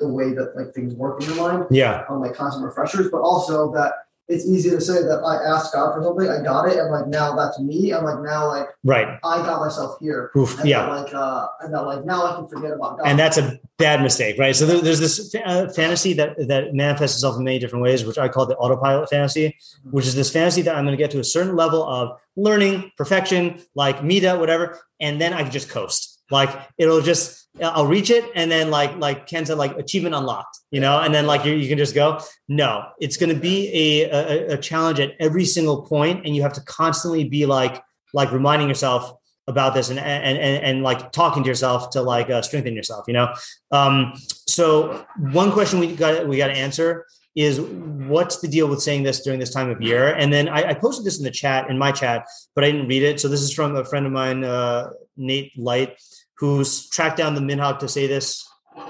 the 0.00 0.08
way 0.08 0.32
that 0.34 0.56
like 0.56 0.74
things 0.74 0.92
work 0.94 1.22
in 1.22 1.28
your 1.34 1.36
mind 1.48 1.66
Yeah. 1.70 2.04
on 2.08 2.20
like 2.20 2.34
constant 2.34 2.64
refreshers, 2.66 3.10
but 3.10 3.20
also 3.20 3.72
that 3.74 4.03
it's 4.26 4.46
easy 4.46 4.70
to 4.70 4.80
say 4.80 5.02
that 5.02 5.20
I 5.22 5.36
asked 5.54 5.74
God 5.74 5.94
for 5.94 6.02
something, 6.02 6.28
I 6.28 6.42
got 6.42 6.66
it, 6.68 6.78
and 6.78 6.90
like 6.90 7.06
now 7.08 7.36
that's 7.36 7.58
me, 7.60 7.92
I'm 7.92 8.04
like 8.04 8.20
now 8.22 8.48
like 8.48 8.66
Right. 8.82 9.18
I 9.22 9.36
got 9.44 9.60
myself 9.60 9.98
here, 10.00 10.30
Oof. 10.36 10.58
and 10.60 10.68
Yeah. 10.68 10.86
like 10.88 11.12
uh, 11.14 11.46
and 11.60 11.74
that 11.74 11.82
like 11.82 12.04
now 12.06 12.24
I 12.24 12.34
can 12.36 12.48
forget 12.48 12.72
about 12.72 12.98
God. 12.98 13.06
and 13.06 13.18
that's 13.18 13.36
a 13.36 13.58
bad 13.76 14.02
mistake, 14.02 14.38
right? 14.38 14.56
So 14.56 14.64
there- 14.66 14.80
there's 14.80 15.00
this 15.00 15.34
uh, 15.44 15.68
fantasy 15.74 16.14
that 16.14 16.36
that 16.48 16.72
manifests 16.74 17.16
itself 17.18 17.36
in 17.36 17.44
many 17.44 17.58
different 17.58 17.82
ways, 17.82 18.04
which 18.04 18.16
I 18.18 18.28
call 18.28 18.46
the 18.46 18.56
autopilot 18.56 19.10
fantasy, 19.10 19.56
which 19.90 20.06
is 20.06 20.14
this 20.14 20.30
fantasy 20.32 20.62
that 20.62 20.74
I'm 20.74 20.84
going 20.84 20.96
to 20.96 21.02
get 21.02 21.10
to 21.12 21.18
a 21.20 21.24
certain 21.24 21.54
level 21.56 21.84
of 21.86 22.16
learning, 22.36 22.90
perfection, 22.96 23.60
like 23.74 24.02
Mida, 24.02 24.38
whatever, 24.38 24.78
and 25.00 25.20
then 25.20 25.32
I 25.34 25.42
can 25.42 25.50
just 25.52 25.68
coast. 25.68 26.13
Like 26.30 26.50
it'll 26.78 27.00
just 27.00 27.48
I'll 27.62 27.86
reach 27.86 28.10
it, 28.10 28.24
and 28.34 28.50
then 28.50 28.70
like 28.70 28.96
like 28.96 29.26
Ken 29.26 29.46
said, 29.46 29.58
like 29.58 29.76
achievement 29.76 30.14
unlocked, 30.14 30.58
you 30.70 30.80
know, 30.80 31.00
and 31.00 31.14
then 31.14 31.26
like 31.26 31.44
you, 31.44 31.54
you 31.54 31.68
can 31.68 31.78
just 31.78 31.94
go. 31.94 32.20
No, 32.48 32.86
it's 33.00 33.16
going 33.16 33.32
to 33.32 33.40
be 33.40 33.70
a, 33.72 34.10
a 34.10 34.54
a 34.54 34.56
challenge 34.56 35.00
at 35.00 35.12
every 35.20 35.44
single 35.44 35.82
point, 35.82 36.26
and 36.26 36.34
you 36.34 36.42
have 36.42 36.54
to 36.54 36.62
constantly 36.62 37.24
be 37.24 37.46
like 37.46 37.82
like 38.12 38.32
reminding 38.32 38.68
yourself 38.68 39.12
about 39.46 39.74
this 39.74 39.90
and 39.90 39.98
and 39.98 40.38
and, 40.38 40.64
and 40.64 40.82
like 40.82 41.12
talking 41.12 41.42
to 41.42 41.48
yourself 41.48 41.90
to 41.90 42.00
like 42.00 42.30
uh, 42.30 42.40
strengthen 42.40 42.74
yourself 42.74 43.04
you 43.06 43.12
know 43.12 43.32
um 43.72 44.14
so 44.46 45.04
one 45.18 45.52
question 45.52 45.78
we 45.78 45.94
got 45.94 46.26
we 46.26 46.38
got 46.38 46.46
to 46.46 46.54
answer 46.54 47.04
is 47.34 47.60
what's 47.60 48.38
the 48.38 48.48
deal 48.48 48.68
with 48.68 48.80
saying 48.80 49.02
this 49.02 49.22
during 49.22 49.40
this 49.40 49.52
time 49.52 49.70
of 49.70 49.80
year 49.80 50.14
and 50.14 50.32
then 50.32 50.48
I, 50.48 50.70
I 50.70 50.74
posted 50.74 51.04
this 51.04 51.18
in 51.18 51.24
the 51.24 51.30
chat 51.30 51.68
in 51.68 51.78
my 51.78 51.90
chat 51.90 52.26
but 52.54 52.64
i 52.64 52.70
didn't 52.70 52.88
read 52.88 53.02
it 53.02 53.20
so 53.20 53.28
this 53.28 53.40
is 53.40 53.52
from 53.52 53.74
a 53.76 53.84
friend 53.84 54.06
of 54.06 54.12
mine 54.12 54.44
uh 54.44 54.90
nate 55.16 55.52
light 55.58 55.96
who's 56.38 56.88
tracked 56.88 57.16
down 57.16 57.34
the 57.34 57.40
minhag 57.40 57.78
to 57.80 57.88
say 57.88 58.06
this 58.06 58.48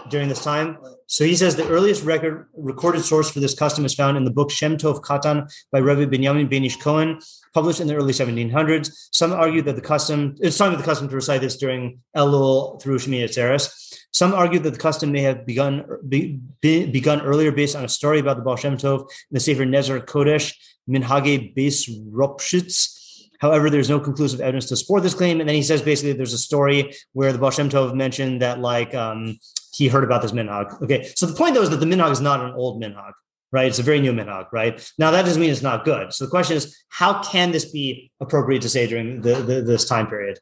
during 0.08 0.28
this 0.28 0.42
time 0.42 0.78
so 1.06 1.24
he 1.24 1.36
says 1.36 1.56
the 1.56 1.68
earliest 1.68 2.04
record 2.04 2.48
recorded 2.56 3.02
source 3.02 3.30
for 3.30 3.40
this 3.40 3.54
custom 3.54 3.84
is 3.84 3.94
found 3.94 4.16
in 4.16 4.24
the 4.24 4.30
book 4.30 4.50
shem 4.50 4.76
tov 4.76 5.00
katan 5.02 5.50
by 5.72 5.78
Rebbe 5.78 6.06
benjamin 6.06 6.48
benish 6.48 6.80
cohen 6.80 7.20
published 7.54 7.80
in 7.80 7.86
the 7.86 7.94
early 7.94 8.12
1700s. 8.12 8.90
Some 9.12 9.32
argue 9.32 9.62
that 9.62 9.76
the 9.76 9.80
custom, 9.80 10.34
it's 10.40 10.58
time 10.58 10.72
of 10.72 10.78
the 10.78 10.84
custom 10.84 11.08
to 11.08 11.14
recite 11.14 11.40
this 11.40 11.56
during 11.56 12.00
Elul 12.16 12.82
through 12.82 12.98
Shemini 12.98 13.24
Atzeres. 13.24 13.93
Some 14.14 14.32
argue 14.32 14.60
that 14.60 14.70
the 14.70 14.78
custom 14.78 15.10
may 15.10 15.22
have 15.22 15.44
begun 15.44 15.84
be, 16.08 16.38
be- 16.60 16.86
begun 16.86 17.20
earlier 17.20 17.50
based 17.50 17.74
on 17.74 17.84
a 17.84 17.88
story 17.88 18.20
about 18.20 18.36
the 18.36 18.42
Baal 18.42 18.54
Shem 18.54 18.76
Tov 18.76 19.10
the 19.32 19.40
Sefer 19.40 19.64
Nezer 19.64 20.00
Kodesh, 20.04 20.54
Minhage 20.88 21.54
Beis 21.56 21.90
Ropshitz. 22.12 22.92
However, 23.40 23.68
there's 23.68 23.90
no 23.90 23.98
conclusive 23.98 24.40
evidence 24.40 24.66
to 24.66 24.76
support 24.76 25.02
this 25.02 25.14
claim. 25.14 25.40
And 25.40 25.48
then 25.48 25.56
he 25.56 25.64
says 25.64 25.82
basically 25.82 26.12
there's 26.12 26.32
a 26.32 26.38
story 26.38 26.94
where 27.12 27.32
the 27.32 27.38
Baal 27.38 27.50
Shem 27.50 27.68
Tov 27.68 27.92
mentioned 27.94 28.40
that 28.40 28.60
like 28.60 28.94
um, 28.94 29.36
he 29.72 29.88
heard 29.88 30.04
about 30.04 30.22
this 30.22 30.30
minhag. 30.30 30.80
Okay, 30.80 31.10
so 31.16 31.26
the 31.26 31.34
point 31.34 31.56
though 31.56 31.62
is 31.62 31.70
that 31.70 31.80
the 31.80 31.86
minhag 31.86 32.12
is 32.12 32.20
not 32.20 32.40
an 32.40 32.52
old 32.52 32.80
minhag 32.80 33.12
right? 33.52 33.68
It's 33.68 33.78
a 33.78 33.84
very 33.84 34.00
new 34.00 34.12
minhag, 34.12 34.46
right? 34.52 34.84
Now 34.98 35.12
that 35.12 35.24
doesn't 35.24 35.40
mean 35.40 35.50
it's 35.50 35.62
not 35.62 35.84
good. 35.84 36.12
So 36.12 36.24
the 36.24 36.30
question 36.30 36.56
is, 36.56 36.76
how 36.88 37.22
can 37.22 37.52
this 37.52 37.70
be 37.70 38.10
appropriate 38.20 38.62
to 38.62 38.68
say 38.68 38.88
during 38.88 39.20
the, 39.20 39.34
the 39.34 39.62
this 39.62 39.88
time 39.88 40.08
period? 40.08 40.40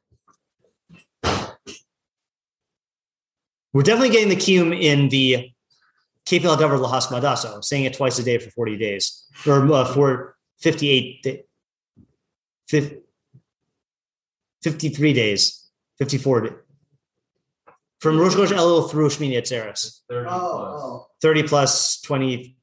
We're 3.73 3.83
definitely 3.83 4.11
getting 4.11 4.29
the 4.29 4.37
kium 4.37 4.79
in 4.79 5.09
the 5.09 5.51
kefil 6.27 6.57
davar 6.57 6.79
lahas 6.79 7.07
madaso, 7.09 7.62
saying 7.64 7.85
it 7.85 7.95
twice 7.95 8.18
a 8.18 8.23
day 8.23 8.39
for 8.39 8.51
forty 8.51 8.77
days 8.77 9.25
or 9.47 9.73
uh, 9.73 9.85
for 9.85 10.37
fifty-eight, 10.61 11.23
day, 11.23 11.45
fif- 12.68 12.99
fifty-three 14.62 15.12
days, 15.12 15.68
fifty-four 15.99 16.41
days. 16.43 16.53
From 18.01 18.18
Rosh 18.18 18.35
Chodesh 18.35 18.49
Elul 18.49 18.91
through 18.91 19.09
Shmini 19.09 19.35
Atzeres, 19.37 20.01
30 20.11 20.29
oh, 20.29 20.31
plus. 20.31 20.83
oh. 20.83 21.07
thirty 21.23 21.43
plus 21.45 22.01
twenty 22.01 22.57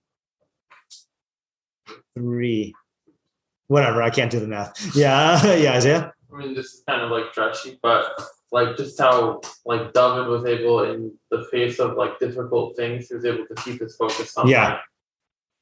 three, 2.16 2.74
whatever. 3.68 4.04
I 4.04 4.10
can't 4.10 4.30
do 4.30 4.40
the 4.40 4.48
math. 4.48 4.96
Yeah, 4.96 5.56
yeah, 5.56 5.74
Isaiah. 5.74 6.14
I 6.32 6.38
mean, 6.38 6.54
this 6.54 6.74
is 6.74 6.84
kind 6.88 7.02
of 7.02 7.10
like 7.10 7.32
stretchy, 7.32 7.80
but 7.82 8.22
like 8.52 8.78
just 8.78 9.00
how 9.00 9.42
like 9.66 9.94
David 9.94 10.28
was 10.28 10.46
able, 10.46 10.84
in 10.84 11.12
the 11.32 11.46
face 11.52 11.80
of 11.80 11.96
like 11.98 12.20
difficult 12.20 12.76
things, 12.76 13.08
he 13.10 13.16
was 13.16 13.26
able 13.26 13.46
to 13.46 13.56
keep 13.64 13.80
his 13.82 13.96
focus 13.96 14.36
on 14.38 14.48
Yeah. 14.48 14.70
like, 14.70 14.80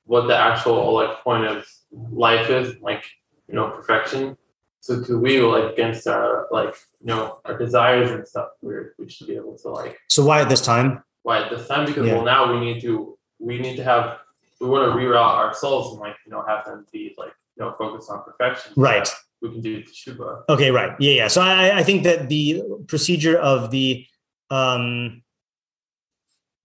what 0.05 0.27
the 0.27 0.37
actual 0.37 0.93
like 0.93 1.21
point 1.23 1.45
of 1.45 1.65
life 1.91 2.49
is, 2.49 2.79
like 2.81 3.03
you 3.47 3.55
know 3.55 3.69
perfection. 3.69 4.37
So 4.79 5.03
to 5.03 5.19
we 5.19 5.41
like 5.41 5.73
against 5.73 6.07
our 6.07 6.47
like 6.51 6.75
you 7.01 7.07
know 7.07 7.39
our 7.45 7.57
desires 7.57 8.11
and 8.11 8.25
stuff, 8.27 8.49
we 8.61 8.73
we 8.97 9.09
should 9.09 9.27
be 9.27 9.35
able 9.35 9.57
to 9.59 9.69
like 9.69 9.97
So 10.09 10.23
why 10.25 10.41
at 10.41 10.49
this 10.49 10.61
time? 10.61 11.03
why 11.23 11.39
at 11.43 11.49
this 11.49 11.67
time 11.67 11.85
because 11.85 12.07
Yeah. 12.07 12.13
well 12.15 12.23
now 12.25 12.53
we 12.53 12.59
need 12.61 12.81
to 12.83 13.17
we 13.39 13.59
need 13.59 13.75
to 13.75 13.83
have 13.83 14.19
we 14.61 14.67
want 14.69 14.89
to 14.89 14.97
reroute 14.97 15.17
our 15.41 15.53
souls 15.53 15.91
and 15.91 15.99
like 15.99 16.15
you 16.25 16.31
know 16.31 16.41
have 16.47 16.63
them 16.65 16.85
be 16.93 17.13
like 17.17 17.33
you 17.57 17.65
know 17.65 17.75
focus 17.77 18.09
on 18.09 18.23
perfection. 18.23 18.71
Right. 18.77 19.03
that 19.03 19.13
We 19.41 19.51
can 19.51 19.61
do 19.61 19.83
teshuva. 19.83 20.43
Okay, 20.49 20.71
right. 20.71 20.95
Yeah, 20.99 21.11
yeah. 21.13 21.27
So 21.27 21.41
I, 21.41 21.77
I 21.77 21.83
think 21.83 22.03
that 22.03 22.27
the 22.27 22.63
procedure 22.87 23.37
of 23.37 23.69
the 23.71 24.05
um, 24.49 25.23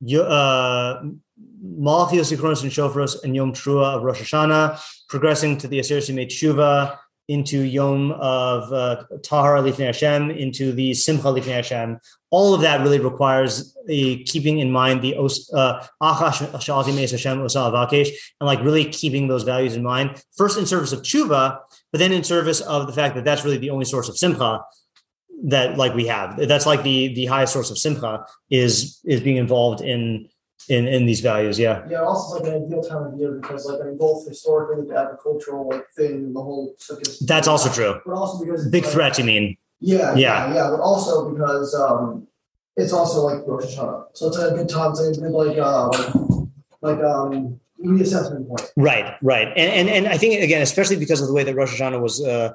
uh, 0.03 1.03
Malchios, 1.62 2.33
Zichronos, 2.33 2.62
and 2.62 2.73
Shofros 2.73 3.23
and 3.25 3.37
Yom 3.37 3.53
Trua 3.53 3.97
of 3.97 4.03
Rosh 4.03 4.23
Hashanah, 4.23 4.81
progressing 5.09 5.59
to 5.59 5.68
the 5.68 5.79
Aseret 5.79 6.11
Yemei 6.11 6.27
Tshuva, 6.27 6.99
into 7.29 7.62
Yom 7.62 8.12
of 8.12 8.73
uh, 8.73 9.05
Tahar 9.23 9.57
Lifnei 9.57 9.87
Hashem, 9.87 10.31
into 10.31 10.73
the 10.73 10.95
Simcha 10.95 11.29
Lifnei 11.29 11.55
Hashem. 11.55 11.99
All 12.31 12.55
of 12.55 12.62
that 12.62 12.81
really 12.81 12.99
requires 12.99 13.77
a 13.89 14.23
keeping 14.25 14.59
in 14.59 14.70
mind 14.70 15.03
the 15.03 15.14
uh, 15.16 15.87
Achash 16.03 16.47
Shalati 16.53 16.95
Meis 16.95 17.11
Hashem 17.11 17.41
Osa 17.41 17.61
and 17.61 18.47
like 18.47 18.62
really 18.62 18.87
keeping 18.87 19.29
those 19.29 19.43
values 19.43 19.77
in 19.77 19.83
mind. 19.83 20.23
First, 20.37 20.59
in 20.59 20.66
service 20.66 20.93
of 20.93 21.03
Tshuva, 21.03 21.59
but 21.91 21.99
then 21.99 22.12
in 22.12 22.25
service 22.25 22.61
of 22.61 22.87
the 22.87 22.93
fact 22.93 23.14
that 23.14 23.25
that's 23.25 23.45
really 23.45 23.59
the 23.59 23.70
only 23.70 23.85
source 23.85 24.09
of 24.09 24.16
Simcha 24.16 24.62
that 25.45 25.77
like 25.77 25.95
we 25.95 26.07
have. 26.07 26.37
That's 26.37 26.66
like 26.66 26.83
the 26.83 27.14
the 27.14 27.27
highest 27.27 27.53
source 27.53 27.70
of 27.70 27.79
Simcha 27.79 28.25
is 28.51 29.01
is 29.05 29.20
being 29.20 29.37
involved 29.37 29.81
in 29.81 30.29
in 30.68 30.86
in 30.88 31.06
these 31.06 31.20
values. 31.20 31.58
Yeah. 31.58 31.82
Yeah, 31.90 32.02
also 32.02 32.36
it's 32.36 32.44
like 32.44 32.54
an 32.54 32.64
ideal 32.64 32.82
time 32.82 33.04
of 33.12 33.18
year 33.18 33.32
because 33.40 33.66
like 33.66 33.80
I 33.80 33.84
mean 33.86 33.98
both 33.98 34.26
historically 34.28 34.86
the 34.86 34.96
agricultural 34.96 35.68
like 35.68 35.86
thing, 35.96 36.32
the 36.32 36.40
whole. 36.42 36.74
That's 37.22 37.48
also 37.48 37.68
true. 37.70 38.00
But 38.06 38.14
also 38.14 38.44
because 38.44 38.68
Big 38.68 38.84
like- 38.84 38.92
threat, 38.92 39.18
you 39.18 39.24
mean? 39.24 39.56
Yeah, 39.80 40.14
Yeah. 40.14 40.46
yeah, 40.48 40.54
yeah, 40.54 40.70
but 40.70 40.80
also 40.80 41.28
because 41.32 41.74
um, 41.74 42.26
it's 42.76 42.92
also 42.92 43.20
like 43.22 43.40
Rosh 43.46 43.64
Hashanah, 43.76 44.04
so 44.14 44.28
it's 44.28 44.38
a 44.38 44.50
good 44.52 44.68
time. 44.68 44.92
It's 44.92 45.18
a 45.18 45.20
good 45.20 45.32
like 45.32 45.58
uh, 45.58 45.88
like, 45.88 46.98
like 46.98 47.04
um 47.04 47.58
reassessment 47.84 48.46
point. 48.46 48.70
Right, 48.76 49.16
right, 49.22 49.48
and 49.48 49.70
and 49.78 49.88
and 49.88 50.06
I 50.06 50.16
think 50.18 50.40
again, 50.40 50.62
especially 50.62 50.96
because 50.96 51.20
of 51.20 51.26
the 51.26 51.34
way 51.34 51.42
that 51.44 51.54
Rosh 51.56 51.74
Hashanah 51.80 52.00
was 52.00 52.24
uh, 52.24 52.54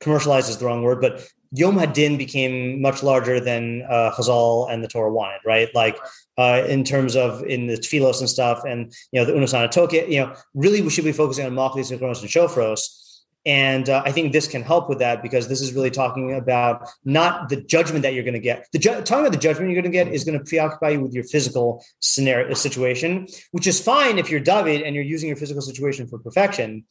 commercialized 0.00 0.50
is 0.50 0.58
the 0.58 0.66
wrong 0.66 0.82
word, 0.82 1.00
but 1.00 1.26
Yom 1.52 1.76
Hadin 1.78 2.18
became 2.18 2.80
much 2.82 3.02
larger 3.02 3.40
than 3.40 3.82
uh, 3.88 4.12
Chazal 4.16 4.70
and 4.70 4.84
the 4.84 4.88
Torah 4.88 5.12
wanted, 5.12 5.40
right? 5.46 5.68
Like 5.74 5.98
uh, 6.38 6.64
in 6.68 6.84
terms 6.84 7.16
of 7.16 7.44
in 7.44 7.66
the 7.66 7.74
tefillos 7.74 8.20
and 8.20 8.28
stuff, 8.28 8.62
and 8.64 8.92
you 9.12 9.20
know 9.20 9.26
the 9.26 9.32
Unesaneh 9.32 9.72
Tokef, 9.72 10.08
you 10.08 10.20
know, 10.20 10.34
really 10.54 10.80
we 10.80 10.90
should 10.90 11.04
be 11.04 11.12
focusing 11.12 11.46
on 11.46 11.52
Malchios 11.52 11.90
and 11.90 11.98
Kronos 11.98 12.22
and 12.22 12.30
Shofros. 12.30 12.98
And 13.44 13.88
uh, 13.88 14.02
I 14.04 14.12
think 14.12 14.32
this 14.32 14.46
can 14.46 14.62
help 14.62 14.88
with 14.88 15.00
that 15.00 15.20
because 15.20 15.48
this 15.48 15.60
is 15.60 15.72
really 15.72 15.90
talking 15.90 16.34
about 16.34 16.88
not 17.04 17.48
the 17.48 17.56
judgment 17.56 18.02
that 18.02 18.14
you're 18.14 18.22
going 18.22 18.34
to 18.34 18.40
get. 18.40 18.68
The 18.72 18.78
ju- 18.78 19.02
talking 19.02 19.26
about 19.26 19.32
the 19.32 19.38
judgment 19.38 19.72
you're 19.72 19.82
going 19.82 19.90
to 19.90 19.96
get 19.96 20.06
is 20.08 20.22
going 20.22 20.38
to 20.38 20.44
preoccupy 20.44 20.90
you 20.90 21.00
with 21.00 21.12
your 21.12 21.24
physical 21.24 21.84
scenario 21.98 22.54
situation, 22.54 23.26
which 23.50 23.66
is 23.66 23.80
fine 23.80 24.18
if 24.18 24.30
you're 24.30 24.38
David 24.38 24.82
and 24.82 24.94
you're 24.94 25.04
using 25.04 25.26
your 25.26 25.36
physical 25.36 25.60
situation 25.60 26.06
for 26.06 26.20
perfection. 26.20 26.84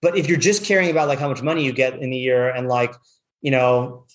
But 0.00 0.18
if 0.18 0.28
you're 0.28 0.38
just 0.38 0.64
caring 0.64 0.90
about 0.90 1.06
like 1.06 1.20
how 1.20 1.28
much 1.28 1.40
money 1.40 1.64
you 1.64 1.72
get 1.72 1.94
in 2.02 2.10
the 2.10 2.18
year 2.18 2.48
and 2.48 2.66
like 2.66 2.92
you 3.40 3.52
know 3.52 4.06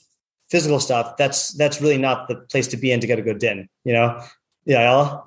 physical 0.50 0.82
stuff, 0.82 1.16
that's 1.16 1.54
that's 1.54 1.82
really 1.82 1.98
not 1.98 2.28
the 2.28 2.36
place 2.36 2.68
to 2.70 2.78
be 2.78 2.92
in 2.92 3.00
to 3.00 3.08
get 3.08 3.18
a 3.18 3.22
good 3.22 3.40
din. 3.40 3.70
You 3.86 3.94
know, 3.94 4.22
yeah? 4.68 5.18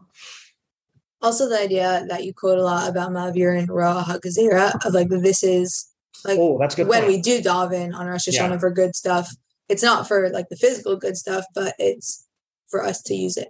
Also, 1.22 1.49
the 1.49 1.59
idea 1.61 2.07
that 2.09 2.24
you 2.24 2.32
quote 2.32 2.59
a 2.59 2.62
lot 2.62 2.88
about 2.88 3.11
Mavir 3.11 3.59
and 3.59 3.68
Ra 3.68 4.05
Hakazira 4.05 4.74
of 4.86 4.95
like 4.95 5.09
this 5.09 5.43
is 5.43 5.86
like 6.24 6.38
Oh, 6.38 6.59
that's 6.59 6.74
good. 6.74 6.86
when 6.88 7.03
point. 7.03 7.12
we 7.12 7.20
do 7.20 7.41
daven 7.43 7.95
on 7.95 8.07
Rosh 8.07 8.26
Yeah. 8.28 8.49
Hashanah 8.49 8.61
for 8.61 8.70
good 8.70 8.97
stuff. 8.97 9.28
It's 9.68 9.82
not 9.82 10.09
for 10.09 10.30
like 10.30 10.49
the 10.49 10.57
physical 10.57 10.97
good 10.97 11.16
stuff, 11.16 11.45
but 11.55 11.74
it's 11.78 12.26
for 12.70 12.82
us 12.82 13.03
to 13.03 13.14
use 13.14 13.36
it. 13.36 13.49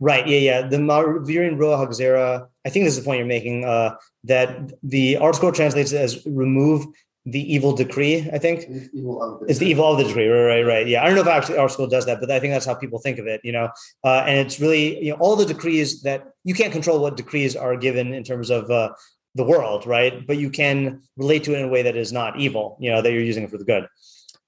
Right. 0.00 0.26
Yeah. 0.26 0.38
Yeah. 0.38 0.62
The 0.68 0.78
Mavirin 0.78 1.58
Roa 1.58 1.76
Hagzera, 1.86 2.48
I 2.66 2.70
think 2.70 2.84
this 2.84 2.94
is 2.96 3.00
the 3.00 3.04
point 3.04 3.18
you're 3.18 3.26
making, 3.26 3.64
uh, 3.64 3.94
that 4.24 4.72
the 4.82 5.16
article 5.18 5.52
translates 5.52 5.92
as 5.92 6.26
remove 6.26 6.86
the 7.26 7.52
evil 7.52 7.74
decree, 7.74 8.28
I 8.32 8.38
think. 8.38 8.60
It's 8.68 8.88
evil 8.94 9.40
the 9.40 9.46
It's 9.46 9.58
the 9.58 9.66
evil 9.66 9.92
of 9.92 9.98
the 9.98 10.04
decree. 10.04 10.28
Right, 10.28 10.46
right, 10.46 10.62
right. 10.62 10.86
Yeah. 10.86 11.02
I 11.02 11.06
don't 11.06 11.16
know 11.16 11.22
if 11.22 11.26
actually 11.26 11.58
our 11.58 11.68
school 11.68 11.88
does 11.88 12.06
that, 12.06 12.20
but 12.20 12.30
I 12.30 12.38
think 12.38 12.52
that's 12.54 12.64
how 12.64 12.74
people 12.74 13.00
think 13.00 13.18
of 13.18 13.26
it, 13.26 13.40
you 13.42 13.52
know. 13.52 13.68
Uh, 14.04 14.22
and 14.26 14.38
it's 14.38 14.60
really, 14.60 15.04
you 15.04 15.10
know, 15.10 15.18
all 15.18 15.34
the 15.34 15.44
decrees 15.44 16.02
that 16.02 16.28
you 16.44 16.54
can't 16.54 16.72
control 16.72 17.00
what 17.00 17.16
decrees 17.16 17.56
are 17.56 17.76
given 17.76 18.14
in 18.14 18.22
terms 18.22 18.48
of 18.48 18.70
uh, 18.70 18.92
the 19.34 19.44
world, 19.44 19.86
right? 19.86 20.24
But 20.26 20.38
you 20.38 20.50
can 20.50 21.02
relate 21.16 21.42
to 21.44 21.54
it 21.54 21.58
in 21.58 21.64
a 21.64 21.68
way 21.68 21.82
that 21.82 21.96
is 21.96 22.12
not 22.12 22.38
evil, 22.38 22.78
you 22.80 22.90
know, 22.90 23.02
that 23.02 23.12
you're 23.12 23.22
using 23.22 23.44
it 23.44 23.50
for 23.50 23.58
the 23.58 23.64
good. 23.64 23.88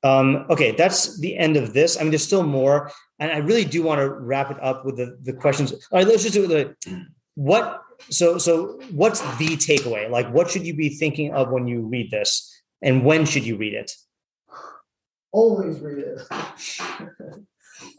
Um, 0.05 0.47
okay, 0.49 0.71
that's 0.71 1.19
the 1.19 1.37
end 1.37 1.57
of 1.57 1.73
this. 1.73 1.99
I 1.99 2.03
mean, 2.03 2.11
there's 2.11 2.25
still 2.25 2.45
more, 2.45 2.93
and 3.19 3.33
I 3.33 3.39
really 3.39 3.65
do 3.65 3.83
want 3.83 4.01
to 4.01 4.09
wrap 4.09 4.53
it 4.53 4.63
up 4.63 4.85
with 4.85 4.97
the, 4.97 5.19
the 5.23 5.33
questions. 5.33 5.73
All 5.73 5.99
right, 5.99 6.07
let's 6.07 6.23
just 6.23 6.35
do 6.35 6.47
the 6.47 6.77
what. 7.35 7.83
So, 8.11 8.39
so 8.39 8.81
what's 8.93 9.21
the 9.39 9.57
takeaway? 9.57 10.09
Like, 10.09 10.33
what 10.33 10.49
should 10.49 10.65
you 10.65 10.77
be 10.77 10.91
thinking 10.91 11.35
of 11.35 11.51
when 11.51 11.67
you 11.67 11.81
read 11.81 12.13
this, 12.13 12.63
and 12.83 13.05
when 13.05 13.25
should 13.25 13.45
you 13.45 13.57
read 13.57 13.75
it? 13.75 13.93
Always 15.33 15.81
read 15.81 15.99
it. 15.99 16.21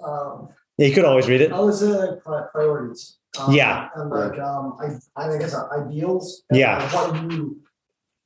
um, 0.04 0.50
Yeah, 0.78 0.88
you 0.88 0.94
could 0.94 1.06
always 1.06 1.28
read 1.28 1.42
it. 1.42 1.52
I 1.52 1.60
would 1.60 1.76
say 1.76 1.88
like 1.88 2.52
priorities. 2.52 3.18
Um, 3.40 3.54
Yeah. 3.54 3.90
And 3.96 4.10
like 4.10 4.40
um, 4.40 4.78
I, 5.16 5.22
I 5.22 5.38
guess 5.38 5.54
uh, 5.54 5.68
ideals. 5.72 6.44
Yeah. 6.52 6.78
like, 6.78 7.14
what 7.14 7.32
you 7.32 7.62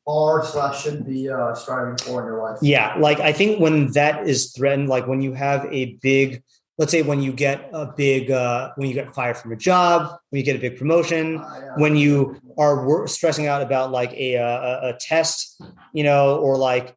are 0.07 0.43
slash 0.45 0.83
should 0.83 1.05
be 1.05 1.29
uh, 1.29 1.53
striving 1.53 1.97
for 1.97 2.21
in 2.21 2.27
your 2.27 2.41
life. 2.41 2.59
Yeah, 2.61 2.95
like 2.97 3.19
I 3.19 3.31
think 3.31 3.59
when 3.59 3.91
that 3.93 4.27
is 4.27 4.51
threatened, 4.51 4.89
like 4.89 5.07
when 5.07 5.21
you 5.21 5.33
have 5.33 5.65
a 5.71 5.97
big, 6.01 6.43
let's 6.77 6.91
say 6.91 7.01
when 7.03 7.21
you 7.21 7.31
get 7.31 7.69
a 7.73 7.85
big, 7.85 8.31
uh, 8.31 8.71
when 8.75 8.87
you 8.89 8.93
get 8.95 9.13
fired 9.13 9.37
from 9.37 9.51
a 9.51 9.55
job, 9.55 10.17
when 10.29 10.39
you 10.39 10.45
get 10.45 10.55
a 10.55 10.59
big 10.59 10.77
promotion, 10.77 11.37
Uh, 11.37 11.41
yeah. 11.61 11.75
when 11.77 11.95
you 11.95 12.13
are 12.57 12.85
wor- 12.85 13.07
stressing 13.07 13.45
out 13.47 13.61
about 13.61 13.91
like 13.91 14.11
a, 14.13 14.35
a 14.35 14.49
a- 14.71 14.79
a 14.89 14.93
test, 14.99 15.61
you 15.93 16.03
know, 16.03 16.37
or 16.37 16.57
like 16.57 16.95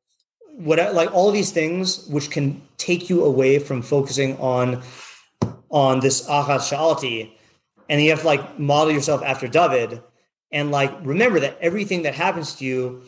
what 0.58 0.78
like 0.94 1.12
all 1.14 1.30
these 1.30 1.50
things 1.50 2.06
which 2.08 2.30
can 2.30 2.62
take 2.78 3.10
you 3.10 3.24
away 3.24 3.58
from 3.58 3.82
focusing 3.82 4.36
on 4.38 4.82
on 5.70 6.00
this 6.00 6.26
achas 6.28 6.64
shalti, 6.70 7.32
and 7.88 8.00
you 8.00 8.10
have 8.10 8.20
to 8.20 8.26
like 8.26 8.58
model 8.58 8.92
yourself 8.92 9.20
after 9.22 9.46
David, 9.48 10.00
and 10.52 10.70
like 10.70 10.92
remember 11.02 11.38
that 11.40 11.58
everything 11.60 12.02
that 12.02 12.14
happens 12.14 12.54
to 12.56 12.64
you 12.64 13.02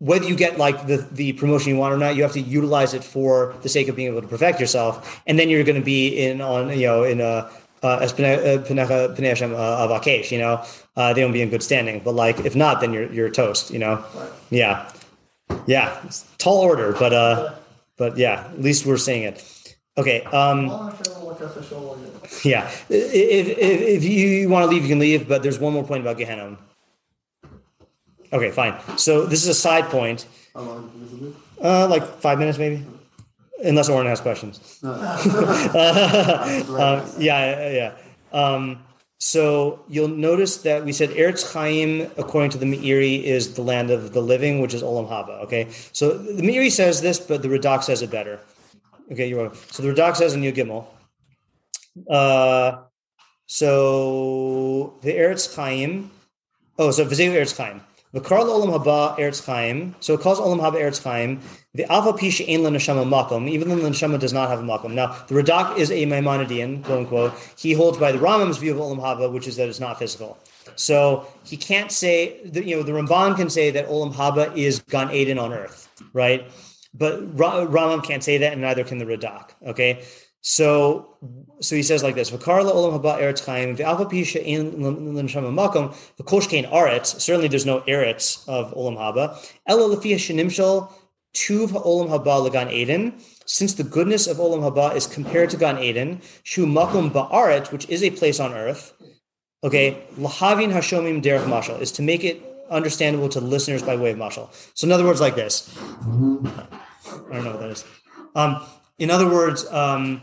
whether 0.00 0.26
you 0.26 0.34
get 0.34 0.56
like 0.58 0.86
the, 0.86 0.96
the 1.12 1.34
promotion 1.34 1.72
you 1.72 1.78
want 1.78 1.94
or 1.94 1.98
not, 1.98 2.16
you 2.16 2.22
have 2.22 2.32
to 2.32 2.40
utilize 2.40 2.94
it 2.94 3.04
for 3.04 3.54
the 3.62 3.68
sake 3.68 3.86
of 3.86 3.94
being 3.94 4.08
able 4.08 4.22
to 4.22 4.26
perfect 4.26 4.58
yourself. 4.58 5.22
And 5.26 5.38
then 5.38 5.50
you're 5.50 5.62
going 5.62 5.78
to 5.78 5.84
be 5.84 6.18
in 6.18 6.40
on, 6.40 6.70
you 6.70 6.86
know, 6.86 7.04
in 7.04 7.20
a, 7.20 7.50
uh, 7.82 7.98
as 8.00 8.12
uh, 8.12 8.16
Penecha- 8.16 9.10
of 9.10 9.90
Akesh, 9.90 10.30
you 10.30 10.38
know, 10.38 10.64
uh, 10.96 11.12
they 11.12 11.20
don't 11.20 11.32
be 11.32 11.42
in 11.42 11.50
good 11.50 11.62
standing. 11.62 12.00
But 12.00 12.14
like, 12.14 12.40
if 12.40 12.56
not, 12.56 12.80
then 12.80 12.94
you're, 12.94 13.12
you're 13.12 13.28
toast, 13.30 13.70
you 13.70 13.78
know? 13.78 14.02
Yeah. 14.48 14.90
Yeah. 15.66 16.00
It's 16.06 16.24
tall 16.38 16.62
order, 16.62 16.92
but, 16.98 17.12
uh, 17.12 17.54
but 17.98 18.16
yeah, 18.16 18.46
at 18.48 18.60
least 18.60 18.86
we're 18.86 18.96
saying 18.96 19.24
it. 19.24 19.76
Okay. 19.98 20.22
Um, 20.24 20.70
okay, 20.70 21.02
well, 21.10 21.26
like, 21.26 21.38
that's 21.38 21.56
a 21.56 21.62
show, 21.62 21.78
like, 21.78 22.44
yeah. 22.44 22.70
If, 22.88 23.58
if, 23.58 23.58
if 23.58 24.04
you 24.04 24.48
want 24.48 24.64
to 24.64 24.70
leave, 24.70 24.82
you 24.82 24.88
can 24.88 24.98
leave, 24.98 25.28
but 25.28 25.42
there's 25.42 25.58
one 25.58 25.74
more 25.74 25.84
point 25.84 26.00
about 26.00 26.16
Gehenna. 26.16 26.56
Okay, 28.32 28.50
fine. 28.50 28.74
So 28.96 29.26
this 29.26 29.42
is 29.42 29.48
a 29.48 29.54
side 29.54 29.86
point. 29.86 30.26
How 30.54 30.62
long 30.62 30.90
is 31.04 31.28
it? 31.28 31.34
Uh, 31.64 31.88
like 31.88 32.04
five 32.20 32.38
minutes, 32.38 32.58
maybe, 32.58 32.84
unless 33.64 33.88
Oren 33.88 34.06
has 34.06 34.20
questions. 34.20 34.80
Uh, 36.80 37.06
yeah, 37.18 37.70
yeah. 37.70 37.92
Um, 38.32 38.82
so 39.18 39.84
you'll 39.86 40.08
notice 40.08 40.58
that 40.58 40.84
we 40.84 40.92
said 40.92 41.10
Eretz 41.10 41.52
Chaim, 41.52 42.10
according 42.16 42.50
to 42.52 42.58
the 42.58 42.64
Meiri, 42.64 43.22
is 43.22 43.54
the 43.54 43.62
land 43.62 43.90
of 43.90 44.14
the 44.14 44.22
living, 44.22 44.60
which 44.60 44.72
is 44.72 44.82
Olam 44.82 45.08
Haba. 45.08 45.42
Okay, 45.44 45.68
so 45.92 46.16
the 46.16 46.42
Meiri 46.42 46.70
says 46.70 47.02
this, 47.02 47.20
but 47.20 47.42
the 47.42 47.48
Radak 47.48 47.84
says 47.84 48.00
it 48.00 48.10
better. 48.10 48.40
Okay, 49.12 49.28
you're 49.28 49.40
welcome. 49.40 49.58
So 49.70 49.82
the 49.82 49.90
Radak 49.90 50.16
says 50.16 50.32
in 50.32 50.40
New 50.40 50.52
Gimel. 50.52 50.86
Uh, 52.08 52.78
so 53.46 54.98
the 55.02 55.12
Eretz 55.12 55.54
Chaim. 55.54 56.10
Oh, 56.78 56.90
so 56.90 57.04
Vizeu 57.04 57.30
Eretz 57.32 57.54
Chaim. 57.54 57.82
V'kar 58.14 58.42
Olam 58.42 58.76
Haba 58.76 59.16
Eretz 59.18 59.44
Chaim. 59.46 59.94
So 60.00 60.14
it 60.14 60.20
calls 60.20 60.40
Olam 60.40 60.60
Haba 60.60 60.80
Eretz 60.80 61.02
Chaim. 61.02 61.40
The 61.74 61.90
Alpha 61.90 62.12
Pisha 62.12 62.48
Ein 62.48 62.62
Neshama 62.72 63.08
Makom, 63.08 63.48
even 63.48 63.68
though 63.68 63.76
the 63.76 63.88
Neshama 63.88 64.18
does 64.18 64.32
not 64.32 64.48
have 64.48 64.58
a 64.58 64.62
Makom. 64.62 64.94
Now, 64.94 65.16
the 65.28 65.36
Radak 65.36 65.78
is 65.78 65.92
a 65.92 66.04
Maimonidean, 66.06 66.82
quote 66.82 66.98
unquote. 66.98 67.32
He 67.56 67.72
holds 67.72 67.98
by 67.98 68.10
the 68.10 68.18
Rambam's 68.18 68.58
view 68.58 68.72
of 68.72 68.78
Olam 68.78 69.00
Haba, 69.00 69.32
which 69.32 69.46
is 69.46 69.54
that 69.56 69.68
it's 69.68 69.78
not 69.78 69.98
physical. 69.98 70.38
So 70.74 71.26
he 71.44 71.56
can't 71.56 71.92
say, 71.92 72.40
you 72.52 72.76
know, 72.76 72.82
the 72.82 72.92
Ramban 72.92 73.36
can 73.36 73.48
say 73.50 73.70
that 73.70 73.88
Olam 73.88 74.12
Haba 74.12 74.56
is 74.56 74.80
Gan 74.88 75.12
Eden 75.12 75.38
on 75.38 75.52
earth, 75.52 75.88
right? 76.12 76.50
But 76.92 77.38
Ra- 77.38 77.66
Rambam 77.66 78.02
can't 78.02 78.24
say 78.24 78.38
that, 78.38 78.52
and 78.52 78.62
neither 78.62 78.82
can 78.82 78.98
the 78.98 79.04
Radak. 79.04 79.50
Okay, 79.64 80.04
so 80.42 81.16
so 81.60 81.76
he 81.76 81.82
says 81.82 82.02
like 82.02 82.14
this: 82.14 82.30
"V'karla 82.30 82.72
olam 82.72 82.98
haba 82.98 83.20
eretz 83.20 83.44
chaim 83.44 83.76
ve'alva 83.76 84.10
pisha 84.10 84.40
ein 84.46 84.72
l'neshama 84.82 85.52
makom 85.52 85.94
v'kol 86.18 86.40
shkein 86.40 86.70
aretz." 86.70 87.20
Certainly, 87.20 87.48
there's 87.48 87.66
no 87.66 87.80
eretz 87.82 88.48
of 88.48 88.74
olam 88.74 88.96
haba. 88.96 89.36
Ela 89.66 89.94
lefia 89.94 90.16
shenimshal 90.16 90.90
tuv 91.34 91.70
ha'olam 91.72 92.08
haba 92.08 92.48
legan 92.48 92.72
eden. 92.72 93.14
Since 93.44 93.74
the 93.74 93.82
goodness 93.84 94.26
of 94.26 94.38
olam 94.38 94.60
haba 94.60 94.94
is 94.94 95.06
compared 95.06 95.50
to 95.50 95.56
Gan 95.56 95.78
Eden, 95.78 96.22
shu 96.44 96.66
makom 96.66 97.10
ba'aret, 97.10 97.72
which 97.72 97.88
is 97.88 98.02
a 98.02 98.10
place 98.10 98.38
on 98.38 98.54
earth. 98.54 98.92
Okay, 99.64 100.02
lahavin 100.18 100.72
hashomim 100.72 101.20
derech 101.22 101.44
mashal 101.44 101.80
is 101.80 101.92
to 101.92 102.02
make 102.02 102.24
it 102.24 102.40
understandable 102.70 103.28
to 103.28 103.40
listeners 103.40 103.82
by 103.82 103.96
way 103.96 104.12
of 104.12 104.16
mashal. 104.16 104.48
So, 104.74 104.86
in 104.86 104.92
other 104.92 105.04
words, 105.04 105.20
like 105.20 105.34
this. 105.34 105.76
I 105.78 106.04
don't 106.04 107.44
know 107.44 107.50
what 107.50 107.60
that 107.60 107.70
is. 107.70 107.84
Um, 108.34 108.64
in 109.00 109.10
other 109.10 109.28
words, 109.28 109.66
um, 109.72 110.20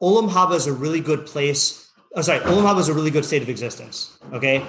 Olam 0.00 0.30
Haba 0.30 0.54
is 0.54 0.66
a 0.68 0.72
really 0.72 1.00
good 1.00 1.26
place. 1.26 1.90
Oh, 2.14 2.20
sorry, 2.20 2.40
Olam 2.40 2.62
Haba 2.62 2.78
is 2.78 2.88
a 2.88 2.94
really 2.94 3.10
good 3.10 3.24
state 3.24 3.42
of 3.42 3.48
existence. 3.48 4.18
Okay, 4.32 4.64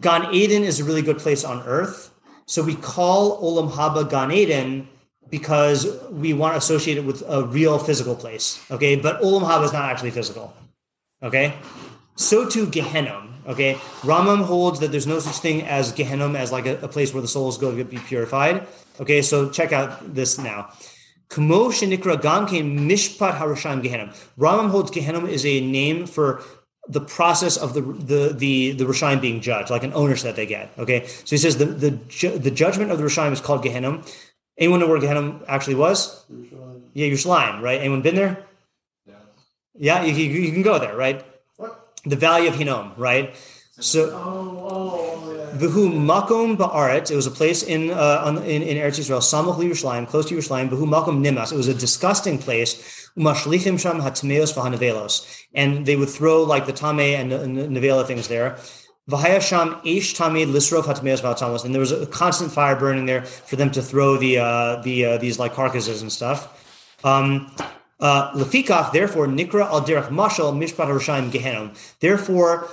Gan 0.00 0.34
Eden 0.34 0.64
is 0.64 0.80
a 0.80 0.84
really 0.84 1.00
good 1.00 1.18
place 1.18 1.44
on 1.44 1.62
Earth. 1.62 2.12
So 2.46 2.62
we 2.62 2.74
call 2.74 3.40
Olam 3.42 3.70
Haba 3.70 4.10
Gan 4.10 4.32
Eden 4.32 4.88
because 5.30 5.86
we 6.10 6.32
want 6.34 6.54
to 6.54 6.58
associate 6.58 6.98
it 6.98 7.04
with 7.04 7.22
a 7.28 7.44
real 7.44 7.78
physical 7.78 8.16
place. 8.16 8.60
Okay, 8.70 8.96
but 8.96 9.22
Olam 9.22 9.42
Haba 9.42 9.64
is 9.64 9.72
not 9.72 9.84
actually 9.84 10.10
physical. 10.10 10.52
Okay, 11.22 11.54
so 12.16 12.46
too 12.48 12.66
Gehenom. 12.66 13.28
Okay, 13.46 13.74
Rambam 14.02 14.44
holds 14.44 14.80
that 14.80 14.90
there's 14.90 15.06
no 15.06 15.18
such 15.20 15.36
thing 15.36 15.62
as 15.62 15.92
Gehenom 15.92 16.36
as 16.36 16.52
like 16.52 16.66
a, 16.66 16.76
a 16.80 16.88
place 16.88 17.14
where 17.14 17.22
the 17.22 17.28
souls 17.28 17.56
go 17.56 17.74
to 17.74 17.84
be 17.84 17.98
purified. 17.98 18.66
Okay, 18.98 19.22
so 19.22 19.48
check 19.48 19.72
out 19.72 20.14
this 20.14 20.38
now. 20.38 20.72
Kamo 21.30 21.70
shenikra 21.70 22.20
gamkein 22.20 22.78
mishpat 22.88 23.38
harasham 23.38 23.82
Gehenom. 23.82 24.14
Rambam 24.38 24.70
holds 24.70 24.90
Gehenom 24.90 25.28
is 25.28 25.46
a 25.46 25.60
name 25.60 26.06
for 26.06 26.42
the 26.88 27.00
process 27.00 27.56
of 27.56 27.72
the 27.74 27.82
the 27.82 28.34
the 28.34 28.72
the 28.72 28.84
Rishayim 28.84 29.20
being 29.20 29.40
judged, 29.40 29.70
like 29.70 29.84
an 29.84 29.92
ownership 29.94 30.24
that 30.24 30.36
they 30.36 30.46
get. 30.46 30.72
Okay, 30.76 31.06
so 31.06 31.30
he 31.30 31.38
says 31.38 31.56
the 31.58 31.66
the 31.66 31.92
ju- 32.08 32.36
the 32.36 32.50
judgment 32.50 32.90
of 32.90 32.98
the 32.98 33.04
Rishayim 33.04 33.32
is 33.32 33.40
called 33.40 33.64
Gehenom. 33.64 34.04
Anyone 34.58 34.80
know 34.80 34.88
where 34.88 35.00
Gehenom 35.00 35.44
actually 35.46 35.76
was? 35.76 36.24
Yeah, 36.92 37.06
Yerushalayim, 37.06 37.62
right? 37.62 37.80
Anyone 37.80 38.02
been 38.02 38.16
there? 38.16 38.44
Yeah, 39.78 40.02
you, 40.02 40.12
you, 40.12 40.40
you 40.42 40.52
can 40.52 40.62
go 40.62 40.78
there, 40.78 40.94
right? 40.94 41.24
What? 41.56 41.96
The 42.04 42.16
Valley 42.16 42.46
of 42.48 42.54
Hinnom, 42.54 42.92
right? 42.98 43.30
Oh, 43.32 43.80
so, 43.80 44.10
Oh, 44.12 45.29
yeah. 45.29 45.29
Vihu 45.60 45.92
Makom 45.92 46.56
Ba'aret, 46.56 47.10
it 47.10 47.16
was 47.16 47.26
a 47.26 47.30
place 47.30 47.62
in, 47.62 47.90
uh, 47.90 48.22
on, 48.24 48.38
in, 48.38 48.62
in 48.62 48.76
Eretz 48.78 48.98
Israel, 48.98 49.20
Samach 49.20 49.56
Yerushalayim, 49.56 50.08
close 50.08 50.26
to 50.28 50.34
Yerushalayim, 50.34 50.70
Vihu 50.70 50.86
Makom 50.86 51.22
Nimas, 51.24 51.52
it 51.52 51.56
was 51.56 51.68
a 51.68 51.74
disgusting 51.74 52.38
place, 52.38 53.10
Umashlichim 53.16 53.78
Sham 53.78 54.00
Hatmeos 54.00 54.54
V'Hanavelos, 54.54 55.44
and 55.54 55.84
they 55.84 55.96
would 55.96 56.08
throw 56.08 56.42
like 56.42 56.64
the 56.66 56.72
Tame 56.72 56.98
and, 56.98 57.30
Nevela 57.76 58.06
things 58.06 58.28
there. 58.28 58.56
Vahayasham 59.10 59.84
ish 59.84 60.14
Tamid 60.14 60.50
Lisrov 60.50 60.84
Hatmeos 60.84 61.20
Vatamos, 61.20 61.64
and 61.64 61.74
there 61.74 61.80
was 61.80 61.92
a 61.92 62.06
constant 62.06 62.52
fire 62.52 62.76
burning 62.76 63.06
there 63.06 63.22
for 63.22 63.56
them 63.56 63.70
to 63.72 63.82
throw 63.82 64.16
the 64.16 64.38
uh, 64.38 64.76
the 64.82 65.04
uh, 65.04 65.18
these 65.18 65.38
like 65.38 65.52
carcasses 65.52 66.00
and 66.00 66.12
stuff. 66.12 66.96
Um, 67.04 67.50
uh, 67.98 68.32
Lefikach, 68.32 68.92
therefore, 68.92 69.26
Nikra 69.26 69.66
al 69.66 69.82
derech 69.82 70.08
mashal 70.08 70.54
mishpat 70.54 70.86
Roshaim 70.86 71.30
Gehenom. 71.30 71.76
Therefore, 72.00 72.68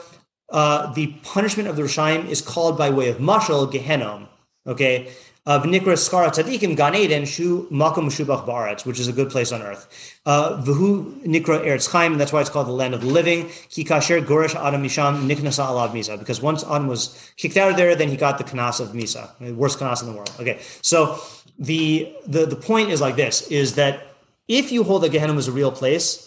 uh, 0.50 0.94
the 0.94 1.08
punishment 1.24 1.70
of 1.70 1.76
the 1.76 1.84
Roshaim 1.84 2.28
is 2.30 2.42
called 2.42 2.78
by 2.78 2.90
way 2.90 3.10
of 3.10 3.18
mashal 3.18 3.72
Gehenom. 3.72 4.28
Okay, 4.66 5.10
of 5.48 5.64
Nikra 5.64 5.96
Skara 5.96 6.28
Tzadikim 6.28 6.76
Gan 6.76 6.94
Eden 6.94 7.24
Shu 7.24 7.68
Makom 7.72 8.08
Shubach 8.08 8.46
Baaretz, 8.46 8.86
which 8.86 9.00
is 9.00 9.08
a 9.08 9.14
good 9.14 9.30
place 9.30 9.54
on 9.54 9.62
earth. 9.62 10.20
Uh, 10.26 10.62
V'hu 10.62 11.26
Nikra 11.26 11.66
Eretz 11.66 11.90
Chaim, 11.90 12.18
that's 12.18 12.34
why 12.34 12.42
it's 12.42 12.50
called 12.50 12.68
the 12.68 12.74
land 12.74 12.94
of 12.94 13.00
the 13.00 13.08
living. 13.08 13.48
Ki 13.70 13.86
Kasher 13.86 14.22
Goresh 14.24 14.56
Adam 14.56 14.84
Misham 14.84 15.26
Niknasa 15.26 15.66
Alav 15.66 15.92
Misa, 15.92 16.20
because 16.20 16.42
once 16.42 16.66
Adam 16.66 16.88
was 16.88 17.32
kicked 17.38 17.56
out 17.56 17.72
of 17.72 17.78
there, 17.78 17.96
then 17.96 18.10
he 18.10 18.18
got 18.18 18.38
the 18.38 18.44
Kanas 18.44 18.82
of 18.82 18.90
Misa, 18.90 19.30
the 19.40 19.54
worst 19.54 19.80
Kanas 19.80 20.02
in 20.02 20.10
the 20.10 20.14
world. 20.14 20.32
Okay, 20.38 20.60
so 20.82 21.18
the 21.58 22.14
the 22.28 22.46
the 22.46 22.58
point 22.58 22.90
is 22.90 23.00
like 23.00 23.16
this: 23.16 23.48
is 23.48 23.76
that 23.76 24.16
if 24.50 24.74
you 24.74 24.84
hold 24.84 25.04
that 25.04 25.14
Gehenna 25.14 25.34
is 25.36 25.48
a 25.48 25.54
real 25.54 25.72
place, 25.72 26.27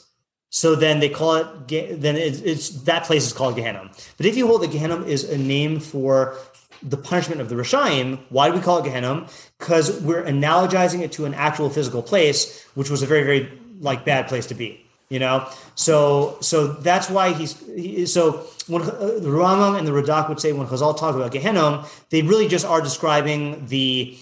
so 0.51 0.75
then 0.75 1.01
they 1.01 1.09
call 1.09 1.37
it, 1.37 2.01
then 2.01 2.17
it's, 2.17 2.41
it's 2.41 2.71
that 2.83 3.05
place 3.05 3.27
is 3.27 3.33
called 3.33 3.57
Gehenna. 3.57 3.91
But 4.17 4.27
if 4.27 4.37
you 4.37 4.47
hold 4.47 4.63
that 4.63 4.73
Gehenna 4.73 5.03
is 5.03 5.25
a 5.25 5.39
name 5.39 5.81
for 5.81 6.37
the 6.83 6.97
punishment 6.97 7.41
of 7.41 7.49
the 7.49 7.55
Rishayim. 7.55 8.19
Why 8.31 8.49
do 8.49 8.55
we 8.55 8.61
call 8.61 8.79
it 8.79 8.85
Gehenna? 8.85 9.27
Because 9.59 10.01
we're 10.01 10.23
analogizing 10.23 11.01
it 11.01 11.13
to 11.13 11.27
an 11.27 11.35
actual 11.35 11.71
physical 11.71 12.03
place, 12.03 12.65
which 12.75 12.91
was 12.91 13.03
a 13.03 13.07
very, 13.07 13.23
very 13.23 13.59
like 13.81 14.05
bad 14.05 14.29
place 14.29 14.47
to 14.47 14.55
be. 14.55 14.85
You 15.09 15.19
know, 15.19 15.49
so 15.75 16.39
so 16.41 16.69
that's 16.69 17.11
why 17.11 17.33
he's 17.33 17.59
he, 17.67 18.07
so 18.07 18.47
when 18.69 18.83
uh, 18.83 18.87
the 18.87 19.29
Rambam 19.29 19.77
and 19.77 19.85
the 19.85 19.91
Radak 19.91 20.29
would 20.29 20.39
say 20.39 20.53
when 20.53 20.69
Chazal 20.69 20.97
talk 20.97 21.17
about 21.17 21.33
Gehenna, 21.33 21.85
they 22.11 22.23
really 22.23 22.47
just 22.47 22.65
are 22.65 22.81
describing 22.81 23.67
the 23.67 24.17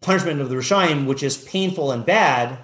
punishment 0.00 0.40
of 0.40 0.48
the 0.48 0.54
Rishayim, 0.54 1.06
which 1.06 1.24
is 1.24 1.36
painful 1.36 1.90
and 1.90 2.06
bad, 2.06 2.56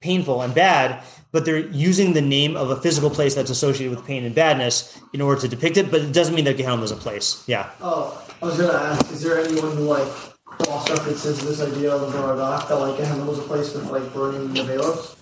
painful 0.00 0.42
and 0.42 0.54
bad, 0.54 1.02
but 1.32 1.44
they're 1.44 1.58
using 1.58 2.12
the 2.12 2.20
name 2.20 2.56
of 2.56 2.70
a 2.70 2.76
physical 2.76 3.10
place 3.10 3.34
that's 3.34 3.50
associated 3.50 3.94
with 3.94 4.06
pain 4.06 4.24
and 4.24 4.34
badness 4.34 4.98
in 5.12 5.20
order 5.20 5.40
to 5.40 5.48
depict 5.48 5.76
it. 5.76 5.90
But 5.90 6.00
it 6.00 6.12
doesn't 6.12 6.34
mean 6.34 6.44
that 6.46 6.56
Gehenna 6.56 6.82
is 6.82 6.90
a 6.90 6.96
place. 6.96 7.44
Yeah. 7.46 7.70
Oh, 7.80 8.26
I 8.42 8.46
was 8.46 8.58
gonna 8.58 8.72
ask, 8.72 9.10
is 9.12 9.22
there 9.22 9.38
anyone 9.38 9.76
who 9.76 9.84
like 9.84 10.08
cross 10.44 10.90
references 10.90 11.40
this 11.40 11.60
idea 11.60 11.94
of 11.94 12.12
the 12.12 12.18
Radak 12.18 12.68
that 12.68 12.76
like 12.76 12.96
Gehenna 12.96 13.24
was 13.24 13.38
a 13.38 13.42
place 13.42 13.74
with 13.74 13.90
like 13.90 14.12
burning 14.12 14.48
nevelos? 14.48 15.16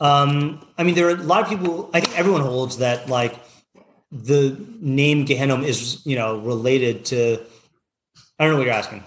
Um, 0.00 0.66
I 0.78 0.84
mean, 0.84 0.94
there 0.94 1.08
are 1.08 1.12
a 1.12 1.14
lot 1.14 1.42
of 1.42 1.48
people. 1.48 1.90
I 1.92 2.00
think 2.00 2.18
everyone 2.18 2.42
holds 2.42 2.78
that 2.78 3.08
like 3.08 3.34
the 4.10 4.56
name 4.80 5.24
Gehenna 5.24 5.60
is 5.62 6.04
you 6.06 6.16
know 6.16 6.38
related 6.38 7.04
to. 7.06 7.40
I 8.38 8.44
don't 8.44 8.52
know 8.52 8.58
what 8.58 8.66
you're 8.66 8.74
asking. 8.74 9.04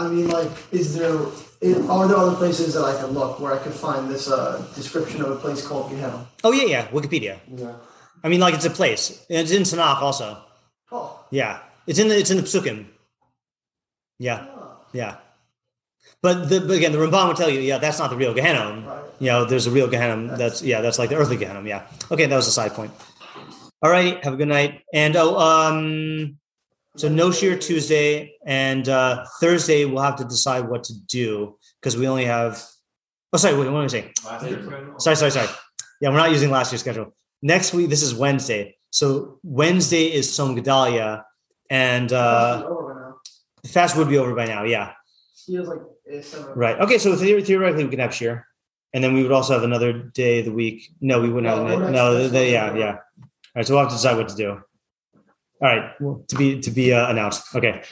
I 0.00 0.08
mean, 0.08 0.28
like, 0.28 0.50
is 0.72 0.96
there 0.96 1.14
are 1.14 2.08
there 2.08 2.16
other 2.16 2.36
places 2.36 2.72
that 2.74 2.84
I 2.84 2.98
can 2.98 3.10
look 3.10 3.38
where 3.38 3.52
I 3.52 3.58
could 3.58 3.74
find 3.74 4.10
this 4.10 4.30
uh, 4.30 4.64
description 4.74 5.20
of 5.20 5.30
a 5.30 5.36
place 5.36 5.66
called 5.66 5.90
Gehenna? 5.90 6.26
Oh 6.42 6.52
yeah, 6.52 6.64
yeah, 6.64 6.88
Wikipedia. 6.88 7.38
Yeah. 7.54 7.74
I 8.24 8.28
mean, 8.28 8.40
like 8.40 8.54
it's 8.54 8.64
a 8.64 8.70
place. 8.70 9.24
It's 9.28 9.52
in 9.52 9.62
Tanakh 9.62 10.00
also. 10.00 10.38
Oh. 10.90 11.22
Yeah, 11.30 11.60
it's 11.86 11.98
in 11.98 12.08
the 12.08 12.16
it's 12.18 12.30
in 12.30 12.38
the 12.38 12.44
Psukim. 12.44 12.86
Yeah, 14.18 14.46
yeah. 14.92 15.16
But 16.22 16.48
the 16.48 16.60
but 16.60 16.76
again, 16.76 16.92
the 16.92 16.98
Ramban 16.98 17.28
would 17.28 17.36
tell 17.36 17.50
you, 17.50 17.60
yeah, 17.60 17.76
that's 17.76 17.98
not 17.98 18.08
the 18.08 18.16
real 18.16 18.32
Gehenna. 18.32 18.82
Right. 18.86 19.04
You 19.20 19.26
know, 19.26 19.44
there's 19.44 19.66
a 19.66 19.70
real 19.70 19.88
Gehenna. 19.88 20.36
That's 20.38 20.62
yeah, 20.62 20.80
that's 20.80 20.98
like 20.98 21.10
the 21.10 21.16
earthly 21.16 21.36
Gehenna. 21.36 21.62
Yeah. 21.68 21.86
Okay, 22.10 22.24
that 22.24 22.36
was 22.36 22.48
a 22.48 22.52
side 22.52 22.72
point. 22.72 22.92
All 23.82 23.90
right, 23.90 24.22
have 24.24 24.34
a 24.34 24.36
good 24.36 24.48
night. 24.48 24.82
And 24.92 25.16
oh, 25.16 25.38
um, 25.38 26.39
so 26.96 27.08
no 27.08 27.30
shiur 27.30 27.60
Tuesday 27.60 28.34
and 28.44 28.88
uh, 28.88 29.24
Thursday 29.40 29.84
we'll 29.84 30.02
have 30.02 30.16
to 30.16 30.24
decide 30.24 30.68
what 30.68 30.84
to 30.84 30.94
do 31.06 31.56
because 31.80 31.96
we 31.96 32.06
only 32.08 32.24
have. 32.24 32.62
Oh, 33.32 33.38
sorry. 33.38 33.54
Wait, 33.56 33.66
what 33.70 33.76
am 33.78 33.84
I 33.84 33.86
saying? 33.86 34.12
Sorry, 34.98 35.16
sorry, 35.16 35.30
sorry. 35.30 35.48
Yeah, 36.00 36.08
we're 36.10 36.16
not 36.16 36.30
using 36.32 36.50
last 36.50 36.72
year's 36.72 36.80
schedule. 36.80 37.14
Next 37.42 37.72
week, 37.72 37.88
this 37.90 38.02
is 38.02 38.12
Wednesday. 38.14 38.76
So 38.90 39.38
Wednesday 39.44 40.06
is 40.12 40.26
Tzom 40.28 40.58
Gedalia, 40.60 41.22
and 41.70 42.12
uh, 42.12 42.68
the 43.62 43.68
fast 43.68 43.96
would 43.96 44.08
be 44.08 44.18
over 44.18 44.34
by 44.34 44.46
now. 44.46 44.64
Yeah. 44.64 44.92
Feels 45.46 45.68
like. 45.68 45.78
Right. 46.56 46.76
Okay. 46.80 46.98
So 46.98 47.14
theoretically, 47.14 47.84
we 47.84 47.90
can 47.90 48.00
have 48.00 48.10
shiur, 48.10 48.42
and 48.92 49.02
then 49.04 49.14
we 49.14 49.22
would 49.22 49.30
also 49.30 49.52
have 49.54 49.62
another 49.62 49.92
day 49.92 50.40
of 50.40 50.46
the 50.46 50.52
week. 50.52 50.92
No, 51.00 51.20
we 51.20 51.28
wouldn't 51.30 51.46
have. 51.54 51.62
No, 51.64 51.68
that's- 51.78 51.92
No. 51.92 52.28
the- 52.28 52.46
yeah. 52.48 52.74
Yeah. 52.74 52.86
All 52.96 53.28
right. 53.54 53.66
So 53.66 53.74
we'll 53.74 53.84
have 53.84 53.90
to 53.90 53.96
decide 53.96 54.16
what 54.16 54.28
to 54.30 54.34
do. 54.34 54.60
All 55.60 55.68
right. 55.68 56.00
Well, 56.00 56.24
to 56.28 56.36
be 56.36 56.60
to 56.60 56.70
be 56.70 56.92
uh, 56.92 57.10
announced. 57.10 57.54
Okay. 57.54 57.82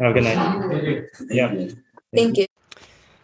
Have 0.00 0.10
a 0.10 0.12
good 0.12 0.24
night. 0.24 1.04
Yeah. 1.30 1.68
Thank 2.14 2.36
you. 2.38 2.47